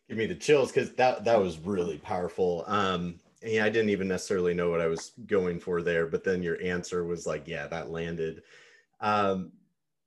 Give 0.08 0.18
me 0.18 0.26
the 0.26 0.34
chills 0.34 0.72
because 0.72 0.92
that 0.94 1.24
that 1.24 1.40
was 1.40 1.58
really 1.58 1.98
powerful. 1.98 2.64
Um, 2.66 3.20
yeah, 3.42 3.64
I 3.64 3.70
didn't 3.70 3.90
even 3.90 4.08
necessarily 4.08 4.54
know 4.54 4.70
what 4.70 4.80
I 4.80 4.86
was 4.86 5.12
going 5.26 5.60
for 5.60 5.82
there, 5.82 6.06
but 6.06 6.24
then 6.24 6.42
your 6.42 6.60
answer 6.62 7.04
was 7.04 7.26
like, 7.26 7.46
yeah, 7.46 7.66
that 7.68 7.90
landed. 7.90 8.42
Um, 9.00 9.52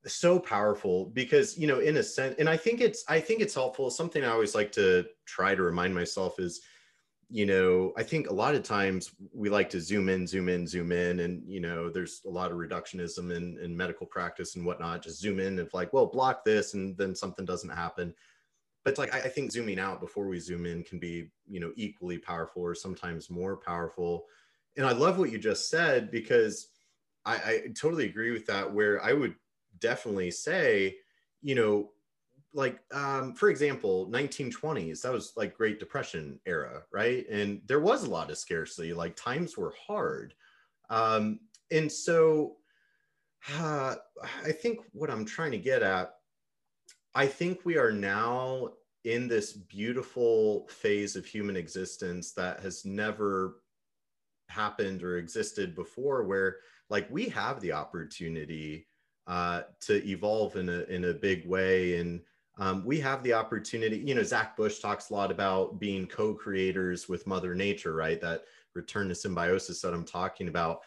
so 0.05 0.37
powerful 0.39 1.05
because 1.05 1.57
you 1.57 1.67
know, 1.67 1.79
in 1.79 1.97
a 1.97 2.03
sense, 2.03 2.35
and 2.37 2.49
I 2.49 2.57
think 2.57 2.81
it's 2.81 3.03
I 3.07 3.19
think 3.19 3.41
it's 3.41 3.53
helpful. 3.53 3.89
Something 3.89 4.23
I 4.23 4.29
always 4.29 4.55
like 4.55 4.71
to 4.73 5.05
try 5.25 5.55
to 5.55 5.63
remind 5.63 5.95
myself 5.95 6.39
is, 6.39 6.61
you 7.33 7.45
know, 7.47 7.93
I 7.97 8.03
think 8.03 8.29
a 8.29 8.33
lot 8.33 8.53
of 8.53 8.61
times 8.63 9.11
we 9.33 9.49
like 9.49 9.69
to 9.71 9.81
zoom 9.81 10.07
in, 10.07 10.27
zoom 10.27 10.49
in, 10.49 10.67
zoom 10.67 10.91
in, 10.91 11.21
and 11.21 11.41
you 11.47 11.59
know, 11.59 11.89
there's 11.89 12.21
a 12.27 12.29
lot 12.29 12.51
of 12.51 12.57
reductionism 12.57 13.35
in, 13.35 13.57
in 13.57 13.75
medical 13.75 14.05
practice 14.05 14.55
and 14.55 14.65
whatnot. 14.65 15.03
Just 15.03 15.19
zoom 15.19 15.39
in 15.39 15.57
and 15.57 15.69
like, 15.73 15.93
well, 15.93 16.05
block 16.05 16.45
this, 16.45 16.75
and 16.75 16.95
then 16.97 17.15
something 17.15 17.45
doesn't 17.45 17.69
happen 17.69 18.13
but 18.83 18.91
it's 18.91 18.99
like 18.99 19.13
I, 19.13 19.19
I 19.19 19.29
think 19.29 19.51
zooming 19.51 19.79
out 19.79 19.99
before 19.99 20.27
we 20.27 20.39
zoom 20.39 20.65
in 20.65 20.83
can 20.83 20.99
be 20.99 21.29
you 21.47 21.59
know 21.59 21.71
equally 21.75 22.17
powerful 22.17 22.61
or 22.61 22.75
sometimes 22.75 23.29
more 23.29 23.57
powerful 23.57 24.25
and 24.77 24.85
i 24.85 24.91
love 24.91 25.17
what 25.17 25.31
you 25.31 25.37
just 25.37 25.69
said 25.69 26.11
because 26.11 26.67
I, 27.25 27.35
I 27.35 27.61
totally 27.75 28.05
agree 28.05 28.31
with 28.31 28.45
that 28.47 28.71
where 28.71 29.01
i 29.03 29.13
would 29.13 29.35
definitely 29.79 30.31
say 30.31 30.97
you 31.41 31.55
know 31.55 31.89
like 32.53 32.79
um, 32.93 33.33
for 33.33 33.49
example 33.49 34.07
1920s 34.11 35.01
that 35.01 35.11
was 35.11 35.33
like 35.35 35.57
great 35.57 35.79
depression 35.79 36.39
era 36.45 36.83
right? 36.91 37.27
And 37.29 37.61
there 37.65 37.79
was 37.79 38.03
a 38.03 38.09
lot 38.09 38.29
of 38.29 38.37
scarcity 38.37 38.93
like 38.93 39.15
times 39.15 39.57
were 39.57 39.73
hard. 39.87 40.33
Um, 40.89 41.39
and 41.71 41.91
so 41.91 42.57
uh, 43.59 43.95
i 44.45 44.51
think 44.53 44.79
what 44.93 45.09
i'm 45.09 45.25
trying 45.25 45.51
to 45.51 45.57
get 45.57 45.83
at 45.83 46.13
I 47.15 47.27
think 47.27 47.59
we 47.63 47.77
are 47.77 47.91
now 47.91 48.69
in 49.03 49.27
this 49.27 49.53
beautiful 49.53 50.67
phase 50.67 51.15
of 51.15 51.25
human 51.25 51.55
existence 51.55 52.31
that 52.31 52.61
has 52.61 52.85
never 52.85 53.59
happened 54.49 55.03
or 55.03 55.17
existed 55.17 55.75
before 55.75 56.23
where 56.23 56.57
like 56.89 57.07
we 57.11 57.27
have 57.29 57.59
the 57.59 57.71
opportunity 57.71 58.87
uh, 59.27 59.61
to 59.81 60.05
evolve 60.07 60.55
in 60.55 60.69
a 60.69 60.83
in 60.83 61.05
a 61.05 61.13
big 61.13 61.47
way 61.47 61.97
and 61.97 62.21
um, 62.57 62.85
we 62.85 62.99
have 62.99 63.23
the 63.23 63.33
opportunity 63.33 63.97
you 63.97 64.15
know 64.15 64.23
zach 64.23 64.55
bush 64.55 64.79
talks 64.79 65.09
a 65.09 65.13
lot 65.13 65.31
about 65.31 65.79
being 65.79 66.05
co-creators 66.07 67.09
with 67.09 67.27
mother 67.27 67.55
nature 67.55 67.93
right? 67.93 68.21
That 68.21 68.43
return 68.73 69.07
to 69.09 69.15
symbiosis 69.15 69.81
that 69.81 69.93
i'm 69.93 70.03
talking 70.03 70.47
about 70.47 70.81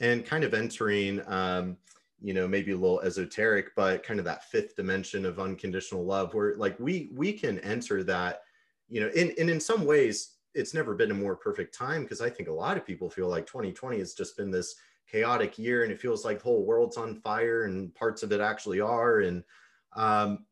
and 0.00 0.24
kind 0.24 0.44
of 0.44 0.54
entering 0.54 1.20
um, 1.26 1.76
you 2.20 2.32
know 2.32 2.46
maybe 2.46 2.70
a 2.70 2.76
little 2.76 3.00
esoteric 3.00 3.74
but 3.74 4.04
kind 4.04 4.20
of 4.20 4.24
that 4.24 4.44
fifth 4.44 4.76
dimension 4.76 5.26
of 5.26 5.40
unconditional 5.40 6.04
love 6.04 6.34
where 6.34 6.54
like 6.54 6.78
we 6.78 7.10
we 7.14 7.32
can 7.32 7.58
enter 7.60 8.04
that 8.04 8.42
you 8.88 9.00
know 9.00 9.08
in, 9.08 9.34
and 9.38 9.50
in 9.50 9.58
some 9.58 9.84
ways 9.84 10.36
it's 10.54 10.74
never 10.74 10.94
been 10.94 11.10
a 11.10 11.14
more 11.14 11.34
perfect 11.34 11.74
time 11.76 12.02
because 12.02 12.20
i 12.20 12.30
think 12.30 12.48
a 12.48 12.52
lot 12.52 12.76
of 12.76 12.86
people 12.86 13.10
feel 13.10 13.28
like 13.28 13.44
2020 13.46 13.98
has 13.98 14.14
just 14.14 14.36
been 14.36 14.50
this 14.50 14.76
chaotic 15.12 15.58
year 15.58 15.82
and 15.82 15.92
it 15.92 16.00
feels 16.00 16.24
like 16.24 16.38
the 16.38 16.44
whole 16.44 16.64
world's 16.64 16.96
on 16.96 17.20
fire 17.20 17.64
and 17.64 17.94
parts 17.94 18.22
of 18.22 18.32
it 18.32 18.40
actually 18.40 18.80
are. 18.80 19.20
And 19.20 19.44
um 19.94 20.46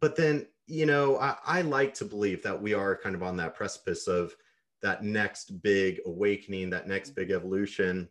but 0.00 0.16
then 0.16 0.46
you 0.66 0.86
know 0.86 1.18
I, 1.18 1.36
I 1.44 1.62
like 1.62 1.94
to 1.94 2.04
believe 2.04 2.42
that 2.42 2.60
we 2.60 2.74
are 2.74 2.96
kind 2.96 3.14
of 3.14 3.22
on 3.22 3.36
that 3.36 3.54
precipice 3.54 4.06
of 4.06 4.34
that 4.82 5.04
next 5.04 5.62
big 5.62 6.00
awakening 6.06 6.70
that 6.70 6.88
next 6.88 7.10
big 7.10 7.30
evolution. 7.30 8.08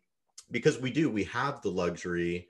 Because 0.50 0.80
we 0.80 0.92
do 0.92 1.10
we 1.10 1.26
have 1.26 1.62
the 1.62 1.70
luxury 1.70 2.48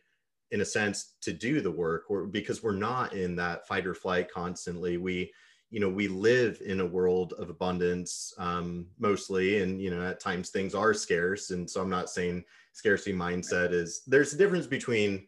in 0.52 0.62
a 0.62 0.66
sense 0.66 1.14
to 1.22 1.34
do 1.34 1.62
the 1.62 1.72
work. 1.72 2.06
Or 2.10 2.26
because 2.26 2.64
we're 2.64 2.72
not 2.76 3.14
in 3.14 3.36
that 3.38 3.68
fight 3.68 3.86
or 3.86 3.94
flight 3.94 4.32
constantly. 4.32 4.98
We 4.98 5.32
you 5.70 5.80
know 5.80 5.90
we 5.90 6.08
live 6.08 6.62
in 6.64 6.82
a 6.82 6.86
world 6.86 7.34
of 7.34 7.50
abundance 7.50 8.34
um, 8.38 8.88
mostly. 9.00 9.62
And 9.62 9.82
you 9.82 9.92
know 9.92 10.04
at 10.06 10.20
times 10.20 10.50
things 10.50 10.76
are 10.76 10.94
scarce. 10.94 11.52
And 11.52 11.70
so 11.70 11.82
i'm 11.82 11.90
not 11.90 12.10
saying 12.10 12.44
scarcity 12.74 13.14
mindset 13.14 13.74
is 13.74 14.02
there's 14.08 14.34
a 14.34 14.38
difference 14.38 14.68
between 14.68 15.28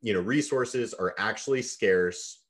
you 0.00 0.14
know 0.14 0.20
resources 0.20 0.94
are 0.94 1.14
actually 1.18 1.62
scarce 1.62 2.45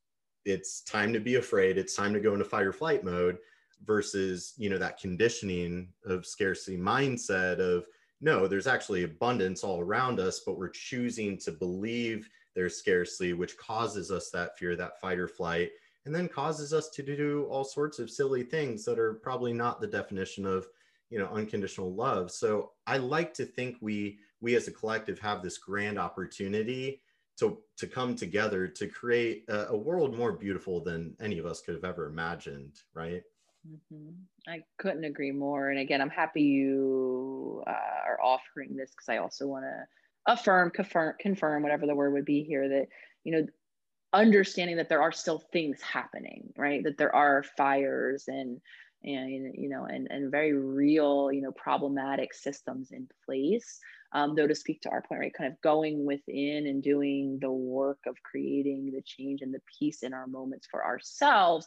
it's 0.47 0.81
time 0.83 1.13
to 1.13 1.21
be 1.21 1.35
afraid 1.35 1.77
it's 1.77 1.95
time 1.95 2.15
to 2.15 2.21
go 2.21 2.33
into 2.33 2.45
fight 2.45 2.67
or 2.67 2.73
flight 2.73 3.05
mode 3.05 3.37
versus 3.85 4.55
you 4.57 4.71
know 4.71 4.79
that 4.79 4.99
conditioning 4.99 5.89
of 6.07 6.25
scarcity 6.25 6.79
mindset 6.79 7.59
of 7.59 7.85
no, 8.21 8.47
there's 8.47 8.67
actually 8.67 9.05
abundance 9.05 9.63
all 9.63 9.81
around 9.81 10.21
us, 10.21 10.41
but 10.41 10.57
we're 10.57 10.71
choosing 10.71 11.37
to 11.39 11.53
believe 11.53 12.29
there's 12.55 12.77
scarcity, 12.77 13.35
which 13.35 13.59
causes 13.59 14.11
us 14.11 14.31
that 14.31 14.59
fear, 14.59 14.75
that 14.77 15.01
fight 15.01 15.19
or 15.19 15.29
flight, 15.29 15.71
and 16.07 16.15
then 16.15 16.29
causes 16.29 16.73
us 16.73 16.89
to 16.91 17.03
do 17.03 17.47
all 17.51 17.65
sorts 17.65 17.99
of 17.99 18.11
silly 18.11 18.43
things 18.43 18.85
that 18.85 18.99
are 18.99 19.15
probably 19.15 19.53
not 19.53 19.81
the 19.81 19.87
definition 19.87 20.47
of 20.47 20.67
you 21.11 21.19
know 21.19 21.27
unconditional 21.27 21.95
love. 21.95 22.31
So 22.31 22.73
i 22.87 22.97
like 22.97 23.33
to 23.35 23.45
think 23.45 23.77
we 23.81 24.19
we 24.41 24.55
as 24.57 24.67
a 24.67 24.73
collective 24.73 25.19
have 25.19 25.43
this 25.43 25.59
grand 25.59 25.99
opportunity 25.99 27.01
to 27.39 27.59
to 27.77 27.87
come 27.87 28.15
together 28.15 28.67
to 28.67 28.87
create 28.87 29.45
a, 29.49 29.69
a 29.69 29.77
world 29.77 30.17
more 30.17 30.33
beautiful 30.33 30.81
than 30.81 31.15
any 31.21 31.39
of 31.39 31.47
us 31.47 31.61
could 31.61 31.75
have 31.75 31.85
ever 31.85 32.07
imagined 32.07 32.81
right 32.95 33.23
Mm-hmm. 33.67 34.11
I 34.49 34.63
couldn't 34.79 35.05
agree 35.05 35.33
more. 35.33 35.71
And 35.71 35.79
again, 35.79 36.01
I'm 36.01 36.11
happy 36.11 36.43
you 36.43 37.63
uh, 37.67 37.71
are 38.07 38.21
offering 38.23 38.77
this 38.77 38.91
because 38.91 39.09
I 39.09 39.19
also 39.19 39.47
want 39.47 39.65
to 39.65 40.33
affirm, 40.33 40.71
confirm, 40.71 41.15
confirm, 41.19 41.63
whatever 41.63 41.87
the 41.87 41.95
word 41.95 42.13
would 42.13 42.25
be 42.25 42.43
here, 42.43 42.69
that, 42.69 42.89
you 43.25 43.33
know, 43.33 43.47
understanding 44.13 44.77
that 44.77 44.89
there 44.89 45.03
are 45.03 45.13
still 45.13 45.39
things 45.53 45.81
happening, 45.83 46.53
right? 46.57 46.83
That 46.85 46.97
there 46.97 47.15
are 47.15 47.43
fires 47.43 48.25
and, 48.29 48.61
and 49.03 49.55
you 49.55 49.69
know, 49.69 49.85
and, 49.85 50.09
and 50.11 50.31
very 50.31 50.53
real, 50.53 51.31
you 51.33 51.43
know, 51.43 51.53
problematic 51.53 52.35
systems 52.35 52.93
in 52.93 53.09
place. 53.25 53.81
Um, 54.17 54.35
though 54.35 54.47
to 54.47 54.55
speak 54.55 54.81
to 54.81 54.89
our 54.89 55.03
point, 55.03 55.21
right, 55.21 55.35
kind 55.35 55.53
of 55.53 55.61
going 55.61 56.07
within 56.07 56.67
and 56.67 56.83
doing 56.83 57.39
the 57.39 57.53
work 57.53 57.99
of 58.07 58.17
creating 58.23 58.91
the 58.91 59.03
change 59.03 59.43
and 59.43 59.53
the 59.53 59.61
peace 59.79 60.03
in 60.03 60.15
our 60.15 60.27
moments 60.27 60.67
for 60.71 60.83
ourselves 60.83 61.67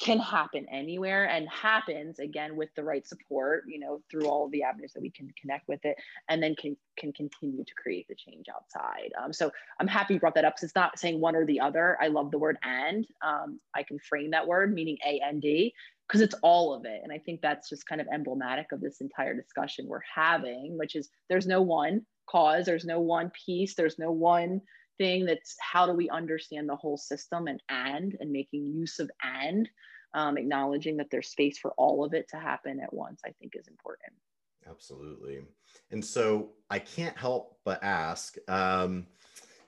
can 0.00 0.18
happen 0.18 0.66
anywhere 0.72 1.26
and 1.26 1.48
happens 1.48 2.18
again 2.18 2.56
with 2.56 2.68
the 2.74 2.82
right 2.82 3.06
support 3.06 3.62
you 3.68 3.78
know 3.78 4.00
through 4.10 4.26
all 4.26 4.48
the 4.48 4.62
avenues 4.62 4.92
that 4.92 5.00
we 5.00 5.10
can 5.10 5.32
connect 5.40 5.68
with 5.68 5.78
it 5.84 5.96
and 6.28 6.42
then 6.42 6.54
can 6.56 6.76
can 6.98 7.12
continue 7.12 7.64
to 7.64 7.74
create 7.74 8.06
the 8.08 8.14
change 8.14 8.46
outside. 8.52 9.12
Um, 9.22 9.32
so 9.32 9.52
i'm 9.78 9.86
happy 9.86 10.14
you 10.14 10.20
brought 10.20 10.34
that 10.34 10.44
up 10.44 10.54
because 10.54 10.64
it's 10.64 10.74
not 10.74 10.98
saying 10.98 11.20
one 11.20 11.36
or 11.36 11.46
the 11.46 11.60
other. 11.60 11.96
I 12.00 12.08
love 12.08 12.30
the 12.30 12.38
word 12.38 12.58
and 12.62 13.06
um, 13.22 13.60
i 13.74 13.82
can 13.82 13.98
frame 13.98 14.30
that 14.32 14.46
word 14.46 14.74
meaning 14.74 14.98
a 15.06 15.20
and 15.20 15.40
d 15.40 15.72
because 16.08 16.20
it's 16.20 16.34
all 16.42 16.74
of 16.74 16.84
it. 16.84 17.00
And 17.02 17.12
I 17.12 17.18
think 17.18 17.40
that's 17.40 17.68
just 17.68 17.86
kind 17.86 18.00
of 18.00 18.06
emblematic 18.12 18.72
of 18.72 18.80
this 18.80 19.00
entire 19.00 19.34
discussion 19.34 19.86
we're 19.88 20.00
having, 20.14 20.76
which 20.76 20.96
is 20.96 21.08
there's 21.28 21.46
no 21.46 21.62
one 21.62 22.04
cause, 22.26 22.66
there's 22.66 22.84
no 22.84 23.00
one 23.00 23.30
piece, 23.46 23.74
there's 23.74 23.98
no 23.98 24.12
one 24.12 24.60
thing 24.98 25.26
that's 25.26 25.56
how 25.60 25.86
do 25.86 25.92
we 25.92 26.08
understand 26.10 26.68
the 26.68 26.76
whole 26.76 26.96
system 26.96 27.46
and 27.46 27.60
and 27.68 28.16
and 28.20 28.30
making 28.30 28.66
use 28.66 28.98
of 28.98 29.10
and 29.22 29.68
um, 30.14 30.38
acknowledging 30.38 30.96
that 30.96 31.08
there's 31.10 31.28
space 31.28 31.58
for 31.58 31.72
all 31.72 32.04
of 32.04 32.14
it 32.14 32.28
to 32.28 32.36
happen 32.36 32.80
at 32.80 32.92
once 32.92 33.20
i 33.26 33.30
think 33.40 33.54
is 33.56 33.68
important 33.68 34.12
absolutely 34.68 35.40
and 35.90 36.04
so 36.04 36.50
i 36.70 36.78
can't 36.78 37.16
help 37.16 37.58
but 37.64 37.82
ask 37.82 38.36
um 38.48 39.06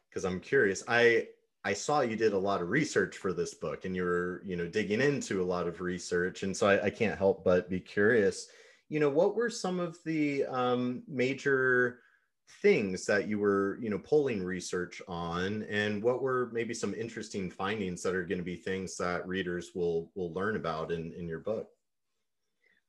because 0.09 0.25
i'm 0.25 0.41
curious 0.41 0.83
i 0.89 1.27
i 1.66 1.72
saw 1.72 2.01
you 2.01 2.16
did 2.16 2.32
a 2.32 2.38
lot 2.38 2.62
of 2.62 2.70
research 2.70 3.16
for 3.16 3.32
this 3.32 3.55
book 3.55 3.84
and 3.84 3.94
you 3.94 4.05
were 4.05 4.43
you 4.44 4.56
know 4.56 4.66
digging 4.66 5.01
into 5.01 5.43
a 5.43 5.44
lot 5.44 5.66
of 5.66 5.80
research 5.80 6.43
and 6.43 6.56
so 6.56 6.66
i, 6.66 6.84
I 6.84 6.90
can't 6.90 7.18
help 7.18 7.44
but 7.44 7.68
be 7.68 7.80
curious 7.80 8.48
you 8.88 9.01
know 9.01 9.10
what 9.10 9.34
were 9.34 9.51
some 9.51 9.80
of 9.80 9.98
the 10.05 10.44
um, 10.47 11.02
major 11.09 12.01
things 12.62 13.06
that 13.06 13.28
you 13.28 13.38
were 13.38 13.78
you 13.80 13.90
know 13.90 13.98
polling 13.98 14.43
research 14.43 15.02
on? 15.09 15.64
And 15.64 16.02
what 16.02 16.22
were 16.22 16.51
maybe 16.52 16.74
some 16.74 16.94
interesting 16.94 17.51
findings 17.51 18.02
that 18.02 18.14
are 18.14 18.24
going 18.24 18.38
to 18.38 18.44
be 18.44 18.56
things 18.56 18.97
that 18.98 19.26
readers 19.26 19.72
will 19.74 20.10
will 20.14 20.32
learn 20.32 20.56
about 20.56 20.93
in 20.93 21.12
in 21.12 21.28
your 21.28 21.40
book? 21.40 21.68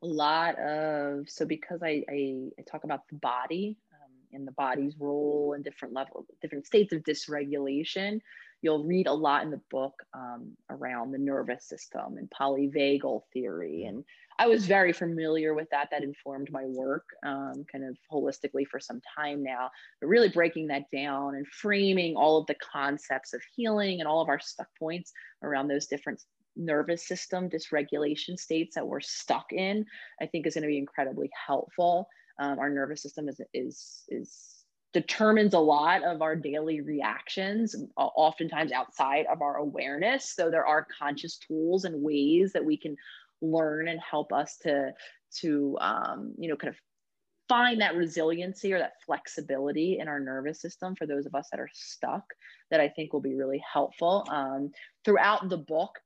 A 0.04 0.08
lot 0.08 0.58
of 0.60 1.30
so 1.30 1.46
because 1.46 1.82
i 1.82 2.04
i, 2.10 2.50
I 2.60 2.62
talk 2.70 2.84
about 2.84 3.08
the 3.10 3.16
body 3.16 3.78
um, 3.94 4.12
and 4.32 4.48
the 4.48 4.52
body's 4.52 4.96
role 5.00 5.54
and 5.56 5.64
different 5.64 5.94
levels 5.94 6.26
different 6.42 6.68
states 6.68 6.94
of 6.94 7.02
dysregulation 7.02 8.22
you'll 8.62 8.84
read 8.84 9.08
a 9.08 9.14
lot 9.14 9.44
in 9.44 9.52
the 9.52 9.62
book 9.70 9.94
um, 10.14 10.52
around 10.70 11.12
the 11.12 11.18
nervous 11.18 11.66
system 11.66 12.18
and 12.18 12.30
polyvagal 12.30 13.22
theory 13.34 13.84
mm-hmm. 13.86 13.98
and 13.98 14.04
I 14.40 14.48
was 14.48 14.68
very 14.68 14.94
familiar 14.94 15.54
with 15.56 15.68
that. 15.72 15.90
That 15.92 16.04
informed 16.04 16.52
my 16.52 16.64
work 16.66 17.06
um, 17.26 17.66
kind 17.72 17.84
of 17.84 17.98
holistically 18.12 18.68
for 18.68 18.80
some 18.80 19.02
time 19.18 19.42
now, 19.42 19.72
but 20.00 20.08
really 20.08 20.30
breaking 20.30 20.68
that 20.68 20.84
down 20.92 21.36
and 21.36 21.48
framing 21.48 22.16
all 22.16 22.40
of 22.40 22.46
the 22.46 22.56
concepts 22.56 23.34
of 23.34 23.42
healing 23.56 24.00
and 24.00 24.08
all 24.08 24.22
of 24.22 24.30
our 24.30 24.40
stuck 24.40 24.68
points 24.78 25.12
around 25.42 25.68
those 25.68 25.88
different 25.88 26.22
nervous 26.56 27.08
system 27.08 27.50
dysregulation 27.50 28.38
states 28.38 28.76
that 28.76 28.88
we're 28.88 29.00
stuck 29.00 29.52
in, 29.52 29.86
I 30.22 30.28
think 30.28 30.46
is 30.46 30.54
going 30.54 30.64
to 30.64 30.68
be 30.68 30.78
incredibly 30.78 31.30
helpful. 31.48 32.08
Um, 32.40 32.60
our 32.60 32.70
nervous 32.70 33.02
system 33.02 33.30
is, 33.30 33.42
is, 33.54 34.04
is 34.10 34.57
determines 34.98 35.54
a 35.54 35.60
lot 35.60 36.04
of 36.04 36.24
our 36.24 36.36
daily 36.36 36.82
reactions, 36.82 37.76
oftentimes 37.96 38.72
outside 38.72 39.28
of 39.32 39.44
our 39.44 39.58
awareness. 39.58 40.34
So 40.34 40.50
there 40.50 40.66
are 40.66 40.88
conscious 40.98 41.38
tools 41.38 41.86
and 41.86 42.02
ways 42.02 42.52
that 42.54 42.66
we 42.66 42.78
can 42.78 42.98
learn 43.40 43.90
and 43.90 44.00
help 44.00 44.34
us 44.34 44.58
to 44.64 44.92
to 45.42 45.78
um, 45.82 46.34
you 46.40 46.50
know 46.50 46.56
kind 46.56 46.74
of 46.74 46.80
find 47.48 47.80
that 47.80 47.96
resiliency 47.96 48.74
or 48.74 48.80
that 48.80 48.94
flexibility 49.06 50.00
in 50.00 50.08
our 50.08 50.20
nervous 50.20 50.60
system 50.60 50.96
for 50.96 51.06
those 51.06 51.28
of 51.28 51.36
us 51.36 51.48
that 51.52 51.60
are 51.60 51.70
stuck 51.72 52.24
that 52.72 52.82
i 52.82 52.90
think 52.90 53.14
will 53.14 53.22
be 53.22 53.36
really 53.36 53.64
helpful 53.72 54.26
um, 54.30 54.72
throughout 55.06 55.48
the 55.48 55.58
book 55.58 56.00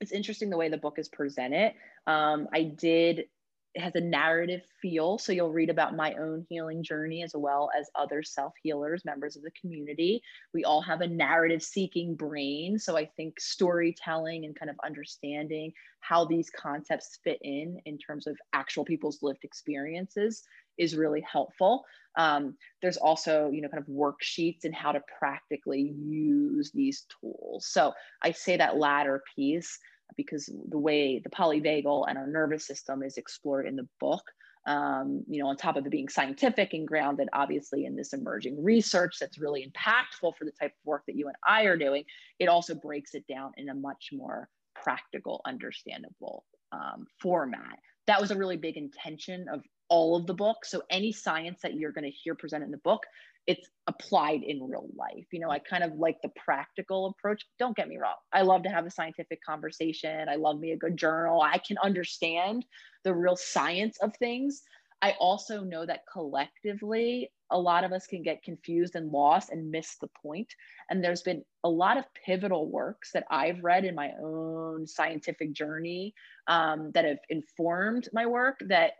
it's 0.00 0.12
interesting 0.12 0.50
the 0.50 0.56
way 0.56 0.68
the 0.68 0.76
book 0.76 0.98
is 0.98 1.08
presented 1.08 1.72
um, 2.06 2.46
i 2.52 2.62
did 2.62 3.24
it 3.74 3.80
has 3.80 3.94
a 3.94 4.00
narrative 4.00 4.60
feel. 4.80 5.18
So 5.18 5.32
you'll 5.32 5.52
read 5.52 5.70
about 5.70 5.96
my 5.96 6.12
own 6.14 6.44
healing 6.48 6.82
journey 6.82 7.22
as 7.22 7.32
well 7.34 7.70
as 7.78 7.90
other 7.94 8.22
self 8.22 8.52
healers, 8.62 9.04
members 9.04 9.36
of 9.36 9.42
the 9.42 9.50
community. 9.52 10.22
We 10.52 10.64
all 10.64 10.82
have 10.82 11.00
a 11.00 11.06
narrative 11.06 11.62
seeking 11.62 12.14
brain. 12.14 12.78
So 12.78 12.96
I 12.96 13.06
think 13.06 13.40
storytelling 13.40 14.44
and 14.44 14.58
kind 14.58 14.70
of 14.70 14.76
understanding 14.84 15.72
how 16.00 16.24
these 16.24 16.50
concepts 16.50 17.18
fit 17.24 17.38
in 17.42 17.80
in 17.86 17.96
terms 17.96 18.26
of 18.26 18.36
actual 18.52 18.84
people's 18.84 19.22
lived 19.22 19.44
experiences 19.44 20.42
is 20.76 20.96
really 20.96 21.22
helpful. 21.22 21.84
Um, 22.16 22.56
there's 22.82 22.98
also, 22.98 23.50
you 23.50 23.62
know, 23.62 23.68
kind 23.68 23.82
of 23.82 23.88
worksheets 23.88 24.64
and 24.64 24.74
how 24.74 24.92
to 24.92 25.02
practically 25.18 25.94
use 25.98 26.70
these 26.72 27.06
tools. 27.20 27.66
So 27.66 27.92
I 28.22 28.32
say 28.32 28.58
that 28.58 28.76
latter 28.76 29.22
piece 29.34 29.78
because 30.16 30.50
the 30.68 30.78
way 30.78 31.18
the 31.18 31.30
polyvagal 31.30 32.06
and 32.08 32.18
our 32.18 32.26
nervous 32.26 32.66
system 32.66 33.02
is 33.02 33.16
explored 33.16 33.66
in 33.66 33.76
the 33.76 33.88
book 34.00 34.22
um, 34.66 35.24
you 35.28 35.42
know, 35.42 35.48
on 35.48 35.56
top 35.56 35.76
of 35.76 35.84
it 35.84 35.90
being 35.90 36.08
scientific 36.08 36.72
and 36.72 36.86
grounded, 36.86 37.28
obviously, 37.32 37.84
in 37.84 37.96
this 37.96 38.12
emerging 38.12 38.62
research 38.62 39.16
that's 39.18 39.38
really 39.38 39.66
impactful 39.66 40.36
for 40.36 40.44
the 40.44 40.52
type 40.52 40.70
of 40.70 40.86
work 40.86 41.02
that 41.06 41.16
you 41.16 41.26
and 41.26 41.36
I 41.46 41.64
are 41.64 41.76
doing, 41.76 42.04
it 42.38 42.48
also 42.48 42.74
breaks 42.74 43.14
it 43.14 43.26
down 43.26 43.52
in 43.56 43.68
a 43.70 43.74
much 43.74 44.10
more 44.12 44.48
practical, 44.74 45.40
understandable 45.46 46.44
um, 46.70 47.06
format. 47.20 47.78
That 48.06 48.20
was 48.20 48.30
a 48.30 48.36
really 48.36 48.56
big 48.56 48.76
intention 48.76 49.46
of 49.52 49.62
all 49.88 50.16
of 50.16 50.26
the 50.26 50.34
book. 50.34 50.64
So, 50.64 50.82
any 50.90 51.12
science 51.12 51.60
that 51.62 51.74
you're 51.74 51.92
going 51.92 52.04
to 52.04 52.10
hear 52.10 52.36
presented 52.36 52.66
in 52.66 52.70
the 52.70 52.78
book, 52.78 53.02
it's 53.46 53.68
applied 53.86 54.42
in 54.42 54.62
real 54.62 54.88
life. 54.96 55.26
You 55.32 55.40
know, 55.40 55.50
I 55.50 55.58
kind 55.58 55.82
of 55.82 55.94
like 55.94 56.16
the 56.22 56.30
practical 56.36 57.06
approach. 57.06 57.44
Don't 57.58 57.76
get 57.76 57.88
me 57.88 57.98
wrong. 57.98 58.14
I 58.32 58.42
love 58.42 58.62
to 58.64 58.68
have 58.68 58.86
a 58.86 58.90
scientific 58.90 59.42
conversation. 59.44 60.28
I 60.28 60.36
love 60.36 60.60
me 60.60 60.72
a 60.72 60.76
good 60.76 60.96
journal. 60.96 61.42
I 61.42 61.58
can 61.58 61.76
understand 61.82 62.64
the 63.04 63.14
real 63.14 63.36
science 63.36 63.98
of 64.00 64.14
things. 64.16 64.62
I 65.02 65.16
also 65.18 65.64
know 65.64 65.84
that 65.84 66.04
collectively, 66.10 67.32
a 67.50 67.58
lot 67.58 67.82
of 67.82 67.92
us 67.92 68.06
can 68.06 68.22
get 68.22 68.44
confused 68.44 68.94
and 68.94 69.10
lost 69.10 69.50
and 69.50 69.70
miss 69.70 69.96
the 69.96 70.08
point. 70.22 70.48
And 70.88 71.02
there's 71.02 71.22
been 71.22 71.42
a 71.64 71.68
lot 71.68 71.98
of 71.98 72.04
pivotal 72.24 72.70
works 72.70 73.10
that 73.12 73.26
I've 73.28 73.62
read 73.64 73.84
in 73.84 73.96
my 73.96 74.12
own 74.22 74.86
scientific 74.86 75.52
journey 75.52 76.14
um, 76.46 76.92
that 76.92 77.04
have 77.04 77.18
informed 77.28 78.08
my 78.12 78.26
work 78.26 78.62
that 78.68 78.92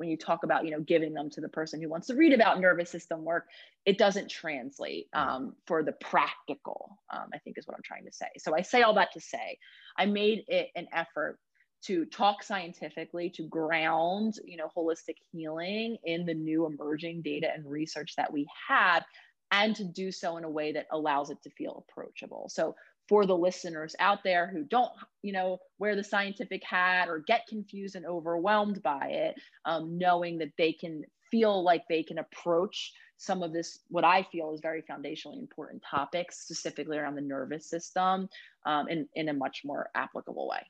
when 0.00 0.08
you 0.08 0.16
talk 0.16 0.44
about 0.44 0.64
you 0.64 0.70
know 0.70 0.80
giving 0.80 1.12
them 1.12 1.28
to 1.28 1.42
the 1.42 1.48
person 1.50 1.80
who 1.80 1.86
wants 1.86 2.06
to 2.06 2.14
read 2.14 2.32
about 2.32 2.58
nervous 2.58 2.88
system 2.88 3.22
work 3.22 3.46
it 3.84 3.98
doesn't 3.98 4.30
translate 4.30 5.08
mm. 5.14 5.20
um, 5.20 5.54
for 5.66 5.82
the 5.82 5.92
practical 5.92 6.98
um, 7.12 7.26
i 7.34 7.38
think 7.38 7.58
is 7.58 7.66
what 7.68 7.76
i'm 7.76 7.82
trying 7.84 8.06
to 8.06 8.12
say 8.12 8.26
so 8.38 8.56
i 8.56 8.62
say 8.62 8.80
all 8.80 8.94
that 8.94 9.12
to 9.12 9.20
say 9.20 9.58
i 9.98 10.06
made 10.06 10.42
it 10.48 10.68
an 10.74 10.86
effort 10.94 11.38
to 11.82 12.06
talk 12.06 12.42
scientifically 12.42 13.28
to 13.28 13.42
ground 13.42 14.34
you 14.42 14.56
know 14.56 14.70
holistic 14.74 15.16
healing 15.32 15.98
in 16.04 16.24
the 16.24 16.34
new 16.34 16.64
emerging 16.64 17.20
data 17.20 17.48
and 17.54 17.70
research 17.70 18.14
that 18.16 18.32
we 18.32 18.48
have 18.68 19.04
and 19.52 19.76
to 19.76 19.84
do 19.84 20.10
so 20.10 20.38
in 20.38 20.44
a 20.44 20.50
way 20.50 20.72
that 20.72 20.86
allows 20.92 21.28
it 21.28 21.42
to 21.42 21.50
feel 21.50 21.84
approachable 21.86 22.48
so 22.48 22.74
for 23.10 23.26
the 23.26 23.36
listeners 23.36 23.96
out 23.98 24.22
there 24.22 24.46
who 24.46 24.62
don't 24.62 24.92
you 25.22 25.32
know 25.32 25.58
wear 25.80 25.96
the 25.96 26.04
scientific 26.04 26.62
hat 26.64 27.08
or 27.08 27.18
get 27.18 27.44
confused 27.48 27.96
and 27.96 28.06
overwhelmed 28.06 28.80
by 28.84 29.08
it 29.08 29.34
um, 29.64 29.98
knowing 29.98 30.38
that 30.38 30.52
they 30.56 30.72
can 30.72 31.02
feel 31.28 31.62
like 31.64 31.82
they 31.88 32.04
can 32.04 32.18
approach 32.18 32.92
some 33.16 33.42
of 33.42 33.52
this 33.52 33.80
what 33.88 34.04
i 34.04 34.22
feel 34.30 34.54
is 34.54 34.60
very 34.60 34.80
foundationally 34.82 35.40
important 35.40 35.82
topics 35.82 36.38
specifically 36.38 36.96
around 36.96 37.16
the 37.16 37.20
nervous 37.20 37.68
system 37.68 38.28
um, 38.64 38.88
in, 38.88 39.08
in 39.16 39.28
a 39.28 39.32
much 39.32 39.62
more 39.64 39.90
applicable 39.96 40.48
way. 40.48 40.64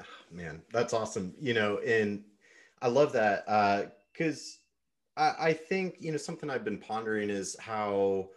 Oh, 0.00 0.04
man 0.32 0.60
that's 0.72 0.92
awesome. 0.92 1.32
You 1.38 1.54
know 1.54 1.78
and 1.78 2.24
i 2.82 2.88
love 2.88 3.12
that 3.12 3.94
because 4.12 4.58
uh, 5.16 5.34
I, 5.38 5.50
I 5.50 5.52
think 5.52 5.98
you 6.00 6.10
know 6.10 6.18
something 6.18 6.50
i've 6.50 6.64
been 6.64 6.78
pondering 6.78 7.30
is 7.30 7.56
how 7.60 8.30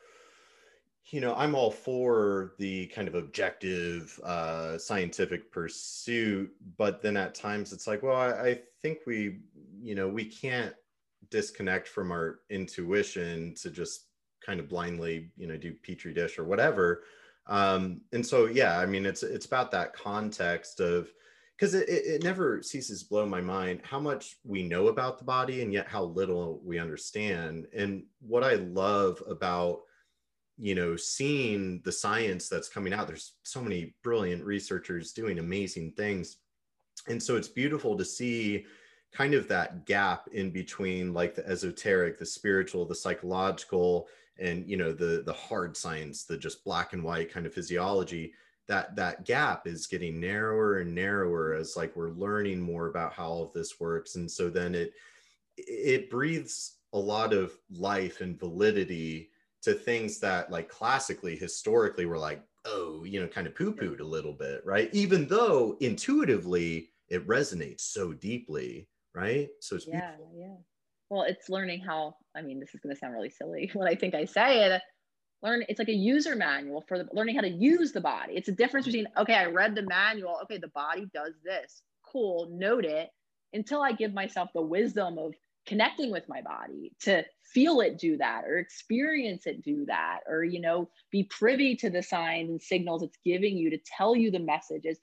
you 1.09 1.21
know 1.21 1.33
i'm 1.35 1.55
all 1.55 1.71
for 1.71 2.53
the 2.57 2.87
kind 2.87 3.07
of 3.07 3.15
objective 3.15 4.19
uh, 4.23 4.77
scientific 4.77 5.51
pursuit 5.51 6.51
but 6.77 7.01
then 7.01 7.17
at 7.17 7.35
times 7.35 7.71
it's 7.73 7.87
like 7.87 8.03
well 8.03 8.15
I, 8.15 8.29
I, 8.29 8.59
think 8.81 8.99
we 9.07 9.39
you 9.81 9.95
know 9.95 10.07
we 10.07 10.25
can't 10.25 10.75
disconnect 11.29 11.87
from 11.87 12.11
our 12.11 12.39
intuition 12.49 13.55
to 13.61 13.69
just 13.69 14.05
kind 14.45 14.59
of 14.59 14.69
blindly 14.69 15.31
you 15.37 15.47
know 15.47 15.57
do 15.57 15.73
petri 15.83 16.13
dish 16.13 16.37
or 16.37 16.43
whatever. 16.43 17.03
Um, 17.47 18.01
and 18.11 18.25
so 18.25 18.45
yeah 18.45 18.77
i 18.77 18.85
mean 18.85 19.05
it's 19.05 19.23
it's 19.23 19.45
about 19.45 19.71
that 19.71 19.93
context 19.93 20.81
of 20.81 21.09
because 21.55 21.73
it, 21.73 21.87
it 21.87 22.23
never 22.23 22.61
ceases 22.61 23.01
to 23.01 23.09
blow 23.09 23.25
my 23.25 23.41
mind 23.41 23.81
how 23.83 23.99
much 23.99 24.35
we 24.43 24.63
know 24.63 24.89
about 24.89 25.17
the 25.17 25.23
body 25.23 25.63
and 25.63 25.73
yet 25.73 25.87
how 25.87 26.03
little 26.03 26.61
we 26.63 26.77
understand. 26.77 27.67
And 27.73 28.03
what 28.19 28.43
i 28.43 28.55
love 28.55 29.23
about 29.29 29.81
you 30.57 30.75
know 30.75 30.95
seeing 30.95 31.81
the 31.83 31.91
science 31.91 32.49
that's 32.49 32.69
coming 32.69 32.93
out 32.93 33.07
there's 33.07 33.33
so 33.43 33.61
many 33.61 33.93
brilliant 34.03 34.43
researchers 34.43 35.13
doing 35.13 35.39
amazing 35.39 35.91
things. 35.91 36.37
And 37.07 37.21
so 37.21 37.37
it's 37.37 37.47
beautiful 37.47 37.95
to 37.95 38.03
see 38.03 38.65
kind 39.13 39.33
of 39.33 39.47
that 39.47 39.85
gap 39.85 40.27
in 40.33 40.51
between 40.51 41.13
like 41.13 41.35
the 41.35 41.47
esoteric 41.47 42.19
the 42.19 42.25
spiritual 42.25 42.85
the 42.85 42.93
psychological 42.93 44.07
and 44.37 44.67
you 44.69 44.75
know 44.75 44.91
the 44.91 45.23
the 45.25 45.33
hard 45.33 45.77
science 45.77 46.25
the 46.25 46.37
just 46.37 46.63
black 46.65 46.91
and 46.91 47.03
white 47.03 47.31
kind 47.31 47.45
of 47.45 47.53
physiology 47.53 48.33
that 48.67 48.95
that 48.95 49.25
gap 49.25 49.65
is 49.65 49.87
getting 49.87 50.19
narrower 50.19 50.79
and 50.79 50.93
narrower 50.93 51.53
as 51.53 51.75
like 51.77 51.95
we're 51.95 52.09
learning 52.09 52.59
more 52.61 52.87
about 52.87 53.13
how 53.13 53.27
all 53.27 53.43
of 53.43 53.53
this 53.53 53.79
works. 53.79 54.15
And 54.15 54.29
so 54.29 54.49
then 54.49 54.75
it 54.75 54.93
it 55.57 56.09
breathes 56.09 56.75
a 56.93 56.99
lot 56.99 57.33
of 57.33 57.53
life 57.71 58.21
and 58.21 58.39
validity 58.39 59.31
to 59.67 59.73
things 59.73 60.19
that 60.19 60.51
like 60.51 60.69
classically 60.69 61.35
historically 61.35 62.05
were 62.05 62.17
like 62.17 62.43
oh 62.65 63.03
you 63.05 63.21
know 63.21 63.27
kind 63.27 63.47
of 63.47 63.55
poo 63.55 63.73
pooed 63.73 63.99
a 63.99 64.03
little 64.03 64.33
bit 64.33 64.61
right 64.65 64.89
even 64.93 65.27
though 65.27 65.77
intuitively 65.79 66.89
it 67.09 67.27
resonates 67.27 67.81
so 67.81 68.13
deeply, 68.13 68.87
right? 69.13 69.49
So 69.61 69.75
it's 69.75 69.87
yeah, 69.87 70.11
beautiful. 70.11 70.31
yeah. 70.37 70.55
Well, 71.09 71.23
it's 71.23 71.49
learning 71.49 71.81
how. 71.81 72.15
I 72.35 72.41
mean, 72.41 72.59
this 72.59 72.73
is 72.73 72.81
going 72.81 72.93
to 72.93 72.99
sound 72.99 73.13
really 73.13 73.29
silly 73.29 73.69
when 73.73 73.87
I 73.87 73.95
think 73.95 74.15
I 74.15 74.25
say 74.25 74.65
it. 74.65 74.81
Learn. 75.43 75.63
It's 75.69 75.79
like 75.79 75.89
a 75.89 75.93
user 75.93 76.35
manual 76.35 76.83
for 76.87 76.97
the, 76.99 77.07
learning 77.13 77.35
how 77.35 77.41
to 77.41 77.49
use 77.49 77.91
the 77.91 78.01
body. 78.01 78.33
It's 78.35 78.49
a 78.49 78.53
difference 78.53 78.87
mm-hmm. 78.87 79.03
between 79.03 79.13
okay, 79.17 79.35
I 79.35 79.45
read 79.45 79.75
the 79.75 79.83
manual. 79.83 80.39
Okay, 80.43 80.57
the 80.57 80.69
body 80.69 81.07
does 81.13 81.33
this. 81.43 81.81
Cool, 82.03 82.49
note 82.51 82.85
it. 82.85 83.09
Until 83.53 83.81
I 83.81 83.93
give 83.93 84.13
myself 84.13 84.49
the 84.53 84.61
wisdom 84.61 85.17
of 85.17 85.33
connecting 85.67 86.11
with 86.11 86.27
my 86.27 86.41
body 86.41 86.93
to 87.01 87.23
feel 87.43 87.81
it 87.81 87.97
do 87.97 88.17
that 88.17 88.43
or 88.45 88.57
experience 88.57 89.45
it 89.45 89.61
do 89.61 89.85
that 89.85 90.19
or 90.27 90.43
you 90.43 90.59
know 90.59 90.89
be 91.11 91.23
privy 91.23 91.75
to 91.75 91.89
the 91.89 92.01
signs 92.01 92.49
and 92.49 92.61
signals 92.61 93.03
it's 93.03 93.17
giving 93.23 93.57
you 93.57 93.69
to 93.69 93.77
tell 93.97 94.15
you 94.15 94.31
the 94.31 94.39
messages 94.39 94.97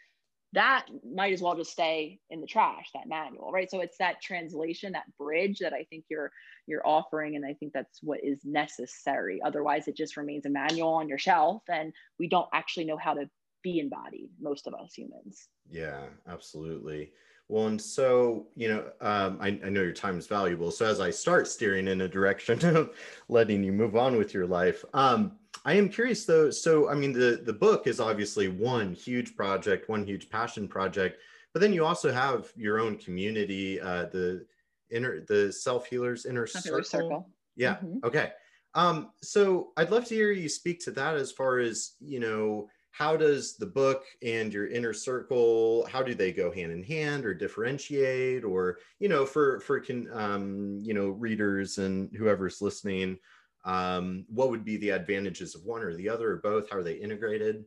that 0.54 0.86
might 1.12 1.32
as 1.32 1.42
well 1.42 1.56
just 1.56 1.72
stay 1.72 2.20
in 2.30 2.40
the 2.40 2.46
trash 2.46 2.88
that 2.94 3.08
manual 3.08 3.50
right? 3.52 3.70
So 3.70 3.80
it's 3.80 3.98
that 3.98 4.22
translation 4.22 4.92
that 4.92 5.04
bridge 5.18 5.58
that 5.58 5.72
i 5.72 5.84
think 5.90 6.04
you're 6.08 6.30
you're 6.66 6.86
offering 6.86 7.36
and 7.36 7.44
i 7.44 7.52
think 7.54 7.72
that's 7.72 7.98
what 8.02 8.20
is 8.22 8.40
necessary. 8.44 9.40
Otherwise 9.44 9.88
it 9.88 9.96
just 9.96 10.16
remains 10.16 10.46
a 10.46 10.50
manual 10.50 10.94
on 10.94 11.08
your 11.08 11.18
shelf 11.18 11.62
and 11.68 11.92
we 12.18 12.28
don't 12.28 12.48
actually 12.54 12.86
know 12.86 12.96
how 12.96 13.14
to 13.14 13.28
be 13.62 13.80
embodied 13.80 14.28
most 14.40 14.66
of 14.66 14.74
us 14.74 14.94
humans. 14.94 15.48
Yeah 15.68 16.04
absolutely 16.28 17.12
well, 17.48 17.66
and 17.66 17.80
so, 17.80 18.46
you 18.56 18.68
know, 18.68 18.84
um, 19.00 19.38
I, 19.40 19.48
I, 19.64 19.68
know 19.68 19.82
your 19.82 19.92
time 19.92 20.18
is 20.18 20.26
valuable. 20.26 20.70
So 20.70 20.86
as 20.86 21.00
I 21.00 21.10
start 21.10 21.46
steering 21.46 21.88
in 21.88 22.00
a 22.00 22.08
direction 22.08 22.64
of 22.76 22.96
letting 23.28 23.62
you 23.62 23.72
move 23.72 23.96
on 23.96 24.16
with 24.16 24.32
your 24.32 24.46
life, 24.46 24.84
um, 24.94 25.32
I 25.66 25.74
am 25.74 25.88
curious 25.90 26.24
though. 26.24 26.50
So, 26.50 26.88
I 26.88 26.94
mean, 26.94 27.12
the, 27.12 27.42
the 27.44 27.52
book 27.52 27.86
is 27.86 28.00
obviously 28.00 28.48
one 28.48 28.94
huge 28.94 29.36
project, 29.36 29.90
one 29.90 30.06
huge 30.06 30.30
passion 30.30 30.66
project, 30.66 31.18
but 31.52 31.60
then 31.60 31.72
you 31.72 31.84
also 31.84 32.10
have 32.10 32.50
your 32.56 32.80
own 32.80 32.96
community, 32.96 33.78
uh, 33.80 34.06
the 34.06 34.46
inner, 34.90 35.20
the 35.20 35.52
self 35.52 35.86
healers 35.86 36.24
inner 36.24 36.46
circle. 36.46 36.82
circle. 36.82 37.28
Yeah. 37.56 37.74
Mm-hmm. 37.74 37.98
Okay. 38.04 38.32
Um, 38.74 39.10
so 39.22 39.72
I'd 39.76 39.90
love 39.90 40.06
to 40.06 40.14
hear 40.14 40.32
you 40.32 40.48
speak 40.48 40.80
to 40.84 40.90
that 40.92 41.14
as 41.14 41.30
far 41.30 41.58
as, 41.58 41.92
you 42.00 42.20
know, 42.20 42.68
how 42.96 43.16
does 43.16 43.56
the 43.56 43.66
book 43.66 44.04
and 44.22 44.52
your 44.52 44.68
inner 44.68 44.92
circle 44.92 45.86
how 45.90 46.02
do 46.02 46.14
they 46.14 46.32
go 46.32 46.52
hand 46.52 46.70
in 46.70 46.82
hand 46.82 47.24
or 47.24 47.34
differentiate 47.34 48.44
or 48.44 48.78
you 49.00 49.08
know 49.08 49.26
for 49.26 49.60
for 49.60 49.80
can 49.80 50.08
um, 50.12 50.78
you 50.82 50.94
know 50.94 51.08
readers 51.08 51.78
and 51.78 52.14
whoever's 52.16 52.62
listening 52.62 53.18
um, 53.64 54.26
what 54.28 54.50
would 54.50 54.64
be 54.64 54.76
the 54.76 54.90
advantages 54.90 55.54
of 55.54 55.64
one 55.64 55.82
or 55.82 55.94
the 55.94 56.08
other 56.08 56.32
or 56.32 56.36
both? 56.36 56.70
How 56.70 56.78
are 56.78 56.82
they 56.82 56.94
integrated? 56.94 57.64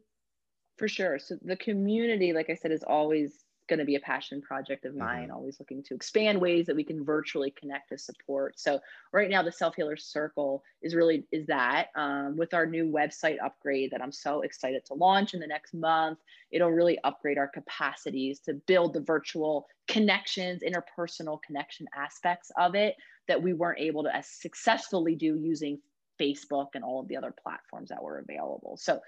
For 0.78 0.88
sure. 0.88 1.18
So 1.18 1.38
the 1.42 1.58
community 1.58 2.34
like 2.34 2.50
i 2.50 2.56
said 2.56 2.72
is 2.72 2.84
always 2.84 3.46
going 3.68 3.80
to 3.80 3.86
be 3.86 3.96
a 3.96 4.00
passion 4.00 4.42
project 4.42 4.86
of 4.86 4.96
mine, 4.96 5.24
mm-hmm. 5.24 5.36
always 5.36 5.60
looking 5.60 5.84
to 5.84 5.94
expand 5.94 6.40
ways 6.40 6.66
that 6.66 6.76
we 6.76 6.84
can 6.84 7.04
virtually 7.04 7.52
connect 7.52 7.90
to 7.90 7.98
support. 7.98 8.60
So 8.60 8.80
right 9.12 9.30
now 9.30 9.44
the 9.44 9.52
Self 9.52 9.76
Healer 9.76 9.98
Circle 9.98 10.64
is 10.82 10.96
really 10.96 11.26
is 11.32 11.46
that 11.48 11.88
um, 11.96 12.38
with 12.38 12.54
our 12.54 12.66
new 12.66 12.86
website 12.86 13.38
upgrade 13.44 13.92
that 13.92 14.02
I'm 14.02 14.12
so 14.12 14.42
excited 14.42 14.86
to 14.86 14.94
launch 14.94 15.34
in 15.34 15.40
the 15.40 15.48
next 15.48 15.74
month. 15.74 16.20
It'll 16.52 16.72
really 16.72 16.98
upgrade 17.04 17.38
our 17.38 17.48
capacities 17.48 18.40
to 18.42 18.54
build 18.54 18.94
the 18.94 19.02
virtual 19.02 19.68
connections, 19.88 20.64
interpersonal 20.64 21.42
connection 21.42 21.88
aspects 21.96 22.52
of 22.58 22.76
it 22.76 22.96
that 23.28 23.42
we 23.42 23.54
weren't 23.54 23.80
able 23.80 24.04
to 24.04 24.16
as 24.16 24.28
successfully 24.28 25.16
do 25.16 25.36
using 25.36 25.80
Facebook 26.20 26.70
and 26.74 26.84
all 26.84 27.02
of 27.02 27.08
the 27.08 27.18
other 27.18 27.34
platforms 27.44 27.90
that 27.90 28.02
were 28.02 28.20
available. 28.20 28.78
So 28.78 29.02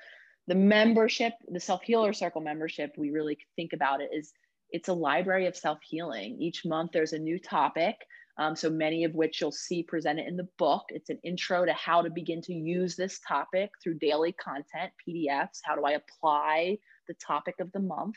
the 0.47 0.55
membership, 0.55 1.33
the 1.47 1.59
self 1.59 1.83
healer 1.83 2.13
circle 2.13 2.41
membership, 2.41 2.93
we 2.97 3.11
really 3.11 3.37
think 3.55 3.73
about 3.73 4.01
it 4.01 4.09
is 4.13 4.33
it's 4.71 4.89
a 4.89 4.93
library 4.93 5.47
of 5.47 5.55
self 5.55 5.79
healing. 5.81 6.37
Each 6.39 6.65
month 6.65 6.91
there's 6.93 7.13
a 7.13 7.19
new 7.19 7.39
topic. 7.39 7.95
Um, 8.37 8.55
so 8.55 8.69
many 8.69 9.03
of 9.03 9.15
which 9.15 9.41
you'll 9.41 9.51
see 9.51 9.83
presented 9.83 10.25
in 10.27 10.37
the 10.37 10.47
book. 10.57 10.83
It's 10.89 11.09
an 11.09 11.19
intro 11.23 11.65
to 11.65 11.73
how 11.73 12.01
to 12.01 12.09
begin 12.09 12.41
to 12.43 12.53
use 12.53 12.95
this 12.95 13.19
topic 13.27 13.69
through 13.83 13.95
daily 13.95 14.31
content, 14.31 14.91
PDFs. 15.05 15.59
How 15.63 15.75
do 15.75 15.83
I 15.83 15.91
apply 15.91 16.77
the 17.09 17.15
topic 17.15 17.55
of 17.59 17.69
the 17.73 17.81
month? 17.81 18.15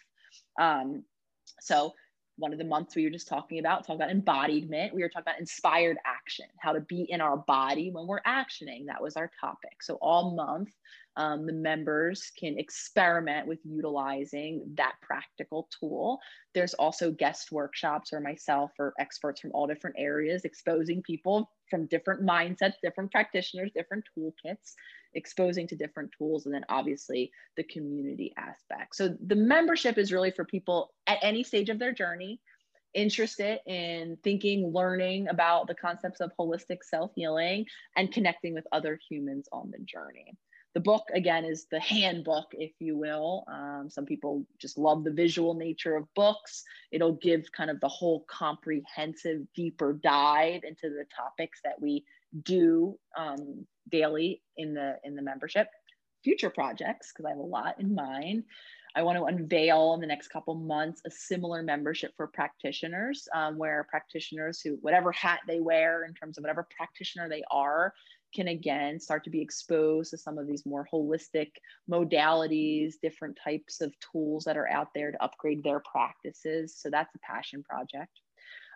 Um, 0.61 1.03
so 1.61 1.93
one 2.37 2.53
of 2.53 2.59
the 2.59 2.65
months 2.65 2.97
we 2.97 3.05
were 3.05 3.11
just 3.11 3.29
talking 3.29 3.59
about, 3.59 3.81
talking 3.81 3.97
about 3.97 4.11
embodiment. 4.11 4.95
We 4.95 5.03
were 5.03 5.09
talking 5.09 5.25
about 5.27 5.41
inspired 5.41 5.99
action, 6.07 6.47
how 6.59 6.73
to 6.73 6.81
be 6.81 7.03
in 7.11 7.21
our 7.21 7.37
body 7.37 7.91
when 7.91 8.07
we're 8.07 8.23
actioning. 8.23 8.87
That 8.87 9.03
was 9.03 9.17
our 9.17 9.31
topic. 9.41 9.83
So 9.83 9.95
all 10.01 10.35
month, 10.35 10.71
um, 11.17 11.47
the 11.47 11.53
members 11.53 12.33
can 12.39 12.59
experiment 12.59 13.47
with 13.47 13.59
utilizing 13.65 14.65
that 14.77 14.95
practical 15.03 15.69
tool. 15.79 16.21
There's 16.55 16.75
also 16.75 17.11
guest 17.11 17.53
workshops 17.53 18.13
or 18.13 18.21
myself 18.21 18.71
or 18.79 18.95
experts 18.99 19.41
from 19.41 19.53
all 19.53 19.67
different 19.67 19.97
areas 19.99 20.45
exposing 20.45 21.03
people 21.03 21.51
from 21.69 21.87
different 21.87 22.23
mindsets, 22.23 22.75
different 22.83 23.11
practitioners, 23.11 23.71
different 23.75 24.05
toolkits, 24.17 24.75
exposing 25.15 25.67
to 25.69 25.77
different 25.77 26.11
tools, 26.17 26.47
and 26.47 26.55
then 26.55 26.65
obviously 26.69 27.31
the 27.57 27.65
community 27.65 28.33
aspect. 28.37 28.97
So 28.97 29.17
the 29.27 29.37
membership 29.37 29.99
is 29.99 30.13
really 30.13 30.31
for 30.31 30.45
people 30.45 30.93
at 31.07 31.19
any 31.23 31.43
stage 31.43 31.69
of 31.69 31.79
their 31.79 31.93
journey 31.93 32.41
interested 32.95 33.59
in 33.67 34.19
thinking, 34.23 34.73
learning 34.73 35.29
about 35.29 35.67
the 35.67 35.75
concepts 35.75 36.21
of 36.21 36.31
holistic 36.39 36.79
self 36.83 37.13
healing, 37.15 37.67
and 37.97 38.13
connecting 38.13 38.55
with 38.55 38.67
other 38.73 38.99
humans 39.09 39.49
on 39.53 39.71
the 39.71 39.79
journey. 39.85 40.37
The 40.75 40.81
book 40.81 41.05
again 41.13 41.45
is 41.45 41.67
the 41.71 41.81
handbook 41.81 42.47
if 42.53 42.73
you 42.79 42.97
will. 42.97 43.45
Um, 43.47 43.89
some 43.91 44.07
people 44.07 44.47
just 44.59 44.79
love 44.79 45.05
the 45.05 45.13
visual 45.13 45.55
nature 45.55 45.97
of 45.97 46.13
books. 46.15 46.65
It'll 46.91 47.17
give 47.17 47.53
kind 47.53 47.71
of 47.71 47.79
the 47.81 47.89
whole 47.89 48.25
comprehensive 48.27 49.43
deeper 49.55 49.99
dive 50.03 50.63
into 50.65 50.89
the 50.89 51.05
topics 51.15 51.61
that 51.65 51.81
we 51.81 52.05
do 52.43 52.97
um, 53.17 53.67
daily 53.91 54.43
in 54.57 54.75
the 54.75 54.97
in 55.05 55.15
the 55.15 55.23
membership 55.23 55.69
future 56.25 56.51
projects 56.51 57.13
because 57.13 57.27
i 57.27 57.31
have 57.31 57.39
a 57.39 57.43
lot 57.43 57.79
in 57.81 57.95
mind 57.95 58.45
I 58.95 59.03
want 59.03 59.17
to 59.19 59.25
unveil 59.25 59.95
in 59.95 60.01
the 60.01 60.07
next 60.07 60.29
couple 60.29 60.55
months 60.55 61.01
a 61.07 61.11
similar 61.11 61.63
membership 61.63 62.13
for 62.17 62.27
practitioners, 62.27 63.27
um, 63.35 63.57
where 63.57 63.87
practitioners 63.89 64.61
who, 64.61 64.77
whatever 64.83 65.13
hat 65.13 65.41
they 65.47 65.61
wear 65.61 66.05
in 66.05 66.15
terms 66.15 66.37
of 66.37 66.43
whatever 66.43 66.67
practitioner 66.77 67.29
they 67.29 67.43
are, 67.51 67.95
can 68.35 68.49
again 68.49 68.99
start 68.99 69.25
to 69.25 69.31
be 69.31 69.41
exposed 69.41 70.11
to 70.11 70.19
some 70.19 70.39
of 70.39 70.47
these 70.47 70.67
more 70.67 70.89
holistic 70.93 71.51
modalities, 71.91 72.95
different 73.03 73.39
types 73.43 73.81
of 73.81 73.95
tools 74.01 74.45
that 74.45 74.57
are 74.57 74.69
out 74.69 74.89
there 74.95 75.13
to 75.13 75.23
upgrade 75.23 75.63
their 75.63 75.81
practices. 75.81 76.77
So 76.77 76.91
that's 76.91 77.15
a 77.15 77.19
passion 77.19 77.63
project. 77.63 78.21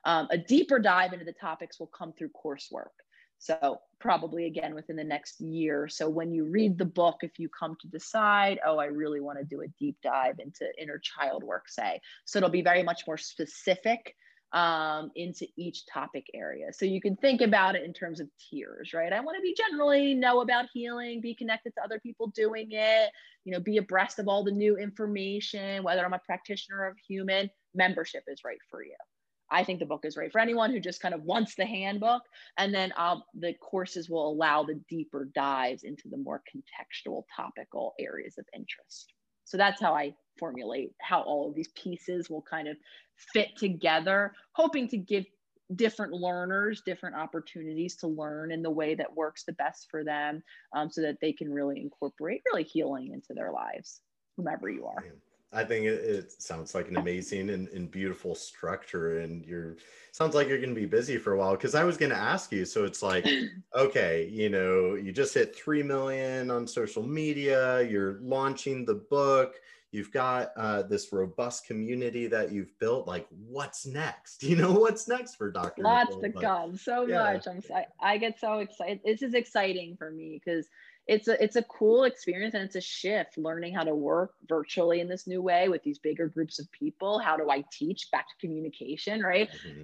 Um, 0.04 0.28
a 0.30 0.38
deeper 0.38 0.78
dive 0.78 1.12
into 1.12 1.24
the 1.24 1.32
topics 1.32 1.80
will 1.80 1.88
come 1.88 2.12
through 2.12 2.30
coursework. 2.30 2.94
So, 3.38 3.80
probably 3.98 4.46
again 4.46 4.74
within 4.74 4.96
the 4.96 5.04
next 5.04 5.40
year. 5.40 5.88
So, 5.88 6.08
when 6.08 6.32
you 6.32 6.44
read 6.44 6.78
the 6.78 6.84
book, 6.84 7.18
if 7.22 7.38
you 7.38 7.48
come 7.48 7.76
to 7.80 7.88
decide, 7.88 8.58
oh, 8.66 8.78
I 8.78 8.86
really 8.86 9.20
want 9.20 9.38
to 9.38 9.44
do 9.44 9.62
a 9.62 9.68
deep 9.78 9.96
dive 10.02 10.38
into 10.38 10.66
inner 10.80 10.98
child 10.98 11.42
work, 11.44 11.68
say, 11.68 12.00
so 12.24 12.38
it'll 12.38 12.50
be 12.50 12.62
very 12.62 12.82
much 12.82 13.02
more 13.06 13.18
specific 13.18 14.14
um, 14.52 15.10
into 15.16 15.46
each 15.56 15.86
topic 15.86 16.26
area. 16.34 16.72
So 16.72 16.86
you 16.86 17.00
can 17.00 17.16
think 17.16 17.40
about 17.40 17.76
it 17.76 17.84
in 17.84 17.92
terms 17.92 18.20
of 18.20 18.28
tiers, 18.38 18.92
right? 18.94 19.12
I 19.12 19.20
want 19.20 19.36
to 19.36 19.42
be 19.42 19.54
generally 19.54 20.14
know 20.14 20.40
about 20.40 20.66
healing, 20.72 21.20
be 21.20 21.34
connected 21.34 21.74
to 21.74 21.84
other 21.84 21.98
people 22.00 22.28
doing 22.28 22.68
it, 22.70 23.10
you 23.44 23.52
know, 23.52 23.60
be 23.60 23.76
abreast 23.78 24.18
of 24.18 24.28
all 24.28 24.44
the 24.44 24.52
new 24.52 24.76
information, 24.76 25.82
whether 25.82 26.04
I'm 26.04 26.12
a 26.12 26.20
practitioner 26.20 26.78
or 26.78 26.96
human, 27.06 27.50
membership 27.74 28.24
is 28.28 28.44
right 28.44 28.58
for 28.70 28.82
you. 28.82 28.96
I 29.51 29.64
think 29.64 29.78
the 29.78 29.86
book 29.86 30.05
is 30.05 30.16
right 30.16 30.32
for 30.32 30.40
anyone 30.40 30.70
who 30.70 30.81
just 30.81 31.01
kind 31.01 31.14
of 31.14 31.23
wants 31.23 31.55
the 31.55 31.66
handbook. 31.66 32.23
And 32.59 32.74
then 32.74 32.93
um, 32.97 33.23
the 33.35 33.55
courses 33.55 34.10
will 34.10 34.28
allow 34.28 34.64
the 34.64 34.81
deeper 34.89 35.28
dives 35.35 35.85
into 35.85 36.09
the 36.09 36.16
more 36.16 36.43
contextual, 36.55 37.24
topical 37.35 37.94
areas 37.98 38.39
of 38.39 38.47
interest. 38.55 39.12
So 39.44 39.56
that's 39.56 39.81
how 39.81 39.94
I 39.94 40.14
formulate 40.39 40.93
how 41.01 41.23
all 41.23 41.48
of 41.48 41.55
these 41.55 41.68
pieces 41.68 42.28
will 42.28 42.43
kind 42.43 42.68
of 42.68 42.77
fit 43.32 43.56
together, 43.56 44.32
hoping 44.52 44.89
to 44.89 44.97
give 44.97 45.24
different 45.74 46.12
learners 46.12 46.82
different 46.86 47.16
opportunities 47.16 47.97
to 47.97 48.06
learn 48.06 48.52
in 48.52 48.62
the 48.62 48.70
way 48.70 48.94
that 48.94 49.16
works 49.16 49.43
the 49.44 49.52
best 49.55 49.89
for 49.90 50.05
them 50.05 50.43
um, 50.74 50.89
so 50.90 51.01
that 51.02 51.16
they 51.20 51.32
can 51.32 51.52
really 51.52 51.81
incorporate 51.81 52.40
really 52.47 52.62
healing 52.62 53.10
into 53.12 53.35
their 53.35 53.51
lives, 53.51 54.01
whomever 54.36 54.70
you 54.70 54.86
are. 54.86 55.05
I 55.52 55.64
think 55.64 55.86
it, 55.86 56.05
it, 56.05 56.43
sounds 56.43 56.74
like 56.74 56.89
an 56.89 56.97
amazing 56.97 57.51
and, 57.51 57.68
and, 57.68 57.90
beautiful 57.90 58.35
structure, 58.35 59.20
and 59.20 59.44
you're 59.44 59.77
sounds 60.12 60.35
like 60.35 60.48
you're 60.48 60.59
going 60.59 60.74
to 60.74 60.81
be 60.81 60.86
busy 60.86 61.18
for 61.18 61.32
a 61.32 61.39
while. 61.39 61.52
Because 61.52 61.74
I 61.74 61.85
was 61.85 61.97
going 61.97 62.10
to 62.10 62.18
ask 62.18 62.52
you, 62.52 62.64
so 62.64 62.85
it's 62.85 63.02
like, 63.02 63.27
okay, 63.74 64.28
you 64.28 64.48
know, 64.48 64.94
you 64.94 65.12
just 65.12 65.35
hit 65.35 65.56
three 65.56 65.82
million 65.82 66.51
on 66.51 66.66
social 66.66 67.02
media. 67.02 67.82
You're 67.82 68.18
launching 68.20 68.85
the 68.85 68.94
book 68.94 69.56
you've 69.97 70.12
got 70.12 70.51
uh, 70.56 70.82
this 70.82 71.10
robust 71.10 71.66
community 71.66 72.27
that 72.27 72.52
you've 72.52 72.78
built. 72.78 73.06
Like, 73.06 73.27
what's 73.31 73.86
next? 73.86 74.43
You 74.47 74.55
know, 74.56 74.73
what's 74.73 75.09
next 75.09 75.35
for 75.36 75.51
Dr. 75.51 75.82
Lots 75.82 76.16
Nicole? 76.16 76.23
to 76.23 76.47
come. 76.47 76.77
So 76.77 77.06
yeah. 77.06 77.32
much. 77.32 77.48
I'm. 77.48 77.62
I, 77.74 77.86
I 78.01 78.16
get 78.18 78.39
so 78.39 78.60
excited. 78.60 79.01
This 79.05 79.23
is 79.23 79.35
exciting 79.35 79.97
for 79.97 80.10
me 80.10 80.40
because 80.43 80.68
it's 81.06 81.28
a 81.28 81.42
it's 81.42 81.56
a 81.56 81.62
cool 81.62 82.04
experience 82.04 82.54
and 82.54 82.64
it's 82.64 82.76
a 82.76 82.80
shift 82.80 83.38
learning 83.38 83.74
how 83.74 83.84
to 83.84 83.94
work 83.94 84.32
virtually 84.48 85.00
in 85.00 85.08
this 85.08 85.26
new 85.26 85.40
way 85.40 85.68
with 85.68 85.82
these 85.82 85.98
bigger 85.98 86.28
groups 86.28 86.58
of 86.58 86.70
people. 86.72 87.18
How 87.18 87.36
do 87.36 87.50
i 87.50 87.64
teach? 87.72 88.10
Back 88.10 88.26
to 88.28 88.46
communication 88.46 89.22
right? 89.22 89.48
Mm-hmm. 89.50 89.82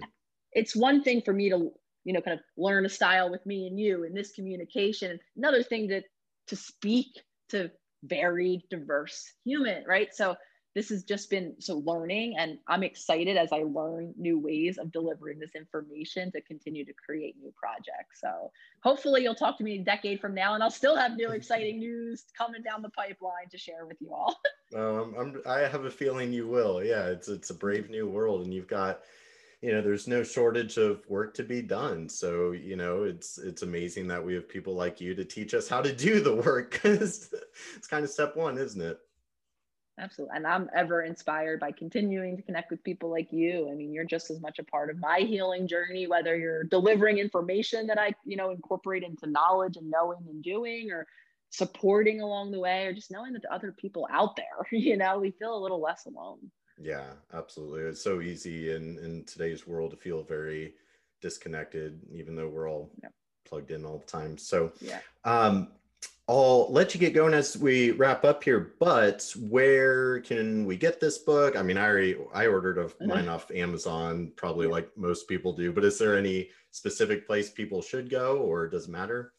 it's 0.51 0.75
one 0.75 1.03
thing 1.03 1.21
for 1.21 1.33
me 1.33 1.49
to 1.49 1.71
you 2.03 2.13
know 2.13 2.21
kind 2.21 2.37
of 2.37 2.43
learn 2.57 2.85
a 2.85 2.89
style 2.89 3.31
with 3.31 3.45
me 3.45 3.67
and 3.67 3.79
you 3.79 4.03
in 4.03 4.13
this 4.13 4.31
communication. 4.31 5.19
Another 5.37 5.63
thing 5.63 5.87
to 5.89 6.01
to 6.47 6.55
speak 6.55 7.07
to 7.49 7.71
varied 8.03 8.63
diverse 8.69 9.33
human 9.45 9.83
right? 9.87 10.13
So 10.13 10.35
this 10.73 10.89
has 10.89 11.03
just 11.03 11.29
been 11.29 11.53
so 11.59 11.77
learning 11.85 12.35
and 12.37 12.57
i'm 12.67 12.83
excited 12.83 13.37
as 13.37 13.51
i 13.51 13.63
learn 13.63 14.13
new 14.17 14.39
ways 14.39 14.77
of 14.77 14.91
delivering 14.91 15.39
this 15.39 15.55
information 15.55 16.31
to 16.31 16.41
continue 16.41 16.85
to 16.85 16.93
create 16.93 17.35
new 17.41 17.53
projects. 17.55 18.21
So 18.21 18.51
hopefully 18.81 19.23
you'll 19.23 19.35
talk 19.35 19.57
to 19.57 19.63
me 19.63 19.79
a 19.79 19.83
decade 19.83 20.19
from 20.19 20.33
now 20.33 20.53
and 20.53 20.63
i'll 20.63 20.71
still 20.71 20.95
have 20.95 21.15
new 21.15 21.29
exciting 21.31 21.79
news 21.79 22.25
coming 22.37 22.61
down 22.61 22.81
the 22.81 22.89
pipeline 22.89 23.49
to 23.51 23.57
share 23.57 23.85
with 23.85 23.97
you 24.01 24.13
all. 24.13 24.39
Um, 24.73 25.13
I'm, 25.19 25.41
i 25.45 25.59
have 25.59 25.85
a 25.85 25.91
feeling 25.91 26.33
you 26.33 26.47
will. 26.47 26.83
Yeah 26.83 27.05
it's 27.05 27.27
it's 27.27 27.51
a 27.51 27.53
brave 27.53 27.91
new 27.91 28.09
world 28.09 28.43
and 28.43 28.51
you've 28.51 28.67
got 28.67 29.01
you 29.61 29.71
know 29.71 29.81
there's 29.81 30.07
no 30.07 30.23
shortage 30.23 30.77
of 30.77 31.07
work 31.07 31.35
to 31.35 31.43
be 31.43 31.61
done. 31.61 32.09
So 32.09 32.53
you 32.53 32.75
know 32.75 33.03
it's 33.03 33.37
it's 33.37 33.61
amazing 33.61 34.07
that 34.07 34.25
we 34.25 34.33
have 34.33 34.49
people 34.49 34.73
like 34.73 34.99
you 34.99 35.13
to 35.13 35.23
teach 35.23 35.53
us 35.53 35.69
how 35.69 35.81
to 35.81 35.93
do 35.95 36.21
the 36.21 36.35
work 36.35 36.71
because 36.71 37.31
it's 37.75 37.87
kind 37.87 38.03
of 38.03 38.09
step 38.09 38.35
one 38.35 38.57
isn't 38.57 38.81
it 38.81 38.97
Absolutely. 39.99 40.37
And 40.37 40.47
I'm 40.47 40.69
ever 40.75 41.03
inspired 41.03 41.59
by 41.59 41.71
continuing 41.71 42.35
to 42.35 42.43
connect 42.43 42.71
with 42.71 42.83
people 42.83 43.11
like 43.11 43.31
you. 43.31 43.69
I 43.71 43.75
mean, 43.75 43.93
you're 43.93 44.05
just 44.05 44.31
as 44.31 44.41
much 44.41 44.57
a 44.57 44.63
part 44.63 44.89
of 44.89 44.97
my 44.97 45.19
healing 45.19 45.67
journey, 45.67 46.07
whether 46.07 46.35
you're 46.35 46.63
delivering 46.63 47.19
information 47.19 47.85
that 47.87 47.99
I, 47.99 48.13
you 48.25 48.35
know, 48.35 48.49
incorporate 48.49 49.03
into 49.03 49.27
knowledge 49.27 49.77
and 49.77 49.91
knowing 49.91 50.25
and 50.27 50.43
doing 50.43 50.91
or 50.91 51.05
supporting 51.51 52.21
along 52.21 52.51
the 52.51 52.59
way 52.59 52.87
or 52.87 52.93
just 52.93 53.11
knowing 53.11 53.33
that 53.33 53.43
the 53.43 53.53
other 53.53 53.71
people 53.71 54.07
out 54.11 54.35
there, 54.35 54.45
you 54.71 54.97
know, 54.97 55.19
we 55.19 55.31
feel 55.31 55.55
a 55.55 55.61
little 55.61 55.81
less 55.81 56.05
alone. 56.07 56.39
Yeah, 56.79 57.05
absolutely. 57.31 57.81
It's 57.81 58.03
so 58.03 58.21
easy 58.21 58.73
in, 58.73 58.97
in 58.97 59.25
today's 59.25 59.67
world 59.67 59.91
to 59.91 59.97
feel 59.97 60.23
very 60.23 60.73
disconnected, 61.21 62.01
even 62.11 62.35
though 62.35 62.47
we're 62.47 62.67
all 62.67 62.89
yeah. 63.01 63.09
plugged 63.45 63.69
in 63.69 63.85
all 63.85 63.99
the 63.99 64.05
time. 64.07 64.39
So, 64.39 64.71
yeah. 64.81 64.99
um, 65.23 65.67
I'll 66.29 66.71
let 66.71 66.93
you 66.93 67.01
get 67.01 67.13
going 67.13 67.33
as 67.33 67.57
we 67.57 67.91
wrap 67.91 68.23
up 68.23 68.43
here, 68.43 68.75
but 68.79 69.33
where 69.49 70.21
can 70.21 70.65
we 70.65 70.77
get 70.77 71.01
this 71.01 71.17
book? 71.17 71.57
I 71.57 71.61
mean, 71.61 71.77
I 71.77 71.85
already 71.85 72.15
I 72.33 72.47
ordered 72.47 72.77
of 72.77 72.97
mm-hmm. 72.97 73.09
mine 73.09 73.27
off 73.27 73.51
Amazon, 73.51 74.31
probably 74.37 74.67
like 74.67 74.89
most 74.97 75.27
people 75.27 75.51
do, 75.51 75.73
but 75.73 75.83
is 75.83 75.99
there 75.99 76.17
any 76.17 76.49
specific 76.71 77.27
place 77.27 77.49
people 77.49 77.81
should 77.81 78.09
go 78.09 78.37
or 78.37 78.67
does 78.69 78.87
it 78.87 78.91
matter? 78.91 79.33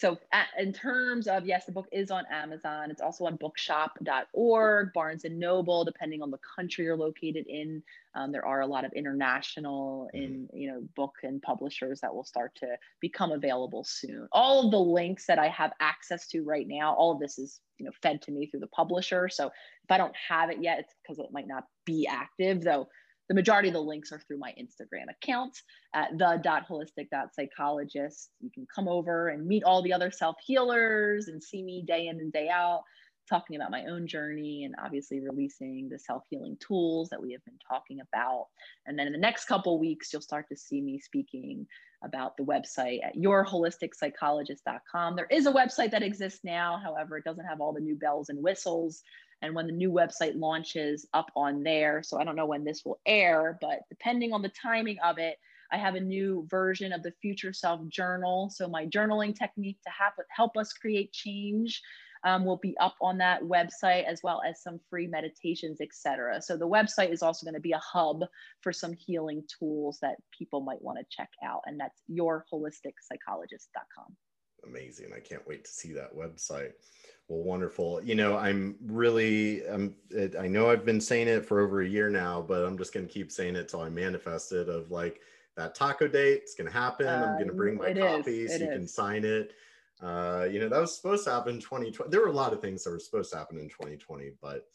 So 0.00 0.18
in 0.58 0.72
terms 0.72 1.28
of 1.28 1.44
yes 1.44 1.66
the 1.66 1.72
book 1.72 1.86
is 1.92 2.10
on 2.10 2.24
amazon. 2.32 2.90
It's 2.90 3.02
also 3.02 3.26
on 3.26 3.36
bookshop.org 3.36 4.92
barnes 4.94 5.24
and 5.24 5.38
noble 5.38 5.84
depending 5.84 6.22
on 6.22 6.30
the 6.30 6.38
country 6.56 6.86
you're 6.86 6.96
located 6.96 7.44
in. 7.46 7.82
Um, 8.14 8.32
there 8.32 8.46
are 8.46 8.62
a 8.62 8.66
lot 8.66 8.86
of 8.86 8.92
international 8.94 10.08
mm-hmm. 10.14 10.24
in 10.24 10.48
you 10.54 10.72
know 10.72 10.82
book 10.96 11.16
and 11.22 11.42
publishers 11.42 12.00
that 12.00 12.14
will 12.14 12.24
start 12.24 12.54
to 12.56 12.76
become 13.00 13.30
available 13.30 13.84
soon. 13.84 14.26
All 14.32 14.64
of 14.64 14.70
the 14.70 14.80
links 14.80 15.26
that 15.26 15.38
i 15.38 15.48
have 15.48 15.72
access 15.80 16.26
to 16.28 16.42
right 16.44 16.66
now 16.66 16.94
all 16.94 17.12
of 17.12 17.20
this 17.20 17.38
is 17.38 17.60
you 17.76 17.84
know 17.84 17.92
fed 18.02 18.22
to 18.22 18.32
me 18.32 18.46
through 18.46 18.60
the 18.60 18.68
publisher. 18.68 19.28
So 19.28 19.48
if 19.48 19.90
i 19.90 19.98
don't 19.98 20.16
have 20.16 20.48
it 20.48 20.62
yet 20.62 20.78
it's 20.78 20.94
because 21.02 21.18
it 21.18 21.30
might 21.30 21.46
not 21.46 21.64
be 21.84 22.06
active 22.06 22.62
though 22.62 22.88
the 23.30 23.34
majority 23.34 23.68
of 23.68 23.74
the 23.74 23.80
links 23.80 24.10
are 24.10 24.18
through 24.26 24.38
my 24.38 24.52
Instagram 24.60 25.04
account 25.08 25.56
at 25.94 26.10
the.holistic.psychologist. 26.18 28.30
You 28.40 28.50
can 28.52 28.66
come 28.74 28.88
over 28.88 29.28
and 29.28 29.46
meet 29.46 29.62
all 29.62 29.82
the 29.82 29.92
other 29.92 30.10
self 30.10 30.34
healers 30.44 31.28
and 31.28 31.40
see 31.40 31.62
me 31.62 31.84
day 31.86 32.08
in 32.08 32.18
and 32.18 32.32
day 32.32 32.48
out 32.48 32.82
talking 33.28 33.54
about 33.54 33.70
my 33.70 33.84
own 33.84 34.08
journey 34.08 34.64
and 34.64 34.74
obviously 34.84 35.20
releasing 35.20 35.88
the 35.88 35.96
self-healing 35.96 36.56
tools 36.58 37.08
that 37.10 37.22
we 37.22 37.30
have 37.30 37.44
been 37.44 37.60
talking 37.68 38.00
about. 38.00 38.46
And 38.86 38.98
then 38.98 39.06
in 39.06 39.12
the 39.12 39.18
next 39.18 39.44
couple 39.44 39.78
weeks 39.78 40.12
you'll 40.12 40.22
start 40.22 40.48
to 40.48 40.56
see 40.56 40.80
me 40.80 40.98
speaking 40.98 41.68
about 42.02 42.36
the 42.36 42.42
website 42.42 42.98
at 43.04 43.14
yourholisticpsychologist.com 43.14 45.16
there 45.16 45.28
is 45.30 45.46
a 45.46 45.52
website 45.52 45.90
that 45.90 46.02
exists 46.02 46.40
now 46.44 46.80
however 46.82 47.18
it 47.18 47.24
doesn't 47.24 47.44
have 47.44 47.60
all 47.60 47.74
the 47.74 47.80
new 47.80 47.94
bells 47.94 48.30
and 48.30 48.42
whistles 48.42 49.02
and 49.42 49.54
when 49.54 49.66
the 49.66 49.72
new 49.72 49.90
website 49.90 50.38
launches 50.38 51.06
up 51.14 51.30
on 51.36 51.62
there. 51.62 52.02
So 52.02 52.18
I 52.18 52.24
don't 52.24 52.36
know 52.36 52.46
when 52.46 52.64
this 52.64 52.84
will 52.84 53.00
air, 53.06 53.58
but 53.60 53.80
depending 53.88 54.32
on 54.32 54.42
the 54.42 54.50
timing 54.50 54.98
of 55.04 55.18
it, 55.18 55.38
I 55.72 55.78
have 55.78 55.94
a 55.94 56.00
new 56.00 56.46
version 56.48 56.92
of 56.92 57.02
the 57.02 57.12
Future 57.22 57.52
Self 57.52 57.86
Journal. 57.88 58.50
So 58.50 58.68
my 58.68 58.86
journaling 58.86 59.38
technique 59.38 59.78
to 59.86 59.92
help 60.28 60.56
us 60.56 60.72
create 60.72 61.12
change 61.12 61.80
um, 62.24 62.44
will 62.44 62.58
be 62.58 62.76
up 62.78 62.96
on 63.00 63.18
that 63.18 63.42
website 63.42 64.04
as 64.04 64.20
well 64.22 64.42
as 64.46 64.62
some 64.62 64.78
free 64.90 65.06
meditations, 65.06 65.80
etc. 65.80 66.42
So 66.42 66.56
the 66.56 66.68
website 66.68 67.12
is 67.12 67.22
also 67.22 67.44
going 67.44 67.54
to 67.54 67.60
be 67.60 67.72
a 67.72 67.78
hub 67.78 68.24
for 68.60 68.72
some 68.72 68.92
healing 68.92 69.44
tools 69.58 69.98
that 70.02 70.16
people 70.36 70.60
might 70.60 70.82
want 70.82 70.98
to 70.98 71.04
check 71.08 71.30
out, 71.42 71.62
and 71.66 71.80
that's 71.80 72.02
yourholisticpsychologist.com 72.10 74.16
amazing. 74.64 75.12
I 75.14 75.20
can't 75.20 75.46
wait 75.46 75.64
to 75.64 75.70
see 75.70 75.92
that 75.92 76.16
website. 76.16 76.72
Well, 77.30 77.44
wonderful. 77.44 78.02
You 78.02 78.16
know, 78.16 78.36
I'm 78.36 78.74
really, 78.84 79.64
I'm, 79.68 79.94
it, 80.10 80.34
I 80.36 80.48
know 80.48 80.68
I've 80.68 80.84
been 80.84 81.00
saying 81.00 81.28
it 81.28 81.46
for 81.46 81.60
over 81.60 81.82
a 81.82 81.88
year 81.88 82.10
now, 82.10 82.42
but 82.42 82.64
I'm 82.64 82.76
just 82.76 82.92
going 82.92 83.06
to 83.06 83.12
keep 83.12 83.30
saying 83.30 83.54
it 83.54 83.68
till 83.68 83.82
I 83.82 83.88
manifest 83.88 84.50
it 84.50 84.68
of 84.68 84.90
like 84.90 85.20
that 85.56 85.76
taco 85.76 86.08
date. 86.08 86.40
It's 86.42 86.56
going 86.56 86.66
to 86.66 86.76
happen. 86.76 87.06
Uh, 87.06 87.26
I'm 87.28 87.34
going 87.34 87.46
to 87.46 87.54
bring 87.54 87.76
my 87.76 87.94
copy 87.94 88.48
so 88.48 88.56
you 88.56 88.66
is. 88.66 88.76
can 88.76 88.88
sign 88.88 89.24
it. 89.24 89.52
Uh, 90.02 90.48
you 90.50 90.58
know, 90.58 90.68
that 90.68 90.80
was 90.80 90.96
supposed 90.96 91.24
to 91.24 91.30
happen 91.30 91.54
in 91.54 91.60
2020. 91.60 92.10
There 92.10 92.20
were 92.20 92.28
a 92.28 92.32
lot 92.32 92.52
of 92.52 92.60
things 92.60 92.82
that 92.82 92.90
were 92.90 92.98
supposed 92.98 93.30
to 93.30 93.38
happen 93.38 93.58
in 93.58 93.68
2020, 93.68 94.32
but 94.42 94.66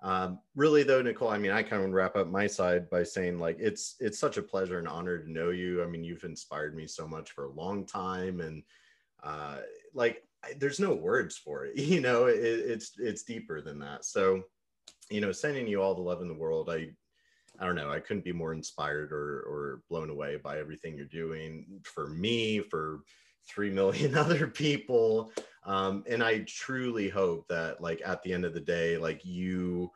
um, 0.00 0.38
really 0.54 0.84
though, 0.84 1.02
Nicole, 1.02 1.30
I 1.30 1.38
mean, 1.38 1.50
I 1.50 1.64
kind 1.64 1.82
of 1.82 1.90
wrap 1.90 2.14
up 2.14 2.28
my 2.28 2.46
side 2.46 2.88
by 2.88 3.02
saying 3.02 3.40
like, 3.40 3.56
it's, 3.58 3.96
it's 3.98 4.18
such 4.18 4.36
a 4.36 4.42
pleasure 4.42 4.78
and 4.78 4.86
honor 4.86 5.18
to 5.18 5.28
know 5.28 5.50
you. 5.50 5.82
I 5.82 5.86
mean, 5.86 6.04
you've 6.04 6.22
inspired 6.22 6.76
me 6.76 6.86
so 6.86 7.08
much 7.08 7.32
for 7.32 7.46
a 7.46 7.52
long 7.52 7.84
time 7.84 8.40
and, 8.40 8.62
uh, 9.26 9.56
like 9.94 10.22
there's 10.58 10.78
no 10.78 10.94
words 10.94 11.36
for 11.36 11.66
it 11.66 11.76
you 11.76 12.00
know 12.00 12.26
it, 12.26 12.38
it's 12.38 12.92
it's 12.98 13.24
deeper 13.24 13.60
than 13.60 13.78
that. 13.80 14.04
So 14.04 14.44
you 15.10 15.20
know 15.20 15.32
sending 15.32 15.66
you 15.66 15.82
all 15.82 15.94
the 15.94 16.00
love 16.00 16.20
in 16.20 16.28
the 16.28 16.34
world 16.34 16.68
i 16.68 16.88
i 17.60 17.64
don't 17.64 17.76
know 17.76 17.90
i 17.90 18.00
couldn't 18.00 18.24
be 18.24 18.32
more 18.32 18.52
inspired 18.52 19.12
or 19.12 19.40
or 19.40 19.82
blown 19.88 20.10
away 20.10 20.36
by 20.36 20.58
everything 20.58 20.96
you're 20.96 21.06
doing 21.06 21.66
for 21.84 22.08
me 22.08 22.60
for 22.60 23.00
3 23.48 23.70
million 23.70 24.16
other 24.16 24.48
people. 24.48 25.32
Um, 25.64 26.04
and 26.08 26.22
i 26.22 26.40
truly 26.40 27.08
hope 27.08 27.46
that 27.48 27.80
like 27.80 28.02
at 28.04 28.22
the 28.22 28.32
end 28.32 28.44
of 28.44 28.54
the 28.54 28.60
day 28.60 28.96
like 28.96 29.24
you 29.24 29.90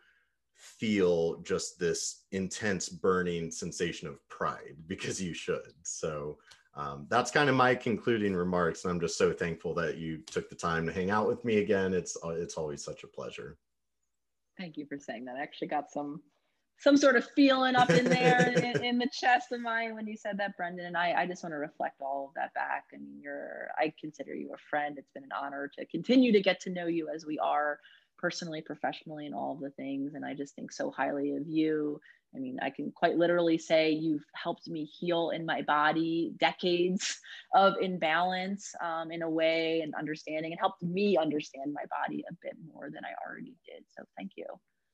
feel 0.54 1.40
just 1.40 1.78
this 1.78 2.24
intense 2.32 2.88
burning 2.88 3.50
sensation 3.50 4.08
of 4.08 4.26
pride 4.28 4.76
because 4.86 5.20
you 5.20 5.34
should. 5.34 5.72
So 5.82 6.38
um, 6.74 7.06
that's 7.10 7.30
kind 7.30 7.50
of 7.50 7.56
my 7.56 7.74
concluding 7.74 8.34
remarks. 8.34 8.84
And 8.84 8.92
I'm 8.92 9.00
just 9.00 9.18
so 9.18 9.32
thankful 9.32 9.74
that 9.74 9.98
you 9.98 10.18
took 10.18 10.48
the 10.48 10.54
time 10.54 10.86
to 10.86 10.92
hang 10.92 11.10
out 11.10 11.26
with 11.26 11.44
me 11.44 11.58
again. 11.58 11.92
It's 11.94 12.16
uh, 12.24 12.30
it's 12.30 12.54
always 12.54 12.84
such 12.84 13.02
a 13.04 13.08
pleasure. 13.08 13.58
Thank 14.58 14.76
you 14.76 14.86
for 14.86 14.98
saying 14.98 15.24
that. 15.24 15.36
I 15.36 15.42
actually 15.42 15.68
got 15.68 15.90
some 15.90 16.20
some 16.78 16.96
sort 16.96 17.16
of 17.16 17.28
feeling 17.36 17.76
up 17.76 17.90
in 17.90 18.06
there 18.06 18.52
in, 18.56 18.82
in, 18.82 18.98
the 18.98 19.08
chest 19.12 19.52
of 19.52 19.60
mine 19.60 19.94
when 19.94 20.06
you 20.06 20.16
said 20.16 20.38
that, 20.38 20.56
Brendan. 20.56 20.86
And 20.86 20.96
I, 20.96 21.12
I 21.12 21.26
just 21.26 21.42
want 21.42 21.52
to 21.52 21.58
reflect 21.58 22.00
all 22.00 22.28
of 22.28 22.34
that 22.36 22.54
back. 22.54 22.84
I 22.94 22.96
mean, 22.96 23.20
you're 23.20 23.68
I 23.76 23.92
consider 24.00 24.34
you 24.34 24.52
a 24.54 24.58
friend. 24.70 24.96
It's 24.96 25.10
been 25.10 25.24
an 25.24 25.30
honor 25.38 25.70
to 25.78 25.84
continue 25.86 26.32
to 26.32 26.40
get 26.40 26.60
to 26.60 26.70
know 26.70 26.86
you 26.86 27.08
as 27.14 27.26
we 27.26 27.38
are 27.38 27.80
personally, 28.16 28.60
professionally, 28.60 29.26
and 29.26 29.34
all 29.34 29.52
of 29.52 29.60
the 29.60 29.70
things. 29.70 30.14
And 30.14 30.24
I 30.24 30.34
just 30.34 30.54
think 30.54 30.72
so 30.72 30.90
highly 30.90 31.36
of 31.36 31.46
you 31.46 32.00
I 32.34 32.38
mean, 32.38 32.58
I 32.62 32.70
can 32.70 32.92
quite 32.92 33.16
literally 33.16 33.58
say 33.58 33.90
you've 33.90 34.24
helped 34.34 34.68
me 34.68 34.84
heal 34.84 35.30
in 35.30 35.44
my 35.44 35.62
body 35.62 36.32
decades 36.38 37.18
of 37.54 37.74
imbalance 37.80 38.72
um, 38.84 39.10
in 39.10 39.22
a 39.22 39.30
way 39.30 39.80
and 39.80 39.94
understanding 39.94 40.52
and 40.52 40.60
helped 40.60 40.82
me 40.82 41.16
understand 41.16 41.72
my 41.72 41.84
body 41.90 42.24
a 42.30 42.34
bit 42.40 42.56
more 42.72 42.90
than 42.92 43.02
I 43.04 43.14
already 43.26 43.56
did. 43.66 43.84
So 43.96 44.04
thank 44.16 44.32
you. 44.36 44.46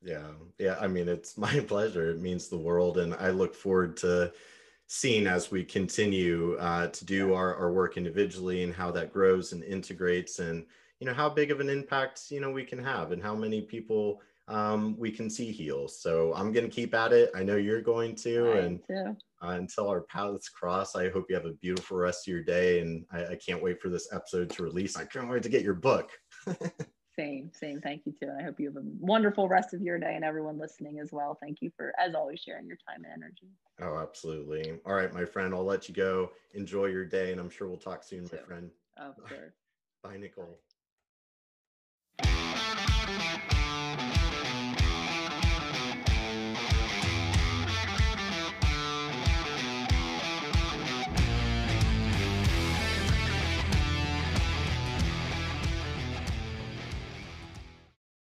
Yeah. 0.02 0.30
Yeah. 0.58 0.76
I 0.80 0.86
mean, 0.86 1.08
it's 1.08 1.36
my 1.38 1.60
pleasure. 1.60 2.10
It 2.10 2.20
means 2.20 2.48
the 2.48 2.58
world. 2.58 2.98
And 2.98 3.14
I 3.14 3.30
look 3.30 3.54
forward 3.54 3.96
to 3.98 4.32
seeing 4.86 5.26
as 5.26 5.50
we 5.50 5.64
continue 5.64 6.56
uh, 6.58 6.86
to 6.88 7.04
do 7.04 7.34
our, 7.34 7.54
our 7.56 7.72
work 7.72 7.96
individually 7.96 8.62
and 8.62 8.72
how 8.72 8.90
that 8.92 9.12
grows 9.12 9.52
and 9.52 9.64
integrates 9.64 10.38
and, 10.38 10.64
you 11.00 11.06
know, 11.06 11.12
how 11.12 11.28
big 11.28 11.50
of 11.50 11.60
an 11.60 11.68
impact, 11.68 12.30
you 12.30 12.40
know, 12.40 12.50
we 12.50 12.64
can 12.64 12.82
have 12.82 13.10
and 13.10 13.22
how 13.22 13.34
many 13.34 13.60
people 13.60 14.22
um, 14.48 14.96
we 14.98 15.10
can 15.10 15.28
see 15.28 15.50
heals. 15.50 16.00
So 16.00 16.32
I'm 16.34 16.52
going 16.52 16.68
to 16.68 16.74
keep 16.74 16.94
at 16.94 17.12
it. 17.12 17.30
I 17.34 17.42
know 17.42 17.56
you're 17.56 17.82
going 17.82 18.14
to. 18.16 18.52
I 18.52 18.58
and 18.58 18.80
uh, 18.90 19.12
until 19.48 19.88
our 19.88 20.02
paths 20.02 20.48
cross, 20.48 20.94
I 20.94 21.08
hope 21.08 21.26
you 21.28 21.34
have 21.34 21.46
a 21.46 21.54
beautiful 21.54 21.96
rest 21.96 22.26
of 22.26 22.32
your 22.32 22.42
day. 22.42 22.80
And 22.80 23.04
I, 23.10 23.26
I 23.26 23.36
can't 23.36 23.62
wait 23.62 23.80
for 23.80 23.88
this 23.88 24.08
episode 24.12 24.50
to 24.50 24.62
release. 24.62 24.96
I 24.96 25.04
can't 25.04 25.28
wait 25.28 25.42
to 25.42 25.48
get 25.48 25.62
your 25.62 25.74
book. 25.74 26.10
Same, 27.18 27.50
same. 27.54 27.80
Thank 27.80 28.02
you 28.04 28.12
too. 28.12 28.28
And 28.28 28.38
I 28.38 28.42
hope 28.42 28.60
you 28.60 28.66
have 28.66 28.76
a 28.76 28.86
wonderful 28.98 29.48
rest 29.48 29.72
of 29.72 29.80
your 29.80 29.98
day 29.98 30.16
and 30.16 30.24
everyone 30.24 30.58
listening 30.58 30.98
as 31.00 31.12
well. 31.12 31.38
Thank 31.40 31.62
you 31.62 31.70
for, 31.74 31.94
as 31.98 32.14
always, 32.14 32.40
sharing 32.40 32.66
your 32.66 32.76
time 32.86 33.04
and 33.04 33.12
energy. 33.14 33.48
Oh, 33.80 33.98
absolutely. 33.98 34.78
All 34.84 34.92
right, 34.92 35.12
my 35.14 35.24
friend, 35.24 35.54
I'll 35.54 35.64
let 35.64 35.88
you 35.88 35.94
go. 35.94 36.30
Enjoy 36.52 36.86
your 36.86 37.06
day, 37.06 37.32
and 37.32 37.40
I'm 37.40 37.48
sure 37.48 37.68
we'll 37.68 37.78
talk 37.78 38.04
soon, 38.04 38.28
my 38.30 38.38
friend. 38.40 38.70
Of 38.98 39.16
course. 39.16 39.54
Bye, 40.02 40.18
Nicole. 40.18 40.58